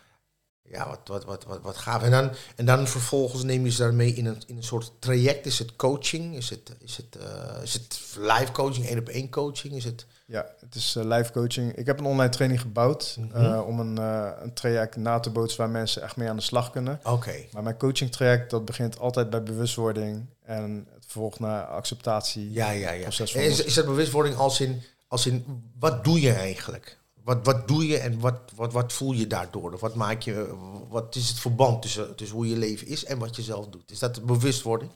Ja, 0.69 0.87
wat, 0.87 0.99
wat, 1.05 1.25
wat, 1.25 1.43
wat, 1.43 1.61
wat 1.61 1.77
gaaf. 1.77 2.03
En 2.03 2.11
dan, 2.11 2.31
en 2.55 2.65
dan 2.65 2.87
vervolgens 2.87 3.43
neem 3.43 3.65
je 3.65 3.71
ze 3.71 3.81
daarmee 3.81 4.13
in 4.13 4.25
een, 4.25 4.41
in 4.47 4.57
een 4.57 4.63
soort 4.63 4.91
traject. 4.99 5.45
Is 5.45 5.59
het 5.59 5.75
coaching? 5.75 6.35
Is 6.35 6.49
het, 6.49 6.75
is 6.79 6.97
het, 6.97 7.17
uh, 7.17 7.63
is 7.63 7.73
het 7.73 7.99
live 8.17 8.51
coaching, 8.51 8.85
één 8.87 8.99
op 8.99 9.07
één 9.07 9.29
coaching? 9.29 9.73
Is 9.73 9.83
het... 9.83 10.05
Ja, 10.27 10.45
het 10.59 10.75
is 10.75 10.95
uh, 10.95 11.03
live 11.03 11.31
coaching. 11.31 11.75
Ik 11.75 11.85
heb 11.85 11.99
een 11.99 12.05
online 12.05 12.29
training 12.29 12.61
gebouwd 12.61 13.17
Mhm. 13.19 13.43
uh, 13.43 13.67
om 13.67 13.79
een, 13.79 13.97
een 14.43 14.53
traject 14.53 14.95
na 14.95 15.19
te 15.19 15.29
bootsen 15.29 15.59
waar 15.59 15.69
mensen 15.69 16.01
echt 16.01 16.15
mee 16.15 16.29
aan 16.29 16.35
de 16.35 16.41
slag 16.41 16.71
kunnen. 16.71 16.99
Oké. 17.03 17.35
Maar 17.51 17.63
mijn 17.63 17.77
coaching 17.77 18.11
traject, 18.11 18.49
dat 18.49 18.65
begint 18.65 18.99
altijd 18.99 19.29
bij 19.29 19.43
bewustwording 19.43 20.25
en 20.43 20.87
het 20.93 21.03
vervolgt 21.03 21.39
naar 21.39 21.63
acceptatie. 21.65 22.51
Ja, 22.51 22.69
ja, 22.69 22.91
ja. 22.91 23.01
proces 23.01 23.31
van 23.31 23.41
En 23.41 23.47
is, 23.47 23.63
is 23.63 23.73
dat 23.73 23.85
bewustwording 23.85 24.35
als 24.35 24.59
in, 24.61 24.83
als 25.07 25.25
in, 25.25 25.63
wat 25.79 26.03
doe 26.03 26.21
je 26.21 26.33
eigenlijk? 26.33 26.97
Wat, 27.25 27.45
wat 27.45 27.67
doe 27.67 27.88
je 27.88 27.97
en 27.97 28.19
wat, 28.19 28.39
wat, 28.55 28.73
wat 28.73 28.93
voel 28.93 29.11
je 29.13 29.27
daardoor? 29.27 29.73
Of 29.73 29.79
wat 29.79 29.95
maak 29.95 30.21
je, 30.21 30.53
wat 30.89 31.15
is 31.15 31.29
het 31.29 31.39
verband 31.39 31.81
tussen, 31.81 32.15
tussen 32.15 32.35
hoe 32.38 32.49
je 32.49 32.57
leven 32.57 32.88
is 32.88 33.05
en 33.05 33.17
wat 33.17 33.35
je 33.35 33.41
zelf 33.41 33.67
doet? 33.67 33.91
Is 33.91 33.99
dat 33.99 34.25
bewustwording? 34.25 34.91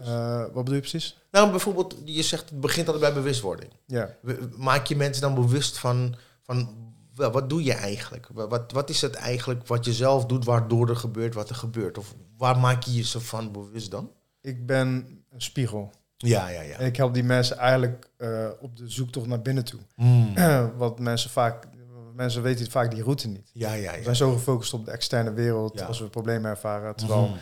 Uh, 0.00 0.38
wat 0.40 0.54
bedoel 0.54 0.74
je 0.74 0.80
precies? 0.80 1.18
Nou, 1.30 1.50
bijvoorbeeld, 1.50 1.96
je 2.04 2.22
zegt 2.22 2.50
het 2.50 2.60
begint 2.60 2.86
altijd 2.88 3.12
bij 3.12 3.22
bewustwording. 3.22 3.70
Ja. 3.86 4.16
Maak 4.56 4.86
je 4.86 4.96
mensen 4.96 5.22
dan 5.22 5.34
bewust 5.34 5.78
van, 5.78 6.14
van 6.42 6.68
wel, 7.14 7.30
wat 7.30 7.48
doe 7.48 7.62
je 7.62 7.72
eigenlijk? 7.72 8.28
Wa- 8.32 8.48
Wat, 8.48 8.72
wat 8.72 8.90
is 8.90 9.00
het 9.00 9.14
eigenlijk 9.14 9.66
wat 9.66 9.84
je 9.84 9.92
zelf 9.92 10.26
doet 10.26 10.44
waardoor 10.44 10.88
er 10.88 10.96
gebeurt 10.96 11.34
wat 11.34 11.48
er 11.48 11.54
gebeurt? 11.54 11.98
Of 11.98 12.14
waar 12.36 12.58
maak 12.58 12.82
je 12.82 12.94
je 12.94 13.02
ze 13.04 13.20
van 13.20 13.52
bewust 13.52 13.90
dan? 13.90 14.10
Ik 14.40 14.66
ben 14.66 14.88
een 15.30 15.42
spiegel. 15.42 15.92
Ja, 16.28 16.48
ja, 16.48 16.60
ja. 16.60 16.76
En 16.78 16.86
ik 16.86 16.96
help 16.96 17.14
die 17.14 17.24
mensen 17.24 17.56
eigenlijk 17.56 18.08
uh, 18.18 18.48
op 18.60 18.76
de 18.76 18.88
zoektocht 18.90 19.26
naar 19.26 19.42
binnen 19.42 19.64
toe. 19.64 19.80
Mm. 19.96 20.34
Wat 20.76 20.98
mensen 20.98 21.30
vaak, 21.30 21.68
mensen 22.14 22.42
weten 22.42 22.70
vaak 22.70 22.90
die 22.90 23.02
route 23.02 23.28
niet. 23.28 23.50
Ja, 23.52 23.72
ja, 23.72 23.92
We 23.96 24.02
zijn 24.02 24.16
zo 24.16 24.32
gefocust 24.32 24.72
op 24.74 24.84
de 24.84 24.90
externe 24.90 25.32
wereld 25.32 25.78
Ja. 25.78 25.86
als 25.86 25.98
we 26.00 26.08
problemen 26.08 26.50
ervaren. 26.50 26.96
Terwijl 26.96 27.36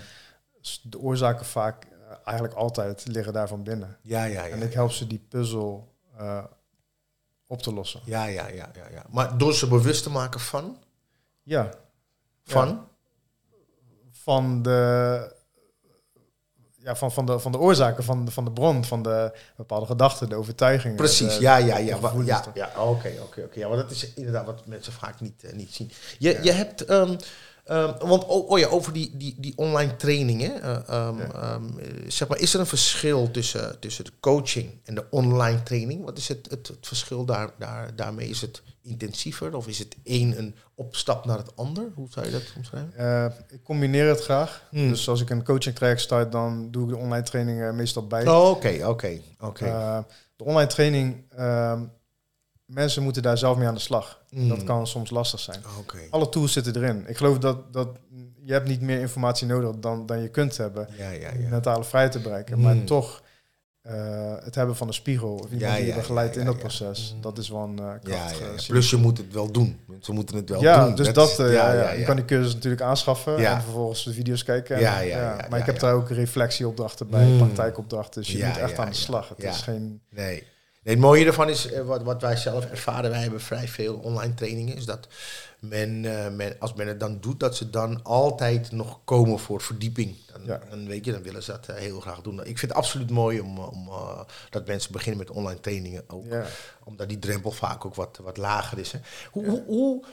s- 0.61 0.81
de 0.85 0.99
oorzaken 0.99 1.47
vaak, 1.47 1.85
uh, 1.85 1.91
eigenlijk 2.25 2.57
altijd, 2.59 3.07
liggen 3.09 3.33
daar 3.33 3.49
van 3.49 3.63
binnen. 3.63 3.97
Ja, 4.03 4.25
ja, 4.25 4.45
ja. 4.45 4.55
en 4.55 4.63
ik 4.63 4.73
help 4.73 4.91
ze 4.91 5.07
die 5.07 5.25
puzzel 5.29 5.95
uh, 6.21 6.45
op 7.47 7.63
te 7.63 7.73
lossen. 7.73 8.01
Ja, 8.05 8.25
ja, 8.25 8.47
ja, 8.49 8.71
ja, 8.75 8.85
ja. 8.93 9.05
Maar 9.11 9.39
door 9.39 9.55
ze 9.55 9.69
bewust 9.69 10.03
te 10.03 10.11
maken 10.11 10.41
van? 10.41 10.79
Ja, 11.43 11.71
Van? 12.45 12.69
Ja. 12.69 12.85
van 14.13 14.63
de, 14.63 15.35
ja, 16.85 16.97
van, 16.97 17.13
van, 17.13 17.27
de, 17.27 17.39
van 17.39 17.53
de 17.53 17.59
oorzaken, 17.59 18.05
van 18.05 18.25
de, 18.25 18.31
van 18.31 18.45
de 18.45 18.51
bron, 18.51 18.85
van 18.85 19.03
de 19.03 19.33
bepaalde 19.57 19.87
gedachten, 19.87 20.29
de 20.29 20.35
overtuigingen. 20.35 20.97
Precies, 20.97 21.35
de- 21.37 21.41
ja, 21.41 21.57
ja, 21.57 21.77
ja. 21.77 21.99
Ja, 22.55 22.71
ja 22.75 22.83
oké, 22.83 23.13
oké, 23.23 23.41
oké. 23.45 23.59
Ja, 23.59 23.69
maar 23.69 23.77
dat 23.77 23.91
is 23.91 24.15
inderdaad 24.15 24.47
wat 24.47 24.67
mensen 24.67 24.93
vaak 24.93 25.21
niet, 25.21 25.45
eh, 25.45 25.53
niet 25.53 25.75
zien. 25.75 25.91
Je, 26.19 26.39
je 26.43 26.53
hebt, 26.53 26.85
ehm, 26.85 27.17
ehm, 27.71 28.07
want 28.09 28.25
oh, 28.27 28.51
oh 28.51 28.59
ja, 28.59 28.67
over 28.69 28.93
die, 28.93 29.17
die, 29.17 29.35
die 29.39 29.53
online 29.57 29.97
trainingen, 29.97 30.63
eh, 30.63 30.89
ehm, 30.89 31.19
Ja. 31.19 31.33
ehm, 31.33 31.79
eh, 31.79 31.87
zeg 32.09 32.29
maar, 32.29 32.39
is 32.39 32.55
er 32.55 32.61
een 32.61 32.67
verschil 32.67 33.31
tussen, 33.31 33.81
tussen 33.81 34.05
de 34.05 34.13
coaching 34.21 34.71
en 34.85 34.95
de 34.95 35.05
online 35.11 35.63
training? 35.63 36.05
Wat 36.05 36.19
is 36.19 36.29
het, 36.29 36.47
het, 36.51 36.69
het 36.69 36.87
verschil 36.87 37.25
daar, 37.25 37.51
daar, 37.59 37.97
daarmee? 37.97 38.29
Is 38.29 38.41
het 38.41 38.63
intensiever 38.83 39.57
of 39.57 39.67
is 39.67 39.79
het 39.79 39.97
één 40.05 40.39
een 40.39 40.55
opstap 40.75 41.25
naar 41.25 41.39
het 41.39 41.57
ander? 41.57 41.85
Hoe 41.95 42.07
zou 42.11 42.27
je 42.27 42.33
dat 42.33 42.43
omschrijven? 42.57 42.97
Eh, 42.97 43.25
ik 43.49 43.63
combineer 43.65 44.09
het 44.09 44.21
graag. 44.23 44.63
Hmm. 44.71 44.89
Dus 44.89 45.09
als 45.09 45.21
ik 45.21 45.31
een 45.31 45.45
coaching 45.45 45.75
traject 45.75 46.01
start, 46.01 46.33
dan 46.33 46.71
doe 46.71 46.83
ik 46.83 46.89
de 46.89 46.97
online 46.97 47.25
trainingen 47.25 47.77
meestal 47.77 48.07
bij. 48.07 48.27
Oh, 48.29 48.49
Oké, 48.51 48.87
oké, 48.87 49.21
oké. 49.41 49.65
Eh, 49.67 49.99
de 50.37 50.45
online 50.45 50.71
training, 50.71 51.25
mensen 52.71 53.03
moeten 53.03 53.23
daar 53.23 53.39
zelf 53.39 53.57
mee 53.57 53.69
aan 53.69 53.75
de 53.75 53.81
slag. 53.81 54.23
Mm. 54.31 54.49
Dat 54.49 54.65
kan 54.65 54.87
soms 54.87 55.11
lastig 55.11 55.41
zijn. 55.41 55.61
Oké. 55.79 55.99
Alle 56.11 56.29
tools 56.29 56.53
zitten 56.53 56.77
erin. 56.77 57.05
Ik 57.09 57.17
geloof 57.17 57.39
dat, 57.39 57.73
dat 57.73 57.89
je 58.45 58.53
hebt 58.53 58.69
niet 58.69 58.81
meer 58.81 59.01
informatie 59.01 59.47
nodig 59.47 59.71
dan, 59.81 60.07
dan 60.07 60.23
je 60.23 60.29
kunt 60.29 60.57
hebben. 60.57 60.89
Ja, 60.99 61.11
ja, 61.11 61.31
om 61.37 61.43
ja. 61.43 61.49
mentale 61.49 61.85
vrijheid 61.85 62.13
te 62.13 62.21
bereiken. 62.21 62.57
Mm. 62.59 62.63
Maar 62.65 62.85
toch 62.85 63.23
eh, 63.83 64.35
het 64.45 64.55
hebben 64.55 64.77
van 64.77 64.87
een 64.87 64.95
spiegel 64.95 65.33
of 65.35 65.45
iemand 65.45 65.61
Ja, 65.61 65.77
die 65.77 65.87
je 65.87 65.95
begeleidt 65.95 66.37
in 66.37 66.45
dat 66.45 66.59
proces, 66.59 67.13
Mm. 67.15 67.21
dat 67.23 67.39
is 67.39 67.49
wel 67.49 67.63
een 67.63 67.81
uh, 67.81 67.85
Ja, 67.87 67.99
krachtige 67.99 68.45
ja, 68.45 68.51
ja. 68.51 68.59
signaal. 68.59 68.67
Plus 68.79 68.91
je 68.91 68.97
moet 68.97 69.19
het 69.19 69.33
wel 69.33 69.51
doen. 69.51 69.81
Ze 70.01 70.13
moeten 70.13 70.37
het 70.37 70.49
wel 70.49 70.61
ja, 70.63 70.85
doen. 70.85 70.95
dus 70.95 71.13
dat, 71.13 71.37
ja, 71.37 71.73
ja, 71.73 71.91
je 71.91 72.05
kan 72.05 72.17
die 72.17 72.25
cursus 72.25 72.55
natuurlijk 72.55 72.83
aanschaffen 72.83 73.37
en 73.47 73.63
vervolgens 73.63 74.05
de 74.05 74.13
video's 74.13 74.43
kijken. 74.45 74.77
En, 74.77 74.83
Ja, 74.83 74.99
ja, 74.99 75.47
maar 75.51 75.59
ik 75.59 75.67
heb 75.67 75.79
daar 75.79 75.95
ook 75.95 76.09
reflectieopdrachten 76.11 77.09
bij, 77.09 77.25
Mm. 77.27 77.39
praktijkopdrachten. 77.39 78.21
Dus 78.23 78.33
je 78.33 78.45
moet 78.45 78.59
echt 78.59 78.79
aan 78.79 78.89
de 78.89 78.95
slag. 78.95 79.29
Het 79.29 79.43
is 79.45 79.57
geen... 79.63 80.01
Nee. 80.11 80.47
Nee. 80.83 80.95
Het 80.95 81.03
mooie 81.03 81.25
ervan 81.25 81.49
is, 81.49 81.73
eh, 81.73 81.83
wat, 81.83 82.03
wat 82.03 82.21
wij 82.23 82.37
zelf 82.37 82.65
ervaren, 82.65 83.11
wij 83.11 83.21
hebben 83.21 83.41
vrij 83.41 83.69
veel 83.69 83.95
online 83.95 84.35
trainingen, 84.35 84.77
is 84.77 84.85
dat 84.85 85.09
men, 85.59 86.05
eh, 86.05 86.33
men, 86.33 86.57
als 86.59 86.75
men 86.75 86.87
het 86.87 87.01
dan 87.01 87.19
doet, 87.21 87.41
dat 87.41 87.57
ze 87.57 87.71
dan 87.71 88.03
altijd 88.03 88.73
nog 88.73 88.99
komen 89.05 89.39
voor 89.39 89.61
verdieping. 89.61 90.17
Dan, 90.33 90.41
Ja. 90.45 90.61
dan 90.71 90.87
weet 90.87 91.05
je, 91.05 91.13
dan 91.13 91.23
willen 91.23 91.43
ze 91.43 91.51
dat 91.51 91.69
eh, 91.69 91.77
heel 91.77 92.01
graag 92.01 92.21
doen. 92.21 92.39
Ik 92.41 92.59
vind 92.59 92.61
het 92.61 92.73
absoluut 92.73 93.11
mooi 93.11 93.41
om, 93.41 93.59
om 93.59 93.89
dat 94.51 94.67
mensen 94.67 94.93
beginnen 94.93 95.19
met 95.19 95.31
online 95.31 95.61
trainingen 95.61 96.05
ook. 96.07 96.27
Ja. 96.27 96.45
Omdat 96.85 97.09
die 97.09 97.19
drempel 97.19 97.51
vaak 97.51 97.85
ook 97.85 97.95
wat, 97.95 98.19
wat 98.23 98.37
lager 98.37 98.79
is. 98.79 98.93
Hè. 98.93 98.99
Hoe, 99.31 99.47
hoe, 99.47 99.63
hoe, 99.67 100.05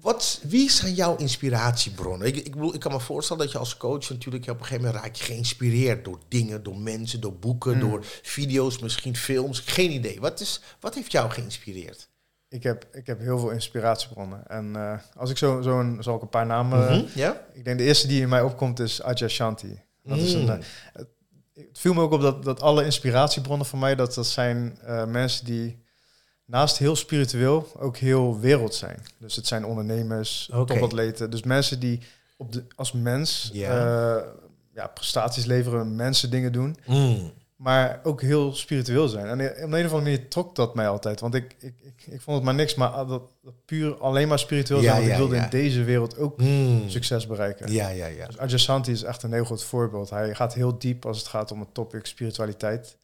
wat, 0.00 0.40
wie 0.42 0.70
zijn 0.70 0.94
jouw 0.94 1.16
inspiratiebronnen? 1.16 2.26
Ik, 2.26 2.36
ik, 2.36 2.50
bedoel, 2.52 2.74
ik 2.74 2.80
kan 2.80 2.92
me 2.92 3.00
voorstellen 3.00 3.42
dat 3.42 3.52
je 3.52 3.58
als 3.58 3.76
coach 3.76 4.08
natuurlijk 4.10 4.42
op 4.48 4.58
een 4.58 4.64
gegeven 4.64 4.84
moment 4.84 5.02
raak 5.04 5.14
je 5.14 5.24
geïnspireerd 5.24 6.04
door 6.04 6.18
dingen, 6.28 6.62
door 6.62 6.78
mensen, 6.78 7.20
door 7.20 7.34
boeken, 7.34 7.74
Mm. 7.74 7.80
door 7.80 8.04
video's, 8.22 8.78
misschien 8.78 9.16
films. 9.16 9.60
Geen 9.60 9.90
idee. 9.90 10.20
Wat, 10.20 10.40
is, 10.40 10.60
wat 10.80 10.94
heeft 10.94 11.12
jou 11.12 11.30
geïnspireerd? 11.30 12.08
Ik 12.48 12.62
heb, 12.62 12.86
ik 12.92 13.06
heb 13.06 13.20
heel 13.20 13.38
veel 13.38 13.50
inspiratiebronnen. 13.50 14.46
En 14.46 14.76
eh, 14.76 14.98
als 15.16 15.30
ik 15.30 15.38
zo, 15.38 15.60
zo 15.62 15.80
een, 15.80 16.02
zal 16.02 16.16
ik 16.16 16.22
een 16.22 16.28
paar 16.28 16.46
namen... 16.46 17.08
Ja? 17.14 17.46
Ik 17.52 17.64
denk 17.64 17.78
de 17.78 17.84
eerste 17.84 18.06
die 18.06 18.20
in 18.20 18.28
mij 18.28 18.42
opkomt 18.42 18.78
is 18.80 19.02
Ajay 19.02 19.28
Shanti. 19.28 19.80
Dat 20.02 20.18
is 20.18 20.32
een, 20.32 20.42
Mm. 20.42 20.48
eh, 20.48 20.58
het 21.54 21.78
viel 21.78 21.94
me 21.94 22.00
ook 22.00 22.12
op 22.12 22.20
dat, 22.20 22.44
dat 22.44 22.60
alle 22.60 22.84
inspiratiebronnen 22.84 23.66
van 23.66 23.78
mij, 23.78 23.94
dat, 23.94 24.14
dat 24.14 24.26
zijn 24.26 24.78
mensen 25.08 25.44
die 25.44 25.82
naast 26.50 26.78
heel 26.78 26.96
spiritueel 26.96 27.66
ook 27.78 27.96
heel 27.96 28.40
wereld 28.40 28.74
zijn. 28.74 28.98
Dus 29.18 29.36
het 29.36 29.46
zijn 29.46 29.64
ondernemers, 29.64 30.46
topatleten. 30.52 31.30
Dus 31.30 31.42
mensen 31.42 31.80
die 31.80 32.00
op 32.36 32.52
de, 32.52 32.64
als 32.76 32.92
mens 32.92 33.50
Ja. 33.52 34.16
eh, 34.18 34.26
ja, 34.74 34.86
prestaties 34.86 35.44
leveren, 35.44 35.96
mensen 35.96 36.30
dingen 36.30 36.52
doen. 36.52 36.76
Mm. 36.86 37.32
Maar 37.56 38.00
ook 38.02 38.20
heel 38.22 38.54
spiritueel 38.54 39.08
zijn. 39.08 39.26
En 39.26 39.50
op 39.50 39.56
een 39.56 39.64
of 39.64 39.72
andere 39.72 39.94
manier 39.94 40.28
trok 40.28 40.54
dat 40.56 40.74
mij 40.74 40.88
altijd. 40.88 41.20
Want 41.20 41.34
ik, 41.34 41.54
ik, 41.58 41.74
ik, 41.82 42.06
ik 42.06 42.20
vond 42.20 42.36
het 42.36 42.44
maar 42.46 42.54
niks, 42.54 42.74
maar 42.74 43.06
dat, 43.06 43.22
dat 43.42 43.54
puur 43.64 43.98
alleen 43.98 44.28
maar 44.28 44.38
spiritueel 44.38 44.80
Ja, 44.80 44.84
zijn. 44.86 44.96
Want 45.00 45.10
ik 45.12 45.16
wilde 45.18 45.34
ja. 45.34 45.44
in 45.44 45.50
deze 45.50 45.84
wereld 45.84 46.18
ook 46.18 46.36
Mm. 46.38 46.88
succes 46.90 47.26
bereiken. 47.26 47.72
Ja, 47.72 47.88
ja, 47.88 48.06
ja. 48.06 48.26
Dus 48.26 48.38
Ajasanti 48.38 48.92
is 48.92 49.02
echt 49.02 49.22
een 49.22 49.32
heel 49.32 49.44
goed 49.44 49.62
voorbeeld. 49.62 50.10
Hij 50.10 50.34
gaat 50.34 50.54
heel 50.54 50.78
diep 50.78 51.06
als 51.06 51.18
het 51.18 51.26
gaat 51.26 51.52
om 51.52 51.60
het 51.60 51.74
topic 51.74 52.06
spiritualiteit. 52.06 52.96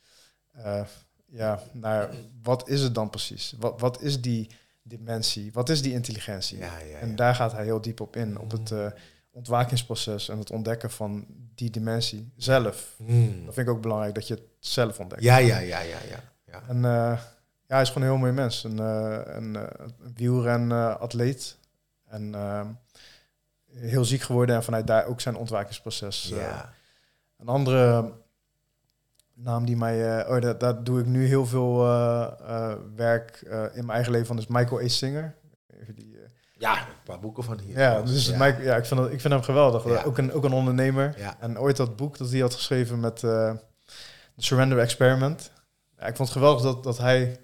Eh, 0.53 0.81
ja, 1.27 1.63
naar 1.73 2.11
wat 2.43 2.69
is 2.69 2.81
het 2.81 2.95
dan 2.95 3.11
precies? 3.11 3.55
Wat, 3.59 3.81
wat 3.81 4.03
is 4.03 4.21
die 4.21 4.51
dimensie? 4.83 5.53
Wat 5.53 5.69
is 5.69 5.83
die 5.83 5.93
intelligentie? 5.93 6.59
Ja, 6.59 6.79
ja, 6.79 6.99
En 6.99 7.17
daar 7.17 7.35
gaat 7.35 7.53
hij 7.53 7.65
heel 7.65 7.81
diep 7.81 8.01
op 8.01 8.17
in. 8.17 8.39
Op 8.39 8.51
het 8.51 8.71
eh, 8.71 8.87
ontwakingsproces 9.31 10.29
en 10.29 10.39
het 10.39 10.51
ontdekken 10.51 10.91
van 10.91 11.27
die 11.55 11.71
dimensie 11.71 12.33
zelf. 12.37 12.95
Mm. 12.99 13.45
Dat 13.45 13.55
vind 13.55 13.69
ik 13.69 13.75
ook 13.75 13.83
belangrijk, 13.83 14.15
dat 14.15 14.29
je 14.29 14.35
het 14.35 14.43
zelf 14.59 14.99
ontdekt. 14.99 15.23
Ja, 15.23 15.37
ja, 15.37 15.59
ja, 15.59 15.81
ja, 15.81 15.99
ja. 16.11 16.23
ja. 16.45 16.63
En 16.69 16.77
eh, 16.77 17.19
ja, 17.67 17.75
hij 17.75 17.83
is 17.83 17.89
gewoon 17.89 18.03
een 18.03 18.15
heel 18.15 18.23
mooi 18.23 18.33
mens. 18.33 18.65
Een, 18.65 18.79
eh 18.79 19.21
een, 19.25 19.59
wielren-atleet. 20.15 21.57
en 22.05 22.35
heel 23.71 24.05
ziek 24.05 24.21
geworden 24.21 24.57
en 24.57 24.65
vanuit 24.65 24.87
daar 24.87 25.07
ook 25.07 25.21
zijn 25.21 25.37
ontwakingsproces. 25.37 26.29
Ja. 26.35 26.73
Een 27.37 27.49
andere 27.49 28.13
naam 29.37 29.65
die 29.67 29.77
mij... 29.77 30.19
eh, 30.19 30.31
oh, 30.35 30.41
daar, 30.41 30.59
daar 30.59 30.85
doe 30.85 31.01
ik 31.01 31.07
nu 31.07 31.27
heel 31.27 31.47
veel 31.47 31.85
eh, 31.85 32.27
eh, 32.47 32.77
werk 32.97 33.41
in 33.75 33.85
mijn 33.85 33.91
eigen 33.91 34.13
leven 34.13 34.27
van, 34.27 34.39
is 34.39 34.47
Michael 34.47 34.81
A. 34.81 34.89
Singer. 34.89 35.35
Even 35.81 35.95
die, 35.95 36.17
ja, 36.53 36.79
een 36.81 36.87
paar 37.05 37.21
boeken 37.21 37.45
van 37.45 37.59
hier. 37.59 37.79
ja, 37.79 38.03
dus 38.03 38.27
ja. 38.27 38.39
Mike, 38.39 38.63
ja, 38.63 38.77
ik, 38.77 38.85
vind 38.85 39.01
dat, 39.01 39.13
ik 39.13 39.21
vind 39.21 39.33
hem 39.33 39.43
geweldig. 39.43 39.85
Ja. 39.85 40.03
Ook, 40.03 40.19
een, 40.19 40.33
ook 40.33 40.45
een 40.45 40.53
ondernemer. 40.53 41.15
Ja. 41.19 41.37
En 41.41 41.59
ooit 41.59 41.77
dat 41.77 41.97
boek 41.97 42.19
dat 42.19 42.31
hij 42.31 42.41
had 42.41 42.55
geschreven 42.55 43.01
met 43.01 43.17
The 43.17 43.59
Surrender 44.37 44.79
Experiment. 44.79 45.51
Ja, 45.99 46.07
ik 46.07 46.17
vond 46.17 46.29
het 46.29 46.39
geweldig 46.39 46.63
dat, 46.63 46.85
dat 46.85 46.99
hij... 46.99 47.41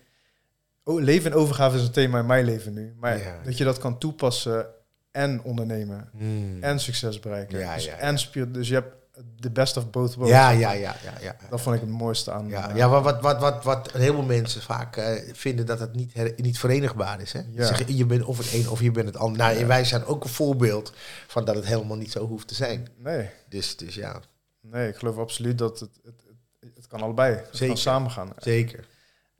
Oh, 0.84 1.02
leven 1.02 1.30
en 1.30 1.36
overgave 1.36 1.76
is 1.76 1.82
een 1.82 1.90
thema 1.92 2.18
in 2.18 2.26
mijn 2.26 2.44
leven 2.44 2.72
nu. 2.72 2.94
Maar 2.96 3.18
Ja. 3.18 3.38
dat 3.44 3.58
je 3.58 3.64
dat 3.64 3.78
kan 3.78 3.98
toepassen 3.98 4.66
en 5.10 5.42
ondernemen. 5.42 6.08
Mm. 6.12 6.62
En 6.62 6.80
succes 6.80 7.20
bereiken. 7.20 7.58
Dus, 7.74 7.84
ja, 7.84 7.92
ja. 7.92 7.98
En 7.98 8.18
spier, 8.18 8.52
dus 8.52 8.68
je 8.68 8.74
hebt 8.74 8.94
de 9.36 9.50
best 9.50 9.76
of 9.76 9.90
both 9.90 10.14
worlds. 10.14 10.32
Ja, 10.34 10.50
ja, 10.50 10.72
ja, 10.72 10.94
ja, 11.04 11.12
ja. 11.20 11.36
Dat 11.50 11.60
vond 11.60 11.74
ik 11.74 11.80
het 11.80 11.90
mooiste 11.90 12.30
aan. 12.32 12.48
Ja, 12.48 12.70
eh, 12.70 12.76
ja 12.76 12.88
wat, 12.88 13.02
wat, 13.02 13.20
wat, 13.20 13.40
wat, 13.40 13.64
wat 13.64 13.94
een 13.94 14.00
heleboel 14.00 14.24
mensen 14.24 14.62
vaak 14.62 14.96
eh, 14.96 15.32
vinden 15.34 15.66
dat 15.66 15.80
het 15.80 15.94
niet, 15.94 16.14
her- 16.14 16.32
niet 16.36 16.58
verenigbaar 16.58 17.20
is. 17.20 17.32
Hè? 17.32 17.40
Ja. 17.50 17.66
Zeggen, 17.66 17.96
je 17.96 18.06
bent 18.06 18.24
of 18.24 18.38
het 18.38 18.52
een 18.52 18.68
of 18.68 18.80
je 18.80 18.90
bent 18.90 19.06
het 19.06 19.16
ander. 19.16 19.38
Nou, 19.38 19.56
en 19.56 19.66
wij 19.66 19.84
zijn 19.84 20.04
ook 20.04 20.24
een 20.24 20.30
voorbeeld 20.30 20.92
van 21.26 21.44
dat 21.44 21.54
het 21.54 21.66
helemaal 21.66 21.96
niet 21.96 22.12
zo 22.12 22.26
hoeft 22.26 22.48
te 22.48 22.54
zijn. 22.54 22.88
Nee, 22.96 23.28
Dus, 23.48 23.76
dus 23.76 23.94
ja, 23.94 24.20
nee, 24.60 24.88
ik 24.88 24.96
geloof 24.96 25.16
absoluut 25.18 25.58
dat 25.58 25.80
het, 25.80 25.98
het, 26.04 26.22
het, 26.60 26.70
het 26.74 26.86
kan 26.86 27.00
allebei. 27.02 27.34
Het 27.34 27.48
Zeker. 27.50 27.66
kan 27.66 27.76
samen 27.76 28.10
gaan. 28.10 28.32
zeker. 28.36 28.88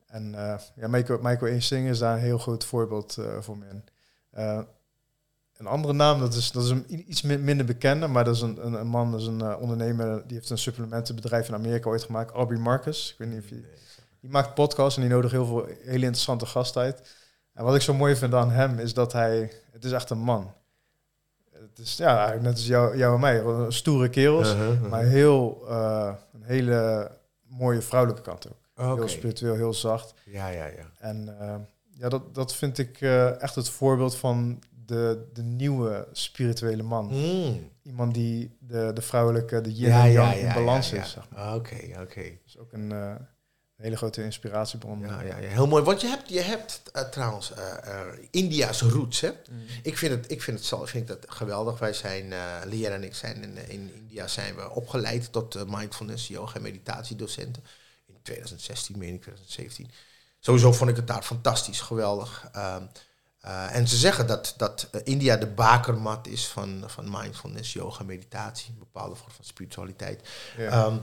En 0.07 0.35
eh 0.35 0.55
ja, 0.75 0.87
Michael, 0.87 1.19
Michael 1.21 1.51
Eensing 1.51 1.89
is 1.89 1.99
daar 1.99 2.13
een 2.15 2.21
heel 2.23 2.37
groot 2.37 2.65
voorbeeld 2.65 3.17
voor 3.39 3.57
me 3.57 3.65
in. 3.69 3.83
Een 5.63 5.69
andere 5.69 5.93
naam, 5.93 6.19
dat 6.19 6.33
is, 6.33 6.51
dat 6.51 6.63
is 6.63 6.69
een 6.69 7.09
iets 7.09 7.21
min- 7.21 7.43
minder 7.43 7.65
bekende, 7.65 8.07
maar 8.07 8.23
dat 8.23 8.35
is 8.35 8.41
een, 8.41 8.65
een, 8.65 8.73
een 8.73 8.87
man, 8.87 9.11
dat 9.11 9.21
is 9.21 9.27
een 9.27 9.41
eh, 9.41 9.55
ondernemer, 9.59 10.23
die 10.27 10.37
heeft 10.37 10.49
een 10.49 10.57
supplementenbedrijf 10.57 11.47
in 11.47 11.53
Amerika 11.53 11.89
ooit 11.89 12.03
gemaakt, 12.03 12.31
Aubrey 12.31 12.59
Marcus. 12.59 13.11
Ik 13.11 13.17
weet 13.17 13.29
niet 13.29 13.43
of 13.43 13.49
je... 13.49 13.63
Die 14.19 14.31
maakt 14.31 14.53
podcasts 14.53 14.95
en 14.95 15.01
die 15.01 15.11
nodigt 15.11 15.33
heel 15.33 15.45
veel 15.45 15.65
hele 15.65 16.05
interessante 16.05 16.45
gasten 16.45 16.81
uit. 16.81 17.15
En 17.53 17.63
wat 17.63 17.75
ik 17.75 17.81
zo 17.81 17.93
mooi 17.93 18.15
vind 18.15 18.33
aan 18.33 18.51
hem, 18.51 18.79
is 18.79 18.93
dat 18.93 19.13
hij... 19.13 19.51
Het 19.71 19.85
is 19.85 19.91
echt 19.91 20.09
een 20.09 20.19
man. 20.19 20.53
Het 21.51 21.79
is 21.79 21.97
ja, 21.97 22.15
eigenlijk 22.15 22.41
net 22.41 22.53
als 22.53 22.65
jou, 22.67 22.97
jou 22.97 23.13
en 23.13 23.19
mij, 23.19 23.71
stoere 23.71 24.09
kerels, 24.09 24.51
Uh-huh, 24.53 24.69
uh-huh. 24.69 24.89
maar 24.89 25.03
heel, 25.03 25.65
eh, 25.69 26.13
een 26.33 26.43
hele 26.43 27.11
mooie 27.47 27.81
vrouwelijke 27.81 28.23
kant 28.23 28.47
ook. 28.47 28.97
Heel 28.97 29.07
spiritueel, 29.07 29.55
heel 29.55 29.73
zacht. 29.73 30.13
Ja, 30.25 30.47
ja, 30.47 30.65
ja. 30.65 30.91
En 30.99 31.39
eh, 31.39 31.55
ja, 31.93 32.09
dat, 32.09 32.35
dat 32.35 32.55
vind 32.55 32.77
ik 32.77 33.01
echt 33.39 33.55
het 33.55 33.69
voorbeeld 33.69 34.15
van 34.15 34.59
de, 34.85 35.29
de 35.33 35.43
nieuwe 35.43 36.07
spirituele 36.11 36.83
man. 36.83 37.05
Mm. 37.05 37.69
Iemand 37.83 38.13
die 38.13 38.57
de, 38.59 38.91
de 38.93 39.01
vrouwelijke, 39.01 39.61
de 39.61 39.73
yin 39.73 39.89
Ja, 39.89 40.05
en 40.05 40.11
yang 40.11 40.33
ja, 40.33 40.47
in 40.47 40.53
balans 40.53 40.89
ja, 40.89 40.95
ja. 40.95 41.03
is. 41.03 41.11
Zeg 41.11 41.29
maar. 41.29 41.39
Ah, 41.39 41.55
Oké, 41.55 41.75
oké. 42.01 42.23
Dus 42.43 42.57
ook 42.57 42.73
een, 42.73 42.91
eh, 42.91 43.07
een 43.07 43.83
hele 43.83 43.95
grote 43.95 44.23
inspiratiebron. 44.23 44.99
Ja, 44.99 45.21
ja, 45.21 45.35
heel 45.35 45.67
mooi. 45.67 45.83
Want 45.83 46.01
je 46.01 46.07
hebt, 46.07 46.29
je 46.29 46.41
hebt 46.41 46.81
eh, 46.91 47.01
trouwens 47.03 47.53
eh, 47.53 48.03
India's 48.31 48.81
roots, 48.81 49.21
hè? 49.21 49.29
Mm. 49.29 49.61
Ik 49.83 49.97
vind 49.97 50.11
het, 50.11 50.31
ik 50.31 50.41
vind 50.41 50.57
het, 50.57 50.67
zelf, 50.67 50.89
vind 50.89 51.09
ik 51.09 51.15
dat 51.21 51.31
geweldig. 51.31 51.79
Wij 51.79 51.93
zijn, 51.93 52.33
Lier 52.65 52.91
en 52.91 53.03
ik 53.03 53.15
zijn 53.15 53.43
in, 53.43 53.57
in 53.69 53.93
India 53.93 54.27
zijn 54.27 54.55
we 54.55 54.69
opgeleid 54.69 55.31
tot 55.31 55.67
mindfulness, 55.67 56.27
yoga 56.27 56.55
en 56.55 56.61
meditatiedocenten. 56.61 57.63
In 58.05 58.15
2016, 58.21 58.97
meen 58.97 59.13
ik, 59.13 59.21
2017. 59.21 59.89
Sowieso 60.39 60.71
vond 60.71 60.89
ik 60.89 60.95
het 60.95 61.07
daar 61.07 61.23
fantastisch, 61.23 61.81
geweldig. 61.81 62.49
Ehm, 62.51 62.83
eh, 63.43 63.75
en 63.75 63.87
ze 63.87 63.97
zeggen 63.97 64.27
dat, 64.27 64.53
dat 64.57 64.87
eh, 64.91 65.01
India 65.03 65.37
de 65.37 65.47
bakermat 65.47 66.27
is 66.27 66.47
van, 66.47 66.83
van 66.87 67.09
mindfulness, 67.11 67.73
yoga, 67.73 68.03
meditatie, 68.03 68.69
een 68.71 68.79
bepaalde 68.79 69.15
vorm 69.15 69.31
van 69.31 69.45
spiritualiteit. 69.45 70.21
Ja. 70.57 70.69
Ehm, 70.69 70.95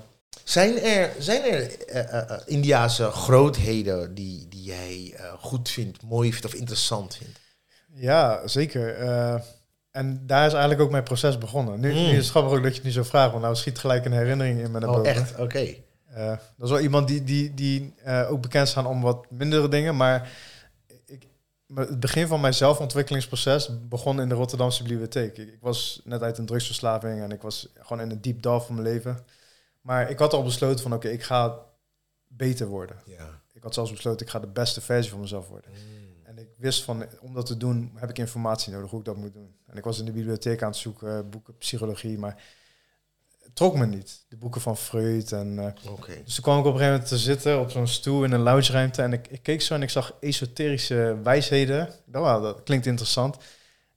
zijn 0.45 0.79
er, 0.81 1.11
zijn 1.19 1.43
er 1.43 1.85
eh, 1.87 2.31
eh, 2.31 2.41
Indiase 2.47 3.11
grootheden 3.11 4.15
die, 4.15 4.49
die 4.49 4.63
jij 4.63 5.15
goed 5.39 5.69
vindt, 5.69 6.03
mooi 6.03 6.31
vindt 6.31 6.47
of 6.47 6.55
interessant 6.55 7.17
vindt? 7.17 7.39
Ja, 7.95 8.47
zeker. 8.49 8.97
En 9.91 10.27
daar 10.27 10.47
is 10.47 10.53
eigenlijk 10.53 10.83
ook 10.83 10.91
mijn 10.91 11.03
proces 11.03 11.39
begonnen. 11.39 11.81
Nu, 11.81 11.89
Mm. 11.93 11.97
nu 11.97 12.11
is 12.11 12.17
het 12.17 12.29
grappig 12.31 12.53
ook 12.53 12.63
dat 12.63 12.71
je 12.71 12.77
het 12.77 12.85
nu 12.87 12.91
zo 12.93 13.03
vraagt, 13.03 13.31
want 13.31 13.43
nou 13.43 13.55
schiet 13.57 13.79
gelijk 13.79 14.05
een 14.05 14.13
herinnering 14.13 14.61
in 14.61 14.71
me 14.71 14.79
naar 14.79 14.89
Oh, 14.89 14.95
boven. 14.97 15.11
echt? 15.15 15.39
Oké. 15.39 15.75
Eh, 16.15 16.27
dat 16.27 16.39
is 16.67 16.71
wel 16.71 16.81
iemand 16.81 17.09
die, 17.09 17.25
die, 17.25 17.55
die 17.55 17.95
ook 18.29 18.41
bekend 18.41 18.69
staan 18.69 18.87
om 18.87 19.01
wat 19.01 19.27
mindere 19.31 19.69
dingen. 19.69 19.97
Maar 19.97 20.29
het 21.75 22.01
begin 22.01 22.27
van 22.27 22.41
mijn 22.41 22.55
zelfontwikkelingsproces 22.55 23.71
begon 23.89 24.21
in 24.21 24.29
de 24.29 24.35
Rotterdamse 24.35 24.83
bibliotheek. 24.83 25.39
Ik, 25.39 25.53
ik 25.53 25.61
was 25.61 26.01
net 26.05 26.23
uit 26.23 26.39
een 26.39 26.47
drugsverslaving 26.47 27.21
en 27.21 27.31
ik 27.31 27.43
was 27.43 27.69
gewoon 27.79 28.03
in 28.03 28.11
een 28.11 28.21
diep 28.21 28.43
dal 28.43 28.61
van 28.61 28.75
mijn 28.75 28.87
leven. 28.87 29.19
Maar 29.81 30.11
ik 30.11 30.19
had 30.19 30.33
al 30.33 30.43
besloten 30.43 30.83
van 30.83 30.93
oké, 30.93 31.09
ik 31.09 31.23
ga 31.23 31.59
beter 32.27 32.67
worden. 32.67 32.97
Ja. 33.05 33.43
Ik 33.53 33.63
had 33.63 33.75
zelfs 33.75 33.91
besloten, 33.91 34.27
ik 34.27 34.33
ga 34.33 34.39
de 34.39 34.47
beste 34.47 34.81
versie 34.81 35.11
van 35.11 35.21
mezelf 35.21 35.49
worden. 35.49 35.71
En 36.23 36.39
ik 36.39 36.49
wist 36.57 36.85
van, 36.85 37.05
om 37.21 37.35
dat 37.35 37.47
te 37.47 37.57
doen, 37.57 37.93
heb 37.95 38.11
ik 38.11 38.19
informatie 38.19 38.73
nodig 38.73 38.91
hoe 38.91 38.99
ik 38.99 39.05
dat 39.05 39.17
moet 39.17 39.33
doen. 39.33 39.57
En 39.67 39.77
ik 39.77 39.85
was 39.85 39.99
in 39.99 40.05
de 40.05 40.13
bibliotheek 40.13 40.63
aan 40.63 40.71
het 40.71 40.79
zoeken, 40.79 41.31
boeken 41.31 41.57
psychologie, 41.59 42.19
maar 42.19 42.43
trok 43.61 43.77
me 43.77 43.87
niet. 43.87 44.25
De 44.29 44.37
boeken 44.37 44.61
van 44.61 44.77
Freud 44.77 45.33
en... 45.33 45.75
Oké. 45.89 46.13
dus 46.25 46.35
toen 46.35 46.43
kwam 46.45 46.59
ik 46.59 46.65
op 46.65 46.73
een 46.73 46.79
gegeven 46.79 46.93
moment 46.93 47.09
te 47.09 47.19
zitten 47.19 47.61
op 47.61 47.71
zo'n 47.71 47.87
stoel 47.87 48.25
in 48.25 48.33
een 48.33 48.41
loungeruimte 48.41 49.03
en 49.03 49.13
ik, 49.13 49.27
ik 49.31 49.43
keek 49.43 49.63
zo 49.63 49.75
en 49.75 49.83
ik 49.83 49.91
zag 49.91 50.13
esoterische 50.21 51.17
wijsheden. 51.23 51.89
Wauw, 52.05 52.41
dat 52.41 52.63
klinkt 52.65 52.87
interessant. 52.87 53.37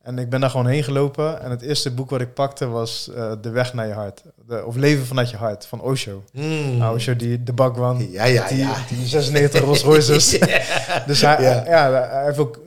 En 0.02 0.18
ik 0.18 0.30
ben 0.30 0.40
daar 0.40 0.50
gewoon 0.50 0.68
heen 0.68 0.84
gelopen 0.84 1.42
en 1.42 1.50
het 1.52 1.62
eerste 1.62 1.92
boek 1.92 2.10
wat 2.10 2.22
ik 2.22 2.34
pakte 2.34 2.68
was 2.68 3.10
eh, 3.10 3.32
De 3.42 3.50
Weg 3.50 3.74
naar 3.74 3.88
je 3.88 3.94
hart. 3.94 4.24
De, 4.48 4.66
of 4.66 4.76
Leven 4.76 5.06
vanuit 5.06 5.30
je 5.30 5.38
hart 5.38 5.66
van 5.66 5.82
Osho. 5.82 6.24
Mm. 6.32 6.78
Nou, 6.78 6.96
Osho, 6.96 7.16
die, 7.16 7.44
de 7.44 7.54
bakwan, 7.54 8.12
Ja, 8.12 8.24
ja, 8.26 8.48
die, 8.48 8.58
ja. 8.58 8.76
die 8.90 9.08
96 9.08 9.62
Rolls 9.62 9.84
Royces. 9.84 10.30
Dus 11.08 11.22
hij, 11.22 11.42
Ja. 11.42 11.64
ja. 11.66 11.92
hij 11.92 12.26
heeft 12.26 12.38
ook, 12.38 12.60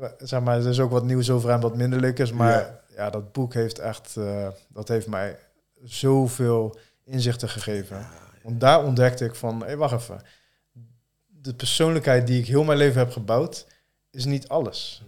eh, 0.00 0.08
zeg 0.18 0.40
maar, 0.40 0.58
er 0.58 0.68
is 0.68 0.80
ook 0.80 0.90
wat 0.90 1.04
nieuws 1.04 1.30
over 1.30 1.50
hem 1.50 1.60
wat 1.60 1.76
minder 1.76 2.00
leuk 2.00 2.18
is. 2.18 2.32
Maar 2.32 2.52
ja, 2.52 2.80
Ja. 2.96 3.10
dat 3.10 3.32
boek 3.32 3.54
heeft 3.54 3.78
echt, 3.78 4.14
dat 4.68 4.88
heeft 4.88 5.06
mij 5.06 5.36
zoveel 5.84 6.78
inzichten 7.04 7.48
gegeven. 7.48 8.06
Want 8.42 8.60
daar 8.60 8.84
ontdekte 8.84 9.24
ik 9.24 9.34
van, 9.34 9.64
hé, 9.64 9.76
wacht 9.76 9.92
even. 9.92 10.22
De 11.26 11.54
persoonlijkheid 11.54 12.26
die 12.26 12.40
ik 12.40 12.46
heel 12.46 12.64
mijn 12.64 12.78
leven 12.78 12.98
heb 12.98 13.10
gebouwd, 13.10 13.66
is 14.10 14.24
niet 14.24 14.48
alles. 14.48 15.02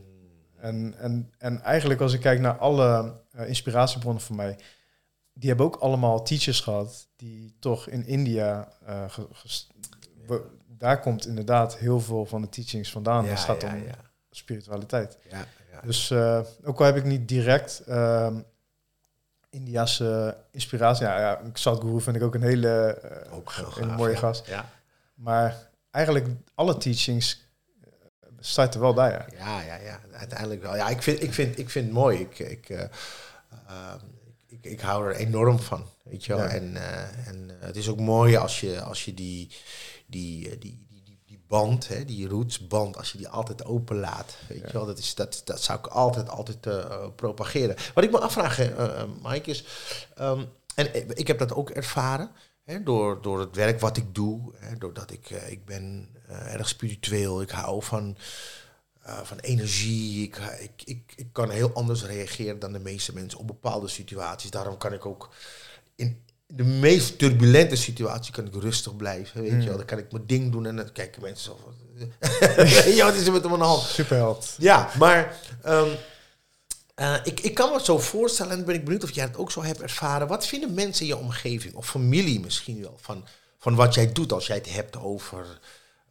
En, 0.56 0.94
en, 0.98 1.32
en 1.38 1.62
eigenlijk 1.62 2.00
als 2.00 2.12
ik 2.12 2.20
kijk 2.20 2.40
naar 2.40 2.58
alle 2.58 3.20
eh, 3.30 3.48
inspiratiebronnen 3.48 4.22
van 4.22 4.36
mij, 4.36 4.58
die 5.32 5.48
hebben 5.48 5.66
ook 5.66 5.76
allemaal 5.76 6.22
teachers 6.22 6.60
gehad 6.60 7.08
die 7.16 7.56
toch 7.58 7.88
in 7.88 8.06
India, 8.06 8.72
eh, 8.86 9.04
daar 10.66 11.00
komt 11.00 11.26
inderdaad 11.26 11.76
heel 11.76 12.00
veel 12.00 12.26
van 12.26 12.40
de 12.40 12.48
teachings 12.48 12.90
vandaan. 12.90 13.24
Ja, 13.24 13.30
als 13.30 13.46
het 13.46 13.50
gaat 13.50 13.62
ja, 13.62 13.76
om 13.76 13.82
ja. 13.82 13.94
spiritualiteit. 14.30 15.18
Ja, 15.30 15.46
ja. 15.72 15.80
Dus 15.80 16.10
eh, 16.10 16.40
ook 16.64 16.78
al 16.78 16.86
heb 16.86 16.96
ik 16.96 17.04
niet 17.04 17.28
direct 17.28 17.82
ehm 17.86 18.40
Indiase 19.50 20.36
inspiratie, 20.50 21.06
ja, 21.06 21.18
ja 21.18 21.40
Sadhguru 21.52 22.00
vind 22.00 22.16
ik 22.16 22.22
ook 22.22 22.34
een 22.34 22.42
hele 22.42 22.94
eh, 22.94 23.34
Ook 23.34 23.54
een 23.56 23.72
gaaf, 23.72 23.96
mooie 23.96 24.12
ja. 24.12 24.18
gast. 24.18 24.46
Ja. 24.46 24.70
Maar 25.14 25.70
eigenlijk 25.90 26.26
alle 26.54 26.76
teachings 26.76 27.48
eh, 27.82 27.88
starten 28.38 28.80
wel 28.80 28.94
daar, 28.94 29.10
ja. 29.10 29.26
Ja, 29.36 29.62
ja, 29.62 29.76
ja, 29.84 30.00
uiteindelijk 30.12 30.62
wel. 30.62 30.76
Ja, 30.76 30.88
ik 30.88 31.02
vind, 31.02 31.22
ik 31.22 31.34
vind, 31.34 31.58
ik 31.58 31.70
vind 31.70 31.84
het 31.84 31.94
mooi. 31.94 32.18
Ik, 32.18 32.38
ik, 32.38 32.68
eh, 32.68 32.80
ehm, 33.66 33.98
ik, 34.46 34.58
ik, 34.60 34.72
ik 34.72 34.80
hou 34.80 35.08
er 35.08 35.16
enorm 35.16 35.58
van, 35.58 35.86
weet 36.02 36.24
je 36.24 36.34
wel. 36.34 36.42
Ja. 36.42 36.48
En, 36.48 36.76
eh, 36.76 37.28
en 37.28 37.50
eh, 37.50 37.66
het 37.66 37.76
is 37.76 37.88
ook 37.88 38.00
mooi 38.00 38.36
als 38.36 38.60
je, 38.60 38.80
als 38.80 39.04
je 39.04 39.10
eh, 39.10 39.16
die, 39.16 39.50
die, 40.06 40.58
die 40.58 40.86
band, 41.50 41.88
hè, 41.88 42.04
die 42.04 42.28
rootsband, 42.28 42.96
als 42.96 43.12
je 43.12 43.18
die 43.18 43.28
altijd 43.28 43.64
open 43.64 43.98
laat, 43.98 44.36
weet 44.48 44.66
je 44.66 44.72
wel, 44.72 44.86
dat, 44.86 44.98
is, 44.98 45.14
dat, 45.14 45.42
dat 45.44 45.62
zou 45.62 45.78
ik 45.78 45.86
altijd, 45.86 46.28
altijd 46.28 46.66
uh, 46.66 47.06
propageren. 47.16 47.76
Wat 47.94 48.04
ik 48.04 48.10
me 48.10 48.20
afvraag, 48.20 48.70
uh, 48.70 49.02
Mike, 49.22 49.50
is, 49.50 49.64
um, 50.20 50.48
en 50.74 51.18
ik 51.18 51.26
heb 51.26 51.38
dat 51.38 51.54
ook 51.54 51.70
ervaren, 51.70 52.30
hè, 52.64 52.82
door, 52.82 53.22
door 53.22 53.40
het 53.40 53.56
werk 53.56 53.80
wat 53.80 53.96
ik 53.96 54.14
doe, 54.14 54.52
hè, 54.56 54.76
doordat 54.78 55.10
ik, 55.10 55.30
ik 55.30 55.64
ben 55.64 56.08
erg 56.28 56.68
spiritueel, 56.68 57.42
ik 57.42 57.50
hou 57.50 57.82
van, 57.82 58.16
van 59.22 59.38
energie, 59.38 60.22
ik, 60.22 60.36
ik, 60.36 60.82
ik, 60.84 61.12
ik 61.16 61.28
kan 61.32 61.50
heel 61.50 61.72
anders 61.72 62.04
reageren 62.04 62.58
dan 62.58 62.72
de 62.72 62.78
meeste 62.78 63.14
mensen 63.14 63.38
op 63.38 63.46
bepaalde 63.46 63.88
situaties. 63.88 64.50
Daarom 64.50 64.76
kan 64.76 64.92
ik 64.92 65.06
ook 65.06 65.28
in, 65.96 66.24
de 66.52 66.64
meest 66.64 67.18
turbulente 67.18 67.76
situatie 67.76 68.32
kan 68.32 68.46
ik 68.46 68.54
rustig 68.54 68.96
blijven. 68.96 69.42
Weet 69.42 69.62
je 69.62 69.68
wel, 69.68 69.76
dan 69.76 69.86
kan 69.86 69.98
ik 69.98 70.12
mijn 70.12 70.26
ding 70.26 70.52
doen 70.52 70.66
en 70.66 70.76
dan 70.76 70.92
kijken 70.92 71.22
mensen 71.22 71.44
zo 71.44 71.58
van. 71.62 71.74
ja, 72.94 73.04
wat 73.04 73.14
is 73.14 73.26
er 73.26 73.32
met 73.32 73.42
hem 73.42 73.52
aan 73.52 73.58
de 73.58 73.64
hand? 73.64 73.82
Superheld. 73.82 74.54
Ja, 74.58 74.90
maar 74.98 75.36
um, 75.66 75.88
uh, 77.00 77.16
ik, 77.24 77.40
ik 77.40 77.54
kan 77.54 77.72
me 77.72 77.80
zo 77.84 77.98
voorstellen 77.98 78.52
en 78.52 78.64
ben 78.64 78.74
ik 78.74 78.84
benieuwd 78.84 79.02
of 79.02 79.10
jij 79.10 79.24
het 79.24 79.36
ook 79.36 79.50
zo 79.50 79.62
hebt 79.62 79.80
ervaren. 79.80 80.28
Wat 80.28 80.46
vinden 80.46 80.74
mensen 80.74 81.02
in 81.02 81.06
je 81.06 81.16
omgeving 81.16 81.74
of 81.74 81.88
familie 81.88 82.40
misschien 82.40 82.80
wel 82.80 82.98
van, 83.00 83.24
van 83.58 83.74
wat 83.74 83.94
jij 83.94 84.12
doet 84.12 84.32
als 84.32 84.46
jij 84.46 84.56
het 84.56 84.72
hebt 84.72 84.96
over 84.96 85.58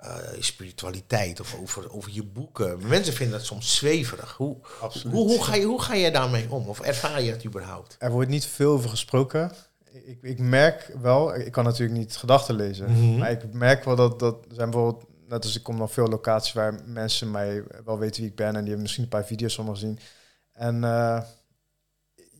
uh, 0.03 0.15
spiritualiteit 0.39 1.39
of 1.39 1.55
over, 1.61 1.93
over 1.93 2.11
je 2.11 2.23
boeken? 2.23 2.87
Mensen 2.87 3.13
vinden 3.13 3.37
dat 3.37 3.47
soms 3.47 3.75
zweverig. 3.75 4.33
Hoe, 4.37 4.57
hoe, 4.79 5.27
hoe, 5.27 5.43
ga 5.43 5.55
je, 5.55 5.65
hoe 5.65 5.81
ga 5.81 5.93
je 5.93 6.11
daarmee 6.11 6.45
om? 6.49 6.67
Of 6.67 6.79
ervaar 6.79 7.21
je 7.21 7.31
het 7.31 7.45
überhaupt? 7.45 7.95
Er 7.99 8.11
wordt 8.11 8.29
niet 8.29 8.45
veel 8.45 8.71
over 8.71 8.89
gesproken 8.89 9.51
ik, 9.91 10.17
ik 10.21 10.39
merk 10.39 10.91
wel, 11.01 11.35
ik 11.35 11.51
kan 11.51 11.63
natuurlijk 11.63 11.99
niet 11.99 12.17
gedachten 12.17 12.55
lezen, 12.55 12.91
Mhm. 12.91 13.17
maar 13.17 13.31
ik 13.31 13.53
merk 13.53 13.83
wel 13.83 13.95
dat, 13.95 14.19
dat 14.19 14.45
zijn 14.51 14.69
bijvoorbeeld, 14.69 15.05
net 15.27 15.43
als 15.43 15.55
ik 15.55 15.63
kom 15.63 15.77
naar 15.77 15.89
veel 15.89 16.07
locaties 16.07 16.53
waar 16.53 16.79
mensen 16.85 17.31
mij 17.31 17.63
wel 17.85 17.97
weten 17.99 18.21
wie 18.21 18.29
ik 18.29 18.35
ben 18.35 18.47
en 18.47 18.53
die 18.53 18.63
hebben 18.63 18.81
misschien 18.81 19.03
een 19.03 19.09
paar 19.09 19.25
video's 19.25 19.55
van 19.55 19.65
me 19.65 19.71
gezien. 19.71 19.99
En 20.53 20.75
uh, 20.75 21.21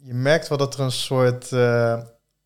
je 0.03 0.13
merkt 0.13 0.47
wel 0.47 0.57
dat 0.57 0.73
er 0.73 0.79
een 0.79 0.91
soort 0.91 1.51
uh, 1.51 1.99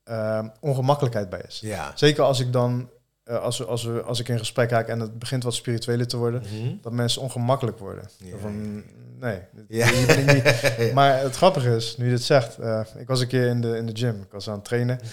uh, 0.10 0.45
ongemakkelijkheid 0.60 1.30
bij 1.30 1.43
is. 1.47 1.60
Ja. 1.60 1.91
Zeker 1.95 2.24
als 2.24 2.39
ik 2.39 2.51
dan, 2.54 2.89
als, 3.26 3.57
we, 3.57 3.65
als, 3.65 3.84
we, 3.84 4.01
als 4.01 4.19
ik 4.19 4.28
in 4.28 4.38
gesprek 4.38 4.69
raak 4.69 4.88
en 4.88 4.99
het 4.99 5.19
begint 5.19 5.43
wat 5.43 5.53
spiritueler 5.53 6.07
te 6.07 6.17
worden, 6.17 6.43
Mm 6.51 6.61
-hmm. 6.61 6.80
dat 6.82 6.91
mensen 6.91 7.21
ongemakkelijk 7.21 7.80
worden. 7.80 8.09
Van, 8.41 8.84
nee, 9.19 9.39
Ja. 9.67 9.89
ben. 10.07 10.43
Maar 10.93 11.19
het 11.19 11.36
grappige 11.36 11.76
is, 11.76 11.97
nu 11.97 12.05
je 12.05 12.11
dit 12.11 12.24
zegt, 12.24 12.59
uh, 12.59 12.82
ik 12.97 13.07
was 13.07 13.21
een 13.21 13.28
keer 13.28 13.47
in 13.47 13.61
de, 13.61 13.78
in 13.78 13.86
de 13.86 13.95
gym, 13.95 14.21
ik 14.21 14.32
was 14.32 14.47
aan 14.49 14.55
het 14.55 14.65
trainen. 14.65 14.95
Mhm. 14.95 15.05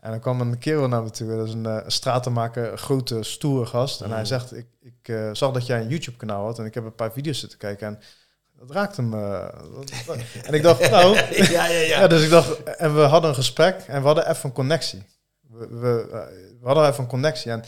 En 0.00 0.10
dan 0.10 0.20
kwam 0.20 0.40
een 0.40 0.58
kerel 0.58 0.88
naar 0.88 1.02
me 1.02 1.10
toe, 1.10 1.36
dat 1.36 1.46
is 1.46 1.52
een, 1.52 1.64
uh, 1.64 1.78
stratenmaker, 1.86 2.72
een 2.72 2.78
grote, 2.78 3.22
stoere 3.22 3.66
gast. 3.66 4.00
En 4.00 4.06
Mhm. 4.06 4.16
hij 4.16 4.24
zegt, 4.24 4.56
ik, 4.56 4.66
ik 4.80 5.16
zag 5.32 5.52
dat 5.52 5.66
jij 5.66 5.80
een 5.80 5.88
YouTube-kanaal 5.88 6.44
had 6.44 6.58
en 6.58 6.64
ik 6.64 6.74
heb 6.74 6.84
een 6.84 6.94
paar 6.94 7.12
video's 7.12 7.38
zitten 7.38 7.58
kijken. 7.58 7.86
En 7.86 7.98
dat 8.58 8.70
raakte 8.70 9.02
me. 9.02 9.50
en 10.46 10.54
ik 10.54 10.62
dacht, 10.62 10.90
nou... 10.90 11.14
ja, 11.16 11.42
ja, 11.50 11.66
ja. 11.66 11.80
ja, 11.80 12.06
dus 12.06 12.22
ik 12.24 12.30
dacht, 12.30 12.62
en 12.62 12.94
we 12.94 13.00
hadden 13.00 13.30
een 13.30 13.36
gesprek 13.36 13.74
en 13.86 14.00
we 14.00 14.06
hadden 14.06 14.28
even 14.30 14.44
een 14.48 14.52
connectie. 14.54 15.02
We, 15.58 15.66
we, 15.68 16.06
we 16.60 16.66
hadden 16.66 16.88
even 16.88 17.02
een 17.02 17.08
connectie. 17.08 17.50
En 17.50 17.64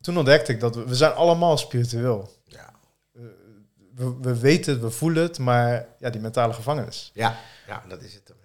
toen 0.00 0.16
ontdekte 0.18 0.52
ik 0.52 0.60
dat 0.60 0.74
we, 0.74 0.84
we 0.84 0.94
zijn 0.94 1.12
allemaal 1.12 1.58
spiritueel. 1.58 2.32
Ja. 2.44 2.70
We, 3.94 4.16
we 4.20 4.38
weten 4.38 4.72
het, 4.72 4.82
we 4.82 4.90
voelen 4.90 5.22
het, 5.22 5.38
maar 5.38 5.86
ja, 5.98 6.10
die 6.10 6.20
mentale 6.20 6.52
gevangenis. 6.52 7.10
Ja, 7.14 7.36
ja 7.66 7.82
dat 7.88 8.02
is 8.02 8.14
het. 8.14 8.26
Dat 8.26 8.36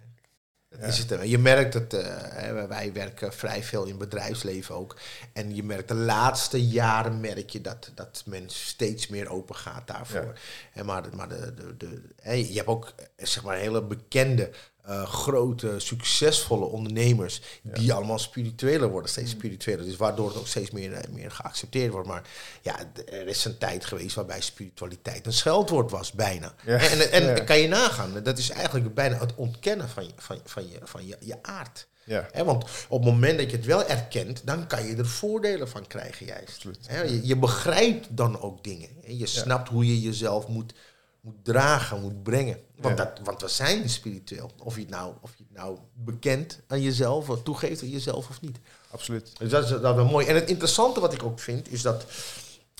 Ja. 0.82 0.86
is 0.88 0.98
het. 0.98 1.30
Je 1.30 1.38
merkt 1.38 1.74
het, 1.74 1.94
uh, 1.94 2.66
wij 2.68 2.94
werken 2.94 3.34
vrij 3.34 3.64
veel 3.64 3.86
in 3.86 3.98
bedrijfsleven 3.98 4.76
ook. 4.76 4.98
En 5.34 5.56
je 5.56 5.64
merkt 5.64 5.88
de 5.88 5.94
laatste 5.94 6.68
jaren 6.68 7.20
merk 7.20 7.50
je 7.50 7.62
dat, 7.62 7.92
dat 7.96 8.24
men 8.26 8.50
steeds 8.50 9.08
meer 9.08 9.30
open 9.30 9.56
gaat 9.56 9.88
daarvoor. 9.88 10.34
En 10.74 10.86
maar 10.86 11.04
maar 11.16 11.30
de, 11.30 11.54
de, 11.54 11.78
de, 11.78 12.02
hey, 12.22 12.48
je 12.48 12.56
hebt 12.56 12.68
ook 12.68 12.94
zeg 13.18 13.44
maar 13.44 13.58
hele 13.58 13.84
bekende, 13.84 14.50
uh, 14.90 15.04
grote, 15.08 15.74
succesvolle 15.80 16.66
ondernemers 16.66 17.42
Ja. 17.64 17.74
die 17.74 17.94
allemaal 17.94 18.20
spiritueler 18.20 18.90
worden, 18.90 19.10
steeds 19.10 19.32
Mm. 19.34 19.38
spiritueler. 19.40 19.86
Dus 19.86 19.96
waardoor 19.96 20.28
het 20.28 20.38
ook 20.38 20.48
steeds 20.48 20.72
meer, 20.72 20.94
eh, 20.94 21.10
meer 21.12 21.32
geaccepteerd 21.32 21.92
wordt. 21.92 22.08
Maar 22.08 22.24
ja, 22.62 22.76
er 23.06 23.28
is 23.28 23.46
een 23.46 23.58
tijd 23.58 23.86
geweest 23.86 24.16
waarbij 24.16 24.42
spiritualiteit 24.42 25.26
een 25.26 25.34
scheldwoord 25.34 25.92
was, 25.92 26.12
bijna. 26.12 26.54
Ja. 26.66 26.78
En, 26.78 27.00
en, 27.00 27.12
en 27.12 27.24
Ja. 27.36 27.44
kan 27.44 27.60
je 27.60 27.68
nagaan, 27.68 28.24
dat 28.24 28.38
is 28.38 28.50
eigenlijk 28.50 28.94
bijna 28.94 29.18
het 29.20 29.36
ontkennen 29.36 29.90
van 29.90 30.04
je, 30.06 30.12
van, 30.18 30.40
van 30.46 30.70
je, 30.70 30.80
van 30.84 31.08
je, 31.08 31.18
je 31.20 31.38
aard. 31.42 31.88
Ja, 32.06 32.28
want 32.46 32.64
op 32.90 33.04
het 33.04 33.12
moment 33.14 33.38
dat 33.40 33.52
je 33.52 33.58
het 33.58 33.66
wel 33.66 33.86
erkent, 33.86 34.42
dan 34.46 34.68
kan 34.68 34.86
je 34.86 34.96
er 34.96 35.08
voordelen 35.08 35.70
van 35.70 35.88
krijgen 35.88 36.26
juist. 36.26 36.48
Absoluut. 36.56 36.86
Je, 36.90 37.28
je 37.28 37.38
begrijpt 37.38 38.08
dan 38.10 38.42
ook 38.42 38.64
dingen. 38.64 38.90
Je 39.08 39.26
snapt 39.28 39.70
hoe 39.70 39.88
je 39.88 40.02
jezelf 40.02 40.48
moet, 40.48 40.74
moet 41.24 41.36
dragen, 41.44 42.02
moet 42.02 42.24
brengen. 42.24 42.58
Want, 42.76 42.98
Ja. 42.98 43.04
dat, 43.06 43.20
want 43.24 43.42
we 43.42 43.48
zijn 43.48 43.90
spiritueel. 43.90 44.52
Of 44.64 44.76
je, 44.76 44.82
het 44.82 44.90
nou, 44.90 45.14
of 45.22 45.32
je 45.38 45.44
het 45.50 45.58
nou 45.58 45.78
bekent 45.94 46.60
aan 46.68 46.82
jezelf, 46.82 47.30
of 47.30 47.44
toegeeft 47.44 47.82
aan 47.82 47.90
jezelf 47.90 48.30
of 48.30 48.42
niet. 48.42 48.58
absoluut. 48.92 49.32
Dus 49.38 49.50
dat 49.50 49.64
is, 49.64 49.70
dat 49.70 49.80
is 49.80 49.96
wel 49.96 50.06
mooi. 50.06 50.26
En 50.28 50.36
het 50.36 50.50
interessante 50.50 51.00
wat 51.00 51.14
ik 51.14 51.24
ook 51.24 51.40
vind, 51.40 51.72
is 51.72 51.82
dat... 51.82 52.06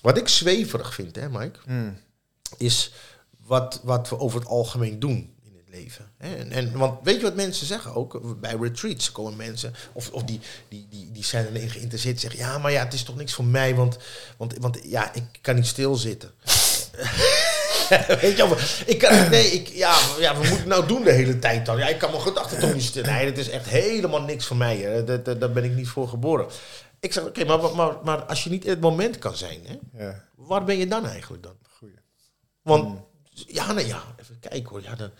Wat 0.02 0.16
ik 0.18 0.28
zweverig 0.28 0.94
vind, 0.94 1.16
hè 1.16 1.28
Mike, 1.28 1.58
Mm. 1.66 1.96
is 2.56 2.92
wat, 3.46 3.80
wat 3.82 4.08
we 4.08 4.18
over 4.18 4.38
het 4.40 4.48
algemeen 4.48 4.98
doen 5.00 5.34
in 5.42 5.52
het 5.56 5.68
leven. 5.68 6.10
Hè? 6.16 6.34
En, 6.36 6.50
en, 6.50 6.78
want 6.78 6.98
weet 7.04 7.16
je 7.16 7.22
wat 7.22 7.34
mensen 7.34 7.66
zeggen 7.66 7.94
ook? 7.94 8.40
Bij 8.40 8.56
retreats 8.60 9.12
komen 9.12 9.36
mensen, 9.36 9.74
of, 9.92 10.10
of 10.10 10.22
die, 10.24 10.40
die, 10.68 10.86
die, 10.90 11.12
die 11.12 11.24
zijn 11.24 11.46
erin 11.46 11.70
geïnteresseerd, 11.70 12.20
zeggen 12.20 12.40
ja, 12.40 12.58
maar 12.58 12.72
ja, 12.72 12.84
het 12.84 12.92
is 12.94 13.02
toch 13.02 13.16
niks 13.16 13.32
voor 13.34 13.44
mij, 13.44 13.74
want, 13.74 13.96
want, 14.36 14.54
want 14.58 14.78
ja, 14.82 15.14
ik 15.14 15.24
kan 15.40 15.54
niet 15.54 15.66
stilzitten. 15.66 16.30
Weet 18.20 18.36
je 18.36 18.82
ik 18.86 18.98
kan, 18.98 19.30
nee, 19.30 19.46
ik, 19.46 19.68
ja, 19.68 19.98
ja, 20.18 20.36
wat 20.36 20.48
moet 20.48 20.58
ik 20.58 20.66
nou 20.66 20.86
doen 20.86 21.02
de 21.04 21.12
hele 21.12 21.38
tijd 21.38 21.66
dan? 21.66 21.78
Ja, 21.78 21.86
ik 21.88 21.98
kan 21.98 22.10
mijn 22.10 22.22
gedachten 22.22 22.58
toch 22.60 22.74
niet 22.74 22.82
stil. 22.82 23.02
Nee, 23.04 23.26
dat 23.28 23.36
is 23.38 23.48
echt 23.50 23.68
helemaal 23.68 24.22
niks 24.22 24.46
voor 24.46 24.56
mij. 24.56 24.76
Hè. 24.76 25.04
Dat, 25.04 25.24
dat, 25.24 25.40
daar 25.40 25.52
ben 25.52 25.64
ik 25.64 25.74
niet 25.74 25.88
voor 25.88 26.08
geboren. 26.08 26.46
Ik 27.00 27.12
zeg, 27.12 27.24
oké, 27.24 27.44
maar, 27.44 27.74
maar, 27.74 27.92
maar 28.04 28.22
als 28.22 28.44
je 28.44 28.50
niet 28.50 28.64
in 28.64 28.70
het 28.70 28.80
moment 28.80 29.18
kan 29.18 29.36
zijn, 29.36 29.60
hè, 29.66 30.04
Ja, 30.04 30.24
waar 30.36 30.64
ben 30.64 30.76
je 30.78 30.86
dan 30.86 31.06
eigenlijk 31.06 31.42
dan? 31.42 31.56
goeie. 31.78 31.94
Want 32.62 32.84
Mm. 32.84 33.04
ja, 33.30 33.72
nee, 33.72 33.86
ja, 33.86 34.02
even 34.20 34.38
kijken 34.40 34.68
hoor. 34.68 34.82
Ja, 34.82 34.94
dan, 34.94 35.10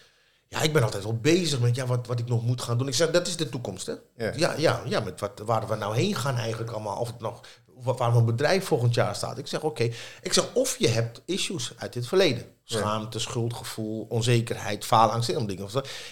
ja, 0.48 0.60
ik 0.60 0.72
ben 0.72 0.82
altijd 0.82 1.02
wel 1.02 1.16
bezig 1.18 1.60
met 1.60 1.74
ja, 1.76 1.86
wat, 1.86 2.06
wat 2.06 2.18
ik 2.18 2.28
nog 2.28 2.42
moet 2.42 2.62
gaan 2.62 2.78
doen. 2.78 2.88
Ik 2.88 2.94
zeg, 2.94 3.10
dat 3.10 3.26
is 3.26 3.36
de 3.36 3.48
toekomst, 3.48 3.86
hè? 3.86 3.92
Ja. 4.16 4.32
Ja, 4.36 4.54
ja, 4.56 4.82
ja 4.86 5.00
met 5.00 5.20
wat, 5.20 5.42
waar 5.44 5.68
we 5.68 5.74
nou 5.74 5.96
heen 5.96 6.14
gaan 6.14 6.36
eigenlijk 6.36 6.70
allemaal. 6.70 6.96
Of 6.96 7.06
het 7.06 7.20
nog, 7.20 7.40
waar 7.82 8.12
mijn 8.12 8.24
bedrijf 8.24 8.64
volgend 8.64 8.94
jaar 8.94 9.14
staat. 9.14 9.38
Ik 9.38 9.46
zeg, 9.46 9.60
oké. 9.62 9.82
Ik 10.22 10.32
zeg, 10.32 10.44
of 10.52 10.76
je 10.78 10.88
hebt 10.88 11.20
issues 11.24 11.72
uit 11.76 11.94
het 11.94 12.06
verleden. 12.06 12.44
Schaamte, 12.64 13.18
schuldgevoel, 13.18 14.06
onzekerheid, 14.08 14.84
faalangst, 14.84 15.28
en 15.28 15.46
dingen. 15.46 15.68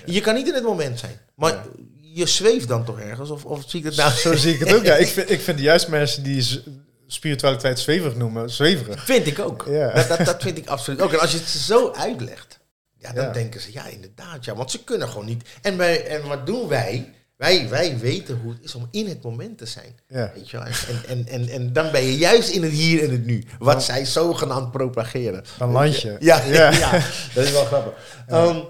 Je 0.06 0.20
kan 0.20 0.34
niet 0.34 0.48
in 0.48 0.54
het 0.54 0.62
moment 0.64 0.98
zijn. 0.98 1.20
Maar 1.34 1.52
Ja. 1.52 1.62
je 2.00 2.26
zweeft 2.26 2.68
dan 2.68 2.84
toch 2.84 3.00
ergens? 3.00 3.30
Of, 3.30 3.44
of 3.44 3.62
zie 3.66 3.78
ik 3.80 3.84
het 3.86 3.96
nou... 3.96 4.12
Zo 4.12 4.34
zie 4.44 4.54
ik 4.54 4.60
het 4.60 4.74
ook. 4.74 4.84
Ja, 4.84 4.94
ik 4.94 5.06
vind, 5.06 5.30
ik 5.30 5.40
vind 5.40 5.58
juist 5.60 5.88
mensen 5.88 6.22
die 6.22 6.62
spiritualiteit 7.06 7.78
zweverig 7.78 8.16
noemen, 8.16 8.50
zweverig. 8.50 9.04
Vind 9.04 9.26
ik 9.26 9.38
ook. 9.38 9.66
Ja. 9.68 9.92
Dat, 9.92 10.08
dat, 10.08 10.26
dat 10.26 10.42
vind 10.42 10.58
ik 10.58 10.66
absoluut 10.68 11.00
ook. 11.00 11.12
En 11.12 11.20
als 11.20 11.32
je 11.32 11.38
het 11.38 11.48
zo 11.48 11.90
uitlegt, 11.92 12.58
ja, 12.98 13.12
dan 13.12 13.24
Ja. 13.24 13.32
denken 13.32 13.60
ze, 13.60 13.72
ja, 13.72 13.86
inderdaad, 13.86 14.44
ja, 14.44 14.54
want 14.54 14.70
ze 14.70 14.84
kunnen 14.84 15.08
gewoon 15.08 15.26
niet. 15.26 15.48
En, 15.62 15.76
wij, 15.76 16.06
en 16.06 16.28
wat 16.28 16.46
doen 16.46 16.68
wij? 16.68 17.14
Wij? 17.42 17.68
Wij 17.68 17.98
weten 17.98 18.40
hoe 18.40 18.52
het 18.52 18.64
is 18.64 18.74
om 18.74 18.88
in 18.90 19.06
het 19.08 19.22
moment 19.22 19.58
te 19.58 19.66
zijn. 19.66 19.98
Ja, 20.08 20.32
Weet 20.34 20.50
je 20.50 20.56
wel? 20.56 20.66
En, 20.66 21.04
en, 21.06 21.26
en, 21.26 21.48
en 21.48 21.72
dan 21.72 21.90
ben 21.92 22.02
je 22.02 22.16
juist 22.16 22.48
in 22.48 22.62
het 22.62 22.72
hier 22.72 23.02
en 23.04 23.10
het 23.10 23.24
nu. 23.24 23.44
Wat 23.58 23.72
Dan- 23.72 23.82
zij 23.82 24.04
zogenaamd 24.06 24.70
propageren. 24.70 25.44
dan 25.58 25.70
land 25.70 26.00
je. 26.00 26.16
Ja, 26.20 26.42
ja. 26.44 26.70
Ja. 26.84 26.90
dat 27.34 27.44
is 27.44 27.50
wel 27.52 27.64
grappig. 27.64 28.24
Ehm, 28.26 28.64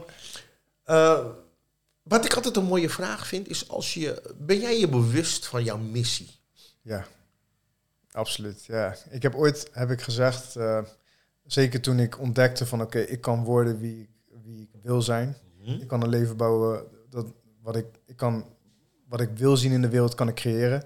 eh, 0.85 1.25
wat 2.03 2.25
ik 2.25 2.35
altijd 2.35 2.57
een 2.57 2.64
mooie 2.64 2.91
vraag 2.91 3.27
vind, 3.27 3.49
is 3.49 3.68
als 3.68 3.95
je, 3.95 4.35
ben 4.39 4.61
jij 4.61 4.79
je 4.79 4.89
bewust 4.89 5.47
van 5.47 5.64
jouw 5.64 5.79
missie? 5.79 6.31
Ja, 6.83 7.07
absoluut. 8.12 8.64
Ja. 8.64 8.97
Ik 9.11 9.23
heb 9.23 9.35
ooit, 9.35 9.68
heb 9.73 9.91
ik 9.91 10.01
gezegd, 10.01 10.57
eh, 10.57 10.79
zeker 11.47 11.81
toen 11.81 11.99
ik 11.99 12.18
ontdekte 12.20 12.66
van 12.66 12.81
oké, 12.83 12.99
ik 12.99 13.20
kan 13.20 13.45
worden 13.45 13.79
wie, 13.79 14.01
ik- 14.03 14.37
wie 14.45 14.61
ik 14.73 14.83
wil 14.83 15.03
zijn. 15.03 15.37
Ik 15.81 15.87
kan 15.89 16.03
een 16.03 16.09
leven 16.09 16.37
bouwen 16.37 16.85
dat 17.11 17.27
wat 17.62 17.77
ik, 17.77 17.87
ik 18.07 18.16
kan, 18.16 18.47
wat 19.13 19.21
ik 19.21 19.31
wil 19.35 19.57
zien 19.57 19.73
in 19.73 19.83
de 19.83 19.89
wereld, 19.89 20.15
kan 20.15 20.29
ik 20.29 20.35
creëren. 20.35 20.85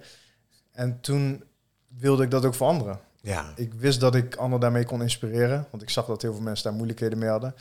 En 0.71 0.99
toen 1.01 1.43
wilde 1.87 2.23
ik 2.23 2.31
dat 2.31 2.45
ook 2.45 2.53
voor 2.53 2.67
anderen. 2.67 2.99
Ja. 3.21 3.53
Ik 3.55 3.73
wist 3.73 3.99
dat 3.99 4.15
ik 4.15 4.35
anderen 4.35 4.59
daarmee 4.59 4.85
kon 4.85 5.01
inspireren, 5.01 5.67
want 5.71 5.83
ik 5.83 5.89
zag 5.89 6.05
dat 6.05 6.21
heel 6.21 6.33
veel 6.33 6.41
mensen 6.41 6.63
daar 6.63 6.73
moeilijkheden 6.73 7.17
mee 7.17 7.29
hadden. 7.29 7.55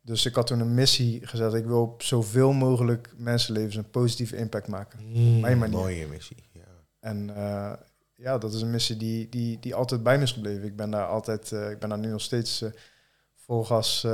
Dus 0.00 0.26
ik 0.26 0.34
had 0.34 0.46
toen 0.46 0.60
een 0.60 0.74
missie 0.74 1.26
gezet. 1.26 1.54
Ik 1.54 1.64
wil 1.64 1.82
op 1.82 2.02
zoveel 2.02 2.52
mogelijk 2.52 3.12
mensenlevens 3.16 3.76
een 3.76 3.90
positieve 3.90 4.36
impact 4.36 4.68
maken. 4.68 4.98
Mijn 5.40 5.58
manier. 5.58 5.78
Mooie 5.78 6.06
missie. 6.06 6.48
Ja. 6.52 6.60
En 7.00 7.36
eh, 7.36 7.72
ja, 8.14 8.38
dat 8.38 8.54
is 8.54 8.62
een 8.62 8.70
missie 8.70 8.96
die, 8.96 9.28
die, 9.28 9.58
die 9.60 9.74
altijd 9.74 10.02
bij 10.02 10.16
me 10.16 10.22
is 10.22 10.32
gebleven. 10.32 10.64
Ik 10.64 10.76
ben 10.76 10.90
daar 10.90 11.06
altijd, 11.06 11.52
eh, 11.52 11.70
ik 11.70 11.78
ben 11.78 11.88
daar 11.88 11.98
nu 11.98 12.08
nog 12.08 12.20
steeds 12.20 12.62
eh, 12.62 12.70
vol 13.34 13.64
gas 13.64 14.06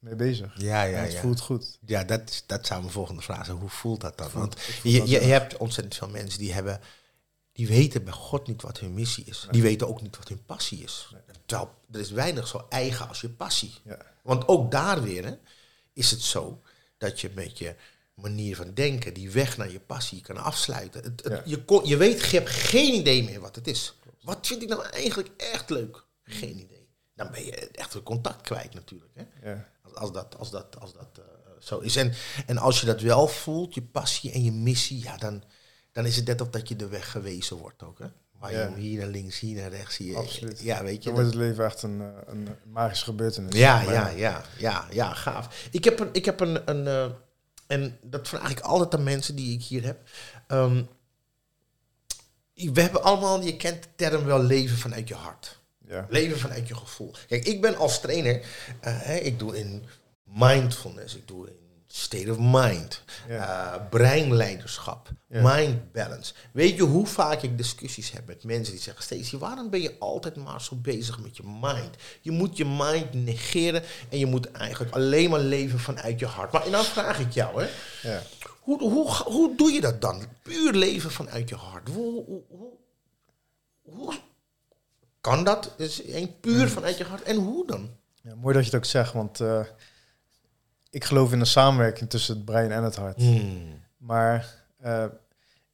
mee 0.00 0.14
bezig. 0.14 0.52
Ja, 0.60 0.82
ja, 0.82 0.96
en 0.96 1.02
het 1.02 1.12
ja. 1.12 1.20
voelt 1.20 1.40
goed. 1.40 1.78
Ja, 1.86 2.04
dat, 2.04 2.28
is- 2.30 2.42
dat 2.46 2.66
zou 2.66 2.80
mijn 2.80 2.92
volgende 2.92 3.22
vraag 3.22 3.44
zijn. 3.44 3.56
Hoe 3.56 3.68
voelt 3.68 4.00
dat 4.00 4.18
dan? 4.18 4.30
Voelt- 4.30 4.54
Want 4.54 4.66
je, 4.82 4.98
dat, 4.98 5.08
je, 5.08 5.18
hebt 5.18 5.56
ontzettend 5.56 5.96
veel 5.96 6.08
mensen 6.08 6.38
die 6.38 6.52
hebben 6.52 6.80
die 7.52 7.68
weten 7.68 8.04
bij 8.04 8.12
God 8.12 8.46
niet 8.46 8.62
wat 8.62 8.78
hun 8.78 8.94
missie 8.94 9.24
is. 9.24 9.46
Die 9.50 9.62
weten 9.62 9.88
ook 9.88 10.02
niet 10.02 10.16
wat 10.16 10.28
hun 10.28 10.44
passie 10.44 10.82
is. 10.82 11.14
Terwijl 11.46 11.74
er 11.92 12.00
is 12.00 12.10
weinig 12.10 12.48
zo 12.48 12.66
eigen 12.68 13.08
als 13.08 13.20
je 13.20 13.28
passie. 13.28 13.74
Ja. 13.84 13.98
Want 14.22 14.48
ook 14.48 14.70
daar 14.70 15.02
weer 15.02 15.24
hè, 15.24 15.34
is 15.92 16.10
het 16.10 16.20
zo 16.20 16.62
dat 16.98 17.20
je 17.20 17.30
met 17.34 17.58
je 17.58 17.74
manier 18.14 18.56
van 18.56 18.74
denken 18.74 19.14
die 19.14 19.30
weg 19.30 19.56
naar 19.56 19.70
je 19.70 19.80
passie 19.80 20.20
kan 20.20 20.36
afsluiten. 20.36 21.02
Het, 21.02 21.22
het- 21.24 21.32
Ja. 21.32 21.42
je, 21.44 21.64
kon, 21.64 21.86
je 21.86 21.96
weet, 21.96 22.24
je 22.30 22.36
hebt 22.36 22.50
geen 22.50 22.94
idee 22.94 23.24
meer 23.24 23.40
wat 23.40 23.54
het 23.56 23.66
is. 23.66 23.94
Wat 24.22 24.46
vind 24.46 24.62
ik 24.62 24.68
nou 24.68 24.84
eigenlijk 24.86 25.28
echt 25.36 25.70
leuk? 25.70 26.04
Geen 26.24 26.58
idee. 26.58 26.79
Dan 27.22 27.32
ben 27.32 27.44
je 27.44 27.68
echt 27.70 27.92
het 27.92 28.02
contact 28.02 28.40
kwijt 28.42 28.74
natuurlijk. 28.74 29.10
Hè? 29.14 29.50
Ja. 29.50 29.66
Als, 29.82 29.94
als 29.94 30.12
dat, 30.12 30.38
als 30.38 30.50
dat, 30.50 30.80
als 30.80 30.92
dat 30.92 31.08
eh, 31.18 31.24
zo 31.60 31.78
is. 31.78 31.96
En, 31.96 32.12
en 32.46 32.58
als 32.58 32.80
je 32.80 32.86
dat 32.86 33.00
wel 33.00 33.28
voelt, 33.28 33.74
je 33.74 33.82
passie 33.82 34.32
en 34.32 34.44
je 34.44 34.52
missie, 34.52 35.02
ja, 35.02 35.16
dan, 35.16 35.42
dan 35.92 36.06
is 36.06 36.16
het 36.16 36.26
net 36.26 36.40
of 36.40 36.48
dat 36.48 36.68
je 36.68 36.76
de 36.76 36.88
weg 36.88 37.10
gewezen 37.10 37.56
wordt 37.56 37.82
ook. 37.82 37.98
Hè? 37.98 38.06
Waar 38.38 38.52
Ja. 38.52 38.66
je 38.66 38.74
hier 38.80 38.98
naar 39.00 39.08
links, 39.08 39.38
hier 39.38 39.60
naar 39.60 39.70
rechts, 39.70 39.96
hier. 39.96 40.16
Absoluut. 40.16 40.60
Ja, 40.60 40.82
weet 40.82 40.96
je. 41.02 41.04
Dan 41.04 41.12
wordt 41.14 41.28
het 41.28 41.38
leven 41.38 41.64
echt 41.64 41.82
een, 41.82 42.00
eh, 42.00 42.06
een 42.26 42.48
magische 42.64 43.04
gebeurtenis. 43.04 43.54
Ja, 43.54 43.74
Maar 43.84 43.92
ja, 43.92 44.08
ja, 44.08 44.42
ja, 44.58 44.86
ja, 44.90 45.14
gaaf. 45.14 45.68
Ik 45.70 45.84
heb 45.84 46.00
een, 46.00 46.08
ik 46.12 46.24
heb 46.24 46.40
een, 46.40 46.70
een 46.70 46.86
eh, 46.86 47.10
en 47.66 47.98
dat 48.02 48.28
vraag 48.28 48.50
ik 48.50 48.60
altijd 48.60 48.94
aan 48.94 49.02
mensen 49.02 49.36
die 49.36 49.54
ik 49.54 49.62
hier 49.64 49.84
heb. 49.84 50.08
Ehm, 50.46 50.82
we 52.54 52.80
hebben 52.80 53.02
allemaal, 53.02 53.42
je 53.42 53.56
kent 53.56 53.82
de 53.82 53.88
term 53.96 54.24
wel 54.24 54.42
leven 54.42 54.76
vanuit 54.76 55.08
je 55.08 55.14
hart. 55.14 55.59
Ja. 55.90 56.06
Leven 56.08 56.38
vanuit 56.38 56.68
je 56.68 56.74
gevoel. 56.74 57.14
Kijk, 57.28 57.44
ik 57.44 57.60
ben 57.60 57.76
als 57.76 58.00
trainer, 58.00 58.42
eh, 58.80 59.26
ik 59.26 59.38
doe 59.38 59.58
in 59.58 59.84
mindfulness, 60.24 61.16
ik 61.16 61.28
doe 61.28 61.46
in 61.48 61.54
state 61.86 62.30
of 62.30 62.36
mind, 62.38 63.02
Ja. 63.28 63.74
eh, 63.74 63.88
breinleiderschap, 63.90 65.08
Ja. 65.28 65.54
mind 65.56 65.92
balance. 65.92 66.34
Weet 66.52 66.76
je 66.76 66.82
hoe 66.82 67.06
vaak 67.06 67.42
ik 67.42 67.56
discussies 67.56 68.12
heb 68.12 68.26
met 68.26 68.44
mensen 68.44 68.72
die 68.74 68.82
zeggen, 68.82 69.02
Stacey, 69.02 69.38
waarom 69.38 69.70
ben 69.70 69.80
je 69.82 69.96
altijd 69.98 70.36
maar 70.36 70.60
zo 70.62 70.76
bezig 70.76 71.18
met 71.20 71.36
je 71.36 71.42
mind? 71.60 71.96
Je 72.20 72.30
moet 72.30 72.56
je 72.56 72.64
mind 72.64 73.12
negeren 73.14 73.82
en 74.08 74.18
je 74.18 74.26
moet 74.26 74.50
eigenlijk 74.50 74.94
alleen 74.94 75.30
maar 75.30 75.40
leven 75.40 75.78
vanuit 75.78 76.18
je 76.20 76.26
hart. 76.26 76.52
Maar 76.52 76.70
dan 76.70 76.84
vraag 76.84 77.18
ik 77.20 77.32
jou, 77.32 77.62
hè, 77.62 77.68
Ja. 78.10 78.22
hoe, 78.60 78.78
hoe, 78.80 79.10
hoe 79.12 79.56
doe 79.56 79.70
je 79.72 79.80
dat 79.80 80.00
dan? 80.00 80.24
Puur 80.42 80.72
leven 80.72 81.10
vanuit 81.10 81.48
je 81.48 81.54
hart. 81.54 81.88
Hoe, 81.88 82.24
hoe, 82.24 82.42
hoe, 82.48 82.72
hoe 83.82 84.14
kan 85.20 85.44
dat? 85.44 85.74
Dus 85.76 86.04
één 86.04 86.40
puur 86.40 86.68
vanuit 86.68 86.96
je 86.96 87.04
hart. 87.04 87.22
En 87.22 87.36
hoe 87.36 87.66
dan? 87.66 87.90
Ja, 88.22 88.34
mooi 88.34 88.54
dat 88.54 88.64
je 88.64 88.70
het 88.70 88.78
ook 88.78 88.90
zegt, 88.90 89.12
want 89.12 89.40
eh, 89.40 89.64
ik 90.90 91.04
geloof 91.04 91.32
in 91.32 91.40
een 91.40 91.46
samenwerking 91.46 92.10
tussen 92.10 92.36
het 92.36 92.44
brein 92.44 92.72
en 92.72 92.84
het 92.84 92.96
hart. 92.96 93.16
Hmm. 93.16 93.82
Maar 93.96 94.64
eh, 94.76 95.04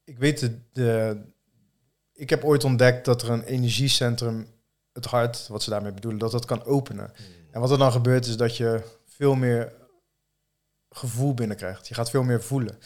ik 0.05 0.19
weet 0.19 0.41
de, 0.41 0.59
de. 0.73 1.21
Ik 2.13 2.31
heb 2.31 2.45
ooit 2.45 2.65
ontdekt 2.65 3.05
dat 3.05 3.23
er 3.23 3.31
een 3.31 3.43
energiecentrum, 3.43 4.47
het 4.93 5.05
hart, 5.05 5.47
wat 5.49 5.63
ze 5.63 5.71
daarmee 5.71 5.93
bedoelen, 5.93 6.21
dat 6.21 6.31
dat 6.31 6.45
kan 6.45 6.65
openen. 6.65 7.13
En 7.51 7.61
wat 7.61 7.71
er 7.71 7.79
dan 7.79 7.93
gebeurt 7.93 8.27
is 8.27 8.37
dat 8.37 8.57
je 8.57 8.83
veel 9.07 9.35
meer 9.35 9.73
gevoel 10.91 11.35
binnenkrijgt. 11.35 11.89
Je 11.89 11.95
gaat 11.95 12.11
veel 12.11 12.23
meer 12.23 12.43
voelen. 12.43 12.79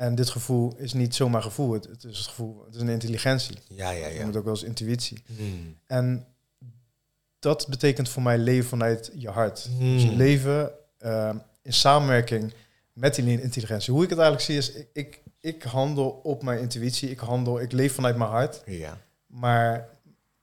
En 0.00 0.14
dit 0.14 0.30
gevoel 0.30 0.74
is 0.76 0.92
niet 0.92 1.14
zomaar 1.14 1.42
gevoel. 1.42 1.72
Het, 1.72 1.84
het 1.84 2.04
is 2.04 2.18
het 2.18 2.26
gevoel. 2.26 2.62
Het 2.64 2.74
is 2.74 2.80
een 2.80 2.88
intelligentie. 2.88 3.56
Ja, 3.68 3.90
ja, 3.90 4.06
Je 4.06 4.18
ja. 4.18 4.24
moet 4.24 4.36
ook 4.36 4.44
wel 4.44 4.52
eens 4.52 4.62
intuïtie. 4.62 5.22
Hmm. 5.36 5.76
En 5.86 6.26
dat 7.38 7.66
betekent 7.68 8.08
voor 8.08 8.22
mij 8.22 8.38
leven 8.38 8.68
vanuit 8.68 9.10
je 9.14 9.28
hart. 9.28 9.68
Hmm. 9.78 9.96
Dus 9.96 10.04
leven 10.04 10.70
eh, 10.98 11.34
in 11.62 11.72
samenwerking 11.72 12.52
met 12.92 13.14
die 13.14 13.42
intelligentie. 13.42 13.92
Hoe 13.92 14.04
ik 14.04 14.10
het 14.10 14.18
eigenlijk 14.18 14.48
zie 14.50 14.56
is, 14.56 14.72
ik, 14.72 14.88
ik, 14.92 15.20
ik 15.40 15.62
handel 15.62 16.08
op 16.08 16.42
mijn 16.42 16.60
intuïtie. 16.60 17.10
Ik 17.10 17.18
handel, 17.18 17.60
ik 17.60 17.72
leef 17.72 17.94
vanuit 17.94 18.16
mijn 18.16 18.30
hart. 18.30 18.62
Ja. 18.66 18.98
Maar 19.26 19.88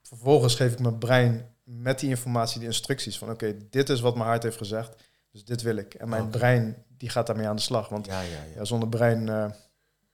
vervolgens 0.01 0.55
geef 0.55 0.71
ik 0.71 0.79
mijn 0.79 0.97
brein 0.97 1.45
met 1.63 1.99
die 1.99 2.09
informatie, 2.09 2.59
die 2.59 2.67
instructies 2.67 3.17
van 3.17 3.29
oké, 3.29 3.55
dit 3.69 3.89
is 3.89 3.99
wat 3.99 4.15
mijn 4.15 4.27
hart 4.27 4.43
heeft 4.43 4.57
gezegd. 4.57 4.95
Dus 5.37 5.45
dit 5.45 5.61
wil 5.61 5.75
ik. 5.75 5.93
En 5.93 6.09
mijn 6.09 6.21
Oké. 6.21 6.37
brein 6.37 6.83
die 6.97 7.09
gaat 7.09 7.27
daarmee 7.27 7.47
aan 7.47 7.55
de 7.55 7.61
slag. 7.61 7.89
Want 7.89 8.05
Ja, 8.05 8.21
ja, 8.21 8.43
ja. 8.55 8.65
zonder 8.65 8.89
brein 8.89 9.29
eh, 9.29 9.51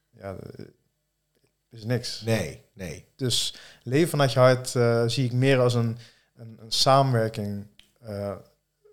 ja, 0.09 0.36
eh, 0.36 0.65
is 1.69 1.84
niks. 1.84 2.21
Nee, 2.21 2.61
nee. 2.74 3.05
Dus 3.15 3.55
leven 3.84 4.09
vanuit 4.09 4.32
je 4.34 4.39
hart 4.39 4.76
eh, 4.76 5.03
zie 5.07 5.26
ik 5.26 5.32
meer 5.32 5.59
als 5.59 5.74
een, 5.74 5.97
een, 6.36 6.57
een 6.61 6.71
samenwerking. 6.71 7.67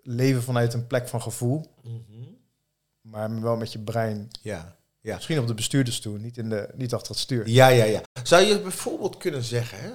leven 0.03 0.43
vanuit 0.43 0.73
een 0.73 0.87
plek 0.87 1.07
van 1.07 1.21
gevoel, 1.21 1.65
Mhm. 1.83 2.23
maar 3.01 3.41
wel 3.41 3.55
met 3.57 3.71
je 3.71 3.79
brein. 3.79 4.27
Ja. 4.41 4.75
Ja. 5.01 5.15
Misschien 5.15 5.39
op 5.39 5.47
de 5.47 5.53
bestuurdersstoel, 5.53 6.15
niet, 6.17 6.37
in 6.37 6.49
de, 6.49 6.69
niet 6.75 6.93
achter 6.93 7.11
het 7.11 7.19
stuur. 7.19 7.47
Ja, 7.47 7.67
ja, 7.67 7.83
ja. 7.83 8.01
Zou 8.23 8.43
je 8.43 8.61
bijvoorbeeld 8.61 9.17
kunnen 9.17 9.43
zeggen, 9.43 9.77
hè, 9.81 9.89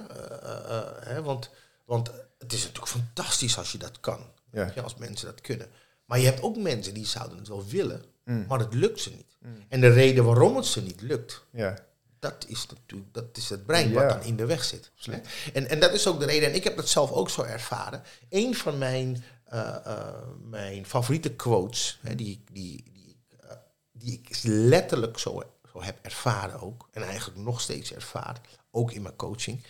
hè, 1.13 1.21
want, 1.21 1.49
want 1.85 2.11
het 2.37 2.53
is 2.53 2.59
natuurlijk 2.59 2.87
fantastisch 2.91 3.57
als 3.57 3.71
je 3.71 3.77
dat 3.77 3.99
kan. 3.99 4.19
Ja. 4.51 4.73
Als 4.83 4.95
mensen 4.95 5.27
dat 5.27 5.41
kunnen. 5.41 5.67
Maar 6.07 6.19
je 6.19 6.25
hebt 6.25 6.41
ook 6.41 6.57
mensen 6.57 6.93
die 6.93 7.05
zouden 7.05 7.37
het 7.37 7.47
wel 7.47 7.65
willen, 7.65 8.03
Mm. 8.23 8.45
maar 8.47 8.59
het 8.59 8.73
lukt 8.73 8.99
ze 8.99 9.09
niet. 9.09 9.35
Mm. 9.39 9.55
En 9.69 9.81
de 9.81 9.89
reden 9.89 10.23
waarom 10.25 10.55
het 10.55 10.65
ze 10.65 10.81
niet 10.81 11.01
lukt, 11.01 11.43
Ja, 11.51 11.77
dat 12.19 12.45
is 12.47 12.65
natuurlijk 12.69 13.13
dat 13.13 13.25
is 13.37 13.49
het 13.49 13.65
brein 13.65 13.89
Ja. 13.89 13.93
wat 13.93 14.09
dan 14.09 14.23
in 14.23 14.35
de 14.35 14.45
weg 14.45 14.63
zit. 14.63 14.91
Hè? 15.01 15.17
En, 15.53 15.69
en 15.69 15.79
dat 15.79 15.93
is 15.93 16.07
ook 16.07 16.19
de 16.19 16.25
reden, 16.25 16.49
en 16.49 16.55
ik 16.55 16.63
heb 16.63 16.75
dat 16.75 16.89
zelf 16.89 17.11
ook 17.11 17.29
zo 17.29 17.41
ervaren. 17.41 18.03
Een 18.29 18.55
van 18.55 18.77
mijn, 18.77 19.23
eh, 19.43 19.75
eh, 19.85 20.13
mijn 20.43 20.85
favoriete 20.85 21.29
quotes, 21.33 21.99
hè, 22.01 22.15
die, 22.15 22.43
die, 22.51 22.83
die, 22.93 23.17
eh, 23.39 23.51
die 23.91 24.13
ik 24.23 24.37
letterlijk 24.43 25.17
zo, 25.19 25.43
zo 25.73 25.81
heb 25.83 25.97
ervaren 26.01 26.61
ook, 26.61 26.87
en 26.91 27.03
eigenlijk 27.03 27.39
nog 27.39 27.61
steeds 27.61 27.93
ervaar, 27.93 28.41
ook 28.71 28.91
in 28.91 29.01
mijn 29.01 29.15
coaching, 29.15 29.63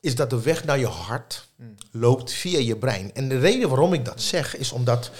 is 0.00 0.14
dat 0.14 0.30
de 0.30 0.42
weg 0.42 0.64
naar 0.64 0.78
je 0.78 0.86
hart 0.86 1.48
Mm. 1.56 1.74
loopt 1.90 2.32
via 2.32 2.58
je 2.58 2.76
brein. 2.76 3.14
En 3.14 3.28
de 3.28 3.38
reden 3.38 3.68
waarom 3.68 3.92
ik 3.92 4.04
dat 4.04 4.20
zeg, 4.22 4.56
is 4.56 4.72
omdat 4.72 5.10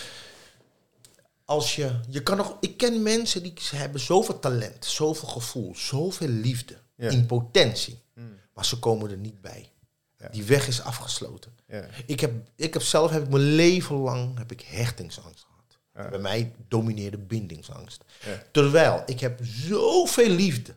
als 1.45 1.77
je, 1.77 2.01
je 2.09 2.23
kan 2.23 2.37
nog, 2.37 2.57
ik 2.61 2.77
ken 2.77 3.03
mensen 3.03 3.43
die 3.43 3.53
hebben 3.75 4.01
zoveel 4.01 4.39
talent, 4.39 4.85
zoveel 4.85 5.29
gevoel, 5.29 5.77
zoveel 5.77 6.29
liefde, 6.29 6.77
Ja. 6.97 7.11
in 7.11 7.27
potentie, 7.27 8.03
Mm. 8.15 8.39
maar 8.55 8.65
ze 8.65 8.79
komen 8.79 9.11
er 9.11 9.17
niet 9.17 9.41
bij. 9.41 9.71
Ja. 10.19 10.29
Die 10.29 10.45
weg 10.45 10.67
is 10.69 10.83
afgesloten. 10.83 11.53
ja, 11.67 11.85
Ik 12.07 12.21
heb, 12.21 12.33
ik 12.57 12.73
heb 12.73 12.83
zelf 12.83 13.11
heb 13.11 13.23
ik 13.23 13.29
mijn 13.29 13.43
leven 13.55 13.97
lang 13.97 14.39
heb 14.39 14.53
ik 14.53 14.61
hechtingsangst 14.61 15.47
gehad. 15.47 16.11
Bij 16.11 16.19
mij 16.21 16.53
domineerde 16.69 17.19
bindingsangst. 17.19 18.05
Terwijl 18.51 19.03
ik 19.07 19.21
heb 19.21 19.39
zoveel 19.43 20.29
liefde, 20.29 20.75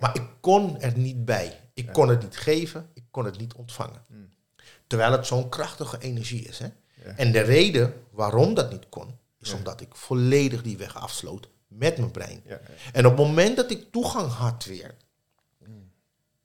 maar 0.00 0.10
ik 0.16 0.22
kon 0.40 0.80
er 0.80 0.98
niet 0.98 1.24
bij. 1.24 1.60
Ik 1.74 1.92
kon 1.92 2.08
het 2.08 2.22
niet 2.22 2.36
geven, 2.36 2.88
ik 2.94 3.04
kon 3.10 3.24
het 3.24 3.38
niet 3.38 3.54
ontvangen. 3.54 4.04
Mm. 4.08 4.28
Terwijl 4.86 5.12
het 5.12 5.26
zo'n 5.26 5.48
krachtige 5.48 5.98
energie 5.98 6.42
is. 6.42 6.58
Hè? 6.58 6.68
En 7.16 7.32
de 7.32 7.40
reden 7.40 7.94
waarom 8.10 8.54
dat 8.54 8.70
niet 8.70 8.88
kon, 8.88 9.18
is 9.44 9.50
Ja. 9.50 9.56
omdat 9.56 9.80
ik 9.80 9.94
volledig 9.94 10.62
die 10.62 10.76
weg 10.76 10.96
afsloot 10.96 11.48
met 11.68 11.98
mijn 11.98 12.10
brein. 12.10 12.42
Ja. 12.46 12.60
En 12.92 13.06
op 13.06 13.16
het 13.16 13.26
moment 13.26 13.56
dat 13.56 13.70
ik 13.70 13.92
toegang 13.92 14.30
had 14.30 14.64
weer, 14.64 14.94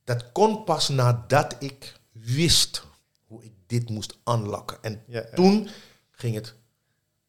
dat 0.03 0.31
kon 0.31 0.63
pas 0.63 0.89
nadat 0.89 1.55
ik 1.59 1.99
wist 2.11 2.83
hoe 3.27 3.43
ik 3.43 3.51
dit 3.67 3.89
moest 3.89 4.17
unlocken. 4.25 4.77
En 4.83 5.03
toen 5.35 5.69
ging 6.11 6.35
het 6.35 6.55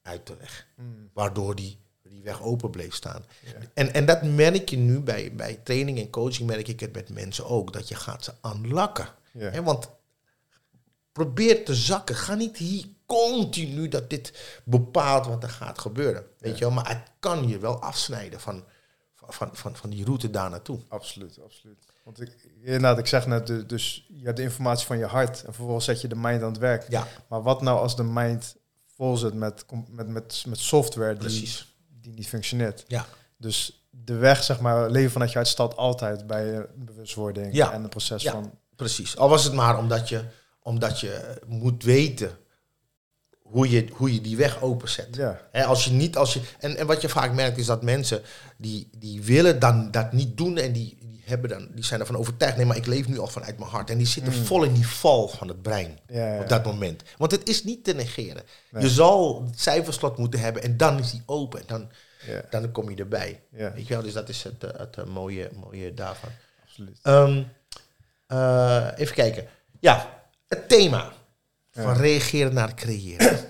uit 0.03 0.27
de 0.27 0.37
weg, 0.37 0.67
Mm. 0.77 1.11
waardoor 1.13 1.55
die, 1.55 1.79
die 2.03 2.23
weg 2.23 2.43
open 2.43 2.71
bleef 2.71 2.95
staan. 2.95 3.25
En, 3.75 3.95
en 3.95 4.07
dat 4.07 4.23
merk 4.23 4.69
je 4.69 4.77
nu 4.77 5.01
bij, 5.01 5.35
bij 5.35 5.55
training 5.55 5.99
en 5.99 6.11
coaching, 6.11 6.49
merk 6.49 6.69
ik 6.69 6.81
het 6.81 6.93
met 6.93 7.11
mensen 7.11 7.47
ook, 7.47 7.73
dat 7.73 7.89
je 7.89 7.95
gaat 7.95 8.25
ze. 8.25 8.33
Hè, 9.33 9.63
want 9.63 9.91
probeer 11.13 11.65
te 11.65 11.75
zakken. 11.75 12.15
Ga 12.17 12.35
niet 12.35 12.57
hier 12.57 12.85
continu 13.19 13.89
dat 13.89 14.11
dit 14.11 14.33
bepaalt 14.65 15.27
wat 15.27 15.43
er 15.43 15.49
gaat 15.51 15.79
gebeuren. 15.79 16.25
Weet 16.39 16.59
je 16.59 16.65
wel? 16.65 16.75
Maar 16.75 16.89
het 16.89 17.03
kan 17.19 17.49
je 17.49 17.59
wel 17.59 17.81
afsnijden 17.83 18.41
van, 18.41 18.65
van, 19.15 19.49
van, 19.53 19.77
van 19.77 19.91
die 19.91 20.05
route 20.05 20.31
daar 20.31 20.51
naartoe. 20.51 20.79
Absoluut, 20.89 21.39
absoluut. 21.45 21.85
Want 22.05 22.21
ik, 22.21 22.37
inderdaad, 22.63 22.99
ik 22.99 23.07
zeg 23.07 23.27
net, 23.27 23.69
dus 23.69 24.07
je 24.09 24.25
hebt 24.25 24.37
de 24.37 24.43
informatie 24.43 24.87
van 24.87 24.99
je 24.99 25.05
hart 25.07 25.45
en 25.45 25.55
vervolgens 25.55 25.85
zet 25.85 26.01
je 26.01 26.09
de 26.09 26.17
mind 26.17 26.43
aan 26.43 26.51
het 26.51 26.59
werk. 26.59 26.87
Ja, 26.89 27.07
Maar 27.29 27.43
wat 27.43 27.63
nou 27.63 27.79
als 27.79 27.97
de 27.97 28.03
mind 28.03 28.57
vol 28.97 29.17
zit 29.17 29.35
met, 29.35 29.65
met, 29.91 30.09
met, 30.09 30.45
met 30.49 30.59
software 30.59 31.11
die, 31.13 31.19
precies. 31.19 31.75
die 32.01 32.13
niet 32.15 32.29
functioneert? 32.29 32.85
Ja. 32.89 33.07
Dus 33.37 33.87
de 33.91 34.15
weg, 34.15 34.43
zeg 34.43 34.61
maar, 34.61 34.91
leven 34.91 35.11
vanuit 35.11 35.31
je 35.31 35.37
hart 35.37 35.49
staat 35.51 35.77
altijd 35.77 36.27
bij 36.27 36.67
bewustwording 36.75 37.55
Ja. 37.55 37.73
en 37.73 37.81
het 37.83 37.91
proces 37.91 38.23
Ja. 38.23 38.33
van... 38.33 38.59
Precies. 38.77 39.17
Al 39.17 39.29
was 39.29 39.45
het 39.45 39.53
maar 39.53 39.79
omdat 39.79 40.09
je, 40.09 40.25
omdat 40.63 41.01
je 41.01 41.41
moet 41.47 41.83
weten 41.85 42.39
hoe 43.51 43.71
je, 43.71 43.87
hoe 43.93 44.15
je 44.15 44.21
die 44.21 44.37
weg 44.37 44.63
openzet. 44.63 45.17
Ja, 45.17 45.41
als 45.65 45.85
je 45.85 45.91
niet, 45.91 46.17
als 46.17 46.35
je, 46.35 46.41
en, 46.59 46.77
en 46.77 46.87
wat 46.87 47.01
je 47.01 47.09
vaak 47.09 47.33
merkt 47.33 47.59
is 47.59 47.67
dat 47.67 47.83
mensen 47.83 48.23
die, 48.57 48.89
die 48.99 49.23
willen 49.23 49.59
dan 49.59 49.91
dat 49.91 50.13
niet 50.13 50.37
doen 50.37 50.57
en 50.59 50.73
die, 50.73 50.97
die, 51.01 51.23
hebben 51.25 51.51
dan, 51.51 51.69
die 51.75 51.85
zijn 51.85 52.01
ervan 52.01 52.17
overtuigd, 52.17 52.57
nee, 52.57 52.67
maar 52.67 52.77
ik 52.77 52.87
leef 52.87 53.09
nu 53.09 53.19
al 53.19 53.27
vanuit 53.27 53.59
mijn 53.59 53.71
hart. 53.71 53.91
En 53.91 53.99
die 53.99 54.07
zitten 54.07 54.33
Mm. 54.33 54.45
vol 54.45 54.63
in 54.63 54.73
die 54.73 54.87
val 54.87 55.29
van 55.29 55.49
het 55.49 55.63
brein 55.63 55.99
ja, 56.09 56.35
ja. 56.35 56.41
op 56.41 56.49
dat 56.49 56.65
moment. 56.65 57.03
Want 57.19 57.31
het 57.31 57.49
is 57.49 57.65
niet 57.65 57.85
te 57.85 57.93
negeren. 57.95 58.43
Nee. 58.71 58.83
Je 58.83 58.89
zal 58.91 59.45
het 59.47 59.61
cijferslot 59.61 60.19
moeten 60.19 60.41
hebben 60.41 60.63
en 60.63 60.77
dan 60.77 60.99
is 60.99 61.11
die 61.11 61.23
open. 61.27 61.61
En 61.61 61.67
dan, 61.67 61.91
dan 62.51 62.73
kom 62.73 62.91
je 62.91 62.97
erbij. 62.97 63.41
Weet 63.51 63.87
je 63.87 63.95
wel, 63.95 64.03
dus 64.03 64.13
dat 64.13 64.29
is 64.29 64.43
het, 64.43 64.65
eh, 64.65 64.81
het, 64.81 64.97
eh, 64.97 65.05
mooie, 65.05 65.51
mooie 65.65 65.95
daarvan. 65.95 66.31
absoluut. 66.65 66.99
Ehm, 67.03 67.43
Eh, 68.27 68.87
even 68.97 69.15
kijken. 69.15 69.47
Ja, 69.81 70.23
het 70.49 70.69
thema 70.69 71.13
van 71.83 71.97
reageren 71.97 72.55
naar 72.55 72.75
creëren. 72.75 73.39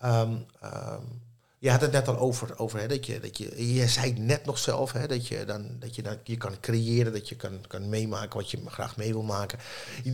Ehm, 0.00 0.34
ehm, 0.60 1.02
je 1.60 1.70
had 1.70 1.80
het 1.80 1.92
net 1.92 2.08
al 2.08 2.18
over, 2.18 2.58
over 2.58 2.80
hè, 2.80 2.86
dat 2.88 3.06
je, 3.06 3.20
dat 3.20 3.38
je, 3.38 3.74
je 3.74 3.88
zei 3.88 4.12
net 4.12 4.44
nog 4.44 4.58
zelf, 4.58 4.92
hè, 4.92 5.06
dat 5.06 5.26
je 5.26 5.44
dan, 5.44 5.76
dat 5.78 5.94
je 5.94 6.02
dan, 6.02 6.16
je 6.22 6.36
kan 6.36 6.60
creëren, 6.60 7.12
dat 7.12 7.28
je 7.28 7.36
kan, 7.36 7.64
kan 7.66 7.88
meemaken 7.88 8.38
wat 8.38 8.50
je 8.50 8.58
graag 8.66 8.96
mee 8.96 9.12
wil 9.12 9.22
maken. 9.22 9.58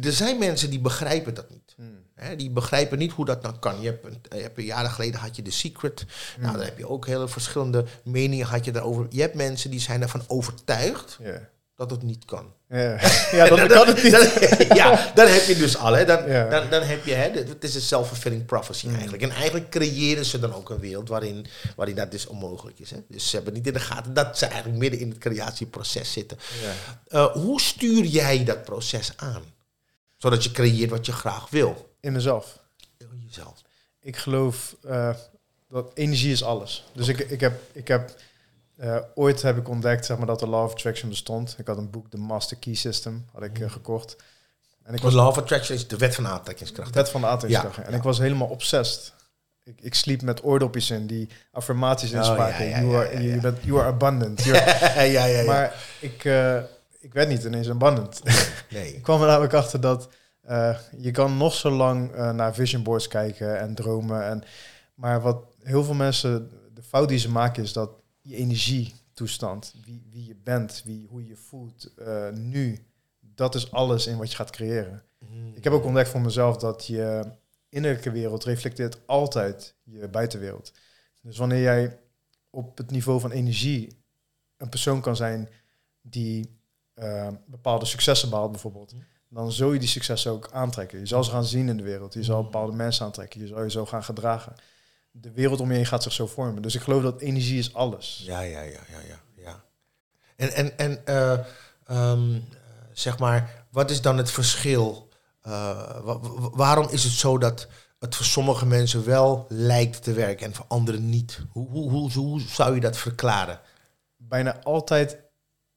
Er 0.03 0.13
zijn 0.13 0.39
mensen 0.39 0.71
die 0.71 0.81
begrijpen 0.81 1.35
dat 1.35 1.51
niet. 1.51 1.75
Hmm. 1.77 1.99
Hè, 2.15 2.37
die 2.37 2.51
begrijpen 2.51 2.99
niet 2.99 3.13
hoe 3.13 3.25
dat 3.25 3.43
nou 3.43 3.59
kan. 3.59 3.81
Je 3.81 3.87
hebt, 3.87 4.05
een, 4.05 4.19
je 4.29 4.43
hebt 4.43 4.63
jaren 4.63 4.91
geleden 4.91 5.21
had 5.21 5.37
je 5.37 5.43
The 5.43 5.51
Secret. 5.51 6.07
Nou, 6.39 6.57
daar 6.57 6.67
heb 6.67 6.79
je 6.79 6.89
ook 6.89 7.07
hele 7.07 7.29
verschillende 7.29 7.85
meningen 8.05 8.47
had 8.47 8.65
je 8.65 8.73
daarover. 8.73 9.07
Je 9.11 9.21
hebt 9.21 9.35
mensen 9.35 9.71
die 9.71 9.81
zijn 9.81 10.03
ervan 10.03 10.23
overtuigd 10.27 11.19
Ja. 11.23 11.49
Dat 11.77 11.91
het 11.91 12.03
niet 12.03 12.25
kan. 12.25 12.55
Ja. 12.69 12.99
ja, 13.39 13.49
dan 13.57 13.69
kan 13.69 13.87
het 13.87 14.03
niet. 14.03 14.13
Dan, 14.13 14.27
ja, 14.77 15.13
dan 15.15 15.27
heb 15.29 15.43
je 15.43 15.57
dus 15.57 15.77
al. 15.77 15.93
Hè. 15.93 16.05
Dan, 16.05 16.29
Ja. 16.31 16.49
dan, 16.49 16.71
dan 16.71 16.83
heb 16.83 17.05
je, 17.05 17.15
hè, 17.15 17.31
het 17.31 17.65
is 17.65 17.75
een 17.75 17.81
self-fulfilling 17.81 18.47
prophecy 18.47 18.89
eigenlijk. 18.89 19.23
En 19.23 19.31
eigenlijk 19.31 19.71
creëren 19.71 20.25
ze 20.25 20.39
dan 20.39 20.55
ook 20.55 20.71
een 20.71 20.79
wereld 20.79 21.09
waarin, 21.09 21.47
waarin 21.77 21.95
dat 21.95 22.11
dus 22.11 22.27
onmogelijk 22.27 22.79
is. 22.79 22.91
Hè. 22.91 22.99
Dus 23.09 23.31
ze 23.31 23.37
hebben 23.37 23.55
niet 23.55 23.67
in 23.67 23.73
de 23.73 23.81
gaten 23.81 24.15
dat 24.15 24.39
ze 24.39 24.47
eigenlijk 24.47 24.79
midden 24.79 25.01
in 25.01 25.09
het 25.09 25.19
creatieproces 25.19 26.13
zitten. 26.13 26.39
Ja. 26.63 26.73
Eh, 27.09 27.33
hoe 27.33 27.61
stuur 27.61 28.05
jij 28.05 28.45
dat 28.45 28.65
proces 28.65 29.13
aan? 29.17 29.43
Zodat 30.17 30.45
je 30.45 30.51
creëert 30.51 30.91
wat 30.91 31.07
je 31.07 31.13
graag 31.13 31.51
wil. 31.51 31.95
In 32.01 32.13
mezelf. 32.13 32.59
In 32.99 33.25
jezelf. 33.27 33.63
Ik 34.01 34.17
geloof 34.17 34.77
eh, 34.89 35.15
dat 35.69 35.91
energie 35.95 36.33
is 36.33 36.43
alles. 36.45 36.85
Dus 36.93 37.09
ik, 37.09 37.19
ik 37.19 37.41
heb, 37.41 37.61
ik 37.73 37.89
heb 37.89 38.15
eh, 38.77 38.97
ooit 39.15 39.43
heb 39.43 39.57
ik 39.57 39.69
ontdekt 39.69 40.07
zeg 40.07 40.17
maar, 40.17 40.27
dat 40.27 40.39
de 40.39 40.49
Law 40.49 40.65
of 40.65 40.73
Attraction 40.73 41.09
bestond. 41.09 41.55
Ik 41.59 41.67
had 41.67 41.77
een 41.79 41.91
boek, 41.91 42.11
The 42.11 42.17
Master 42.19 42.57
Key 42.57 42.75
System, 42.75 43.25
had 43.33 43.43
ik 43.43 43.59
eh, 43.61 43.71
gekocht. 43.71 44.17
En 44.83 44.95
ik 44.95 45.03
Was 45.03 45.13
was 45.15 45.23
Law 45.23 45.29
of 45.29 45.39
Attraction 45.39 45.77
is 45.77 45.89
de 45.89 45.97
wet 45.97 46.15
van 46.15 46.27
aantrekkingskracht. 46.27 46.95
hè? 46.95 47.01
wet 47.01 47.11
van 47.11 47.21
de 47.21 47.27
aantrekkingskracht. 47.27 47.77
Ja, 47.77 47.85
En 47.85 47.91
ja. 47.91 47.97
ik 47.97 48.03
was 48.03 48.19
helemaal 48.19 48.49
obsessed. 48.49 49.13
Ik, 49.65 49.81
ik 49.81 49.95
sliep 49.95 50.23
met 50.23 50.45
oordopjes 50.45 50.91
in 50.91 51.07
die 51.07 51.29
affirmaties 51.53 52.11
Oh, 52.11 52.17
inspraken. 52.17 52.69
ja, 52.69 52.81
you, 52.81 52.95
are, 52.97 53.13
you, 53.23 53.35
ja. 53.35 53.41
bent- 53.41 53.63
you 53.65 53.79
are 53.81 53.89
abundant. 53.89 54.45
Ja, 54.45 55.01
ja, 55.03 55.25
ja. 55.25 55.45
Maar 55.45 55.75
ik, 56.01 56.25
eh, 56.25 56.57
ik 57.01 57.13
werd 57.13 57.29
niet 57.29 57.45
ineens 57.45 57.69
abundant. 57.71 58.23
nee. 58.71 58.95
Ik 58.95 59.03
kwam 59.03 59.21
er 59.21 59.27
namelijk 59.27 59.53
achter 59.55 59.81
dat 59.81 60.09
je 60.99 61.11
kan 61.13 61.37
nog 61.37 61.55
zo 61.55 61.71
lang 61.71 62.15
naar 62.33 62.55
vision 62.55 62.83
boards 62.83 63.09
kijken 63.09 63.59
en 63.59 63.75
dromen. 63.75 64.25
En, 64.27 64.45
maar 64.95 65.21
wat 65.21 65.37
heel 65.63 65.85
veel 65.85 65.95
mensen, 65.95 66.51
de 66.75 66.83
fout 66.83 67.09
die 67.09 67.19
ze 67.19 67.31
maken 67.31 67.63
is 67.63 67.73
dat 67.73 67.91
je 68.27 68.37
energietoestand, 68.37 69.75
wie, 69.85 70.07
wie 70.11 70.27
je 70.27 70.35
bent, 70.35 70.83
wie, 70.85 71.07
hoe 71.09 71.23
je 71.23 71.29
je 71.29 71.37
voelt 71.37 71.95
eh, 71.95 72.31
nu, 72.31 72.87
dat 73.21 73.55
is 73.55 73.73
alles 73.73 74.07
in 74.07 74.17
wat 74.17 74.31
je 74.31 74.37
gaat 74.37 74.51
creëren. 74.51 75.03
Ik 75.55 75.65
heb 75.65 75.73
ook 75.73 75.85
ontdekt 75.85 76.09
voor 76.09 76.21
mezelf 76.21 76.57
dat 76.57 76.87
je 76.87 77.31
innerlijke 77.69 78.11
wereld 78.11 78.45
reflecteert 78.45 79.07
altijd 79.07 79.75
je 79.83 80.09
buitenwereld. 80.09 80.73
Dus 81.23 81.37
wanneer 81.37 81.61
jij 81.61 81.99
op 82.51 82.79
het 82.79 82.91
niveau 82.91 83.21
van 83.21 83.31
energie 83.31 84.05
een 84.57 84.69
persoon 84.69 85.01
kan 85.01 85.17
zijn 85.17 85.49
die 86.01 86.59
eh, 86.95 87.29
bepaalde 87.47 87.85
successen 87.85 88.31
behaalt 88.31 88.51
bijvoorbeeld, 88.51 88.95
dan 89.29 89.53
zul 89.53 89.73
je 89.73 89.79
die 89.79 89.89
successen 89.89 90.33
ook 90.33 90.53
aantrekken. 90.53 90.99
Je 90.99 91.07
zal 91.07 91.25
ze 91.25 91.31
gaan 91.31 91.45
zien 91.45 91.69
in 91.69 91.77
de 91.77 91.83
wereld. 91.83 92.15
Je 92.15 92.25
zal 92.25 92.43
bepaalde 92.43 92.73
mensen 92.73 93.07
aantrekken. 93.07 93.41
Je 93.41 93.47
zal 93.47 93.63
je 93.63 93.71
zo 93.71 93.87
gaan 93.87 94.05
gedragen. 94.05 94.55
De 95.21 95.33
wereld 95.33 95.61
om 95.61 95.69
je 95.71 95.77
heen 95.77 95.87
gaat 95.87 96.03
zich 96.03 96.13
zo 96.13 96.27
vormen. 96.27 96.63
Dus 96.63 96.75
ik 96.75 96.81
geloof 96.81 97.03
dat 97.03 97.21
energie 97.21 97.59
is 97.59 97.75
alles. 97.75 98.23
Ja, 98.25 98.41
ja, 98.41 98.61
ja, 98.61 98.81
ja, 98.91 98.99
ja. 99.09 99.21
ja. 99.37 99.65
En, 100.37 100.53
en, 100.53 100.79
en 100.79 101.07
eh, 101.07 101.33
ehm, 101.87 102.35
eh, 102.35 102.41
zeg 102.93 103.19
maar, 103.19 103.65
wat 103.71 103.91
is 103.91 104.01
dan 104.01 104.17
het 104.17 104.31
verschil? 104.31 105.09
Eh, 105.41 105.51
wa- 106.05 106.19
wa- 106.19 106.51
waarom 106.51 106.89
is 106.91 107.05
het 107.05 107.13
zo 107.13 107.39
dat 107.39 107.69
het 107.99 108.17
voor 108.17 108.25
sommige 108.27 108.67
mensen 108.67 109.05
wel 109.05 109.47
lijkt 109.49 110.03
te 110.03 110.13
werken 110.13 110.47
en 110.47 110.55
voor 110.55 110.65
anderen 110.69 111.09
niet? 111.09 111.41
Hoe, 111.51 111.69
hoe, 111.69 111.91
hoe, 111.91 112.13
hoe 112.13 112.41
zou 112.41 112.75
je 112.75 112.81
dat 112.81 112.97
verklaren? 112.97 113.61
Bijna 114.17 114.63
altijd 114.63 115.19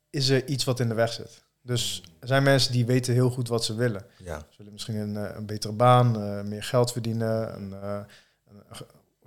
is 0.10 0.30
er 0.30 0.48
iets 0.48 0.64
wat 0.64 0.80
in 0.80 0.88
de 0.88 0.94
weg 0.96 1.14
zit. 1.14 1.44
Dus 1.62 2.04
er 2.20 2.28
zijn 2.28 2.44
mensen 2.44 2.72
die 2.72 2.86
weten 2.86 3.14
heel 3.14 3.30
goed 3.30 3.48
wat 3.48 3.66
ze 3.66 3.74
willen. 3.76 4.06
Ja. 4.24 4.40
Ze 4.40 4.58
willen 4.58 4.74
misschien 4.74 4.96
een, 4.96 5.18
eh, 5.18 5.36
een 5.36 5.46
betere 5.46 5.74
baan, 5.74 6.48
meer 6.48 6.64
geld 6.64 6.92
verdienen, 6.92 7.56
een, 7.56 8.06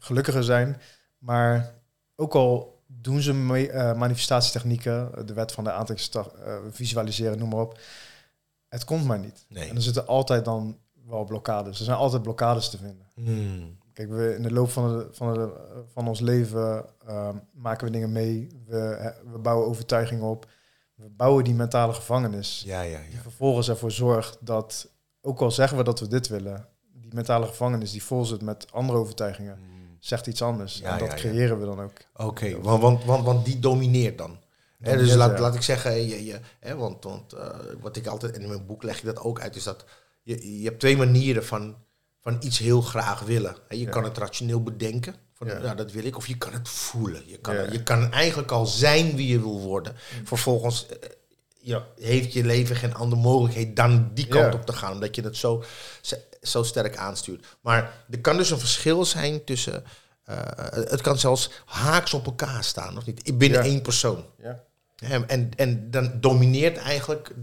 gelukkiger 0.03 0.45
zijn. 0.45 0.81
Maar 1.19 1.75
ook 2.17 2.35
al 2.35 2.83
doen 2.87 3.21
ze 3.21 3.31
eh, 3.73 3.95
manifestatietechnieken, 3.95 5.27
de 5.27 5.33
wet 5.33 5.53
van 5.53 5.65
de 5.65 5.73
aantrekkingskracht, 5.73 6.35
eh, 6.35 6.57
visualiseren, 6.71 7.39
noem 7.39 7.49
maar 7.49 7.61
op. 7.61 7.79
Het 8.69 8.85
komt 8.85 9.05
maar 9.05 9.19
niet. 9.19 9.45
Nee. 9.49 9.69
En 9.69 9.77
er 9.77 9.83
zitten 9.83 10.07
altijd 10.07 10.45
dan 10.45 10.79
wel 11.07 11.25
blokkades. 11.25 11.79
Er 11.79 11.85
zijn 11.85 11.97
altijd 11.97 12.23
blokkades 12.23 12.71
te 12.71 12.79
vinden. 12.79 13.07
Hmm. 13.15 13.79
Kijk, 13.93 14.09
we 14.09 14.35
in 14.37 14.43
de 14.43 14.53
loop 14.53 14.71
van, 14.71 14.99
de, 14.99 15.09
van, 15.13 15.35
de, 15.35 15.53
van 15.93 16.09
ons 16.09 16.21
leven 16.21 16.85
ehm, 17.07 17.37
maken 17.53 17.87
we 17.87 17.93
dingen 17.93 18.13
mee. 18.13 18.49
We, 18.67 19.13
we 19.33 19.39
bouwen 19.39 19.69
overtuigingen 19.69 20.25
op. 20.25 20.47
We 20.95 21.09
bouwen 21.09 21.45
die 21.45 21.55
mentale 21.55 21.93
gevangenis. 21.93 22.63
Ja, 22.67 22.81
ja, 22.81 22.99
Die 22.99 23.15
ja. 23.15 23.21
vervolgens 23.21 23.69
ervoor 23.69 23.91
zorgt 23.91 24.39
dat, 24.41 24.89
ook 25.21 25.41
al 25.41 25.51
zeggen 25.51 25.77
we 25.77 25.85
dat 25.85 26.01
we 26.01 26.09
dit 26.09 26.29
willen, 26.29 26.69
die 26.93 27.15
mentale 27.15 27.47
gevangenis 27.47 27.91
die 27.91 28.03
vol 28.03 28.25
zit 28.25 28.43
met 28.43 28.73
andere 28.73 28.99
overtuigingen, 28.99 29.57
Hmm. 29.57 29.82
Zegt 30.05 30.27
iets 30.27 30.43
anders. 30.43 30.79
Ja, 30.79 30.93
en 30.93 30.99
dat 30.99 31.09
ja, 31.09 31.15
creëren 31.15 31.61
we 31.61 31.67
dan 31.67 31.81
ook. 31.81 31.93
Oké, 32.17 32.61
want, 32.61 32.83
want, 32.83 33.05
want, 33.05 33.25
want 33.25 33.45
die 33.45 33.59
domineert 33.59 34.19
dan. 34.19 34.39
Dus 34.79 35.15
laat, 35.15 35.39
laat 35.39 35.55
ik 35.55 35.63
zeggen, 35.63 36.09
je, 36.09 36.25
je, 36.25 36.41
hè, 36.61 36.77
want, 36.77 37.05
want 37.05 37.33
eh, 37.33 37.49
wat 37.81 37.97
ik 37.97 38.07
altijd 38.07 38.39
in 38.39 38.49
mijn 38.49 38.67
boek 38.67 38.83
leg 38.83 39.01
je 39.01 39.07
dat 39.07 39.19
ook 39.19 39.41
uit, 39.41 39.57
is 39.57 39.63
dat 39.63 39.85
je, 40.23 40.61
je 40.61 40.65
hebt 40.67 40.81
twee 40.81 40.97
manieren 40.97 41.45
van, 41.45 41.77
van 42.21 42.37
iets 42.41 42.59
heel 42.59 42.81
graag 42.81 43.21
willen. 43.21 43.57
Hè, 43.69 43.77
je 43.77 43.85
Ja. 43.85 43.91
kan 43.91 44.05
het 44.05 44.19
rationeel 44.19 44.63
bedenken, 44.63 45.15
van 45.35 45.47
Ja. 45.47 45.59
ja. 45.63 45.75
dat 45.75 45.93
wil 45.93 46.05
ik, 46.05 46.17
of 46.17 46.27
je 46.27 46.39
kan 46.39 46.53
het 46.53 46.69
voelen. 46.69 47.23
Je 47.27 47.39
kan, 47.39 47.55
Ja. 47.55 47.67
je 47.73 47.83
kan 47.83 48.13
eigenlijk 48.13 48.51
al 48.51 48.67
zijn 48.67 49.17
wie 49.17 49.29
je 49.29 49.41
wil 49.41 49.61
worden. 49.61 49.95
Vervolgens 50.25 50.87
eh, 50.87 50.97
ja, 51.61 51.87
heeft 51.99 52.33
je 52.33 52.45
leven 52.45 52.77
geen 52.77 52.95
andere 52.95 53.21
mogelijkheid 53.23 53.77
dan 53.77 54.11
die 54.15 54.27
kant 54.27 54.55
op 54.55 54.67
te 54.67 54.73
gaan, 54.73 54.93
omdat 54.93 55.15
je 55.17 55.23
het 55.23 55.37
zo, 55.37 55.63
zo 56.43 56.63
sterk 56.63 56.97
aanstuurt. 56.97 57.47
Maar 57.61 58.05
er 58.11 58.21
kan 58.21 58.37
dus 58.37 58.51
een 58.51 58.59
verschil 58.59 59.05
zijn 59.05 59.45
tussen. 59.45 59.85
eh, 60.25 60.37
het 60.71 61.01
kan 61.01 61.19
zelfs 61.19 61.51
haaks 61.65 62.15
op 62.15 62.27
elkaar 62.27 62.65
staan, 62.65 62.97
of 62.97 63.07
niet? 63.07 63.39
Binnen 63.39 63.59
Ja. 63.65 63.71
één 63.71 63.83
persoon. 63.83 64.25
Ja. 64.39 64.65
En, 64.97 65.29
en, 65.29 65.51
en 65.57 65.91
dan 65.91 66.21
domineert 66.21 66.77
eigenlijk 66.77 67.35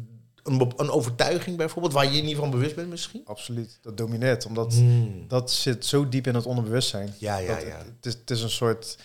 een, 0.43 0.71
een 0.77 0.89
overtuiging 0.89 1.57
bijvoorbeeld, 1.57 1.93
waar 1.93 2.05
je 2.05 2.11
je 2.15 2.21
niet 2.21 2.35
van 2.37 2.49
bewust 2.51 2.75
bent 2.75 2.89
misschien? 2.89 3.21
Absoluut. 3.25 3.77
Dat 3.81 3.97
domineert. 3.97 4.45
Omdat 4.45 4.73
Hmm. 4.73 5.27
dat 5.27 5.51
zit 5.51 5.85
zo 5.85 6.09
diep 6.09 6.27
in 6.27 6.35
het 6.35 6.45
onderbewustzijn. 6.45 7.13
Ja, 7.17 7.37
ja, 7.37 7.53
Dat 7.55 7.61
ja. 7.63 7.77
Het, 7.77 8.05
is, 8.05 8.13
het 8.13 8.31
is 8.31 8.41
een 8.41 8.49
soort... 8.49 8.97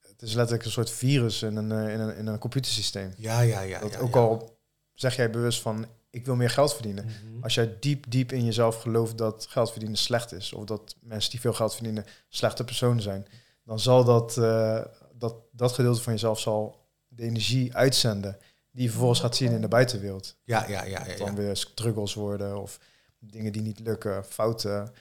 Het 0.00 0.22
is 0.22 0.34
letterlijk 0.34 0.64
een 0.64 0.70
soort 0.72 0.90
virus 0.90 1.42
in 1.42 1.56
een, 1.56 1.72
eh, 1.72 1.92
in 1.92 2.00
een, 2.00 2.16
in 2.16 2.26
een 2.26 2.38
computersysteem. 2.38 3.14
Ja, 3.16 3.40
ja, 3.40 3.60
ja. 3.60 3.78
dat 3.80 3.92
ja, 3.92 3.98
ook 3.98 4.14
ja. 4.14 4.20
al 4.20 4.58
zeg 4.94 5.16
jij 5.16 5.30
bewust 5.30 5.60
van, 5.60 5.86
ik 6.14 6.24
wil 6.24 6.36
meer 6.36 6.50
geld 6.50 6.74
verdienen. 6.74 7.04
Mhm. 7.04 7.42
Als 7.42 7.54
jij 7.54 7.76
diep, 7.80 8.04
diep 8.08 8.32
in 8.32 8.44
jezelf 8.44 8.80
gelooft 8.80 9.18
dat 9.18 9.46
geld 9.48 9.70
verdienen 9.70 9.98
slecht 9.98 10.32
is, 10.32 10.52
of 10.52 10.64
dat 10.64 10.96
mensen 11.00 11.30
die 11.30 11.40
veel 11.40 11.52
geld 11.52 11.74
verdienen 11.74 12.04
slechte 12.28 12.64
personen 12.64 13.02
zijn, 13.02 13.26
dan 13.64 13.80
zal 13.80 14.04
dat, 14.04 14.36
eh, 14.36 14.84
dat, 15.12 15.34
dat 15.52 15.72
gedeelte 15.72 16.02
van 16.02 16.12
jezelf 16.12 16.40
zal 16.40 16.86
de 17.08 17.22
energie 17.22 17.76
uitzenden 17.76 18.38
die 18.70 18.82
je 18.82 18.88
vervolgens 18.88 19.20
gaat 19.20 19.36
zien 19.36 19.52
in 19.52 19.60
de 19.60 19.68
buitenwereld. 19.68 20.36
Ja, 20.44 20.68
ja, 20.68 20.84
ja. 20.84 21.06
ja, 21.06 21.16
dan 21.16 21.34
weer 21.34 21.56
struggles 21.56 22.14
worden 22.14 22.60
of 22.60 22.78
dingen 23.18 23.52
die 23.52 23.62
niet 23.62 23.80
lukken, 23.80 24.24
fouten, 24.24 24.92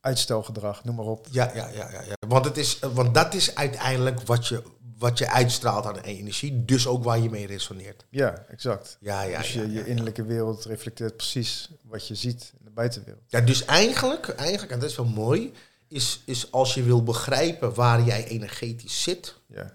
uitstelgedrag, 0.00 0.84
noem 0.84 0.94
maar 0.94 1.04
op. 1.04 1.26
Ja, 1.30 1.50
ja, 1.54 1.68
ja, 1.68 1.90
ja, 1.90 2.02
ja. 2.02 2.14
Want, 2.28 2.44
het 2.44 2.56
is, 2.56 2.78
want 2.78 3.14
dat 3.14 3.34
is 3.34 3.54
uiteindelijk 3.54 4.20
wat 4.20 4.46
je, 4.46 4.62
wat 4.98 5.18
je 5.18 5.30
uitstraalt 5.30 5.86
aan 5.86 5.98
energie, 5.98 6.64
dus 6.64 6.86
ook 6.86 7.04
waar 7.04 7.18
je 7.18 7.30
mee 7.30 7.46
resoneert. 7.46 8.04
Ja, 8.10 8.44
exact. 8.48 8.96
Ja, 9.00 9.22
ja, 9.22 9.38
dus 9.38 9.52
je, 9.52 9.60
ja, 9.60 9.66
je 9.66 9.86
innerlijke 9.86 10.24
wereld 10.24 10.64
reflecteert 10.64 11.16
precies 11.16 11.70
wat 11.82 12.08
je 12.08 12.14
ziet 12.14 12.52
in 12.58 12.64
de 12.64 12.70
buitenwereld. 12.70 13.22
Ja, 13.26 13.40
dus 13.40 13.64
eigenlijk, 13.64 14.28
eigenlijk, 14.28 14.72
en 14.72 14.78
dat 14.80 14.90
is 14.90 14.96
wel 14.96 15.06
mooi, 15.06 15.52
is, 15.88 16.22
is 16.24 16.52
als 16.52 16.74
je 16.74 16.82
wil 16.82 17.02
begrijpen 17.02 17.74
waar 17.74 18.02
jij 18.02 18.26
energetisch 18.26 19.02
zit, 19.02 19.34
Ja. 19.46 19.72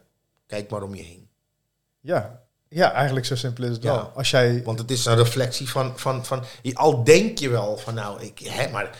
kijk 0.47 0.69
maar 0.69 0.83
om 0.83 0.95
je 0.95 1.03
heen. 1.03 1.27
Ja. 1.99 2.41
ja, 2.69 2.91
eigenlijk 2.91 3.25
zo 3.25 3.35
simpel 3.35 3.63
is 3.63 3.69
het 3.69 3.83
Ja. 3.83 3.95
wel. 3.95 4.11
Als 4.15 4.29
jij 4.29 4.63
Want 4.63 4.79
het 4.79 4.91
is 4.91 5.05
een 5.05 5.15
reflectie 5.15 5.69
van, 5.69 5.99
van, 5.99 6.25
van 6.25 6.43
al 6.73 7.03
denk 7.03 7.37
je 7.37 7.49
wel 7.49 7.77
van 7.77 7.93
nou, 7.93 8.21
ik, 8.21 8.39
hè, 8.39 8.69
maar 8.71 8.97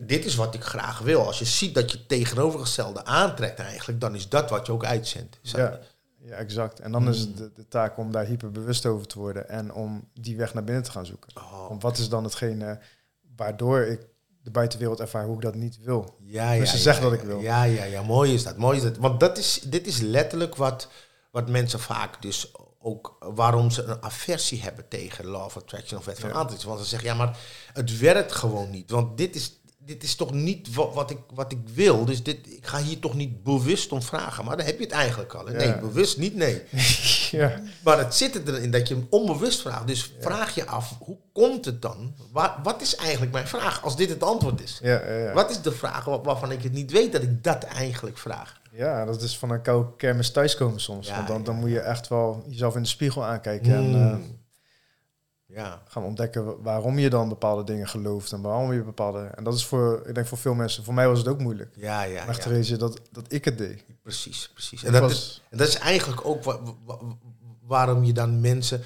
dit 0.00 0.24
is 0.24 0.34
wat 0.34 0.54
ik 0.54 0.62
graag 0.64 0.98
wil. 0.98 1.26
Als 1.26 1.38
je 1.38 1.44
ziet 1.44 1.74
dat 1.74 1.90
je 1.90 1.96
het 1.98 2.08
tegenovergestelde 2.08 3.04
aantrekt 3.04 3.58
eigenlijk, 3.58 4.00
dan 4.00 4.14
is 4.14 4.28
dat 4.28 4.50
wat 4.50 4.66
je 4.66 4.72
ook 4.72 4.84
uitzendt. 4.84 5.38
Ja, 5.42 5.78
ja, 6.22 6.34
exact. 6.34 6.80
En 6.80 6.92
dan 6.92 7.08
is 7.08 7.18
Hmm. 7.18 7.26
het 7.28 7.36
de, 7.38 7.50
de 7.54 7.68
taak 7.68 7.98
om 7.98 8.12
daar 8.12 8.24
hyperbewust 8.26 8.86
over 8.86 9.06
te 9.06 9.18
worden 9.18 9.48
en 9.48 9.72
om 9.72 10.08
die 10.14 10.36
weg 10.36 10.54
naar 10.54 10.64
binnen 10.64 10.82
te 10.84 10.90
gaan 10.90 11.06
zoeken. 11.06 11.30
Oh, 11.36 11.68
Want 11.68 11.82
wat 11.82 11.98
is 11.98 12.08
dan 12.08 12.24
hetgene 12.24 12.78
waardoor 13.36 13.80
ik 13.80 14.06
de 14.42 14.50
buitenwereld 14.50 15.00
ervaar 15.00 15.24
hoe 15.24 15.34
ik 15.34 15.42
dat 15.42 15.54
niet 15.54 15.78
wil? 15.82 16.16
ja, 16.22 16.52
ja, 16.52 16.60
Dus 16.60 16.70
ze 16.70 16.76
ja, 16.76 16.82
zeggen 16.82 17.04
ja, 17.04 17.10
dat 17.10 17.18
ik 17.20 17.24
wil. 17.26 17.40
Ja, 17.40 17.62
ja, 17.62 17.84
ja, 17.84 18.02
mooi 18.02 18.34
is 18.34 18.42
dat. 18.42 18.56
Mooi 18.56 18.76
is 18.76 18.82
dat. 18.82 18.96
Want 18.96 19.20
dat 19.20 19.38
is, 19.38 19.60
dit 19.64 19.86
is 19.86 20.00
letterlijk 20.00 20.56
wat, 20.56 20.88
wat 21.30 21.48
mensen 21.48 21.80
vaak 21.80 22.22
dus 22.22 22.52
ook 22.82 23.16
waarom 23.34 23.70
ze 23.70 23.82
een 23.82 24.02
aversie 24.02 24.62
hebben 24.62 24.88
tegen 24.88 25.26
Law 25.26 25.44
of 25.44 25.56
Attraction 25.56 25.98
of 25.98 26.04
wet 26.04 26.18
van 26.18 26.28
Ja. 26.28 26.34
aantrekking. 26.34 26.68
Want 26.68 26.82
ze 26.82 26.88
zeggen, 26.88 27.08
ja, 27.08 27.14
maar 27.14 27.38
het 27.72 27.98
werkt 27.98 28.32
gewoon 28.32 28.70
niet. 28.70 28.90
Want 28.90 29.18
dit 29.18 29.34
is, 29.36 29.59
dit 29.84 30.02
is 30.02 30.14
toch 30.14 30.32
niet 30.32 30.74
wat, 30.74 30.94
wat, 30.94 31.10
ik, 31.10 31.18
wat 31.34 31.52
ik 31.52 31.58
wil. 31.74 32.04
Dus 32.04 32.22
dit, 32.22 32.38
ik 32.56 32.66
ga 32.66 32.78
hier 32.78 32.98
toch 32.98 33.14
niet 33.14 33.42
bewust 33.42 33.92
om 33.92 34.02
vragen. 34.02 34.44
Maar 34.44 34.56
dan 34.56 34.66
heb 34.66 34.78
je 34.78 34.84
het 34.84 34.92
eigenlijk 34.92 35.34
al. 35.34 35.46
hè. 35.46 35.52
Nee, 35.52 35.66
Ja. 35.66 35.78
bewust 35.78 36.18
niet, 36.18 36.34
nee. 36.36 36.62
ja. 37.40 37.60
Maar 37.84 37.98
het 37.98 38.14
zit 38.14 38.48
erin 38.48 38.70
dat 38.70 38.88
je 38.88 38.94
hem 38.94 39.06
onbewust 39.10 39.60
vraagt. 39.60 39.86
Dus 39.86 40.12
vraag 40.20 40.54
je 40.54 40.66
af, 40.66 40.94
hoe 40.98 41.16
komt 41.32 41.64
het 41.64 41.82
dan? 41.82 42.14
Wa- 42.32 42.60
wat 42.62 42.80
is 42.82 42.96
eigenlijk 42.96 43.32
mijn 43.32 43.46
vraag 43.48 43.82
als 43.84 43.96
dit 43.96 44.08
het 44.08 44.22
antwoord 44.22 44.62
is? 44.62 44.80
Wat 45.34 45.50
is 45.50 45.62
de 45.62 45.72
vraag 45.72 46.04
wa- 46.04 46.20
waarvan 46.20 46.52
ik 46.52 46.62
het 46.62 46.72
niet 46.72 46.90
weet 46.90 47.12
dat 47.12 47.22
ik 47.22 47.42
dat 47.44 47.62
eigenlijk 47.64 48.18
vraag? 48.18 48.58
ja, 48.72 49.04
dat 49.04 49.22
is 49.22 49.38
van 49.38 49.50
een 49.50 49.62
koude 49.62 49.88
kermis 49.96 50.30
thuiskomen 50.30 50.80
soms. 50.80 51.10
Want 51.10 51.26
dan, 51.28 51.44
dan 51.44 51.54
moet 51.56 51.70
je 51.70 51.80
echt 51.80 52.08
wel 52.08 52.44
jezelf 52.48 52.76
in 52.76 52.82
de 52.82 52.88
spiegel 52.88 53.24
aankijken 53.24 53.72
en 53.74 53.94
eh. 53.94 54.16
Ja, 55.54 55.82
gaan 55.88 56.02
ontdekken 56.04 56.62
waarom 56.62 56.98
je 56.98 57.10
dan 57.10 57.28
bepaalde 57.28 57.64
dingen 57.64 57.88
gelooft 57.88 58.32
en 58.32 58.40
waarom 58.40 58.72
je 58.72 58.82
bepaalde... 58.82 59.20
En 59.20 59.44
dat 59.44 59.54
is 59.54 59.66
voor, 59.66 60.02
ik 60.06 60.14
denk 60.14 60.26
voor 60.26 60.38
veel 60.38 60.54
mensen, 60.54 60.84
voor 60.84 60.94
mij 60.94 61.08
was 61.08 61.18
het 61.18 61.28
ook 61.28 61.38
moeilijk. 61.40 61.74
ja, 61.76 62.02
ja. 62.02 62.24
maar 62.24 62.58
ja. 62.68 62.76
dat, 62.76 63.00
dat 63.12 63.24
ik 63.32 63.44
het 63.44 63.58
deed. 63.58 63.84
Precies, 64.02 64.50
precies. 64.52 64.84
En 64.84 64.92
dat, 64.92 65.00
was- 65.00 65.12
is, 65.12 65.42
en 65.50 65.58
dat 65.58 65.68
is 65.68 65.76
eigenlijk 65.78 66.26
ook 66.26 66.44
wa- 66.44 66.60
wa- 66.84 66.98
waarom 67.66 68.04
je 68.04 68.12
dan 68.12 68.40
mensen 68.40 68.82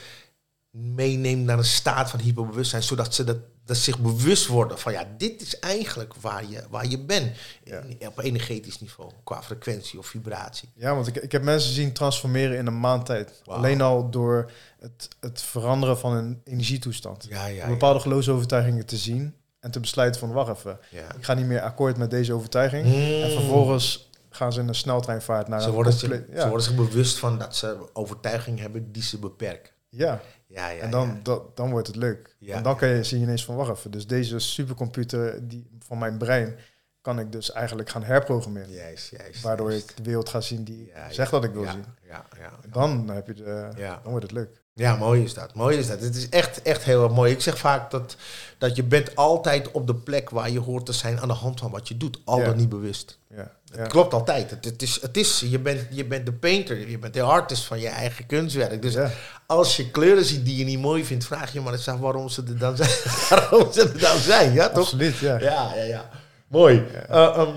meeneemt 0.74 1.44
naar 1.44 1.58
een 1.58 1.64
staat 1.64 2.10
van 2.10 2.20
hyperbewustzijn, 2.20 2.82
zodat 2.82 3.14
ze 3.14 3.24
dat, 3.24 3.38
dat 3.64 3.76
zich 3.76 3.98
bewust 3.98 4.46
worden 4.46 4.78
van 4.78 4.92
ja, 4.92 5.06
dit 5.16 5.42
is 5.42 5.58
eigenlijk 5.58 6.14
waar 6.14 6.44
je, 6.48 6.62
waar 6.70 6.86
je 6.86 6.98
bent. 6.98 7.36
Ja. 7.64 7.82
Op 8.08 8.18
energetisch 8.18 8.80
niveau, 8.80 9.10
qua 9.24 9.42
frequentie 9.42 9.98
of 9.98 10.06
vibratie. 10.06 10.68
Ja, 10.74 10.94
want 10.94 11.06
ik, 11.06 11.16
ik 11.16 11.32
heb 11.32 11.42
mensen 11.42 11.72
zien 11.72 11.92
transformeren 11.92 12.58
in 12.58 12.66
een 12.66 12.80
maand 12.80 13.06
tijd. 13.06 13.42
Alleen 13.44 13.80
al 13.80 14.10
door 14.10 14.50
het, 14.80 15.08
het 15.20 15.42
veranderen 15.42 15.98
van 15.98 16.12
een 16.12 16.40
energietoestand. 16.44 17.26
Ja, 17.28 17.46
ja. 17.46 17.64
Om 17.64 17.70
bepaalde 17.70 18.00
geloofsovertuigingen 18.00 18.86
te 18.86 18.96
zien 18.96 19.34
en 19.60 19.70
te 19.70 19.80
besluiten 19.80 20.20
van 20.20 20.32
wacht 20.32 20.58
even, 20.58 20.78
ja. 20.90 21.14
ik 21.16 21.24
ga 21.24 21.34
niet 21.34 21.46
meer 21.46 21.60
akkoord 21.60 21.96
met 21.96 22.10
deze 22.10 22.32
overtuiging. 22.32 22.86
Mm. 22.86 23.22
En 23.22 23.30
vervolgens 23.30 24.10
gaan 24.30 24.52
ze 24.52 24.60
in 24.60 24.68
een 24.68 24.74
sneltreinvaart 24.74 25.48
naar 25.48 25.60
Ze 25.60 25.68
een 25.68 25.74
worden, 25.74 25.92
zich, 25.92 26.10
ze 26.36 26.48
worden 26.48 26.62
zich 26.62 26.74
bewust 26.74 27.18
van 27.18 27.38
dat 27.38 27.56
ze 27.56 27.76
overtuiging 27.92 28.58
hebben 28.58 28.92
die 28.92 29.02
ze 29.02 29.18
beperken. 29.18 29.72
Ja, 29.96 30.20
Ja, 30.46 30.68
ja, 30.68 30.82
en 30.82 30.90
dan, 30.90 31.08
ja. 31.08 31.20
dat, 31.22 31.56
dan 31.56 31.70
wordt 31.70 31.86
het 31.86 31.96
leuk. 31.96 32.36
Ja. 32.38 32.56
En 32.56 32.62
dan 32.62 32.76
kan 32.76 32.88
je, 32.88 33.04
zie 33.04 33.18
je 33.18 33.24
ineens 33.24 33.44
van 33.44 33.56
wacht 33.56 33.70
even, 33.70 33.90
dus 33.90 34.06
deze 34.06 34.38
supercomputer 34.38 35.48
die, 35.48 35.70
van 35.78 35.98
mijn 35.98 36.18
brein 36.18 36.58
kan 37.00 37.18
ik 37.18 37.32
dus 37.32 37.52
eigenlijk 37.52 37.90
gaan 37.90 38.02
herprogrammeren. 38.04 38.70
Juist, 38.70 39.10
juist. 39.10 39.42
Waardoor 39.42 39.70
juist. 39.70 39.90
ik 39.90 39.96
de 39.96 40.02
wereld 40.02 40.28
ga 40.28 40.40
zien 40.40 40.64
die 40.64 40.86
ik 40.86 40.92
zeg 41.10 41.30
dat 41.30 41.44
ik 41.44 41.52
wil 41.52 41.66
zien. 41.70 41.84
Ja, 42.02 42.24
ja. 42.38 42.52
Dan 42.68 43.08
heb 43.08 43.26
je 43.26 43.34
de, 43.34 43.68
Ja. 43.76 44.00
dan 44.02 44.10
wordt 44.10 44.22
het 44.22 44.32
leuk. 44.32 44.63
Ja, 44.76 44.96
mooi 44.96 45.22
is 45.22 45.34
dat. 45.34 45.54
Mooi 45.54 45.76
is 45.78 45.86
dat. 45.86 46.00
Het 46.00 46.16
is 46.16 46.28
echt, 46.28 46.62
echt 46.62 46.84
heel 46.84 47.02
erg 47.04 47.12
mooi. 47.12 47.32
Ik 47.32 47.40
zeg 47.40 47.58
vaak 47.58 47.90
dat, 47.90 48.16
dat 48.58 48.76
je 48.76 48.82
bent 48.82 49.16
altijd 49.16 49.70
op 49.70 49.86
de 49.86 49.94
plek 49.94 50.30
waar 50.30 50.50
je 50.50 50.58
hoort 50.60 50.86
te 50.86 50.92
zijn 50.92 51.20
aan 51.20 51.28
de 51.28 51.34
hand 51.34 51.60
van 51.60 51.70
wat 51.70 51.88
je 51.88 51.96
doet. 51.96 52.18
Al 52.24 52.38
Ja. 52.38 52.44
dan 52.44 52.56
niet 52.56 52.68
bewust. 52.68 53.18
Ja, 53.34 53.50
Het 53.70 53.76
ja. 53.78 53.86
klopt 53.86 54.14
altijd. 54.14 54.50
Het, 54.50 54.64
het 54.64 54.82
is, 54.82 54.98
het 55.02 55.16
is, 55.16 55.42
je, 55.46 55.58
bent, 55.58 55.80
je 55.90 56.04
bent 56.04 56.26
de 56.26 56.32
painter, 56.32 56.88
je 56.88 56.98
bent 56.98 57.14
de 57.14 57.22
artist 57.22 57.64
van 57.64 57.80
je 57.80 57.88
eigen 57.88 58.26
kunstwerk. 58.26 58.82
Dus 58.82 58.94
Ja. 58.94 59.10
als 59.46 59.76
je 59.76 59.90
kleuren 59.90 60.24
ziet 60.24 60.44
die 60.44 60.56
je 60.56 60.64
niet 60.64 60.80
mooi 60.80 61.04
vindt, 61.04 61.24
vraag 61.24 61.52
je 61.52 61.60
maar 61.60 61.72
eens 61.72 61.88
af 61.88 61.98
waarom 61.98 62.28
ze 62.28 62.42
er 62.48 62.58
dan 62.58 62.76
zijn. 62.80 62.90
waarom 63.30 63.72
ze 63.72 63.80
er 63.82 63.98
dan 63.98 64.18
zijn, 64.18 64.52
ja 64.52 64.68
toch? 64.68 64.78
Absoluut, 64.78 65.16
ja. 65.16 65.38
Ja, 65.40 65.72
ja, 65.74 65.82
ja. 65.82 66.10
Mooi. 66.48 66.84
Eh, 67.08 67.24
ehm, 67.24 67.48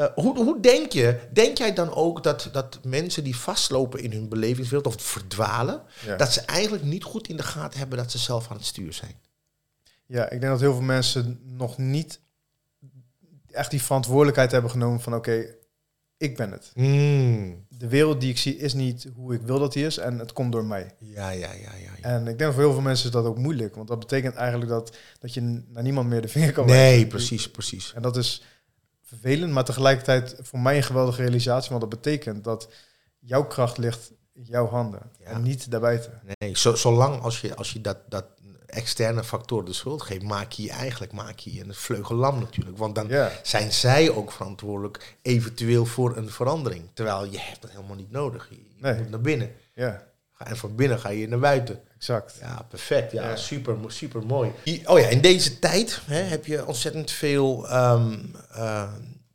eh, 0.00 0.06
hoe, 0.14 0.44
hoe 0.44 0.60
denk 0.60 0.92
je, 0.92 1.18
denk 1.32 1.58
jij 1.58 1.74
dan 1.74 1.94
ook 1.94 2.22
dat, 2.22 2.48
dat 2.52 2.78
mensen 2.84 3.24
die 3.24 3.36
vastlopen 3.36 4.00
in 4.00 4.12
hun 4.12 4.28
belevingswereld 4.28 4.86
of 4.86 5.02
verdwalen, 5.02 5.82
Ja. 6.06 6.16
dat 6.16 6.32
ze 6.32 6.40
eigenlijk 6.40 6.84
niet 6.84 7.04
goed 7.04 7.28
in 7.28 7.36
de 7.36 7.42
gaten 7.42 7.78
hebben 7.78 7.98
dat 7.98 8.10
ze 8.10 8.18
zelf 8.18 8.50
aan 8.50 8.56
het 8.56 8.66
stuur 8.66 8.92
zijn? 8.92 9.14
Ja, 10.06 10.24
ik 10.24 10.40
denk 10.40 10.52
dat 10.52 10.60
heel 10.60 10.72
veel 10.72 10.82
mensen 10.82 11.40
nog 11.42 11.78
niet 11.78 12.20
echt 13.50 13.70
die 13.70 13.82
verantwoordelijkheid 13.82 14.52
hebben 14.52 14.70
genomen 14.70 15.00
van 15.00 15.14
oké, 15.14 15.54
ik 16.16 16.36
ben 16.36 16.50
het. 16.52 16.70
Hmm. 16.74 17.66
De 17.68 17.88
wereld 17.88 18.20
die 18.20 18.30
ik 18.30 18.38
zie 18.38 18.56
is 18.56 18.74
niet 18.74 19.06
hoe 19.14 19.34
ik 19.34 19.42
wil 19.42 19.58
dat 19.58 19.72
die 19.72 19.86
is 19.86 19.98
en 19.98 20.18
het 20.18 20.32
komt 20.32 20.52
door 20.52 20.64
mij. 20.64 20.90
Ja, 20.98 21.30
ja, 21.30 21.52
ja, 21.52 21.52
ja. 21.52 21.90
ja. 21.96 22.02
En 22.02 22.26
ik 22.26 22.38
denk 22.38 22.52
voor 22.52 22.62
heel 22.62 22.72
veel 22.72 22.82
mensen 22.82 23.06
is 23.06 23.12
dat 23.12 23.24
ook 23.24 23.38
moeilijk, 23.38 23.74
want 23.74 23.88
dat 23.88 23.98
betekent 23.98 24.34
eigenlijk 24.34 24.70
dat, 24.70 24.96
dat 25.18 25.34
je 25.34 25.62
naar 25.68 25.82
niemand 25.82 26.08
meer 26.08 26.20
de 26.20 26.28
vinger 26.28 26.52
kan 26.52 26.66
Nee, 26.66 27.06
precies, 27.06 27.50
precies. 27.50 27.92
En 27.94 28.02
dat 28.02 28.16
is 28.16 28.42
vervelend, 29.10 29.52
maar 29.52 29.64
tegelijkertijd 29.64 30.36
voor 30.40 30.58
mij 30.58 30.76
een 30.76 30.82
geweldige 30.82 31.22
realisatie, 31.22 31.68
want 31.70 31.80
dat 31.80 31.90
betekent 32.02 32.44
dat 32.44 32.68
jouw 33.18 33.44
kracht 33.46 33.78
ligt 33.78 34.12
in 34.32 34.42
jouw 34.42 34.66
handen 34.68 35.10
Ja. 35.18 35.24
en 35.26 35.42
niet 35.42 35.70
daarbuiten. 35.70 36.20
Nee, 36.38 36.56
zo, 36.58 36.74
zolang 36.74 37.22
als 37.22 37.40
je, 37.40 37.54
als 37.54 37.72
je 37.72 37.80
dat, 37.80 37.96
dat 38.08 38.24
externe 38.66 39.24
factor 39.24 39.64
de 39.64 39.72
schuld 39.72 40.02
geeft, 40.02 40.22
maak 40.22 40.52
je 40.52 40.62
je 40.62 40.70
eigenlijk 40.70 41.12
maak 41.12 41.38
je 41.38 41.54
je 41.54 41.64
een 41.64 41.74
vleugellam 41.74 42.38
natuurlijk. 42.38 42.78
Want 42.78 42.94
dan 42.94 43.08
Ja, 43.08 43.30
zijn 43.42 43.72
zij 43.72 44.10
ook 44.10 44.32
verantwoordelijk 44.32 45.16
eventueel 45.22 45.86
voor 45.86 46.16
een 46.16 46.30
verandering. 46.30 46.88
Terwijl 46.94 47.24
je 47.24 47.38
hebt 47.38 47.62
dat 47.62 47.70
helemaal 47.70 47.96
niet 47.96 48.10
nodig. 48.10 48.48
Je, 48.50 48.56
Nee. 48.78 48.94
moet 49.00 49.10
naar 49.10 49.20
binnen. 49.20 49.52
ja, 49.74 50.06
En 50.38 50.56
van 50.56 50.74
binnen 50.74 50.98
ga 50.98 51.08
je 51.08 51.28
naar 51.28 51.38
buiten. 51.38 51.80
Exact. 52.00 52.36
Ja, 52.40 52.62
perfect. 52.68 53.12
Ja, 53.12 53.28
Ja. 53.28 53.36
super, 53.36 53.76
super 53.86 54.26
mooi. 54.26 54.52
Oh 54.84 54.98
ja, 54.98 55.06
in 55.08 55.20
deze 55.20 55.58
tijd 55.58 56.00
hè, 56.06 56.20
heb 56.22 56.46
je 56.46 56.66
ontzettend 56.66 57.10
veel 57.10 57.68
ehm, 57.68 58.18
eh, 58.52 58.92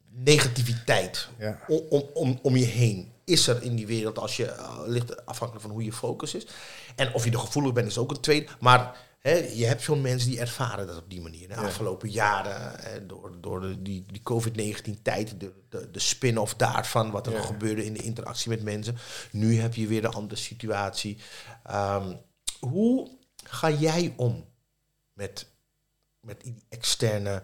negativiteit 0.09 1.27
Ja. 1.37 1.59
om, 1.67 1.81
om, 1.89 2.03
om, 2.13 2.39
om 2.41 2.55
je 2.57 2.65
heen. 2.65 3.11
Is 3.25 3.47
er 3.47 3.63
in 3.63 3.75
die 3.75 3.87
wereld 3.87 4.19
als 4.19 4.37
je 4.37 4.45
eh, 4.45 4.79
ligt 4.85 5.25
afhankelijk 5.25 5.65
van 5.65 5.73
hoe 5.75 5.83
je 5.83 5.93
focus 5.93 6.35
is. 6.35 6.47
En 6.95 7.13
of 7.13 7.25
je 7.25 7.31
er 7.31 7.39
gevoelig 7.39 7.73
bent 7.73 7.87
is 7.87 7.97
ook 7.97 8.11
een 8.11 8.19
tweede. 8.19 8.47
Maar 8.59 8.97
hè, 9.19 9.33
je 9.53 9.65
hebt 9.65 9.83
veel 9.83 9.95
mensen 9.95 10.29
die 10.29 10.39
ervaren 10.39 10.87
dat 10.87 10.97
op 10.97 11.09
die 11.09 11.21
manier. 11.21 11.47
De 11.47 11.53
Ja. 11.53 11.61
afgelopen 11.61 12.09
jaren, 12.09 12.79
eh, 12.79 13.01
door, 13.07 13.31
door 13.41 13.61
de, 13.61 13.81
die, 13.81 14.05
die 14.11 14.21
COVID-19 14.23 15.01
tijd, 15.01 15.39
de, 15.39 15.51
de, 15.69 15.91
de 15.91 15.99
spin-off 15.99 16.53
daarvan, 16.55 17.11
wat 17.11 17.27
er 17.27 17.33
Ja. 17.33 17.41
gebeurde 17.41 17.85
in 17.85 17.93
de 17.93 18.03
interactie 18.03 18.49
met 18.49 18.63
mensen. 18.63 18.97
Nu 19.31 19.59
heb 19.59 19.75
je 19.75 19.87
weer 19.87 20.05
een 20.05 20.13
andere 20.13 20.39
situatie. 20.41 21.17
Ehm, 21.63 22.13
hoe 22.69 23.17
ga 23.43 23.71
jij 23.71 24.13
om 24.17 24.45
met, 25.13 25.47
met 26.19 26.41
die 26.41 26.63
externe 26.69 27.43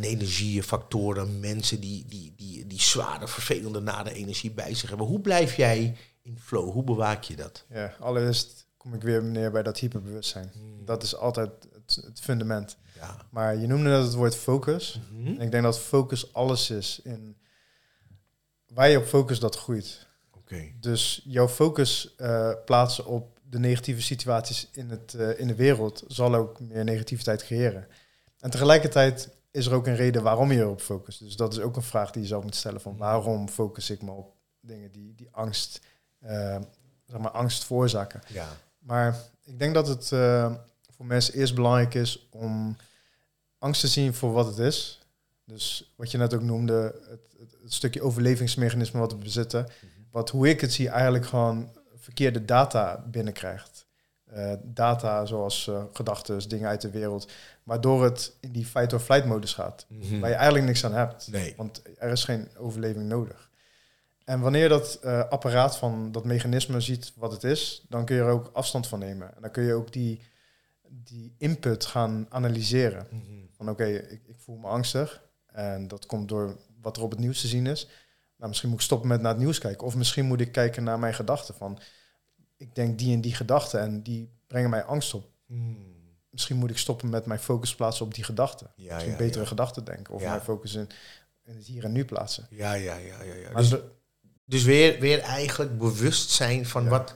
energieën, 0.00 0.62
factoren, 0.62 1.40
mensen 1.40 1.80
die, 1.80 2.06
die, 2.06 2.34
die, 2.36 2.66
die 2.66 2.80
zware, 2.80 3.28
vervelende, 3.28 3.80
nare 3.80 4.12
energie 4.12 4.50
bij 4.50 4.74
zich 4.74 4.88
hebben? 4.88 5.06
Hoe 5.06 5.20
blijf 5.20 5.56
jij 5.56 5.96
in 6.22 6.38
flow? 6.38 6.72
Hoe 6.72 6.84
bewaak 6.84 7.22
je 7.22 7.36
dat? 7.36 7.64
Ja, 7.68 7.94
allereerst 8.00 8.66
kom 8.76 8.94
ik 8.94 9.02
weer 9.02 9.22
neer 9.22 9.50
bij 9.50 9.62
dat 9.62 9.78
hyperbewustzijn. 9.78 10.52
Dat 10.84 11.02
is 11.02 11.16
altijd 11.16 11.50
het, 11.72 12.04
het 12.04 12.20
fundament. 12.20 12.76
Ja. 12.94 13.16
Maar 13.30 13.56
je 13.56 13.66
noemde 13.66 13.90
net 13.90 14.04
het 14.04 14.14
woord 14.14 14.36
focus. 14.36 15.00
Mhm. 15.12 15.26
En 15.26 15.40
ik 15.40 15.50
denk 15.50 15.62
dat 15.62 15.78
focus 15.78 16.32
alles 16.32 16.70
is. 16.70 17.00
In 17.04 17.36
waar 18.66 18.88
je 18.88 18.98
op 18.98 19.04
focus, 19.04 19.40
dat 19.40 19.56
groeit. 19.56 20.06
Oké. 20.30 20.72
Dus 20.80 21.22
jouw 21.24 21.48
focus 21.48 22.14
eh, 22.16 22.52
plaatsen 22.64 23.06
op 23.06 23.40
de 23.52 23.58
negatieve 23.58 24.02
situaties 24.02 24.68
in, 24.72 24.90
het, 24.90 25.14
eh, 25.14 25.38
in 25.38 25.46
de 25.46 25.54
wereld 25.54 26.04
zal 26.06 26.34
ook 26.34 26.60
meer 26.60 26.84
negativiteit 26.84 27.44
creëren. 27.44 27.86
En 28.38 28.50
tegelijkertijd 28.50 29.28
is 29.50 29.66
er 29.66 29.72
ook 29.72 29.86
een 29.86 29.96
reden 29.96 30.22
waarom 30.22 30.52
je 30.52 30.58
erop 30.58 30.80
focust. 30.80 31.18
Dus 31.18 31.36
dat 31.36 31.52
is 31.52 31.60
ook 31.60 31.76
een 31.76 31.82
vraag 31.82 32.10
die 32.10 32.22
je 32.22 32.28
zelf 32.28 32.42
moet 32.42 32.54
stellen 32.54 32.80
van 32.80 32.96
waarom 32.96 33.48
focus 33.48 33.90
ik 33.90 34.02
me 34.02 34.10
op 34.10 34.34
dingen 34.60 34.92
die, 34.92 35.14
die 35.14 35.28
angst, 35.30 35.80
eh, 36.18 36.60
zeg 37.06 37.18
maar 37.18 37.30
angst 37.30 37.64
veroorzaken. 37.64 38.20
Ja. 38.26 38.48
Maar 38.78 39.18
ik 39.44 39.58
denk 39.58 39.74
dat 39.74 39.88
het 39.88 40.12
eh, 40.12 40.54
voor 40.90 41.06
mensen 41.06 41.34
eerst 41.34 41.54
belangrijk 41.54 41.94
is 41.94 42.28
om 42.30 42.76
angst 43.58 43.80
te 43.80 43.88
zien 43.88 44.14
voor 44.14 44.32
wat 44.32 44.46
het 44.46 44.58
is. 44.58 45.00
Dus 45.44 45.92
wat 45.96 46.10
je 46.10 46.18
net 46.18 46.34
ook 46.34 46.42
noemde, 46.42 46.94
het, 47.08 47.34
het, 47.38 47.56
het 47.62 47.72
stukje 47.72 48.02
overlevingsmechanisme 48.02 49.00
wat 49.00 49.12
we 49.12 49.18
bezitten. 49.18 49.68
Wat 50.10 50.30
hoe 50.30 50.48
ik 50.48 50.60
het 50.60 50.72
zie 50.72 50.88
eigenlijk 50.88 51.26
gewoon 51.26 51.70
verkeerde 52.02 52.44
data 52.44 53.04
binnenkrijgt. 53.10 53.86
Eh, 54.24 54.52
data 54.62 55.24
zoals 55.26 55.68
eh 55.68 55.84
gedachten, 55.92 56.48
dingen 56.48 56.68
uit 56.68 56.80
de 56.80 56.90
wereld. 56.90 57.32
Waardoor 57.62 58.04
het 58.04 58.36
in 58.40 58.52
die 58.52 58.66
fight-or-flight 58.66 59.26
modus 59.26 59.54
gaat. 59.54 59.86
Mhm. 59.88 60.20
Waar 60.20 60.30
je 60.30 60.36
eigenlijk 60.36 60.66
niks 60.66 60.84
aan 60.84 60.94
hebt. 60.94 61.28
Nee. 61.30 61.54
Want 61.56 61.82
er 61.98 62.10
is 62.10 62.24
geen 62.24 62.48
overleving 62.56 63.08
nodig. 63.08 63.50
En 64.24 64.40
wanneer 64.40 64.68
dat 64.68 64.98
eh, 65.02 65.28
apparaat 65.28 65.76
van 65.76 66.12
dat 66.12 66.24
mechanisme 66.24 66.80
ziet 66.80 67.12
wat 67.16 67.32
het 67.32 67.44
is, 67.44 67.84
dan 67.88 68.04
kun 68.04 68.16
je 68.16 68.22
er 68.22 68.28
ook 68.28 68.50
afstand 68.52 68.86
van 68.86 68.98
nemen. 68.98 69.34
En 69.34 69.42
dan 69.42 69.50
kun 69.50 69.62
je 69.62 69.74
ook 69.74 69.92
die, 69.92 70.20
die 70.88 71.34
input 71.38 71.84
gaan 71.84 72.26
analyseren. 72.28 73.06
Mhm. 73.10 73.22
Van 73.56 73.70
oké, 73.70 73.84
ik, 73.84 74.22
ik 74.26 74.38
voel 74.38 74.56
me 74.56 74.66
angstig. 74.66 75.22
En 75.46 75.88
dat 75.88 76.06
komt 76.06 76.28
door 76.28 76.56
wat 76.80 76.96
er 76.96 77.02
op 77.02 77.10
het 77.10 77.20
nieuws 77.20 77.40
te 77.40 77.46
zien 77.46 77.66
is. 77.66 77.88
Nou, 78.42 78.54
misschien 78.54 78.72
moet 78.72 78.80
ik 78.80 78.86
stoppen 78.86 79.08
met 79.08 79.20
naar 79.20 79.32
het 79.32 79.40
nieuws 79.40 79.58
kijken. 79.58 79.86
Of 79.86 79.96
misschien 79.96 80.24
moet 80.26 80.40
ik 80.40 80.52
kijken 80.52 80.84
naar 80.84 80.98
mijn 80.98 81.14
gedachten. 81.14 81.54
Van 81.54 81.78
ik 82.56 82.74
denk 82.74 82.98
die 82.98 83.14
en 83.14 83.20
die 83.20 83.34
gedachten 83.34 83.80
en 83.80 84.02
die 84.02 84.30
brengen 84.46 84.70
mij 84.70 84.84
angst 84.84 85.14
op. 85.14 85.30
Mhm. 85.46 85.74
Misschien 86.30 86.56
moet 86.56 86.70
ik 86.70 86.78
stoppen 86.78 87.08
met 87.10 87.26
mijn 87.26 87.40
focus 87.40 87.74
plaatsen 87.74 88.04
op 88.06 88.14
die 88.14 88.24
gedachten. 88.24 88.70
Ja, 88.76 88.92
misschien 88.92 89.12
ja, 89.12 89.18
betere 89.18 89.42
ja. 89.42 89.48
gedachten 89.48 89.84
denken. 89.84 90.14
Of 90.14 90.22
mijn 90.22 90.40
focus 90.40 90.74
in, 90.74 90.88
in 91.44 91.56
het 91.56 91.66
hier 91.66 91.84
en 91.84 91.92
nu 91.92 92.04
plaatsen. 92.04 92.46
Ja, 92.50 92.72
ja, 92.72 92.96
ja, 92.96 93.22
ja. 93.22 93.34
ja. 93.34 93.54
Dus, 93.54 93.68
de- 93.68 93.90
dus 94.44 94.62
weer, 94.64 95.00
weer 95.00 95.18
eigenlijk 95.20 95.78
bewust 95.78 96.30
zijn 96.30 96.66
van 96.66 96.88
wat, 96.88 97.14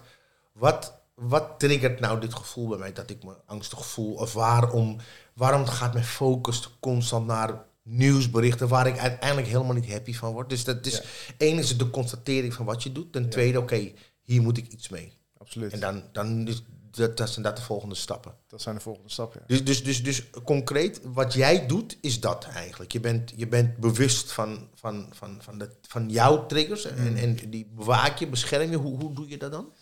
Wat, 0.53 1.01
wat 1.15 1.59
triggert 1.59 2.01
nou 2.01 2.21
dit 2.21 2.35
gevoel 2.35 2.69
bij 2.69 2.79
mij 2.79 2.93
dat 2.93 3.11
ik 3.11 3.25
me 3.25 3.37
angstig 3.47 3.87
voel? 3.87 4.15
Of 4.15 4.33
waarom, 4.33 4.97
waarom 5.35 5.67
gaat 5.67 5.93
mijn 5.93 6.05
focus 6.05 6.77
constant 6.81 7.27
naar 7.27 7.65
nieuwsberichten 7.87 8.69
waar 8.69 8.87
ik 8.87 8.99
uiteindelijk 8.99 9.49
helemaal 9.49 9.75
niet 9.75 9.93
happy 9.93 10.15
van 10.15 10.33
word? 10.33 10.49
Dus 10.49 10.65
dat 10.65 10.87
is, 10.87 11.03
één 11.37 11.59
is 11.59 11.79
de 11.79 11.91
constatering 11.91 12.55
van 12.55 12.65
wat 12.65 12.83
je 12.83 12.93
doet. 12.93 13.13
Ten 13.13 13.29
tweede, 13.29 13.59
oké, 13.59 13.93
hier 14.21 14.43
moet 14.43 14.59
ik 14.59 14.69
iets 14.69 14.89
mee. 14.89 15.13
Absoluut. 15.39 15.73
En 15.73 15.81
dan, 15.81 16.03
dan 16.13 16.49
is 16.49 16.63
dat, 16.97 17.17
dat 17.17 17.31
zijn 17.31 17.45
dat 17.45 17.57
de 17.57 17.63
volgende 17.63 17.95
stappen. 17.95 18.35
Dat 18.47 18.63
zijn 18.63 18.75
de 18.75 18.81
volgende 18.81 19.11
stappen. 19.11 19.41
Ja. 19.41 19.47
Dus, 19.47 19.65
dus, 19.65 19.85
dus, 19.85 20.03
dus 20.03 20.31
concreet, 20.45 21.01
wat 21.05 21.33
jij 21.33 21.67
doet, 21.67 21.97
is 22.01 22.21
dat 22.21 22.45
eigenlijk. 22.45 22.93
Je 22.93 23.01
bent, 23.01 23.33
je 23.37 23.49
bent 23.49 23.77
bewust 23.77 24.33
van, 24.33 24.69
van, 24.75 25.09
van, 25.11 25.39
van, 25.41 25.59
de, 25.59 25.71
van 25.89 26.11
jouw 26.11 26.47
triggers 26.47 26.85
en, 26.85 27.17
en 27.17 27.35
die 27.51 27.71
bewaak 27.75 28.19
je, 28.19 28.27
bescherm 28.27 28.71
je. 28.71 28.77
Hoe, 28.77 28.99
hoe 29.01 29.15
doe 29.15 29.29
je 29.29 29.37
dat 29.37 29.53
dan? 29.53 29.73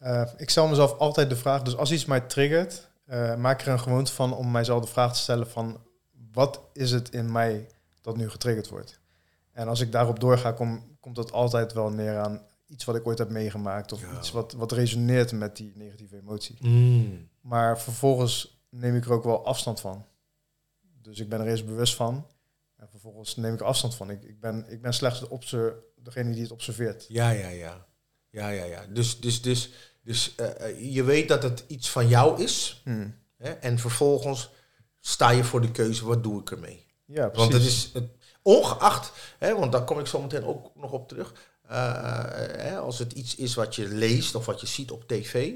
Uh, 0.00 0.22
ik 0.36 0.50
stel 0.50 0.68
mezelf 0.68 0.98
altijd 0.98 1.30
de 1.30 1.36
vraag, 1.36 1.62
dus 1.62 1.76
als 1.76 1.92
iets 1.92 2.04
mij 2.04 2.20
triggert, 2.20 2.88
uh, 3.06 3.36
maak 3.36 3.60
er 3.60 3.68
een 3.68 3.80
gewoonte 3.80 4.12
van 4.12 4.34
om 4.34 4.50
mijzelf 4.50 4.84
de 4.84 4.90
vraag 4.90 5.12
te 5.12 5.20
stellen 5.20 5.50
van 5.50 5.80
wat 6.32 6.60
is 6.72 6.90
het 6.90 7.10
in 7.10 7.32
mij 7.32 7.68
dat 8.00 8.16
nu 8.16 8.30
getriggerd 8.30 8.68
wordt? 8.68 9.00
En 9.52 9.68
als 9.68 9.80
ik 9.80 9.92
daarop 9.92 10.20
doorga, 10.20 10.52
kom, 10.52 10.96
komt 11.00 11.16
dat 11.16 11.32
altijd 11.32 11.72
wel 11.72 11.90
neer 11.90 12.18
aan 12.18 12.42
iets 12.66 12.84
wat 12.84 12.96
ik 12.96 13.06
ooit 13.06 13.18
heb 13.18 13.28
meegemaakt 13.28 13.92
of 13.92 14.00
Ja. 14.00 14.18
iets 14.18 14.30
wat, 14.30 14.52
wat 14.52 14.72
resoneert 14.72 15.32
met 15.32 15.56
die 15.56 15.72
negatieve 15.74 16.16
emotie. 16.16 16.56
Mm. 16.60 17.28
Maar 17.40 17.80
vervolgens 17.80 18.62
neem 18.68 18.96
ik 18.96 19.04
er 19.04 19.12
ook 19.12 19.24
wel 19.24 19.44
afstand 19.44 19.80
van. 19.80 20.04
Dus 21.02 21.18
ik 21.18 21.28
ben 21.28 21.40
er 21.40 21.46
eerst 21.46 21.66
bewust 21.66 21.94
van. 21.94 22.26
En 22.76 22.88
vervolgens 22.88 23.36
neem 23.36 23.54
ik 23.54 23.60
afstand 23.60 23.94
van. 23.94 24.10
Ik, 24.10 24.22
ik, 24.22 24.40
ben, 24.40 24.64
ik 24.68 24.82
ben 24.82 24.94
slechts 24.94 25.20
de 25.20 25.82
degene 25.96 26.32
die 26.32 26.42
het 26.42 26.52
observeert. 26.52 27.04
Ja, 27.08 27.30
ja, 27.30 27.48
ja. 27.48 27.86
Ja, 28.30 28.48
ja, 28.48 28.64
ja. 28.64 28.86
Dus, 28.86 29.20
dus, 29.20 29.42
dus, 29.42 29.70
dus 30.02 30.34
eh, 30.34 30.68
eh, 30.68 30.94
je 30.94 31.02
weet 31.02 31.28
dat 31.28 31.42
het 31.42 31.64
iets 31.66 31.90
van 31.90 32.08
jou 32.08 32.42
is. 32.42 32.80
Hmm. 32.84 33.14
Hè? 33.36 33.50
En 33.50 33.78
vervolgens 33.78 34.50
sta 35.04 35.30
je 35.30 35.44
voor 35.44 35.60
de 35.60 35.70
keuze, 35.70 36.04
wat 36.06 36.22
doe 36.22 36.40
ik 36.40 36.50
ermee? 36.50 36.86
Ja, 37.04 37.28
precies. 37.28 37.36
Want 37.50 37.52
het 37.52 37.62
is 37.72 37.90
het, 37.92 38.04
ongeacht, 38.42 39.12
hè, 39.38 39.54
want 39.58 39.72
daar 39.72 39.84
kom 39.84 39.98
ik 39.98 40.06
zo 40.06 40.20
meteen 40.22 40.44
ook 40.44 40.70
nog 40.74 40.92
op 40.92 41.08
terug. 41.08 41.32
eh, 41.68 42.24
hè, 42.56 42.78
als 42.78 42.98
het 42.98 43.12
iets 43.12 43.34
is 43.34 43.54
wat 43.54 43.74
je 43.74 43.88
leest 43.88 44.34
of 44.34 44.46
wat 44.46 44.60
je 44.60 44.66
ziet 44.66 44.90
op 44.90 45.08
tv, 45.08 45.50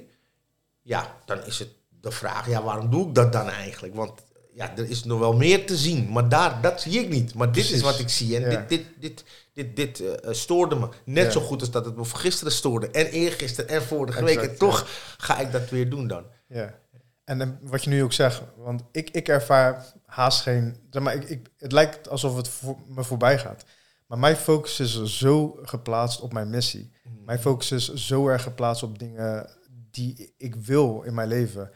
ja, 0.83 1.17
dan 1.25 1.45
is 1.45 1.59
het 1.59 1.69
de 2.01 2.11
vraag, 2.11 2.49
ja, 2.49 2.63
waarom 2.63 2.91
doe 2.91 3.09
ik 3.09 3.15
dat 3.15 3.33
dan 3.33 3.49
eigenlijk? 3.49 3.95
Want 3.95 4.13
ja, 4.55 4.77
er 4.77 4.89
is 4.91 5.05
nog 5.05 5.19
wel 5.19 5.33
meer 5.33 5.67
te 5.67 5.77
zien, 5.77 6.13
maar 6.13 6.29
daar, 6.29 6.61
dat 6.63 6.81
zie 6.81 7.01
ik 7.01 7.09
niet. 7.09 7.35
Maar 7.35 7.53
dit 7.53 7.71
is 7.71 7.81
wat 7.81 7.99
ik 7.99 8.09
zie 8.09 8.37
en 8.37 8.51
Ja. 8.51 8.57
dit, 8.61 8.69
dit, 8.69 8.85
dit, 9.01 9.25
dit, 9.53 9.77
dit 9.77 10.01
eh, 10.01 10.33
stoorde 10.33 10.75
me. 10.77 10.89
Net 11.05 11.25
Ja. 11.25 11.31
zo 11.31 11.41
goed 11.41 11.61
als 11.61 11.71
dat 11.71 11.85
het 11.85 11.97
me 11.97 12.05
gisteren 12.05 12.53
stoorde 12.53 12.91
en 12.91 13.07
eergisteren 13.07 13.71
en 13.71 13.83
vorige 13.83 14.25
week. 14.25 14.39
En 14.43 14.57
toch 14.59 14.87
ga 15.19 15.39
ik 15.39 15.53
dat 15.53 15.71
weer 15.71 15.91
doen 15.91 16.07
dan. 16.07 16.25
Ja. 16.49 16.79
En 17.27 17.59
wat 17.63 17.85
je 17.85 17.91
nu 17.91 18.03
ook 18.03 18.13
zegt, 18.13 18.43
want 18.57 18.83
ik, 18.93 19.11
ik 19.11 19.29
ervaar 19.29 19.93
haast 20.05 20.41
geen... 20.41 20.77
Zeg 20.91 21.03
maar, 21.03 21.15
ik, 21.15 21.25
ik, 21.29 21.49
het 21.57 21.73
lijkt 21.73 22.09
alsof 22.09 22.37
het 22.37 22.49
voor, 22.49 22.77
me 22.89 23.05
voorbij 23.05 23.39
gaat. 23.39 23.65
Maar 24.07 24.19
mijn 24.19 24.37
focus 24.37 24.81
is 24.81 25.19
zo 25.19 25.59
geplaatst 25.63 26.21
op 26.21 26.33
mijn 26.33 26.51
missie. 26.51 26.93
Mijn 27.25 27.39
focus 27.39 27.71
is 27.71 27.95
zo 27.95 28.29
erg 28.29 28.43
geplaatst 28.43 28.83
op 28.83 28.99
dingen 28.99 29.51
die 29.91 30.35
ik 30.37 30.55
wil 30.55 31.03
in 31.03 31.15
mijn 31.15 31.29
leven. 31.29 31.71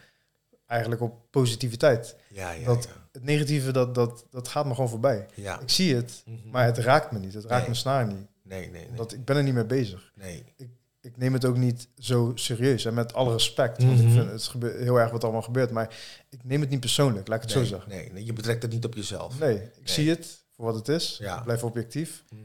Eigenlijk 0.65 1.01
op 1.01 1.31
positiviteit. 1.31 2.15
Ja, 2.29 2.51
ja, 2.51 2.65
dat, 2.65 2.83
ja. 2.83 2.89
Het 3.11 3.23
negatieve, 3.23 3.71
dat, 3.71 3.95
dat, 3.95 4.25
dat 4.29 4.47
gaat 4.47 4.65
me 4.65 4.73
gewoon 4.73 4.89
voorbij. 4.89 5.25
ja. 5.35 5.59
Ik 5.59 5.69
zie 5.69 5.95
het, 5.95 6.21
Mhm. 6.25 6.49
maar 6.49 6.65
het 6.65 6.77
raakt 6.77 7.11
me 7.11 7.19
niet. 7.19 7.33
Het 7.33 7.43
raakt 7.43 7.55
Nee. 7.55 7.63
mijn 7.63 7.75
snaar 7.75 8.05
niet. 8.07 8.27
Nee, 8.43 8.69
nee, 8.69 8.87
nee. 8.87 8.97
Want 8.97 9.13
ik 9.13 9.25
ben 9.25 9.37
er 9.37 9.43
niet 9.43 9.53
mee 9.53 9.65
bezig. 9.65 10.11
nee. 10.15 10.43
ik 10.55 10.69
neem 11.17 11.33
het 11.33 11.45
ook 11.45 11.57
niet 11.57 11.87
zo 11.99 12.31
serieus. 12.35 12.85
En 12.85 12.93
met 12.93 13.13
alle 13.13 13.31
respect. 13.31 13.83
Want 13.83 13.99
ik 13.99 14.05
Mhm. 14.05 14.13
vind 14.13 14.31
het 14.63 14.77
heel 14.77 14.99
erg 14.99 15.11
wat 15.11 15.23
allemaal 15.23 15.41
gebeurt. 15.41 15.71
Maar 15.71 15.95
ik 16.29 16.43
neem 16.43 16.61
het 16.61 16.69
niet 16.69 16.79
persoonlijk, 16.79 17.27
laat 17.27 17.43
ik 17.43 17.49
het 17.49 17.55
nee, 17.55 17.65
zo 17.65 17.69
zeggen. 17.75 17.89
Nee, 17.89 18.11
nee, 18.11 18.25
je 18.25 18.33
betrekt 18.33 18.61
het 18.61 18.71
niet 18.71 18.85
op 18.85 18.93
jezelf. 18.95 19.39
Nee, 19.39 19.55
ik 19.55 19.87
zie 19.89 20.09
het 20.09 20.39
voor 20.55 20.65
wat 20.65 20.75
het 20.75 20.87
is. 20.87 21.17
Ja. 21.21 21.37
Ik 21.37 21.43
blijf 21.43 21.63
objectief. 21.63 22.23
Mhm. 22.29 22.41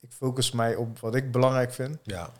Ik 0.00 0.12
focus 0.12 0.50
mij 0.50 0.74
op 0.74 0.98
wat 0.98 1.14
ik 1.14 1.32
belangrijk 1.32 1.72
vind. 1.72 1.98
Ja, 2.02 2.30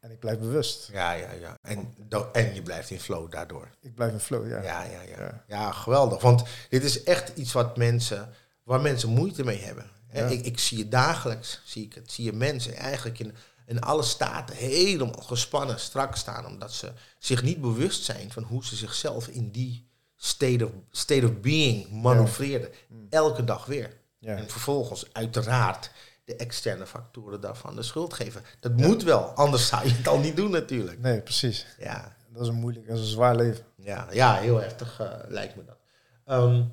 En 0.00 0.10
ik 0.10 0.18
blijf 0.18 0.38
bewust. 0.38 0.88
ja, 0.92 1.12
ja. 1.12 1.32
ja. 1.40 1.58
En, 1.62 1.94
en 2.32 2.54
je 2.54 2.62
blijft 2.62 2.90
in 2.90 3.00
flow 3.00 3.30
daardoor. 3.30 3.68
Ik 3.80 3.94
blijf 3.94 4.12
in 4.12 4.20
flow, 4.20 4.48
ja. 4.48 4.62
Ja, 4.62 4.82
ja, 4.84 5.02
ja. 5.02 5.18
Ja, 5.18 5.44
Ja. 5.46 5.72
geweldig. 5.72 6.22
Want 6.22 6.42
dit 6.68 6.84
is 6.84 7.02
echt 7.02 7.36
iets 7.36 7.52
wat 7.52 7.76
mensen, 7.76 8.28
waar 8.62 8.80
mensen 8.80 9.08
moeite 9.08 9.44
mee 9.44 9.58
hebben. 9.60 9.86
Ja. 10.12 10.26
Ik, 10.26 10.44
ik 10.46 10.58
zie 10.58 10.78
je 10.78 10.88
dagelijks, 10.88 11.60
zie 11.64 11.84
ik 11.84 11.94
het. 11.94 12.12
Zie 12.12 12.24
je 12.24 12.32
mensen 12.32 12.74
eigenlijk 12.74 13.18
in, 13.18 13.34
in 13.66 13.80
alle 13.80 14.02
staten 14.02 14.56
helemaal 14.56 15.22
gespannen, 15.22 15.80
strak 15.80 16.16
staan. 16.16 16.46
Omdat 16.46 16.72
ze 16.72 16.92
zich 17.18 17.42
niet 17.42 17.60
bewust 17.60 18.04
zijn 18.04 18.32
van 18.32 18.42
hoe 18.42 18.64
ze 18.64 18.76
zichzelf 18.76 19.28
in 19.28 19.50
die 19.50 19.88
state 20.16 20.66
of, 20.66 20.72
state 20.90 21.24
of 21.26 21.40
being 21.40 21.90
manoeuvreren. 21.90 22.68
Elke 23.10 23.44
dag 23.44 23.66
weer. 23.66 23.96
Ja. 24.18 24.36
En 24.36 24.48
vervolgens 24.50 25.12
uiteraard 25.12 25.90
de 26.24 26.36
externe 26.36 26.86
factoren 26.86 27.40
daarvan 27.40 27.76
de 27.76 27.82
schuld 27.82 28.14
geven. 28.14 28.42
Dat 28.60 28.76
moet 28.76 29.02
wel, 29.02 29.22
anders 29.22 29.66
zou 29.68 29.84
je 29.88 29.92
het 29.94 30.08
al 30.08 30.18
niet 30.18 30.36
doen 30.36 30.50
natuurlijk. 30.50 31.00
Nee, 31.00 31.20
precies. 31.20 31.66
Ja, 31.78 32.16
Dat 32.28 32.42
is 32.42 32.48
een 32.48 32.54
moeilijk, 32.54 32.86
dat 32.86 32.96
is 32.96 33.02
een 33.02 33.10
zwaar 33.10 33.36
leven. 33.36 33.64
ja, 33.76 34.06
ja 34.12 34.34
heel 34.34 34.60
heftig 34.60 35.00
eh, 35.00 35.12
lijkt 35.28 35.56
me 35.56 35.64
dat. 35.64 35.76
Ehm, 36.24 36.64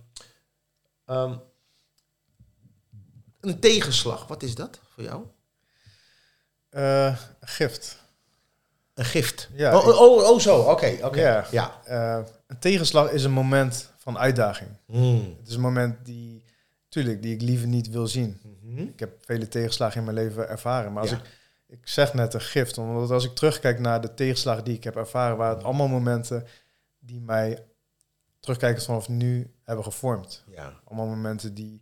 ehm, 1.05 1.37
een 3.39 3.59
tegenslag, 3.59 4.27
wat 4.27 4.43
is 4.43 4.55
dat 4.55 4.79
voor 4.93 5.03
jou? 5.03 5.25
Eh, 6.71 7.17
gift. 7.41 7.99
Een 8.93 9.05
gift. 9.05 9.49
Ja, 9.53 9.77
oh, 9.77 9.87
oh, 9.87 10.29
oh, 10.29 10.39
zo, 10.39 10.59
oké. 10.59 10.97
oké. 11.01 11.21
Ja. 11.21 11.45
ja. 11.51 11.81
Eh, 11.85 12.25
een 12.47 12.59
tegenslag 12.59 13.11
is 13.11 13.23
een 13.23 13.31
moment 13.31 13.91
van 13.97 14.17
uitdaging. 14.17 14.69
Hmm. 14.85 15.35
Het 15.39 15.47
is 15.47 15.55
een 15.55 15.61
moment 15.61 16.05
die, 16.05 16.43
tuurlijk, 16.89 17.21
die 17.21 17.33
ik 17.33 17.41
liever 17.41 17.67
niet 17.67 17.89
wil 17.89 18.07
zien. 18.07 18.41
Mhm. 18.61 18.81
Ik 18.81 18.99
heb 18.99 19.25
vele 19.25 19.47
tegenslagen 19.47 19.97
in 19.97 20.03
mijn 20.03 20.15
leven 20.15 20.49
ervaren. 20.49 20.93
Maar 20.93 21.01
als 21.01 21.11
Ja. 21.11 21.17
ik, 21.17 21.23
ik 21.67 21.87
zeg 21.87 22.13
net 22.13 22.33
een 22.33 22.41
gift, 22.41 22.77
omdat 22.77 23.11
als 23.11 23.25
ik 23.25 23.35
terugkijk 23.35 23.79
naar 23.79 24.01
de 24.01 24.13
tegenslagen 24.13 24.63
die 24.63 24.75
ik 24.75 24.83
heb 24.83 24.95
ervaren, 24.95 25.37
waren 25.37 25.55
het 25.55 25.65
allemaal 25.65 25.87
momenten 25.87 26.47
die 26.99 27.21
mij 27.21 27.65
terugkijkend 28.39 28.85
vanaf 28.85 29.09
nu 29.09 29.53
hebben 29.63 29.85
gevormd. 29.85 30.43
Ja. 30.47 30.73
Allemaal 30.85 31.07
momenten 31.07 31.53
die, 31.53 31.81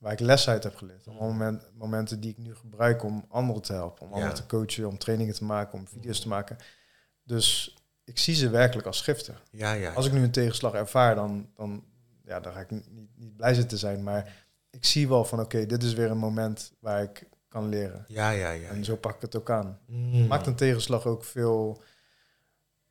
waar 0.00 0.12
ik 0.12 0.20
les 0.20 0.48
uit 0.48 0.62
heb 0.62 0.76
geleerd. 0.76 1.06
Allemaal 1.08 1.28
moment, 1.28 1.70
momenten 1.74 2.20
die 2.20 2.30
ik 2.30 2.38
nu 2.38 2.54
gebruik 2.54 3.02
om 3.02 3.24
anderen 3.28 3.62
te 3.62 3.72
helpen. 3.72 4.02
Om 4.02 4.08
Ja. 4.08 4.14
anderen 4.14 4.34
te 4.34 4.46
coachen, 4.46 4.88
om 4.88 4.98
trainingen 4.98 5.34
te 5.34 5.44
maken, 5.44 5.78
om 5.78 5.88
video's 5.88 6.20
te 6.20 6.28
maken. 6.28 6.56
Dus 7.22 7.76
ik 8.04 8.18
zie 8.18 8.34
ze 8.34 8.48
werkelijk 8.50 8.86
als 8.86 9.00
giften. 9.00 9.36
Ja, 9.50 9.72
ja. 9.72 9.92
Als 9.92 10.06
ik 10.06 10.12
nu 10.12 10.22
een 10.22 10.30
tegenslag 10.30 10.72
ervaar, 10.74 11.14
dan, 11.14 11.50
dan, 11.56 11.84
ja, 12.24 12.40
dan 12.40 12.52
ga 12.52 12.60
ik 12.60 12.70
niet, 12.70 12.90
niet, 12.90 13.10
niet 13.16 13.36
blij 13.36 13.54
zitten 13.54 13.78
zijn. 13.78 14.02
Maar 14.02 14.46
ik 14.70 14.84
zie 14.84 15.08
wel 15.08 15.24
van, 15.24 15.40
oké, 15.40 15.66
dit 15.66 15.82
is 15.82 15.92
weer 15.94 16.10
een 16.10 16.18
moment 16.18 16.72
waar 16.78 17.02
ik 17.02 17.28
kan 17.48 17.68
leren. 17.68 18.04
Ja, 18.08 18.30
ja, 18.30 18.50
ja. 18.50 18.68
En 18.68 18.84
zo 18.84 18.96
pak 18.96 19.14
ik 19.14 19.20
het 19.20 19.36
ook 19.36 19.50
aan. 19.50 19.78
Mm. 19.86 20.26
Maakt 20.26 20.46
een 20.46 20.54
tegenslag 20.54 21.06
ook 21.06 21.24
veel 21.24 21.82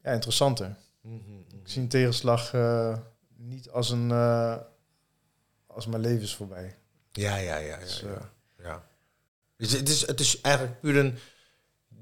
ja, 0.04 0.12
interessanter. 0.12 0.76
Mhm, 1.02 1.16
mhm. 1.16 1.60
Ik 1.62 1.68
zie 1.68 1.82
een 1.82 1.88
tegenslag 1.88 2.54
eh, 2.54 2.98
niet 3.36 3.70
als 3.70 3.90
een... 3.90 4.12
eh, 4.12 4.58
als 5.68 5.88
mijn 5.88 6.02
leven 6.02 6.24
is 6.24 6.36
voorbij. 6.36 6.78
Ja, 7.20 7.36
ja, 7.38 7.58
ja. 7.58 7.58
ja, 7.58 7.78
Dus, 7.80 8.00
ja. 8.00 8.08
eh, 8.08 8.66
Ja. 8.66 8.84
Dus 9.58 9.72
het 9.72 9.90
is, 9.90 10.08
het 10.08 10.20
is 10.20 10.42
eigenlijk 10.42 10.80
puur 10.80 10.96
een... 10.98 11.16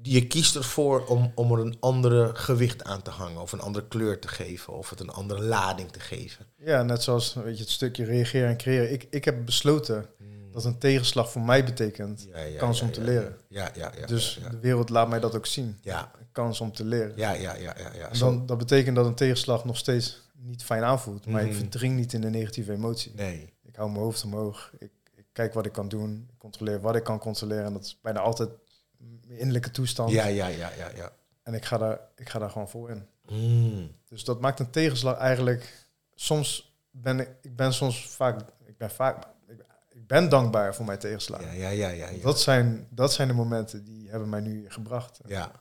Je 0.02 0.26
kiest 0.26 0.56
ervoor 0.56 1.06
om, 1.06 1.32
om 1.34 1.52
er 1.52 1.58
een 1.58 1.76
andere 1.80 2.30
gewicht 2.34 2.84
aan 2.84 3.02
te 3.02 3.10
hangen. 3.10 3.40
Of 3.40 3.52
een 3.52 3.60
andere 3.60 3.88
kleur 3.88 4.18
te 4.20 4.28
geven. 4.28 4.72
Of 4.72 4.90
het 4.90 5.00
een 5.00 5.10
andere 5.10 5.42
lading 5.42 5.90
te 5.92 6.00
geven. 6.00 6.46
ja, 6.56 6.82
net 6.82 7.02
zoals 7.02 7.34
weet 7.34 7.56
je, 7.56 7.62
het 7.62 7.72
stukje 7.72 8.04
reageren 8.04 8.48
en 8.48 8.56
creëren. 8.56 8.92
Ik, 8.92 9.06
ik 9.10 9.24
heb 9.24 9.44
besloten 9.44 10.06
dat 10.52 10.64
een 10.64 10.78
tegenslag 10.78 11.30
voor 11.30 11.42
mij 11.42 11.64
betekent 11.64 12.26
Ja, 12.32 12.40
ja, 12.42 12.58
kans 12.58 12.80
om 12.80 12.92
te 12.92 13.00
leren. 13.00 13.36
Ja, 13.48 13.70
ja, 13.74 13.92
ja. 14.00 14.06
dus 14.06 14.40
de 14.50 14.58
wereld 14.58 14.88
laat 14.88 15.08
mij 15.08 15.20
dat 15.20 15.34
ook 15.36 15.46
zien. 15.46 15.78
ja. 15.82 16.10
Kans 16.32 16.60
om 16.60 16.72
te 16.72 16.84
leren. 16.84 17.12
Ja, 17.16 17.32
ja, 17.32 17.54
ja, 17.54 17.74
ja. 17.78 17.90
ja. 17.94 18.08
En 18.10 18.18
dan, 18.18 18.46
dat 18.46 18.58
betekent 18.58 18.96
dat 18.96 19.06
een 19.06 19.14
tegenslag 19.14 19.64
nog 19.64 19.76
steeds 19.76 20.20
niet 20.36 20.64
fijn 20.64 20.82
aanvoelt. 20.84 21.26
Maar 21.26 21.42
ik 21.42 21.48
Mhm. 21.50 21.58
verdring 21.58 21.96
niet 21.96 22.12
in 22.12 22.20
de 22.20 22.30
negatieve 22.30 22.72
emotie. 22.72 23.12
Nee. 23.14 23.52
Ik 23.64 23.76
hou 23.76 23.90
mijn 23.90 24.02
hoofd 24.02 24.24
omhoog. 24.24 24.70
Ik 24.78 24.90
kijk 25.38 25.54
wat 25.54 25.66
ik 25.66 25.72
kan 25.72 25.88
doen. 25.88 26.30
Controleer 26.38 26.80
wat 26.80 26.96
ik 26.96 27.04
kan 27.04 27.18
controleren. 27.18 27.64
En 27.64 27.72
dat 27.72 27.84
is 27.84 27.98
bijna 28.00 28.20
altijd 28.20 28.50
mijn 28.96 29.38
innerlijke 29.38 29.70
toestand. 29.70 30.10
Ja, 30.10 30.26
ja, 30.26 30.46
ja, 30.46 30.70
ja, 30.76 30.90
ja. 30.96 31.12
En 31.42 31.54
ik 31.54 31.64
ga, 31.64 31.78
daar, 31.78 32.00
ik 32.16 32.28
ga 32.28 32.38
daar 32.38 32.50
gewoon 32.50 32.68
voor 32.68 32.90
in. 32.90 33.06
Mm. 33.28 33.90
Dus 34.08 34.24
dat 34.24 34.40
maakt 34.40 34.60
een 34.60 34.70
tegenslag 34.70 35.16
eigenlijk... 35.16 35.86
Soms 36.14 36.76
ben 36.90 37.20
ik... 37.20 37.28
Ik 37.42 37.56
ben 37.56 37.72
soms 37.72 38.08
vaak... 38.08 38.40
Ik 38.64 38.78
ben 38.78 38.90
vaak... 38.90 39.26
Ik, 39.46 39.64
ik 39.88 40.06
ben 40.06 40.28
dankbaar 40.28 40.74
voor 40.74 40.84
mijn 40.84 40.98
tegenslagen. 40.98 41.46
Ja, 41.46 41.52
ja, 41.52 41.68
ja, 41.68 41.88
ja. 41.88 42.08
ja. 42.08 42.22
Dat, 42.22 42.40
zijn, 42.40 42.86
dat 42.90 43.12
zijn 43.12 43.28
de 43.28 43.34
momenten 43.34 43.84
die 43.84 44.10
hebben 44.10 44.28
mij 44.28 44.40
nu 44.40 44.70
gebracht. 44.70 45.20
Ja. 45.26 45.52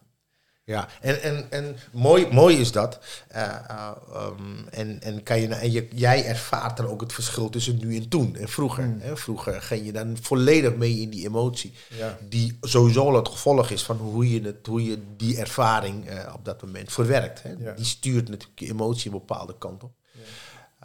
Ja, 0.67 0.87
en, 1.01 1.21
en, 1.21 1.45
en 1.49 1.75
mooi, 1.91 2.27
mooi 2.31 2.57
is 2.57 2.71
dat. 2.71 2.99
Uh, 3.35 3.55
uh, 3.71 3.91
um, 4.15 4.67
en 4.69 5.01
en, 5.01 5.23
kan 5.23 5.39
je, 5.39 5.47
en 5.47 5.71
je, 5.71 5.87
jij 5.95 6.25
ervaart 6.25 6.77
dan 6.77 6.85
ook 6.87 7.01
het 7.01 7.13
verschil 7.13 7.49
tussen 7.49 7.77
nu 7.77 7.95
en 7.95 8.09
toen 8.09 8.35
en 8.35 8.49
vroeger. 8.49 8.83
Mm. 8.83 8.99
Hè? 8.99 9.17
Vroeger 9.17 9.61
ging 9.61 9.85
je 9.85 9.91
dan 9.91 10.17
volledig 10.21 10.75
mee 10.75 10.99
in 10.99 11.09
die 11.09 11.25
emotie. 11.25 11.73
Ja. 11.97 12.17
Die 12.29 12.57
sowieso 12.61 13.05
al 13.05 13.15
het 13.15 13.29
gevolg 13.29 13.69
is 13.69 13.83
van 13.83 13.97
hoe 13.97 14.31
je, 14.31 14.41
het, 14.41 14.65
hoe 14.65 14.83
je 14.83 14.99
die 15.17 15.37
ervaring 15.37 16.09
uh, 16.09 16.33
op 16.33 16.45
dat 16.45 16.61
moment 16.61 16.91
verwerkt. 16.91 17.43
Hè? 17.43 17.53
Ja. 17.59 17.73
Die 17.73 17.85
stuurt 17.85 18.29
natuurlijk 18.29 18.59
je 18.59 18.69
emotie 18.69 19.11
een 19.11 19.17
bepaalde 19.17 19.57
kant 19.57 19.83
op. 19.83 19.91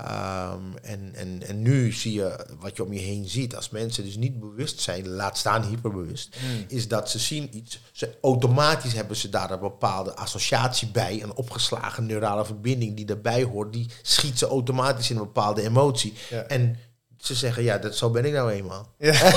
Um, 0.04 0.74
en, 0.82 1.10
en, 1.14 1.42
en 1.46 1.62
nu 1.62 1.92
zie 1.92 2.12
je 2.12 2.46
wat 2.60 2.76
je 2.76 2.84
om 2.84 2.92
je 2.92 3.00
heen 3.00 3.28
ziet. 3.28 3.56
Als 3.56 3.70
mensen 3.70 4.04
dus 4.04 4.16
niet 4.16 4.40
bewust 4.40 4.80
zijn, 4.80 5.08
laat 5.08 5.38
staan 5.38 5.64
hyperbewust, 5.64 6.36
Mm. 6.42 6.64
is 6.68 6.88
dat 6.88 7.10
ze 7.10 7.18
zien 7.18 7.56
iets. 7.56 7.80
Ze, 7.92 8.16
automatisch 8.22 8.92
hebben 8.92 9.16
ze 9.16 9.28
daar 9.28 9.50
een 9.50 9.60
bepaalde 9.60 10.14
associatie 10.14 10.88
bij. 10.88 11.22
Een 11.22 11.34
opgeslagen 11.34 12.06
neurale 12.06 12.44
verbinding 12.44 12.96
die 12.96 13.04
daarbij 13.04 13.42
hoort. 13.42 13.72
Die 13.72 13.86
schiet 14.02 14.38
ze 14.38 14.46
automatisch 14.46 15.10
in 15.10 15.16
een 15.16 15.22
bepaalde 15.22 15.62
emotie. 15.62 16.14
Ja. 16.30 16.42
En 16.42 16.78
ze 17.18 17.34
zeggen, 17.34 17.62
ja, 17.62 17.78
dat, 17.78 17.96
zo 17.96 18.10
ben 18.10 18.24
ik 18.24 18.32
nou 18.32 18.50
eenmaal. 18.50 18.94
Ja. 18.98 19.12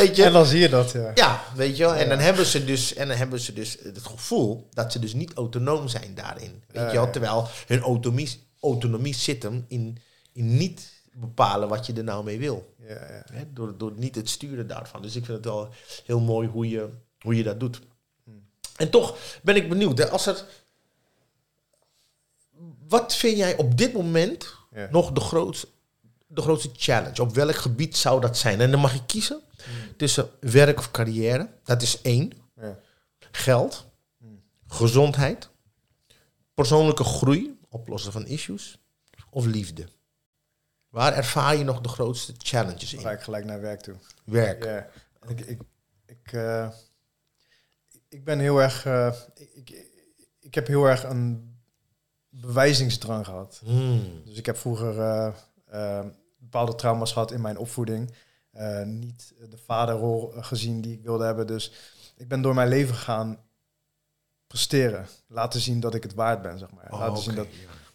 weet 0.00 0.16
je? 0.16 0.24
En 0.24 0.32
dan 0.32 0.46
zie 0.46 0.60
je 0.60 0.68
dat, 0.68 0.90
ja. 0.90 1.10
Ja, 1.14 1.42
weet 1.54 1.76
je 1.76 1.84
wel. 1.84 1.94
En 1.94 2.08
dan 2.08 2.18
hebben 2.18 2.46
ze 2.46 2.64
dus, 2.64 2.94
en 2.94 3.08
dan 3.08 3.16
hebben 3.16 3.40
ze 3.40 3.52
dus 3.52 3.76
het 3.82 3.98
gevoel 4.02 4.68
dat 4.72 4.92
ze 4.92 4.98
dus 4.98 5.12
niet 5.12 5.32
autonoom 5.34 5.88
zijn 5.88 6.14
daarin. 6.14 6.62
Weet 6.70 6.90
je 6.90 6.96
wel? 6.96 7.10
Terwijl 7.10 7.48
hun 7.66 7.80
autonomie, 7.80 8.43
autonomie 8.64 9.14
zit 9.14 9.42
hem 9.42 9.64
in, 9.68 9.98
in 10.32 10.56
niet 10.56 10.92
bepalen 11.12 11.68
wat 11.68 11.86
je 11.86 11.92
er 11.92 12.04
nou 12.04 12.24
mee 12.24 12.38
wil. 12.38 12.74
Ja, 12.78 13.24
ja. 13.32 13.44
Door, 13.52 13.78
door 13.78 13.92
niet 13.96 14.14
het 14.14 14.28
sturen 14.28 14.66
daarvan. 14.66 15.02
Dus 15.02 15.16
ik 15.16 15.24
vind 15.24 15.36
het 15.36 15.46
wel 15.46 15.68
heel 16.04 16.20
mooi 16.20 16.48
hoe 16.48 16.68
je, 16.68 16.88
hoe 17.20 17.36
je 17.36 17.42
dat 17.42 17.60
doet. 17.60 17.80
Hmm. 18.24 18.46
En 18.76 18.90
toch 18.90 19.18
ben 19.42 19.56
ik 19.56 19.68
benieuwd. 19.68 19.98
Hè, 19.98 20.08
als 20.10 20.26
er, 20.26 20.44
wat 22.88 23.14
vind 23.14 23.36
jij 23.36 23.56
op 23.56 23.78
dit 23.78 23.92
moment 23.92 24.54
Ja. 24.74 24.88
nog 24.90 25.12
de 25.12 25.20
grootste, 25.20 25.68
de 26.26 26.42
grootste 26.42 26.70
challenge? 26.76 27.22
Op 27.22 27.34
welk 27.34 27.54
gebied 27.56 27.96
zou 27.96 28.20
dat 28.20 28.36
zijn? 28.38 28.60
En 28.60 28.70
dan 28.70 28.80
mag 28.80 28.92
je 28.92 29.06
kiezen 29.06 29.40
tussen 29.96 30.30
werk 30.40 30.78
of 30.78 30.90
carrière. 30.90 31.48
Dat 31.64 31.82
is 31.82 32.00
één. 32.00 32.32
Ja. 32.56 32.78
Geld, 33.30 33.84
gezondheid, 34.66 35.48
persoonlijke 36.54 37.04
groei, 37.04 37.53
oplossen 37.74 38.12
van 38.12 38.26
issues 38.26 38.78
of 39.30 39.44
liefde. 39.44 39.88
Waar 40.88 41.12
ervaar 41.12 41.56
je 41.56 41.64
nog 41.64 41.80
de 41.80 41.88
grootste 41.88 42.34
challenges 42.38 42.90
Dan 42.90 43.00
ga 43.00 43.10
in? 43.10 43.16
ik 43.16 43.22
gelijk 43.22 43.44
naar 43.44 43.60
werk 43.60 43.80
toe. 43.80 43.94
Werk. 44.24 44.64
Ja. 44.64 44.88
Ik, 45.28 45.40
ik, 45.40 45.60
ik, 46.06 46.32
eh, 46.32 46.68
ik 48.08 48.24
ben 48.24 48.38
heel 48.38 48.62
erg... 48.62 48.86
eh, 48.86 49.14
ik, 49.54 49.70
ik, 50.40 50.54
heb 50.54 50.66
heel 50.66 50.84
erg 50.84 51.02
een 51.02 51.54
bewijzingsdrang 52.28 53.24
gehad. 53.24 53.60
Hmm. 53.64 54.22
Dus 54.24 54.38
ik 54.38 54.46
heb 54.46 54.56
vroeger 54.56 55.00
eh, 55.66 56.04
bepaalde 56.38 56.74
trauma's 56.74 57.12
gehad 57.12 57.32
in 57.32 57.40
mijn 57.40 57.58
opvoeding. 57.58 58.14
Niet 58.84 59.34
de 59.50 59.58
vaderrol 59.58 60.32
gezien 60.36 60.80
die 60.80 60.92
ik 60.92 61.02
wilde 61.02 61.24
hebben. 61.24 61.46
Dus 61.46 61.72
ik 62.16 62.28
ben 62.28 62.42
door 62.42 62.54
mijn 62.54 62.68
leven 62.68 62.94
gaan 62.94 63.43
presteren. 64.54 65.06
Laten 65.26 65.60
zien 65.60 65.80
dat 65.80 65.94
ik 65.94 66.02
het 66.02 66.14
waard 66.14 66.42
ben, 66.42 66.58
zeg 66.58 66.70
maar. 66.70 66.92
Oh, 66.92 66.98
Laten 66.98 67.22
zien 67.22 67.32
oké, 67.32 67.42
dat, 67.42 67.48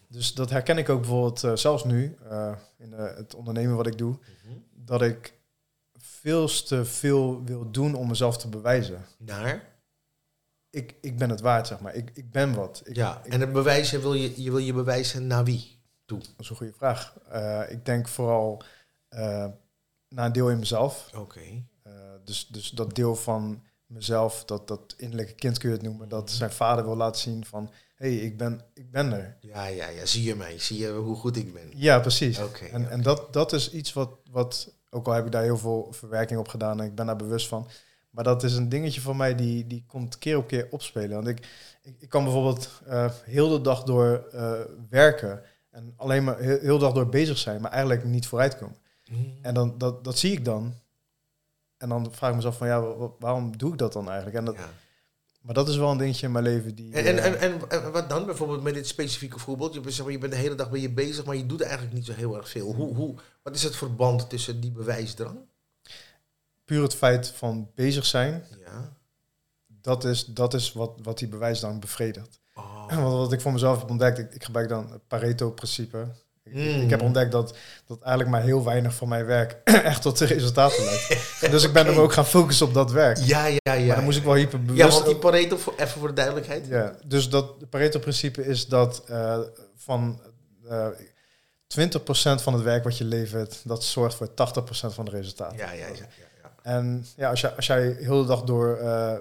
dus 0.07 0.33
dat 0.33 0.49
herken 0.49 0.77
ik 0.77 0.89
ook 0.89 0.99
bijvoorbeeld 0.99 1.43
eh, 1.43 1.55
zelfs 1.55 1.83
nu, 1.83 2.17
eh, 2.29 2.55
in 2.77 2.93
eh, 2.93 3.15
het 3.15 3.35
ondernemen 3.35 3.75
wat 3.75 3.87
ik 3.87 3.97
doe. 3.97 4.11
Mhm. 4.11 4.57
Dat 4.71 5.01
ik 5.01 5.33
veel 5.97 6.47
te 6.47 6.85
veel 6.85 7.43
wil 7.43 7.71
doen 7.71 7.95
om 7.95 8.07
mezelf 8.07 8.37
te 8.37 8.47
bewijzen. 8.49 9.05
Naar? 9.17 9.77
Ik, 10.69 10.95
ik 11.01 11.17
ben 11.17 11.29
het 11.29 11.41
waard, 11.41 11.67
zeg 11.67 11.79
maar. 11.79 11.93
Ik, 11.95 12.11
ik 12.13 12.31
ben 12.31 12.53
wat. 12.53 12.81
Ik, 12.83 12.95
ja, 12.95 13.21
ik- 13.23 13.33
en 13.33 13.39
het 13.39 13.53
bewijzen 13.53 14.01
wil 14.01 14.13
je, 14.13 14.43
je 14.43 14.49
wil 14.49 14.59
je 14.59 14.73
bewijzen 14.73 15.27
naar 15.27 15.43
wie? 15.43 15.77
Dat 16.05 16.33
is 16.37 16.49
een 16.49 16.55
goede 16.55 16.73
vraag. 16.73 17.13
Ik 17.69 17.85
denk 17.85 18.07
vooral 18.07 18.63
naar 20.09 20.25
een 20.25 20.31
deel 20.31 20.49
in 20.49 20.59
mezelf. 20.59 21.11
Oké. 21.15 21.63
Dus, 22.23 22.47
dus 22.47 22.69
dat 22.69 22.95
deel 22.95 23.15
van 23.15 23.63
mezelf, 23.89 24.45
dat, 24.45 24.67
dat 24.67 24.93
innerlijke 24.97 25.33
kind 25.33 25.57
kun 25.57 25.69
je 25.69 25.75
het 25.75 25.85
noemen, 25.85 26.09
dat 26.09 26.31
zijn 26.31 26.51
vader 26.51 26.85
wil 26.85 26.95
laten 26.95 27.21
zien 27.21 27.45
van, 27.45 27.69
hé, 27.95 28.15
hey, 28.15 28.25
ik, 28.25 28.37
ben, 28.37 28.61
ik 28.73 28.91
ben 28.91 29.13
er. 29.13 29.37
Ja, 29.39 29.65
ja, 29.65 29.87
ja. 29.87 30.05
Zie 30.05 30.23
je 30.23 30.35
mij? 30.35 30.59
Zie 30.59 30.79
je 30.79 30.91
hoe 30.91 31.15
goed 31.15 31.37
ik 31.37 31.53
ben? 31.53 31.69
Ja, 31.75 31.99
precies. 31.99 32.39
En 32.71 32.89
en 32.89 33.01
dat, 33.01 33.33
dat 33.33 33.53
is 33.53 33.71
iets 33.71 33.93
wat, 33.93 34.09
wat, 34.31 34.73
ook 34.89 35.07
al 35.07 35.13
heb 35.13 35.25
ik 35.25 35.31
daar 35.31 35.43
heel 35.43 35.57
veel 35.57 35.87
verwerking 35.91 36.39
op 36.39 36.47
gedaan 36.47 36.79
en 36.79 36.85
ik 36.85 36.95
ben 36.95 37.05
daar 37.05 37.15
bewust 37.15 37.47
van, 37.47 37.67
maar 38.09 38.23
dat 38.23 38.43
is 38.43 38.53
een 38.53 38.69
dingetje 38.69 39.01
van 39.01 39.17
mij 39.17 39.35
die, 39.35 39.67
die 39.67 39.83
komt 39.87 40.17
keer 40.17 40.37
op 40.37 40.47
keer 40.47 40.67
opspelen. 40.69 41.15
Want 41.15 41.27
ik, 41.27 41.47
ik, 41.81 41.95
ik 41.99 42.09
kan 42.09 42.23
bijvoorbeeld 42.23 42.69
eh, 42.87 43.11
heel 43.23 43.49
de 43.49 43.61
dag 43.61 43.83
door 43.83 44.27
eh, 44.31 44.51
werken 44.89 45.41
en 45.69 45.93
alleen 45.95 46.23
maar 46.23 46.39
heel, 46.39 46.59
heel 46.59 46.77
de 46.77 46.83
dag 46.83 46.93
door 46.93 47.09
bezig 47.09 47.37
zijn, 47.37 47.61
maar 47.61 47.71
eigenlijk 47.71 48.03
niet 48.03 48.27
vooruitkomen. 48.27 48.77
Hmm. 49.03 49.37
En 49.41 49.53
dan, 49.53 49.77
dat, 49.77 50.03
dat 50.03 50.17
zie 50.17 50.31
ik 50.31 50.45
dan. 50.45 50.73
En 51.79 51.89
dan 51.89 52.07
vraag 52.11 52.29
ik 52.29 52.35
mezelf 52.35 52.57
van, 52.57 52.67
ja, 52.67 52.81
wa- 52.81 52.95
wa- 52.95 53.11
waarom 53.19 53.57
doe 53.57 53.71
ik 53.71 53.77
dat 53.77 53.93
dan 53.93 54.07
eigenlijk? 54.07 54.37
En 54.37 54.45
dat, 54.45 54.55
Ja. 54.55 54.69
Maar 55.41 55.53
dat 55.53 55.69
is 55.69 55.77
wel 55.77 55.91
een 55.91 55.97
dingetje 55.97 56.25
in 56.25 56.31
mijn 56.31 56.43
leven 56.43 56.75
die... 56.75 56.93
En, 56.93 57.05
en, 57.05 57.17
eh, 57.17 57.25
en, 57.25 57.39
en, 57.39 57.69
en 57.83 57.91
wat 57.91 58.09
dan 58.09 58.25
bijvoorbeeld 58.25 58.63
met 58.63 58.73
dit 58.73 58.87
specifieke 58.87 59.39
voorbeeld? 59.39 59.73
Je, 59.73 59.79
bent- 59.79 59.93
zeg 59.93 60.03
maar, 60.03 60.13
je 60.13 60.19
bent 60.19 60.31
de 60.31 60.37
hele 60.37 60.55
dag 60.55 60.69
ben 60.69 60.81
je 60.81 60.89
bezig, 60.91 61.25
maar 61.25 61.35
je 61.35 61.45
doet 61.45 61.61
eigenlijk 61.61 61.93
niet 61.93 62.05
zo 62.05 62.13
heel 62.13 62.35
erg 62.37 62.49
veel. 62.49 62.73
Hoe, 62.73 62.95
hoe, 62.95 63.15
wat 63.43 63.55
is 63.55 63.63
het 63.63 63.75
verband 63.75 64.29
tussen 64.29 64.59
die 64.61 64.71
bewijsdrang? 64.71 65.37
puur 66.65 66.81
het 66.83 66.95
feit 66.95 67.27
van 67.27 67.71
bezig 67.75 68.05
zijn, 68.05 68.45
Ja. 68.65 68.93
dat 69.67 70.03
is, 70.03 70.25
dat 70.25 70.53
is 70.53 70.73
wat, 70.73 70.99
wat 71.03 71.17
die 71.17 71.27
bewijs 71.27 71.59
dan 71.59 71.79
bevredigt. 71.79 72.39
Oh. 72.55 72.87
Want 72.87 73.01
wat 73.13 73.31
ik 73.33 73.41
voor 73.41 73.51
mezelf 73.51 73.79
heb 73.79 73.89
ontdekt, 73.89 74.17
ik, 74.17 74.33
ik 74.33 74.43
gebruik 74.43 74.69
dan 74.69 74.91
het 74.91 75.07
Pareto-principe. 75.07 76.07
Ik, 76.43 76.53
Mm. 76.53 76.81
ik 76.81 76.89
heb 76.89 77.01
ontdekt 77.01 77.31
dat, 77.31 77.57
dat 77.87 78.01
eigenlijk 78.01 78.29
maar 78.29 78.41
heel 78.41 78.63
weinig 78.63 78.93
van 78.93 79.07
mijn 79.07 79.25
werk 79.25 79.57
echt 79.91 80.01
tot 80.01 80.17
de 80.17 80.25
resultaten 80.25 80.83
leidt. 80.83 81.51
dus 81.51 81.63
ik 81.63 81.73
ben 81.73 81.85
hem 81.85 81.97
ook 81.97 82.13
gaan 82.13 82.25
focussen 82.25 82.65
op 82.65 82.73
dat 82.73 82.91
werk. 82.91 83.17
Ja, 83.17 83.45
ja, 83.45 83.73
ja. 83.73 83.85
maar 83.85 83.95
dan 83.95 84.03
moest 84.03 84.17
ik 84.17 84.23
wel 84.23 84.33
hyper 84.33 84.59
ja, 84.73 84.87
want 84.87 85.05
die 85.05 85.15
Pareto, 85.15 85.57
voor, 85.57 85.73
even 85.77 85.99
voor 85.99 86.07
de 86.07 86.13
duidelijkheid. 86.13 86.67
Ja, 86.67 86.95
dus 87.05 87.29
dat 87.29 87.69
Pareto-principe 87.69 88.45
is 88.45 88.67
dat 88.67 89.03
eh, 89.07 89.39
van 89.75 90.21
eh 90.67 90.87
20% 91.77 92.41
van 92.41 92.53
het 92.53 92.61
werk 92.63 92.83
wat 92.83 92.97
je 92.97 93.03
levert, 93.03 93.61
dat 93.63 93.83
zorgt 93.83 94.15
voor 94.15 94.27
80% 94.27 94.31
van 94.71 95.05
de 95.05 95.11
resultaten. 95.11 95.57
Ja, 95.57 95.71
ja, 95.71 95.87
ja. 95.87 95.93
ja, 95.93 96.07
ja. 96.41 96.53
En 96.61 97.05
ja, 97.15 97.29
als, 97.29 97.41
jij 97.41 97.51
als 97.55 97.67
jij 97.67 97.95
heel 97.99 98.21
de 98.21 98.27
dag 98.27 98.43
door 98.43 98.77
eh, 98.77 99.13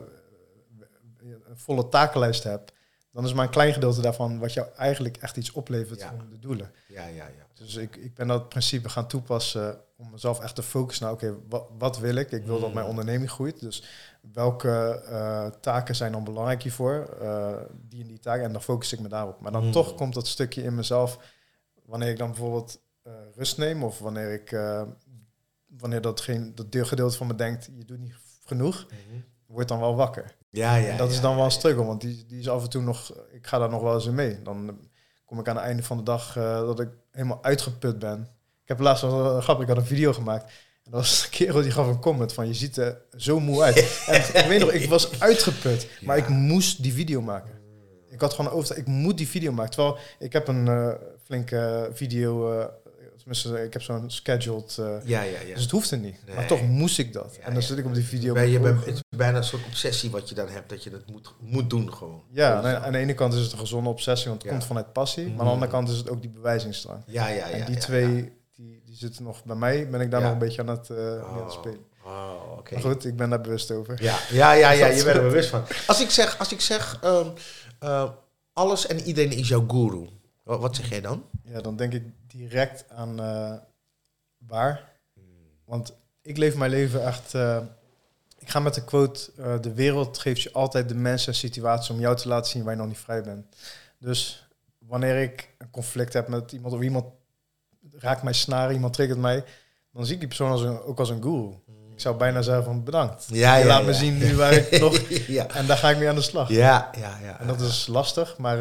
een 1.20 1.42
volle 1.54 1.88
takenlijst 1.88 2.44
hebt, 2.44 2.72
dan 3.12 3.24
is 3.24 3.32
maar 3.32 3.44
een 3.44 3.50
klein 3.50 3.72
gedeelte 3.72 4.00
daarvan 4.00 4.38
wat 4.38 4.52
jou 4.52 4.68
eigenlijk 4.76 5.16
echt 5.16 5.36
iets 5.36 5.52
oplevert 5.52 6.00
Ja. 6.00 6.12
om 6.20 6.30
de 6.30 6.38
doelen. 6.38 6.70
ja, 6.88 7.06
ja, 7.06 7.26
ja. 7.26 7.46
Dus 7.54 7.74
ik, 7.74 7.96
ik 7.96 8.14
ben 8.14 8.28
dat 8.28 8.48
principe 8.48 8.88
gaan 8.88 9.09
toepassen 9.09 9.80
om 9.96 10.11
mezelf 10.11 10.40
echt 10.40 10.54
te 10.54 10.62
focussen. 10.62 11.04
Nou, 11.04 11.16
oké, 11.16 11.36
wat, 11.48 11.70
wat 11.78 11.98
wil 11.98 12.14
ik? 12.14 12.30
Ik 12.30 12.44
wil 12.44 12.59
dat 12.61 12.68
Mm. 12.68 12.74
mijn 12.74 12.86
onderneming 12.86 13.30
groeit. 13.30 13.61
Dus 13.61 13.82
welke 14.32 15.02
eh, 15.09 15.46
taken 15.61 15.96
zijn 15.96 16.12
dan 16.12 16.24
belangrijk 16.24 16.62
hiervoor? 16.62 17.16
Eh, 17.20 17.56
die 17.88 18.00
en 18.02 18.06
die 18.09 18.18
taken. 18.18 18.44
En 18.44 18.52
dan 18.52 18.62
focus 18.62 18.92
ik 18.92 19.00
me 19.00 19.09
daarop. 19.09 19.40
Maar 19.40 19.52
dan 19.52 19.64
Mm. 19.64 19.72
toch 19.72 19.94
komt 19.94 20.14
dat 20.14 20.26
stukje 20.26 20.62
in 20.62 20.74
mezelf, 20.74 21.18
wanneer 21.84 22.11
ik 22.11 22.18
dan 22.18 22.28
bijvoorbeeld 22.28 22.80
eh, 23.02 23.12
rust 23.34 23.59
neem 23.59 23.82
of 23.84 23.98
wanneer 23.98 24.32
ik, 24.32 24.50
wanneer 25.78 26.00
dat, 26.00 26.20
geen, 26.20 26.54
dat 26.54 26.72
deelgedeelte 26.72 27.16
van 27.16 27.26
me 27.26 27.34
denkt, 27.34 27.68
je 27.76 27.84
doet 27.84 27.98
niet 27.98 28.14
genoeg, 28.44 28.86
Mhm. 28.86 29.20
wordt 29.46 29.68
dan 29.68 29.80
wel 29.80 29.96
wakker. 29.96 30.36
Ja, 30.51 30.74
ja. 30.76 30.88
en 30.88 30.96
dat 30.96 31.11
is 31.11 31.20
dan 31.20 31.36
wel 31.36 31.44
een 31.44 31.51
struggle, 31.51 31.84
want 31.84 32.01
die, 32.01 32.24
die 32.26 32.38
is 32.38 32.49
af 32.49 32.62
en 32.62 32.70
toe 32.70 32.82
nog, 32.82 33.12
ik 33.32 33.46
ga 33.46 33.59
daar 33.59 33.68
nog 33.70 33.82
wel 33.82 33.94
eens 33.94 34.07
in 34.07 34.14
mee. 34.14 34.42
Dan 34.42 34.78
kom 35.24 35.40
ik 35.40 35.49
aan 35.49 35.57
het 35.57 35.64
einde 35.64 35.82
van 35.82 35.96
de 35.96 36.03
dag 36.03 36.36
eh, 36.36 36.59
dat 36.61 36.80
ik 36.80 36.88
helemaal 37.11 37.42
uitgeput 37.44 37.99
ben. 37.99 38.20
Ik 38.62 38.68
heb 38.68 38.78
laatst 38.80 39.03
wel 39.03 39.36
een 39.36 39.42
grap, 39.42 39.61
ik 39.61 39.68
had 39.68 39.76
een 39.76 39.84
video 39.86 40.12
gemaakt. 40.12 40.44
En 40.84 40.90
dat 40.90 41.01
was 41.01 41.24
een 41.24 41.30
kerel 41.30 41.62
die 41.62 41.70
gaf 41.70 41.86
een 41.86 42.01
comment 42.01 42.32
van, 42.32 42.46
je 42.46 42.55
ziet 42.55 42.76
er 42.76 43.01
zo 43.16 43.40
moe 43.40 43.62
uit. 43.62 43.76
en 44.07 44.42
ik 44.42 44.49
weet 44.49 44.61
nog, 44.61 44.72
ik 44.72 44.88
was 44.88 45.20
uitgeput, 45.20 45.88
maar 46.03 46.16
Ja. 46.16 46.22
ik 46.22 46.28
moest 46.28 46.82
die 46.82 46.92
video 46.92 47.20
maken. 47.20 47.57
Ik 48.09 48.20
had 48.20 48.34
gewoon 48.34 48.51
over, 48.51 48.76
ik 48.76 48.86
moet 48.86 49.16
die 49.18 49.28
video 49.28 49.53
maken. 49.53 49.70
Terwijl 49.72 49.99
ik 50.18 50.32
heb 50.32 50.49
een 50.49 50.68
eh, 50.68 50.94
flinke 51.24 51.90
video, 51.92 52.59
eh, 52.61 52.66
tenminste, 53.29 53.64
ik 53.64 53.72
heb 53.72 53.83
zo'n 53.83 54.11
scheduled, 54.11 54.76
eh, 54.79 54.87
Ja, 55.05 55.22
ja, 55.22 55.41
ja. 55.47 55.55
dus 55.55 55.62
het 55.62 55.70
hoefde 55.70 55.97
niet. 55.97 56.16
Nee. 56.26 56.35
Maar 56.37 56.47
toch 56.47 56.62
moest 56.62 56.99
ik 56.99 57.12
dat. 57.12 57.37
Ja, 57.41 57.45
en 57.47 57.53
dan 57.53 57.62
zit 57.62 57.79
ik 57.79 57.85
op 57.85 57.95
die 57.95 58.05
video. 58.05 58.35
Bij, 58.35 58.49
je 58.49 58.61
bent, 58.61 58.85
het 58.85 58.95
is 58.95 59.03
bijna 59.16 59.37
een 59.39 59.45
soort 59.45 59.64
obsessie 59.66 60.11
wat 60.11 60.29
je 60.29 60.35
dan 60.35 60.49
hebt, 60.49 60.68
dat 60.68 60.85
je 60.85 60.91
dat 60.91 61.01
moet, 61.07 61.35
moet 61.41 61.70
doen 61.70 61.93
gewoon. 61.93 62.22
Ja, 62.31 62.55
aan, 62.62 62.83
aan 62.85 62.93
de 62.93 62.99
ene 62.99 63.14
kant 63.14 63.35
is 63.35 63.41
het 63.43 63.53
een 63.53 63.59
gezonde 63.59 63.89
obsessie, 63.91 64.29
want 64.29 64.43
het 64.43 64.51
komt 64.51 64.64
vanuit 64.64 64.93
passie. 64.93 65.22
Maar 65.22 65.31
aan 65.33 65.37
de 65.39 65.43
Mhm. 65.45 65.53
andere 65.53 65.70
kant 65.70 65.89
is 65.89 65.97
het 65.97 66.11
ook 66.11 66.20
die 66.20 66.31
bewijzingsdrang. 66.31 67.03
Ja, 67.07 67.29
ja, 67.29 67.35
ja. 67.35 67.47
en 67.49 67.66
die 67.66 67.76
twee. 67.76 68.33
Die, 68.55 68.83
die 68.85 68.97
zitten 68.97 69.24
nog 69.24 69.45
bij 69.45 69.57
mij. 69.57 69.89
Ben 69.91 70.01
ik 70.01 70.11
daar 70.11 70.20
nog 70.22 70.33
een 70.33 70.39
beetje 70.39 70.61
aan 70.61 70.68
het, 70.68 70.91
eh, 70.91 70.97
aan 70.97 71.37
Oh, 71.37 71.45
het 71.45 71.53
spelen. 71.53 71.85
oh, 72.05 72.33
oké. 72.59 72.72
Maar 72.74 72.83
goed, 72.83 73.05
ik 73.05 73.16
ben 73.16 73.31
daar 73.31 73.41
bewust 73.41 73.70
over. 73.70 74.03
Ja, 74.03 74.18
ja, 74.31 74.53
ja, 74.53 74.70
ja, 74.70 74.87
je 74.97 75.05
bent 75.05 75.16
er 75.16 75.22
bewust 75.22 75.49
van. 75.49 75.62
Als 75.87 76.01
ik 76.01 76.11
zeg, 76.11 76.39
als 76.39 76.53
ik 76.53 76.61
zeg 76.61 76.99
ehm, 77.03 77.26
eh, 77.79 78.11
alles 78.53 78.87
en 78.87 79.01
iedereen 79.01 79.33
is 79.33 79.49
jouw 79.49 79.64
guru, 79.68 80.07
wat, 80.57 80.76
zeg 80.76 80.88
jij 80.88 81.01
dan? 81.01 81.24
Ja, 81.44 81.61
dan 81.61 81.76
denk 81.76 81.92
ik 81.92 82.03
direct 82.26 82.84
aan 82.90 83.20
eh, 83.20 83.55
waar. 84.38 84.96
Want 85.64 85.92
ik 86.22 86.36
leef 86.36 86.57
mijn 86.57 86.70
leven 86.70 87.05
echt... 87.05 87.34
eh, 87.34 87.59
ik 88.38 88.51
ga 88.51 88.61
met 88.61 88.74
de 88.74 88.84
quote, 88.84 89.30
eh, 89.36 89.61
de 89.61 89.74
wereld 89.74 90.18
geeft 90.18 90.42
je 90.42 90.53
altijd 90.53 90.88
de 90.88 90.94
mensen 90.94 91.32
en 91.32 91.38
situaties 91.38 91.90
om 91.90 92.01
jou 92.01 92.16
te 92.16 92.28
laten 92.28 92.51
zien 92.51 92.62
waar 92.62 92.72
je 92.72 92.78
nog 92.78 92.88
niet 92.88 92.99
vrij 92.99 93.22
bent. 93.22 93.57
Dus 93.99 94.49
wanneer 94.78 95.22
ik 95.22 95.55
een 95.59 95.70
conflict 95.70 96.12
heb 96.12 96.28
met 96.28 96.53
iemand 96.53 96.74
of 96.74 96.80
iemand 96.80 97.05
raakt 97.90 98.22
mij 98.22 98.32
snaren, 98.32 98.74
iemand 98.74 98.92
triggert 98.92 99.18
mij, 99.18 99.44
dan 99.92 100.05
zie 100.05 100.14
ik 100.14 100.18
die 100.18 100.28
persoon 100.28 100.51
als 100.51 100.62
een, 100.62 100.80
ook 100.80 100.99
als 100.99 101.11
een 101.11 101.22
guru. 101.22 101.55
Ik 101.92 102.01
zou 102.05 102.16
bijna 102.16 102.42
zeggen 102.42 102.64
van 102.64 102.84
bedankt. 102.84 103.26
Ja, 103.28 103.57
je 103.57 103.62
ja, 103.62 103.68
laat 103.68 103.80
ja. 103.80 103.86
me 103.86 103.94
zien 103.94 104.18
nu 104.18 104.36
waar 104.36 104.53
ik 104.53 104.80
nog... 104.80 104.99
ja. 105.26 105.46
En 105.46 105.66
daar 105.66 105.76
ga 105.76 105.90
ik 105.90 105.99
mee 105.99 106.09
aan 106.09 106.14
de 106.14 106.20
slag. 106.20 106.49
Ja, 106.49 106.90
ja, 106.99 107.18
ja. 107.22 107.40
En 107.40 107.46
dat 107.46 107.61
is 107.61 107.86
lastig, 107.86 108.36
maar 108.36 108.59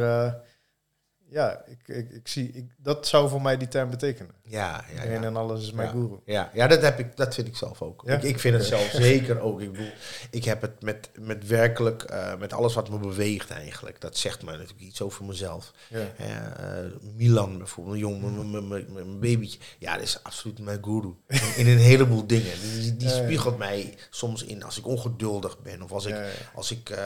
ja, 1.30 1.64
ik, 1.66 1.96
ik, 1.96 2.12
ik 2.12 2.28
zie, 2.28 2.52
ik, 2.52 2.66
dat 2.78 3.08
zou 3.08 3.30
voor 3.30 3.42
mij 3.42 3.58
die 3.58 3.68
term 3.68 3.90
betekenen. 3.90 4.32
Ja, 4.44 4.84
ja, 4.96 5.04
ja. 5.04 5.24
en 5.24 5.36
alles 5.36 5.62
is 5.64 5.72
mijn 5.72 5.88
Ja. 5.88 5.94
guru. 5.94 6.20
Ja, 6.26 6.52
ja 6.54 6.68
dat, 6.68 6.82
heb 6.82 7.00
ik, 7.00 7.18
dat 7.18 7.34
vind 7.36 7.48
ik 7.48 7.56
zelf 7.56 7.82
ook. 7.82 8.04
Ja? 8.06 8.16
Ik, 8.16 8.24
ik 8.24 8.40
vind 8.40 8.56
het 8.56 8.66
zelf 8.66 8.90
zeker 8.92 9.40
ook. 9.40 9.62
Ik 9.62 9.72
bedoel, 9.72 9.90
ik 10.30 10.44
heb 10.44 10.62
het 10.62 10.82
met, 10.82 11.10
met 11.20 11.48
werkelijk, 11.48 12.04
eh, 12.04 12.38
met 12.38 12.54
alles 12.54 12.74
wat 12.74 12.90
me 12.90 12.98
beweegt 12.98 13.50
eigenlijk. 13.50 14.02
Dat 14.02 14.18
zegt 14.18 14.44
mij 14.44 14.54
natuurlijk 14.54 14.82
iets 14.82 15.02
over 15.02 15.26
mezelf. 15.26 15.72
Ja. 15.90 16.00
Eh, 16.18 16.86
Milan 17.16 17.58
bijvoorbeeld, 17.58 17.98
jong, 17.98 18.22
mijn- 18.70 19.20
babytje. 19.20 19.60
Ja, 19.80 19.94
dat 19.94 20.04
is 20.04 20.24
absoluut 20.24 20.60
mijn 20.60 20.84
guru. 20.84 21.14
In, 21.58 21.68
een 21.68 21.78
heleboel 21.78 22.28
dingen. 22.28 22.54
Die, 22.62 22.96
die 22.98 23.10
spiegelt 23.10 23.58
mij 23.58 23.98
soms 24.10 24.44
in 24.44 24.64
als 24.64 24.78
ik 24.78 24.88
ongeduldig 24.88 25.62
ben. 25.62 25.82
Of 25.82 25.92
als 25.92 26.06
ik, 26.06 26.16
als 26.56 26.72
ik 26.72 26.90
eh, 26.90 27.06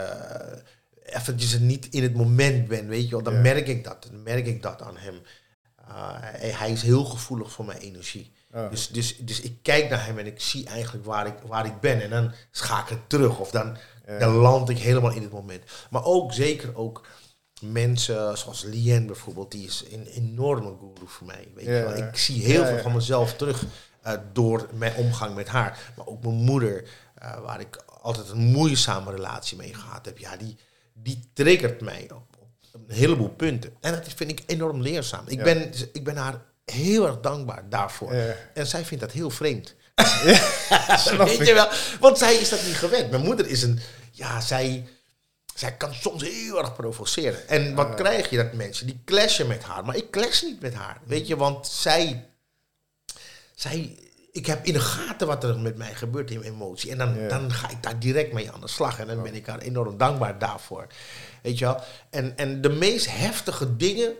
eventjes 1.04 1.58
niet 1.58 1.88
in 1.88 2.02
het 2.02 2.14
moment 2.14 2.68
ben, 2.68 2.88
weet 2.88 3.04
je 3.04 3.10
wel. 3.10 3.22
Dan 3.22 3.34
Ja. 3.34 3.40
merk 3.40 3.66
ik 3.66 3.84
dat. 3.84 4.06
Dan 4.10 4.22
merk 4.22 4.46
ik 4.46 4.62
dat 4.62 4.82
aan 4.82 4.96
hem. 4.96 5.14
Uh, 5.88 6.16
hij, 6.58 6.70
is 6.72 6.82
heel 6.82 7.04
gevoelig 7.04 7.52
voor 7.52 7.64
mijn 7.64 7.78
energie. 7.78 8.32
Dus, 8.70 8.88
dus, 8.88 9.16
dus 9.16 9.40
ik 9.40 9.56
kijk 9.62 9.90
naar 9.90 10.06
hem 10.06 10.18
en 10.18 10.26
ik 10.26 10.40
zie 10.40 10.66
eigenlijk 10.66 11.04
waar 11.04 11.26
ik, 11.26 11.34
waar 11.46 11.66
ik 11.66 11.80
ben. 11.80 12.02
En 12.02 12.10
dan 12.10 12.32
schakel 12.50 12.96
ik 12.96 13.02
terug. 13.06 13.38
Of 13.38 13.50
dan, 13.50 13.76
Ja. 14.06 14.18
dan 14.18 14.32
land 14.34 14.68
ik 14.68 14.78
helemaal 14.78 15.12
in 15.12 15.22
het 15.22 15.32
moment. 15.32 15.62
Maar 15.90 16.04
ook 16.04 16.32
zeker 16.32 16.76
ook 16.76 17.06
mensen 17.60 18.38
zoals 18.38 18.62
Lien 18.62 19.06
bijvoorbeeld. 19.06 19.50
Die 19.50 19.66
is 19.66 19.84
een 19.92 20.06
enorme 20.06 20.74
guru 20.78 21.06
voor 21.06 21.26
mij. 21.26 21.48
Weet 21.54 21.64
Ja, 21.64 21.72
je 21.76 21.82
wel. 21.82 21.96
Ik 21.96 22.16
zie 22.16 22.42
heel 22.44 22.64
veel 22.64 22.78
van 22.78 22.92
mezelf 22.92 23.34
terug 23.34 23.64
uh, 24.06 24.12
door 24.32 24.68
mijn 24.74 24.94
omgang 24.94 25.34
met 25.34 25.48
haar. 25.48 25.92
Maar 25.96 26.06
ook 26.06 26.22
mijn 26.22 26.34
moeder, 26.34 26.88
uh, 27.22 27.40
waar 27.40 27.60
ik 27.60 27.76
altijd 28.02 28.28
een 28.28 28.38
moeizame 28.44 29.10
relatie 29.10 29.56
mee 29.56 29.74
gehad 29.74 30.04
heb. 30.04 30.18
Ja, 30.18 30.36
die, 30.36 30.56
die 31.02 31.30
triggert 31.32 31.80
mij 31.80 32.10
op, 32.14 32.36
op 32.72 32.88
een 32.88 32.94
heleboel 32.94 33.28
punten. 33.28 33.72
En 33.80 33.92
dat 33.92 34.08
vind 34.16 34.30
ik 34.30 34.42
enorm 34.46 34.82
leerzaam. 34.82 35.24
Ik, 35.26 35.38
Ja. 35.38 35.44
ben, 35.44 35.72
ik 35.92 36.04
ben 36.04 36.16
haar 36.16 36.40
heel 36.64 37.06
erg 37.06 37.20
dankbaar 37.20 37.68
daarvoor. 37.68 38.14
Ja. 38.14 38.34
En 38.54 38.66
zij 38.66 38.84
vindt 38.84 39.04
dat 39.04 39.12
heel 39.12 39.30
vreemd. 39.30 39.74
Weet 41.18 41.46
je 41.46 41.52
wel? 41.54 41.68
Want 42.00 42.18
zij 42.18 42.34
is 42.34 42.48
dat 42.48 42.64
niet 42.66 42.76
gewend. 42.76 43.10
Mijn 43.10 43.22
moeder 43.22 43.46
is 43.46 43.62
een... 43.62 43.80
Ja, 44.10 44.40
zij, 44.40 44.88
zij 45.54 45.76
kan 45.76 45.94
soms 45.94 46.22
heel 46.22 46.58
erg 46.58 46.74
provoceren. 46.74 47.48
En 47.48 47.74
wat 47.74 47.94
krijg 47.94 48.30
je? 48.30 48.36
Dat 48.36 48.52
mensen 48.52 48.86
die 48.86 49.00
clashen 49.04 49.46
met 49.46 49.62
haar. 49.62 49.84
Maar 49.84 49.96
ik 49.96 50.10
clash 50.10 50.42
niet 50.42 50.60
met 50.60 50.74
haar. 50.74 51.00
Weet 51.04 51.26
je, 51.26 51.36
want 51.36 51.66
zij... 51.66 52.24
zij 53.54 53.98
ik 54.32 54.46
heb 54.46 54.64
in 54.66 54.72
de 54.72 54.80
gaten 54.80 55.26
wat 55.26 55.44
er 55.44 55.58
met 55.58 55.76
mij 55.76 55.94
gebeurt 55.94 56.30
in 56.30 56.40
emotie. 56.42 56.90
En 56.90 56.98
dan, 56.98 57.14
Ja. 57.18 57.28
dan 57.28 57.52
ga 57.52 57.70
ik 57.70 57.82
daar 57.82 57.98
direct 57.98 58.32
mee 58.32 58.50
aan 58.50 58.60
de 58.60 58.68
slag. 58.68 58.98
En 58.98 59.06
dan 59.06 59.22
ben 59.22 59.34
ik 59.34 59.46
haar 59.46 59.58
enorm 59.58 59.96
dankbaar 59.96 60.38
daarvoor. 60.38 60.86
Weet 61.42 61.58
je 61.58 61.64
wel? 61.64 61.80
En, 62.10 62.36
en 62.36 62.60
de 62.60 62.68
meest 62.68 63.06
heftige 63.10 63.76
dingen 63.76 64.14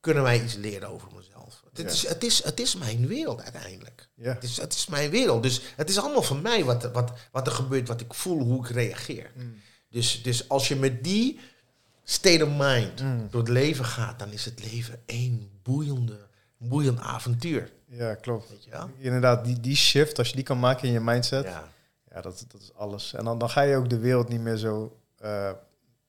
kunnen 0.00 0.22
mij 0.22 0.42
iets 0.42 0.54
leren 0.54 0.88
over 0.88 1.08
mezelf. 1.16 1.62
Het, 1.72 1.78
Ja. 1.80 1.88
is, 1.92 2.08
het, 2.08 2.24
is, 2.24 2.44
het 2.44 2.60
is 2.60 2.76
mijn 2.76 3.06
wereld 3.06 3.40
uiteindelijk. 3.42 4.08
Ja. 4.14 4.32
Het, 4.32 4.42
is, 4.42 4.56
het 4.60 4.72
is 4.74 4.86
mijn 4.86 5.10
wereld. 5.10 5.42
Dus 5.42 5.60
het 5.76 5.90
is 5.90 5.98
allemaal 5.98 6.22
van 6.22 6.42
mij 6.42 6.64
wat, 6.64 6.90
wat, 6.92 7.12
wat 7.32 7.46
er 7.46 7.52
gebeurt, 7.52 7.88
wat 7.88 8.00
ik 8.00 8.14
voel, 8.14 8.40
hoe 8.40 8.64
ik 8.64 8.70
reageer. 8.70 9.30
Mm. 9.36 9.54
Dus, 9.90 10.22
dus 10.22 10.48
als 10.48 10.68
je 10.68 10.76
met 10.76 11.04
die 11.04 11.40
state 12.04 12.44
of 12.44 12.50
mind 12.56 13.00
Mm. 13.02 13.28
door 13.30 13.40
het 13.40 13.50
leven 13.50 13.84
gaat, 13.84 14.18
dan 14.18 14.32
is 14.32 14.44
het 14.44 14.72
leven 14.72 15.02
één 15.06 15.50
boeiende, 15.62 16.26
boeiend 16.58 17.00
avontuur. 17.00 17.72
Ja, 17.94 18.14
klopt. 18.14 18.48
Weet 18.50 18.64
je 18.64 18.70
wel? 18.70 18.90
Inderdaad, 18.98 19.44
die, 19.44 19.60
die 19.60 19.76
shift, 19.76 20.18
als 20.18 20.28
je 20.28 20.34
die 20.34 20.44
kan 20.44 20.58
maken 20.58 20.86
in 20.86 20.92
je 20.92 21.00
mindset, 21.00 21.44
ja, 21.44 21.68
Ja, 22.14 22.20
dat, 22.20 22.44
dat 22.48 22.60
is 22.60 22.70
alles. 22.74 23.14
En 23.14 23.24
dan, 23.24 23.38
dan 23.38 23.50
ga 23.50 23.60
je 23.60 23.76
ook 23.76 23.90
de 23.90 23.98
wereld 23.98 24.28
niet 24.28 24.40
meer 24.40 24.56
zo 24.56 24.96
eh, 25.18 25.50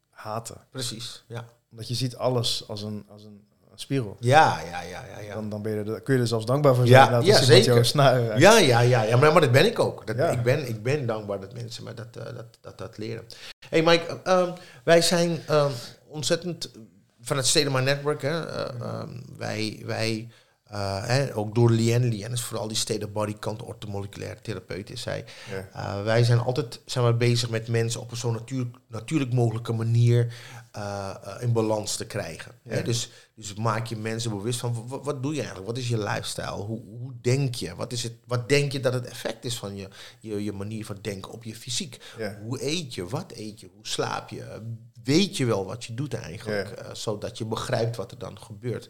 haten. 0.10 0.58
precies. 0.70 1.24
Ja, 1.28 1.46
Omdat 1.72 1.88
je 1.88 1.94
ziet 1.94 2.16
alles 2.16 2.68
als 2.68 2.82
een, 2.82 3.06
als 3.10 3.24
een, 3.24 3.44
een 3.72 3.80
spiegel. 3.80 4.18
ja, 4.20 4.60
ja, 4.72 4.82
ja. 4.82 5.06
ja, 5.06 5.20
ja. 5.20 5.34
Dan, 5.34 5.50
dan 5.50 5.62
ben 5.62 5.72
je 5.72 5.92
er, 5.94 6.02
kun 6.02 6.16
je 6.16 6.22
er 6.22 6.28
zelfs 6.28 6.46
dankbaar 6.46 6.76
voor 6.76 6.86
Ja, 6.86 7.00
zijn. 7.02 7.12
dat 7.12 7.22
ja, 7.22 7.28
iemand 7.28 7.46
zeker. 7.46 7.92
Ja, 8.40 8.58
ja, 8.58 8.80
ja, 8.80 9.02
ja 9.04 9.18
maar, 9.18 9.32
maar 9.32 9.42
dat 9.42 9.52
ben 9.52 9.66
ik 9.66 9.80
ook. 9.80 10.08
Dat, 10.08 10.16
Ja. 10.16 10.28
ik, 10.30 10.44
ben, 10.44 10.68
ik 10.68 10.84
ben 10.84 11.06
dankbaar 11.06 11.40
dat 11.40 11.54
mensen 11.54 11.84
mij 11.84 11.94
dat, 11.94 12.16
eh, 12.18 12.24
dat, 12.36 12.46
dat, 12.62 12.78
dat 12.78 12.98
leren. 12.98 13.24
hey 13.70 13.82
Mike, 13.84 14.20
ehm, 14.24 14.52
wij 14.84 15.02
zijn 15.02 15.40
ehm, 15.48 15.72
ontzettend 16.08 16.72
van 17.22 17.38
het 17.38 17.46
Stedema 17.48 17.80
Network. 17.80 18.22
Hè, 18.22 18.46
eh, 18.48 18.82
ehm, 18.82 19.10
wij, 19.38 19.82
wij 19.86 20.30
eh, 20.74 21.06
hè, 21.06 21.36
ook 21.36 21.56
door 21.56 21.72
Lien. 21.72 22.04
Lien 22.04 22.32
is 22.32 22.42
vooral 22.42 22.68
die 22.68 22.78
state 22.78 23.06
of 23.06 23.12
body 23.12 23.34
kant, 23.34 23.62
orthomoleculaire 23.62 24.42
therapeut 24.42 24.90
is 24.90 25.02
zij. 25.02 25.26
Ja. 25.52 25.70
Uh, 25.76 26.04
wij 26.04 26.24
zijn 26.24 26.40
altijd 26.40 26.80
zijn 26.86 27.06
we 27.06 27.14
bezig 27.14 27.50
met 27.50 27.68
mensen 27.68 28.02
op 28.02 28.12
een 28.12 28.18
zo 28.18 28.32
natuurlijk, 28.32 28.76
natuurlijk 28.88 29.34
mogelijke 29.34 29.74
manier 29.74 30.34
uh, 30.78 31.16
in 31.40 31.52
balans 31.52 31.96
te 31.96 32.06
krijgen. 32.06 32.52
Ja. 32.64 32.72
Hè? 32.72 32.82
Dus, 32.82 33.10
dus 33.36 33.54
maak 33.54 33.88
je 33.88 33.96
mensen 33.96 34.32
bewust 34.32 34.60
van 34.60 34.88
wat, 34.88 35.06
wat 35.06 35.24
doe 35.24 35.32
je 35.32 35.40
eigenlijk? 35.40 35.68
Wat 35.68 35.78
is 35.78 35.90
je 35.90 35.98
lifestyle? 35.98 36.52
Hoe, 36.52 36.82
hoe 37.00 37.14
denk 37.22 37.56
je? 37.56 37.76
Wat, 37.76 37.92
is 37.92 38.04
het, 38.04 38.14
wat 38.28 38.50
denk 38.50 38.72
je 38.72 38.80
dat 38.80 38.94
het 38.94 39.06
effect 39.06 39.46
is 39.46 39.58
van 39.58 39.76
je, 39.76 39.90
je, 40.20 40.44
je 40.44 40.52
manier 40.52 40.86
van 40.86 40.98
denken 41.02 41.32
op 41.32 41.44
je 41.44 41.56
fysiek? 41.56 42.00
Ja. 42.18 42.40
Hoe 42.44 42.66
eet 42.66 42.94
je? 42.94 43.08
Wat 43.08 43.32
eet 43.36 43.60
je? 43.60 43.70
Hoe 43.74 43.88
slaap 43.88 44.30
je? 44.30 44.62
Weet 45.04 45.38
je 45.38 45.46
wel 45.46 45.66
wat 45.66 45.86
je 45.86 45.94
doet 45.94 46.14
eigenlijk? 46.14 46.90
Zodat 46.94 47.38
je 47.38 47.46
begrijpt 47.46 47.96
wat 47.96 48.12
er 48.12 48.18
dan 48.18 48.40
gebeurt. 48.40 48.90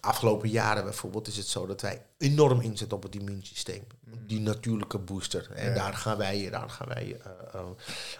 Afgelopen 0.00 0.48
jaren 0.48 0.84
bijvoorbeeld 0.84 1.26
is 1.26 1.36
het 1.36 1.46
zo 1.46 1.66
dat 1.66 1.80
wij 1.80 2.06
enorm 2.18 2.60
inzetten 2.60 2.96
op 2.96 3.02
het 3.02 3.14
immuunsysteem. 3.14 3.86
Die 4.26 4.40
natuurlijke 4.40 4.98
booster. 4.98 5.50
En 5.54 5.68
Ja. 5.68 5.74
daar 5.74 5.94
gaan 5.94 6.16
wij, 6.16 6.50
daar 6.50 6.70
gaan 6.70 6.88
wij 6.88 7.06
uh, 7.06 7.32
uh, 7.54 7.60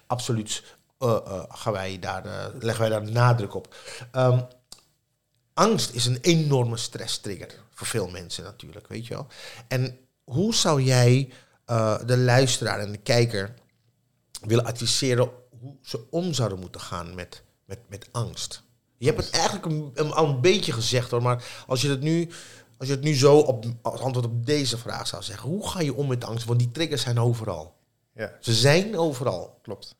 absoluut 0.06 0.76
uh, 0.98 1.42
gaan 1.48 1.72
wij 1.72 1.98
daar, 1.98 2.52
leggen 2.58 2.80
wij 2.80 2.88
daar 2.88 3.10
nadruk 3.10 3.54
op. 3.54 3.76
Um, 4.12 4.46
angst 5.54 5.94
is 5.94 6.06
een 6.06 6.18
enorme 6.20 6.76
stresstrigger 6.76 7.54
voor 7.70 7.86
veel 7.86 8.08
mensen 8.08 8.44
natuurlijk, 8.44 8.88
weet 8.88 9.06
je 9.06 9.14
wel. 9.14 9.26
En 9.68 9.98
hoe 10.24 10.54
zou 10.54 10.82
jij 10.82 11.32
uh, 11.66 11.98
de 12.06 12.16
luisteraar 12.18 12.80
en 12.80 12.92
de 12.92 12.98
kijker 12.98 13.54
willen 14.40 14.64
adviseren 14.64 15.30
hoe 15.60 15.76
ze 15.82 16.10
om 16.10 16.32
zouden 16.32 16.58
moeten 16.58 16.80
gaan 16.80 17.14
met, 17.14 17.42
met, 17.64 17.78
met 17.88 18.08
angst? 18.12 18.62
Je 18.98 19.06
hebt 19.06 19.24
het 19.24 19.30
eigenlijk 19.30 19.64
een, 19.66 19.90
een, 19.94 20.12
al 20.12 20.28
een 20.28 20.40
beetje 20.40 20.72
gezegd 20.72 21.10
hoor, 21.10 21.22
maar 21.22 21.64
als 21.66 21.82
je 21.82 21.88
het 21.88 22.00
nu, 22.00 22.30
als 22.78 22.88
je 22.88 22.94
het 22.94 23.04
nu 23.04 23.14
zo 23.14 23.38
op, 23.38 23.64
als 23.82 24.00
antwoord 24.00 24.26
op 24.26 24.46
deze 24.46 24.78
vraag 24.78 25.06
zou 25.06 25.22
zeggen, 25.22 25.48
hoe 25.48 25.68
ga 25.68 25.80
je 25.80 25.94
om 25.94 26.08
met 26.08 26.24
angst? 26.24 26.46
Want 26.46 26.58
die 26.58 26.70
triggers 26.70 27.02
zijn 27.02 27.18
overal. 27.18 27.76
Ja. 28.12 28.36
Ze 28.40 28.54
zijn 28.54 28.98
overal. 28.98 29.58
Klopt. 29.62 29.96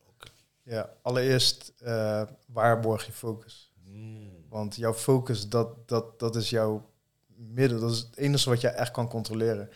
Ja, 0.63 0.89
allereerst 1.01 1.73
uh, 1.83 2.21
waarborg 2.45 3.05
je 3.05 3.11
focus. 3.11 3.71
Hmm. 3.83 4.45
Want 4.49 4.75
jouw 4.75 4.93
focus, 4.93 5.49
dat, 5.49 5.87
dat, 5.87 6.19
dat 6.19 6.35
is 6.35 6.49
jouw 6.49 6.89
middel. 7.35 7.79
Dat 7.79 7.91
is 7.91 7.97
het 7.97 8.17
enige 8.17 8.49
wat 8.49 8.61
jij 8.61 8.73
echt 8.73 8.91
kan 8.91 9.07
controleren. 9.07 9.69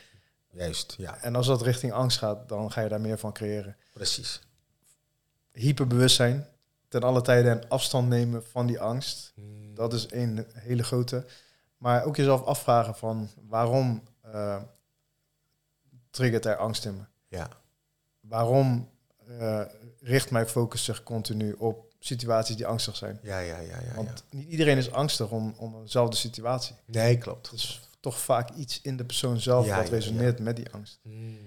Juist, 0.52 0.96
ja. 0.98 1.18
En 1.22 1.36
als 1.36 1.48
dat 1.48 1.62
richting 1.62 1.92
angst 1.92 2.18
gaat, 2.18 2.50
dan 2.50 2.72
ga 2.72 2.82
je 2.82 2.90
daar 2.90 3.02
meer 3.02 3.18
van 3.18 3.34
creëren. 3.34 3.78
Precies. 3.94 4.42
Hyperbewustzijn, 5.52 6.48
ten 6.94 7.04
alle 7.04 7.22
tijde 7.22 7.50
een 7.50 7.70
afstand 7.70 8.10
nemen 8.10 8.44
van 8.44 8.68
die 8.68 8.80
angst. 8.80 9.32
Hmm. 9.36 9.76
Dat 9.76 9.94
is 9.94 10.06
een 10.12 10.46
hele 10.54 10.84
grote. 10.84 11.26
Maar 11.78 12.04
ook 12.04 12.16
jezelf 12.16 12.44
afvragen 12.44 12.96
van 12.96 13.30
waarom 13.48 14.04
uh, 14.26 14.62
triggert 16.10 16.46
er 16.46 16.56
angst 16.56 16.86
in 16.86 16.96
me? 16.96 17.04
Ja. 17.28 17.48
Waarom 18.20 18.90
uh, 19.30 19.62
richt 20.00 20.32
mijn 20.32 20.48
focus 20.48 20.84
zich 20.84 21.04
continu 21.04 21.54
op 21.58 21.94
situaties 22.00 22.56
die 22.56 22.68
angstig 22.68 22.96
zijn? 22.96 23.20
Ja, 23.22 23.40
ja, 23.40 23.60
ja. 23.60 23.80
ja 23.86 23.96
Want 23.96 24.24
ja. 24.30 24.38
niet 24.38 24.50
iedereen 24.50 24.78
is 24.78 24.92
angstig 24.92 25.30
om, 25.30 25.54
om 25.58 25.82
eenzelfde 25.82 26.16
situatie. 26.16 26.76
Nee, 26.86 27.18
klopt. 27.18 27.50
Het 27.50 27.60
is 27.60 27.90
toch 28.00 28.20
vaak 28.20 28.50
iets 28.50 28.82
in 28.82 28.98
de 28.98 29.06
persoon 29.06 29.40
zelf 29.40 29.66
Ja, 29.66 29.78
wat 29.78 29.90
resoneert 29.90 30.38
ja. 30.38 30.44
met 30.44 30.56
die 30.56 30.72
angst. 30.72 31.00
Hmm. 31.02 31.38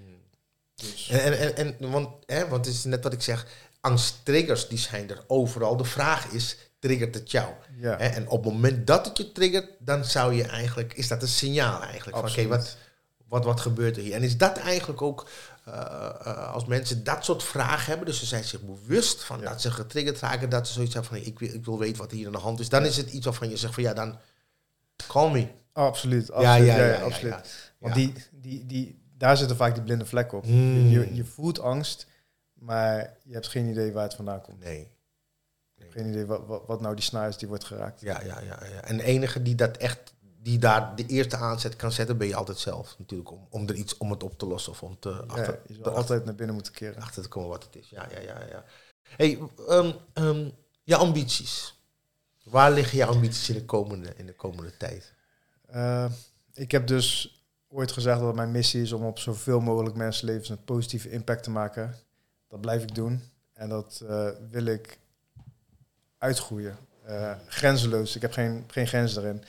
Dus, 0.74 1.09
En, 1.09 1.39
en, 1.39 1.56
en, 1.56 1.78
en 1.81 1.90
want, 1.90 2.09
hè, 2.27 2.48
want 2.48 2.66
het 2.66 2.74
is 2.74 2.85
net 2.85 3.02
wat 3.02 3.12
ik 3.12 3.23
zeg, 3.23 3.47
angsttriggers 3.86 4.68
die 4.68 4.78
zijn 4.78 5.10
er 5.10 5.24
overal. 5.26 5.76
De 5.76 5.84
vraag 5.84 6.26
is, 6.26 6.56
triggert 6.78 7.14
het 7.14 7.30
jou? 7.30 7.48
ja, 7.76 7.98
en 7.98 8.28
op 8.28 8.44
het 8.44 8.52
moment 8.52 8.86
dat 8.86 9.06
het 9.06 9.16
je 9.16 9.32
triggert, 9.32 9.70
dan 9.78 10.04
zou 10.04 10.34
je 10.34 10.44
eigenlijk, 10.44 10.94
is 10.94 11.08
dat 11.08 11.22
een 11.22 11.28
signaal 11.28 11.82
eigenlijk. 11.82 12.18
Van, 12.18 12.28
oké, 12.28 12.46
wat, 12.46 12.76
wat, 13.28 13.44
wat 13.44 13.60
gebeurt 13.60 13.96
er 13.96 14.02
hier? 14.02 14.14
En 14.14 14.22
is 14.22 14.36
dat 14.36 14.56
eigenlijk 14.56 15.02
ook, 15.02 15.28
uh, 15.68 15.74
uh, 16.26 16.52
als 16.52 16.64
mensen 16.64 17.04
dat 17.04 17.24
soort 17.24 17.42
vragen 17.42 17.86
hebben, 17.86 18.06
dus 18.06 18.18
ze 18.18 18.26
zijn 18.26 18.44
zich 18.44 18.60
bewust 18.60 19.24
van 19.24 19.40
Ja. 19.40 19.48
dat 19.48 19.60
ze 19.60 19.70
getriggerd 19.70 20.20
raken, 20.20 20.48
dat 20.48 20.66
ze 20.66 20.72
zoiets 20.72 20.94
hebben 20.94 21.12
van, 21.12 21.26
ik 21.26 21.38
wil, 21.38 21.54
ik 21.54 21.64
wil 21.64 21.78
weten 21.78 21.98
wat 21.98 22.10
hier 22.10 22.26
aan 22.26 22.32
de 22.32 22.38
hand 22.38 22.60
is, 22.60 22.68
dan 22.68 22.84
is 22.84 22.96
het 22.96 23.10
iets 23.10 23.24
waarvan 23.24 23.48
je 23.48 23.56
zegt 23.56 23.74
van, 23.74 23.82
ja, 23.82 23.94
dan 23.94 24.18
call 25.06 25.30
me. 25.30 25.46
absoluut. 25.72 26.30
absoluut 26.32 26.66
Ja, 26.66 26.76
ja, 26.76 26.86
ja, 26.86 27.00
absoluut. 27.00 27.34
Want. 27.78 27.94
Die, 27.94 28.12
die, 28.32 28.66
die, 28.66 29.04
daar 29.18 29.36
zitten 29.36 29.56
vaak 29.56 29.74
die 29.74 29.82
blinde 29.82 30.06
vlekken 30.06 30.38
op. 30.38 30.46
Mm. 30.46 30.88
Je, 30.88 31.14
je 31.14 31.24
voelt 31.24 31.60
angst, 31.60 32.06
maar 32.59 33.16
je 33.23 33.33
hebt 33.33 33.49
geen 33.49 33.66
idee 33.66 33.93
waar 33.93 34.03
het 34.03 34.15
vandaan 34.15 34.41
komt. 34.41 34.65
Nee. 34.65 34.95
Geen 35.91 36.07
idee 36.07 36.27
wat, 36.27 36.47
wat, 36.47 36.66
wat 36.66 36.81
nou 36.81 36.95
die 36.95 37.05
snaar 37.05 37.28
is 37.28 37.37
die 37.37 37.49
wordt 37.49 37.65
geraakt. 37.65 38.01
Ja, 38.01 38.20
ja, 38.20 38.41
ja, 38.41 38.65
ja. 38.65 38.83
En 38.83 38.97
de 38.97 39.03
enige 39.03 39.43
die 39.43 39.55
dat 39.55 39.77
echt, 39.77 40.15
die 40.43 40.59
daar 40.59 40.97
de 40.97 41.07
eerste 41.07 41.37
aanzet 41.37 41.77
kan 41.77 41.93
zetten, 41.93 42.19
ben 42.19 42.27
je 42.27 42.35
altijd 42.35 42.59
zelf 42.59 42.99
natuurlijk. 42.99 43.31
Om, 43.31 43.47
om 43.51 43.69
er 43.69 43.74
iets 43.74 43.97
om 43.97 44.11
het 44.11 44.23
op 44.23 44.39
te 44.39 44.47
lossen 44.47 44.73
of 44.73 44.83
om 44.83 44.99
te, 44.99 45.09
Ja, 45.09 45.16
achter, 45.27 45.61
je 45.66 45.74
zal 45.74 45.95
altijd 45.95 46.24
naar 46.24 46.35
binnen 46.35 46.55
moeten 46.55 46.73
keren. 46.73 47.03
achter 47.03 47.23
te 47.23 47.28
komen 47.28 47.49
wat 47.49 47.65
het 47.65 47.77
is. 47.77 47.89
Ja, 47.89 48.07
ja, 48.11 48.20
ja, 48.20 48.45
ja. 48.51 48.65
Hey, 49.16 49.39
ehm, 50.15 50.51
je 50.83 50.97
ambities. 50.97 51.81
Waar 52.43 52.73
liggen 52.73 52.99
je 52.99 53.05
ambities 53.05 53.49
in 53.49 53.55
de 53.55 53.65
komende, 53.65 54.12
in 54.16 54.27
de 54.27 54.35
komende 54.35 54.77
tijd? 54.77 55.15
Eh, 55.66 56.11
ik 56.53 56.70
heb 56.70 56.87
dus 56.87 57.37
ooit 57.69 57.93
gezegd 57.93 58.20
dat 58.20 58.35
mijn 58.35 58.51
missie 58.51 58.83
is 58.83 58.93
om 58.93 59.05
op 59.05 59.19
zoveel 59.19 59.61
mogelijk 59.61 59.97
mensenlevens 59.97 60.49
een 60.49 60.65
positieve 60.65 61.11
impact 61.11 61.43
te 61.43 61.51
maken. 61.51 61.95
Dat 62.48 62.60
blijf 62.60 62.82
ik 62.82 62.94
doen. 62.94 63.23
En 63.52 63.68
dat 63.68 64.02
eh, 64.09 64.28
wil 64.51 64.64
ik 64.64 64.98
uitgroeien. 66.18 66.77
Eh, 67.05 67.32
grenzeloos. 67.47 68.16
Ik 68.16 68.23
heb 68.23 68.32
geen, 68.32 68.64
geen 68.66 68.86
grenzen 68.86 69.23
erin. 69.23 69.44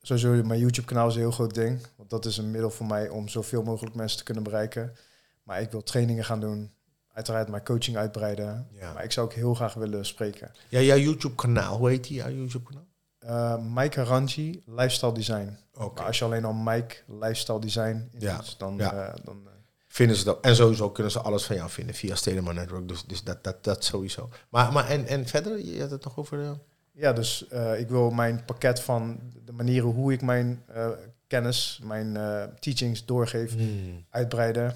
Sowieso, 0.00 0.44
mijn 0.44 0.60
YouTube-kanaal 0.60 1.08
is 1.08 1.14
een 1.14 1.20
heel 1.20 1.30
groot 1.30 1.54
ding. 1.54 1.86
Want 1.96 2.10
dat 2.10 2.24
is 2.24 2.36
een 2.36 2.50
middel 2.50 2.70
voor 2.70 2.86
mij 2.86 3.08
om 3.08 3.28
zoveel 3.28 3.62
mogelijk 3.62 3.94
mensen 3.94 4.18
te 4.18 4.24
kunnen 4.24 4.42
bereiken. 4.42 4.96
Maar 5.42 5.60
ik 5.60 5.70
wil 5.70 5.82
trainingen 5.82 6.24
gaan 6.24 6.40
doen. 6.40 6.70
Uiteraard 7.12 7.48
mijn 7.48 7.64
coaching 7.64 7.96
uitbreiden. 7.96 8.68
Ja. 8.70 8.92
Maar 8.92 9.04
ik 9.04 9.12
zou 9.12 9.26
ook 9.26 9.32
heel 9.32 9.54
graag 9.54 9.74
willen 9.74 10.06
spreken. 10.06 10.52
Ja, 10.68 10.80
jouw 10.80 10.96
YouTube-kanaal, 10.96 11.76
hoe 11.76 11.88
heet 11.88 12.04
die, 12.04 12.16
jouw 12.16 12.30
YouTube-kanaal? 12.30 12.86
Eh 13.18 13.56
Mike 13.58 14.60
Lifestyle 14.66 15.12
Design. 15.12 15.58
Oké. 15.74 15.94
Maar 15.94 16.06
als 16.06 16.18
je 16.18 16.24
alleen 16.24 16.44
al 16.44 16.52
Mike 16.52 16.96
Lifestyle 17.06 17.60
Design 17.60 18.08
Ja, 18.18 18.40
dan, 18.58 18.76
ja. 18.76 19.14
dan 19.24 19.48
Vinden 19.96 20.16
ze 20.16 20.24
dat. 20.24 20.40
En 20.40 20.56
sowieso 20.56 20.90
kunnen 20.90 21.12
ze 21.12 21.20
alles 21.20 21.44
van 21.44 21.56
jou 21.56 21.70
vinden 21.70 21.94
via 21.94 22.14
Stedeman 22.14 22.54
Network. 22.54 22.88
Dus, 22.88 23.04
dus 23.04 23.22
dat, 23.22 23.44
dat, 23.44 23.64
dat 23.64 23.84
sowieso. 23.84 24.28
Maar, 24.48 24.72
maar 24.72 24.88
en, 24.88 25.06
en 25.06 25.26
verder, 25.26 25.64
je 25.64 25.80
had 25.80 25.90
het 25.90 26.04
nog 26.04 26.18
over... 26.18 26.42
eh, 26.42 26.50
ja, 26.92 27.12
dus 27.12 27.48
eh, 27.48 27.80
ik 27.80 27.88
wil 27.88 28.10
mijn 28.10 28.44
pakket 28.44 28.80
van 28.80 29.20
de 29.44 29.52
manieren 29.52 29.90
hoe 29.90 30.12
ik 30.12 30.22
mijn 30.22 30.62
eh, 30.66 30.88
kennis, 31.26 31.80
mijn 31.82 32.12
teachings 32.58 33.04
doorgeef, 33.04 33.54
hmm. 33.54 34.04
uitbreiden. 34.10 34.74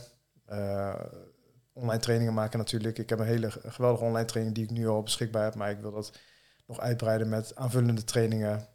Online 1.73 2.01
trainingen 2.01 2.35
maken 2.35 2.59
natuurlijk. 2.59 2.99
Ik 2.99 3.09
heb 3.09 3.19
een 3.19 3.27
hele 3.27 3.51
geweldige 3.51 4.05
online 4.05 4.27
training 4.27 4.55
die 4.55 4.65
ik 4.65 4.71
nu 4.71 4.89
al 4.89 5.03
beschikbaar 5.03 5.45
heb, 5.45 5.55
maar 5.55 5.71
ik 5.71 5.81
wil 5.81 5.93
dat 5.93 6.13
nog 6.67 6.81
uitbreiden 6.81 7.29
met 7.29 7.57
aanvullende 7.57 8.05
trainingen. 8.05 8.67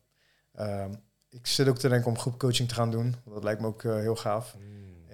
Ehm, 0.53 0.93
ik 1.29 1.47
zit 1.47 1.67
ook 1.67 1.77
te 1.77 1.89
denken 1.89 2.09
om 2.09 2.17
groepcoaching 2.17 2.67
te 2.67 2.75
gaan 2.75 2.91
doen. 2.91 3.15
Dat 3.25 3.43
lijkt 3.43 3.61
me 3.61 3.67
ook 3.67 3.83
heel 3.83 4.15
gaaf. 4.15 4.55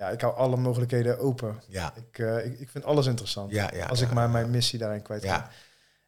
Ja, 0.02 0.10
ik 0.10 0.22
hou 0.22 0.36
alle 0.36 0.57
mogelijkheden 0.57 1.19
open. 1.19 1.61
Ja, 1.68 1.94
Ik, 1.95 2.19
eh, 2.19 2.45
ik, 2.45 2.60
ik 2.60 2.69
vind 2.69 2.84
alles 2.84 3.06
interessant. 3.06 3.52
ja, 3.52 3.69
ja. 3.73 3.86
als 3.86 4.02
ik 4.02 4.11
maar 4.11 4.30
mijn 4.30 4.49
missie 4.49 4.80
daarin 4.80 5.02
kwijt 5.02 5.22
kan. 5.22 5.30
Ja, 5.30 5.49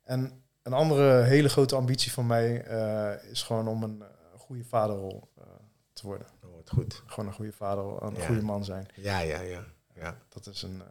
En 0.04 0.44
een 0.64 0.74
andere 0.74 1.22
hele 1.22 1.50
grote 1.50 1.76
ambitie 1.76 2.12
van 2.12 2.28
mij 2.28 2.64
eh, 2.64 3.32
is 3.32 3.44
gewoon 3.44 3.68
om 3.68 3.84
een 3.84 4.02
eh, 4.02 4.40
goede 4.40 4.64
vaderrol 4.64 5.30
te 5.94 6.06
worden. 6.06 6.28
dat 6.42 6.50
wordt 6.50 6.70
goed. 6.70 7.04
Gewoon 7.06 7.28
een 7.28 7.36
goede 7.36 7.52
vader, 7.52 8.04
een 8.04 8.22
goede 8.22 8.42
man 8.42 8.66
zijn. 8.66 8.86
Ja, 8.96 9.20
ja, 9.20 9.42
ja. 9.42 9.64
ja. 9.96 10.18
Dat 10.30 10.48
is 10.48 10.62
een 10.62 10.84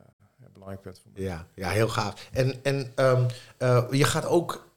belangrijk 0.53 0.83
punt 0.83 0.99
voor 0.99 1.11
mij. 1.15 1.23
Ja, 1.23 1.47
ja 1.55 1.69
heel 1.69 1.89
gaaf. 1.89 2.29
En, 2.33 2.65
en 2.65 2.93
ehm, 2.95 3.29
eh, 3.57 3.85
je 3.91 4.05
gaat 4.05 4.27
ook 4.27 4.69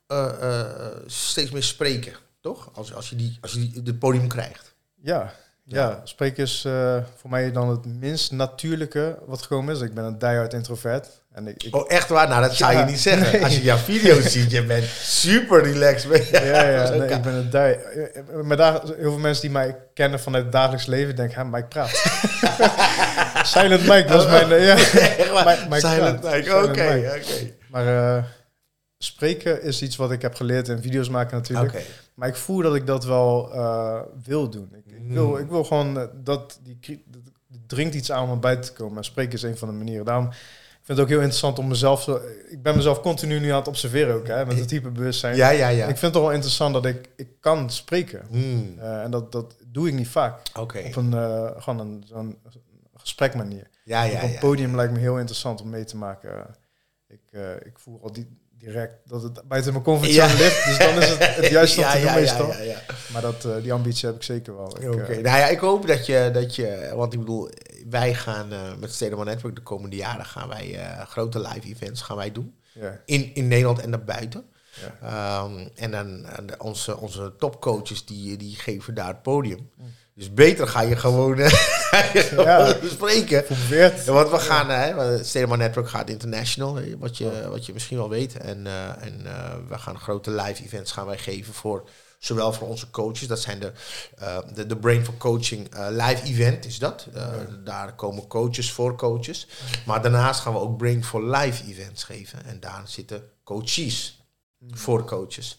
steeds 1.05 1.51
meer 1.51 1.63
spreken, 1.63 2.13
toch? 2.41 2.69
Als, 2.73 2.93
als 2.93 3.09
je, 3.09 3.15
die, 3.15 3.37
als 3.41 3.51
je 3.51 3.59
die, 3.59 3.81
het 3.83 3.99
podium 3.99 4.27
krijgt. 4.27 4.75
Ja, 4.95 5.33
ja. 5.67 6.01
spreken 6.03 6.43
is 6.43 6.63
eh, 6.65 6.97
voor 7.15 7.29
mij 7.29 7.51
dan 7.51 7.69
het 7.69 7.85
minst 7.99 8.31
natuurlijke 8.31 9.17
wat 9.25 9.41
gekomen 9.41 9.75
is. 9.75 9.81
Ik 9.81 9.93
ben 9.93 10.03
een 10.03 10.17
diehard 10.17 10.53
introvert. 10.53 11.07
En 11.33 11.47
ik, 11.47 11.63
ik, 11.63 11.75
Oh, 11.75 11.83
echt 11.91 12.09
waar? 12.09 12.27
Nou, 12.27 12.41
dat 12.41 12.55
zou 12.55 12.73
Ja, 12.73 12.79
je 12.79 12.85
niet 12.85 12.99
zeggen. 12.99 13.31
nee. 13.31 13.43
Als 13.43 13.55
je 13.55 13.61
jouw 13.63 13.77
video's 13.77 14.31
ziet, 14.33 14.51
je 14.51 14.63
bent 14.65 14.85
super 15.01 15.63
relaxed. 15.63 16.27
Ja, 16.29 16.43
ja, 16.69 16.89
nee, 16.95 17.09
ik 17.09 17.21
ben 17.21 17.33
een 17.33 17.49
die. 17.49 17.77
Maar 18.43 18.57
daar, 18.57 18.81
heel 18.83 18.95
veel 19.11 19.17
mensen 19.17 19.41
die 19.41 19.51
mij 19.51 19.77
kennen 19.93 20.19
vanuit 20.19 20.43
het 20.43 20.51
dagelijks 20.53 20.85
leven 20.85 21.15
denken, 21.15 21.37
hè, 21.37 21.45
Mike 21.45 21.67
praat. 21.67 21.89
Silent 23.53 23.81
Mike, 23.87 24.05
dat 24.07 24.21
is 24.21 24.27
mijn... 24.29 24.51
eh, 24.51 24.67
ja. 24.67 25.43
Maar 25.43 25.59
ik 25.77 25.85
Silent 25.85 26.19
praat. 26.19 26.33
Mike. 26.33 26.55
Oké, 26.55 26.93
Mike. 26.93 27.19
oké. 27.21 27.51
Maar 27.69 28.15
eh, 28.17 28.23
spreken 28.97 29.61
is 29.61 29.81
iets 29.81 29.95
wat 29.95 30.11
ik 30.11 30.21
heb 30.21 30.35
geleerd 30.35 30.69
en 30.69 30.81
video's 30.81 31.09
maken 31.09 31.37
natuurlijk. 31.37 31.85
Maar 32.13 32.27
ik 32.27 32.35
voel 32.35 32.61
dat 32.61 32.75
ik 32.75 32.87
dat 32.87 33.05
wel 33.05 33.49
wil 34.23 34.49
doen. 34.49 34.69
Ik, 35.07 35.11
wil, 35.11 35.27
Hmm. 35.35 35.43
ik 35.43 35.49
wil 35.49 35.63
gewoon 35.63 35.99
eh, 35.99 36.07
dat 36.23 36.59
die 36.63 37.03
dringt 37.67 37.95
iets 37.95 38.11
aan 38.11 38.29
om 38.29 38.39
buiten 38.39 38.65
te 38.65 38.73
komen. 38.73 38.97
En 38.97 39.03
spreken 39.03 39.33
is 39.33 39.43
een 39.43 39.57
van 39.57 39.67
de 39.67 39.73
manieren. 39.73 40.05
Daarom 40.05 40.29
ik 40.85 40.91
vind 40.91 40.97
het 40.97 41.07
ook 41.07 41.13
heel 41.13 41.29
interessant 41.29 41.59
om 41.59 41.67
mezelf... 41.67 42.01
Zo, 42.03 42.19
ik 42.49 42.61
ben 42.61 42.75
mezelf 42.75 43.01
continu 43.01 43.39
nu 43.39 43.49
aan 43.49 43.57
het 43.57 43.67
observeren 43.67 44.15
ook, 44.15 44.27
hè, 44.27 44.45
met 44.45 44.59
het 44.59 44.67
type 44.67 44.89
bewustzijn. 44.91 45.35
Ja, 45.35 45.49
ja, 45.49 45.67
ja. 45.67 45.81
Ik 45.83 45.89
vind 45.97 46.01
het 46.01 46.13
toch 46.13 46.21
wel 46.21 46.31
interessant 46.31 46.73
dat 46.73 46.85
ik, 46.85 47.09
ik 47.15 47.27
kan 47.39 47.69
spreken. 47.69 48.25
Hmm, 48.29 48.75
Eh, 48.79 49.03
en 49.03 49.11
dat, 49.11 49.31
dat 49.31 49.55
doe 49.67 49.87
ik 49.87 49.93
niet 49.93 50.07
vaak. 50.07 50.41
Oké. 50.59 50.79
Op 50.85 50.95
een, 50.95 51.13
eh, 51.13 51.51
gewoon 51.61 51.79
een, 51.79 52.03
zo'n 52.07 52.37
gesprekmanier. 52.95 53.67
Ja, 53.83 54.03
ja, 54.03 54.15
Op 54.15 54.21
een 54.23 54.31
ja. 54.31 54.39
podium 54.39 54.75
lijkt 54.75 54.93
me 54.93 54.99
heel 54.99 55.17
interessant 55.17 55.61
om 55.61 55.69
mee 55.69 55.83
te 55.83 55.97
maken. 55.97 56.55
Ik, 57.07 57.39
ik 57.65 57.79
voel 57.79 57.99
al 58.03 58.11
die, 58.11 58.27
direct 58.57 59.09
dat 59.09 59.23
het 59.23 59.41
buiten 59.47 59.71
mijn 59.71 59.83
comfortzone 59.83 60.27
Ja. 60.27 60.37
ligt. 60.37 60.65
Dus 60.65 60.77
dan 60.77 61.01
is 61.01 61.09
het 61.09 61.35
het 61.35 61.47
juiste 61.59 61.79
om 61.79 61.85
Ja, 61.85 61.91
te 61.91 61.97
doen 61.97 62.07
ja, 62.07 62.15
meestal. 62.15 62.53
Maar 63.13 63.21
dat, 63.21 63.45
eh, 63.45 63.55
die 63.61 63.73
ambitie 63.73 64.05
heb 64.07 64.15
ik 64.15 64.23
zeker 64.23 64.55
wel. 64.55 64.65
Oké, 64.65 65.03
eh, 65.03 65.07
nou 65.07 65.37
ja, 65.37 65.47
ik 65.47 65.59
hoop 65.59 65.87
dat 65.87 66.05
je, 66.05 66.29
dat 66.33 66.55
je, 66.55 66.91
want 66.95 67.13
ik 67.13 67.19
bedoel, 67.19 67.49
wij 67.89 68.13
gaan 68.13 68.51
eh, 68.53 68.75
met 68.79 68.93
Stedeman 68.93 69.25
Network 69.25 69.55
de 69.55 69.61
komende 69.61 69.95
jaren 69.95 70.25
gaan 70.25 70.47
wij 70.47 70.79
grote 71.07 71.39
live 71.39 71.67
events 71.67 72.01
gaan 72.01 72.17
wij 72.17 72.31
doen. 72.31 72.55
In, 73.05 73.31
in 73.35 73.47
Nederland 73.47 73.79
en 73.79 73.91
daarbuiten. 73.91 74.45
Ehm, 75.01 75.67
en 75.75 75.91
dan 75.91 76.25
onze, 76.57 76.97
onze 76.97 77.33
topcoaches 77.37 78.05
die, 78.05 78.37
die 78.37 78.55
geven 78.55 78.93
daar 78.93 79.07
het 79.07 79.21
podium. 79.21 79.69
Mm. 79.75 79.85
Dus 80.15 80.33
beter 80.33 80.67
ga 80.67 80.81
je 80.81 80.95
gewoon, 80.95 81.39
eh, 81.39 81.51
Ja. 82.31 82.75
spreken. 82.83 83.43
Geprobeerd. 83.43 84.05
Ja, 84.05 84.11
want 84.11 84.29
we 84.29 84.39
gaan, 84.39 84.69
eh, 84.69 85.23
hè, 85.33 85.57
Network 85.57 85.89
gaat 85.89 86.09
international, 86.09 86.79
wat 86.97 87.17
je, 87.17 87.47
wat 87.49 87.65
je 87.65 87.73
misschien 87.73 87.97
wel 87.97 88.09
weet. 88.09 88.37
En, 88.37 88.67
eh, 88.67 89.03
en 89.03 89.25
eh, 89.25 89.55
we 89.69 89.77
gaan 89.77 89.99
grote 89.99 90.31
live 90.31 90.63
events 90.63 90.91
gaan 90.91 91.05
wij 91.05 91.17
geven 91.17 91.53
voor, 91.53 91.89
zowel 92.19 92.53
voor 92.53 92.67
onze 92.67 92.89
coaches, 92.89 93.27
dat 93.27 93.39
zijn 93.39 93.59
de, 93.59 93.71
de, 94.53 94.65
de 94.65 94.77
Brain 94.77 95.05
for 95.05 95.17
Coaching 95.17 95.69
live 95.89 96.23
event 96.23 96.65
is 96.65 96.79
dat. 96.79 97.07
Daar 97.63 97.95
komen 97.95 98.27
coaches 98.27 98.71
voor 98.71 98.95
coaches. 98.95 99.47
Maar 99.85 100.01
daarnaast 100.01 100.39
gaan 100.39 100.53
we 100.53 100.59
ook 100.59 100.77
Brain 100.77 101.03
for 101.03 101.23
Live 101.29 101.63
events 101.67 102.03
geven. 102.03 102.45
En 102.45 102.59
daar 102.59 102.83
zitten 102.85 103.23
coaches 103.43 104.19
voor 104.71 105.05
coaches. 105.05 105.57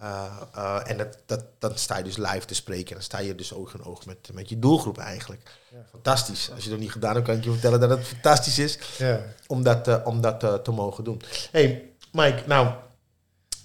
Eh, 0.00 0.24
eh, 0.54 0.80
en 0.84 0.96
dat, 0.96 1.18
dat, 1.26 1.44
dan 1.58 1.72
sta 1.78 1.96
je 1.98 2.04
dus 2.04 2.16
live 2.16 2.44
te 2.44 2.54
spreken. 2.54 2.86
En 2.88 2.94
dan 2.94 3.02
sta 3.02 3.18
je 3.18 3.34
dus 3.34 3.52
oog 3.52 3.74
in 3.74 3.84
oog 3.84 4.06
met, 4.06 4.30
met 4.32 4.48
je 4.48 4.58
doelgroep 4.58 4.98
eigenlijk. 4.98 5.50
Ja. 5.70 5.78
Fantastisch. 5.90 6.50
Als 6.54 6.64
je 6.64 6.70
dat 6.70 6.78
niet 6.78 6.92
gedaan 6.92 7.14
hebt, 7.14 7.26
kan 7.26 7.36
ik 7.36 7.44
je 7.44 7.50
vertellen 7.50 7.80
dat 7.80 7.90
het 7.90 8.06
fantastisch 8.06 8.58
is 8.58 8.78
Ja. 8.98 9.20
om 9.46 9.62
dat, 9.62 9.88
eh, 9.88 9.96
om 10.04 10.20
dat 10.20 10.64
te 10.64 10.70
mogen 10.70 11.04
doen. 11.04 11.22
hey, 11.50 11.90
Mike, 12.12 12.42
nou, 12.46 12.68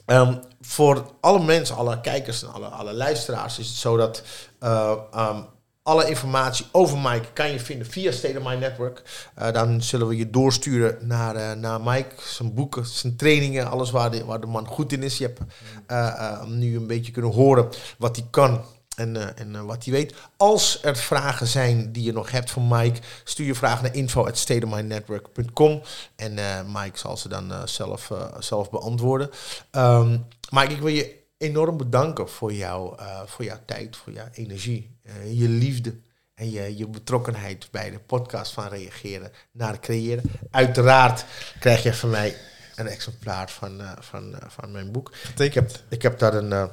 ehm, 0.06 0.38
voor 0.62 1.12
alle 1.22 1.44
mensen, 1.44 1.76
alle 1.76 2.02
kijkers 2.02 2.44
en 2.44 2.54
alle, 2.54 2.68
alle 2.68 2.94
luisteraars 2.94 3.60
is 3.60 3.68
het 3.68 3.78
zo 3.78 3.98
dat 3.98 4.24
eh, 4.60 4.96
ehm, 5.12 5.42
alle 5.84 6.10
informatie 6.10 6.66
over 6.72 6.98
Mike 6.98 7.28
kan 7.34 7.52
je 7.52 7.60
vinden 7.60 7.88
via 7.88 8.12
State 8.12 8.38
of 8.40 8.44
Mind 8.44 8.60
Network. 8.60 9.02
Eh, 9.36 9.52
dan 9.52 9.82
zullen 9.82 10.08
we 10.08 10.18
je 10.18 10.30
doorsturen 10.30 11.08
naar, 11.08 11.36
eh, 11.36 11.52
naar 11.52 11.82
Mike, 11.82 12.10
zijn 12.18 12.54
boeken, 12.54 12.86
zijn 12.86 13.16
trainingen, 13.16 13.70
alles 13.70 13.92
waar 13.92 14.12
de, 14.12 14.26
waar 14.26 14.40
de 14.40 14.48
man 14.48 14.68
goed 14.68 14.92
in 14.92 15.04
is. 15.04 15.18
Je 15.18 15.24
hebt 15.24 15.40
eh, 15.88 16.44
nu 16.46 16.76
een 16.76 16.88
beetje 16.88 17.12
kunnen 17.12 17.32
horen 17.32 17.70
wat 17.98 18.16
hij 18.16 18.26
kan 18.30 18.62
en, 18.96 19.38
en 19.38 19.66
wat 19.66 19.84
hij 19.84 19.94
weet. 19.94 20.14
Als 20.38 20.84
er 20.84 20.96
vragen 20.96 21.48
zijn 21.48 21.92
die 21.92 22.04
je 22.04 22.14
nog 22.14 22.32
hebt 22.32 22.52
van 22.52 22.68
Mike, 22.68 23.00
stuur 23.24 23.46
je 23.46 23.56
vragen 23.56 23.84
naar 23.84 23.96
info.stateofmindnetwork.com 23.96 25.82
en 26.16 26.34
Mike 26.74 26.98
zal 26.98 27.18
ze 27.18 27.30
dan 27.30 27.54
zelf, 27.66 28.12
zelf 28.40 28.70
beantwoorden. 28.70 29.30
Ehm 29.72 30.18
Mike, 30.50 30.74
ik 30.74 30.80
wil 30.80 30.88
je 30.88 31.23
enorm 31.44 31.78
bedanken 31.78 32.30
voor, 32.30 32.54
jou, 32.54 32.98
eh, 33.00 33.22
voor 33.26 33.46
jouw 33.46 33.60
tijd, 33.66 33.96
voor 33.96 34.14
jouw 34.14 34.28
energie, 34.32 34.98
eh, 35.04 35.40
je 35.40 35.50
liefde 35.50 35.96
en 36.36 36.52
je, 36.52 36.78
je 36.78 36.88
betrokkenheid 36.88 37.68
bij 37.72 37.92
de 37.92 38.00
podcast 38.00 38.54
van 38.54 38.68
Reageren 38.68 39.32
naar 39.52 39.80
Creëren. 39.80 40.24
Uiteraard 40.52 41.26
krijg 41.60 41.84
je 41.84 41.94
van 41.94 42.10
mij 42.10 42.36
een 42.76 42.88
exemplaar 42.88 43.50
van, 43.50 43.82
eh, 43.82 43.92
van, 44.00 44.36
van 44.48 44.72
mijn 44.72 44.92
boek. 44.92 45.12
Ik 45.38 45.54
heb, 45.54 45.72
ik 45.90 46.02
heb 46.02 46.20
daar 46.20 46.34
een, 46.34 46.70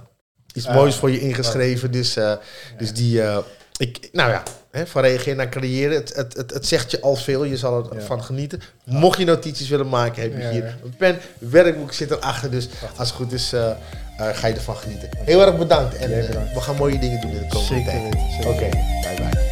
iets 0.55 0.69
moois 0.69 0.97
voor 0.97 1.11
je 1.11 1.21
ingeschreven. 1.21 1.91
Dus, 1.91 2.19
dus 2.79 2.93
die, 2.95 3.23
ik, 3.81 4.09
nou 4.13 4.31
ja, 4.31 4.43
hè, 4.71 4.87
van 4.87 5.03
reageren 5.03 5.37
naar 5.37 5.49
creëren. 5.49 5.97
Het, 5.97 6.15
het, 6.15 6.35
het, 6.37 6.51
het 6.51 6.67
zegt 6.67 6.91
je 6.91 7.01
al 7.01 7.17
veel. 7.17 7.45
Je 7.45 7.57
zal 7.57 7.85
Ja. 7.85 7.97
ervan 7.97 8.23
genieten. 8.25 8.61
Mocht 8.85 9.19
je 9.19 9.25
notities 9.25 9.69
willen 9.69 9.89
maken, 9.89 10.23
heb 10.23 10.33
je 10.33 10.39
Ja, 10.43 10.51
hier 10.51 10.79
een 10.85 10.97
pen. 10.97 11.19
Werkboek 11.39 11.93
zit 11.93 12.11
erachter. 12.11 12.51
Dus 12.51 12.69
als 12.97 13.09
het 13.09 13.17
goed 13.17 13.33
is, 13.33 13.53
ga 14.21 14.47
je 14.47 14.55
ervan 14.55 14.77
genieten. 14.77 15.09
Heel 15.25 15.47
erg 15.47 15.57
bedankt. 15.57 15.97
En 15.97 16.21
eh, 16.21 16.27
bedankt. 16.27 16.55
we 16.55 16.61
gaan 16.61 16.77
mooie 16.77 16.99
dingen 16.99 17.21
doen 17.21 17.31
in 17.31 17.39
de 17.39 17.47
komende 17.47 17.75
Zeker 17.75 17.93
tijd. 17.93 18.47
Oké, 18.47 18.69
bye, 18.69 19.15
bye. 19.17 19.50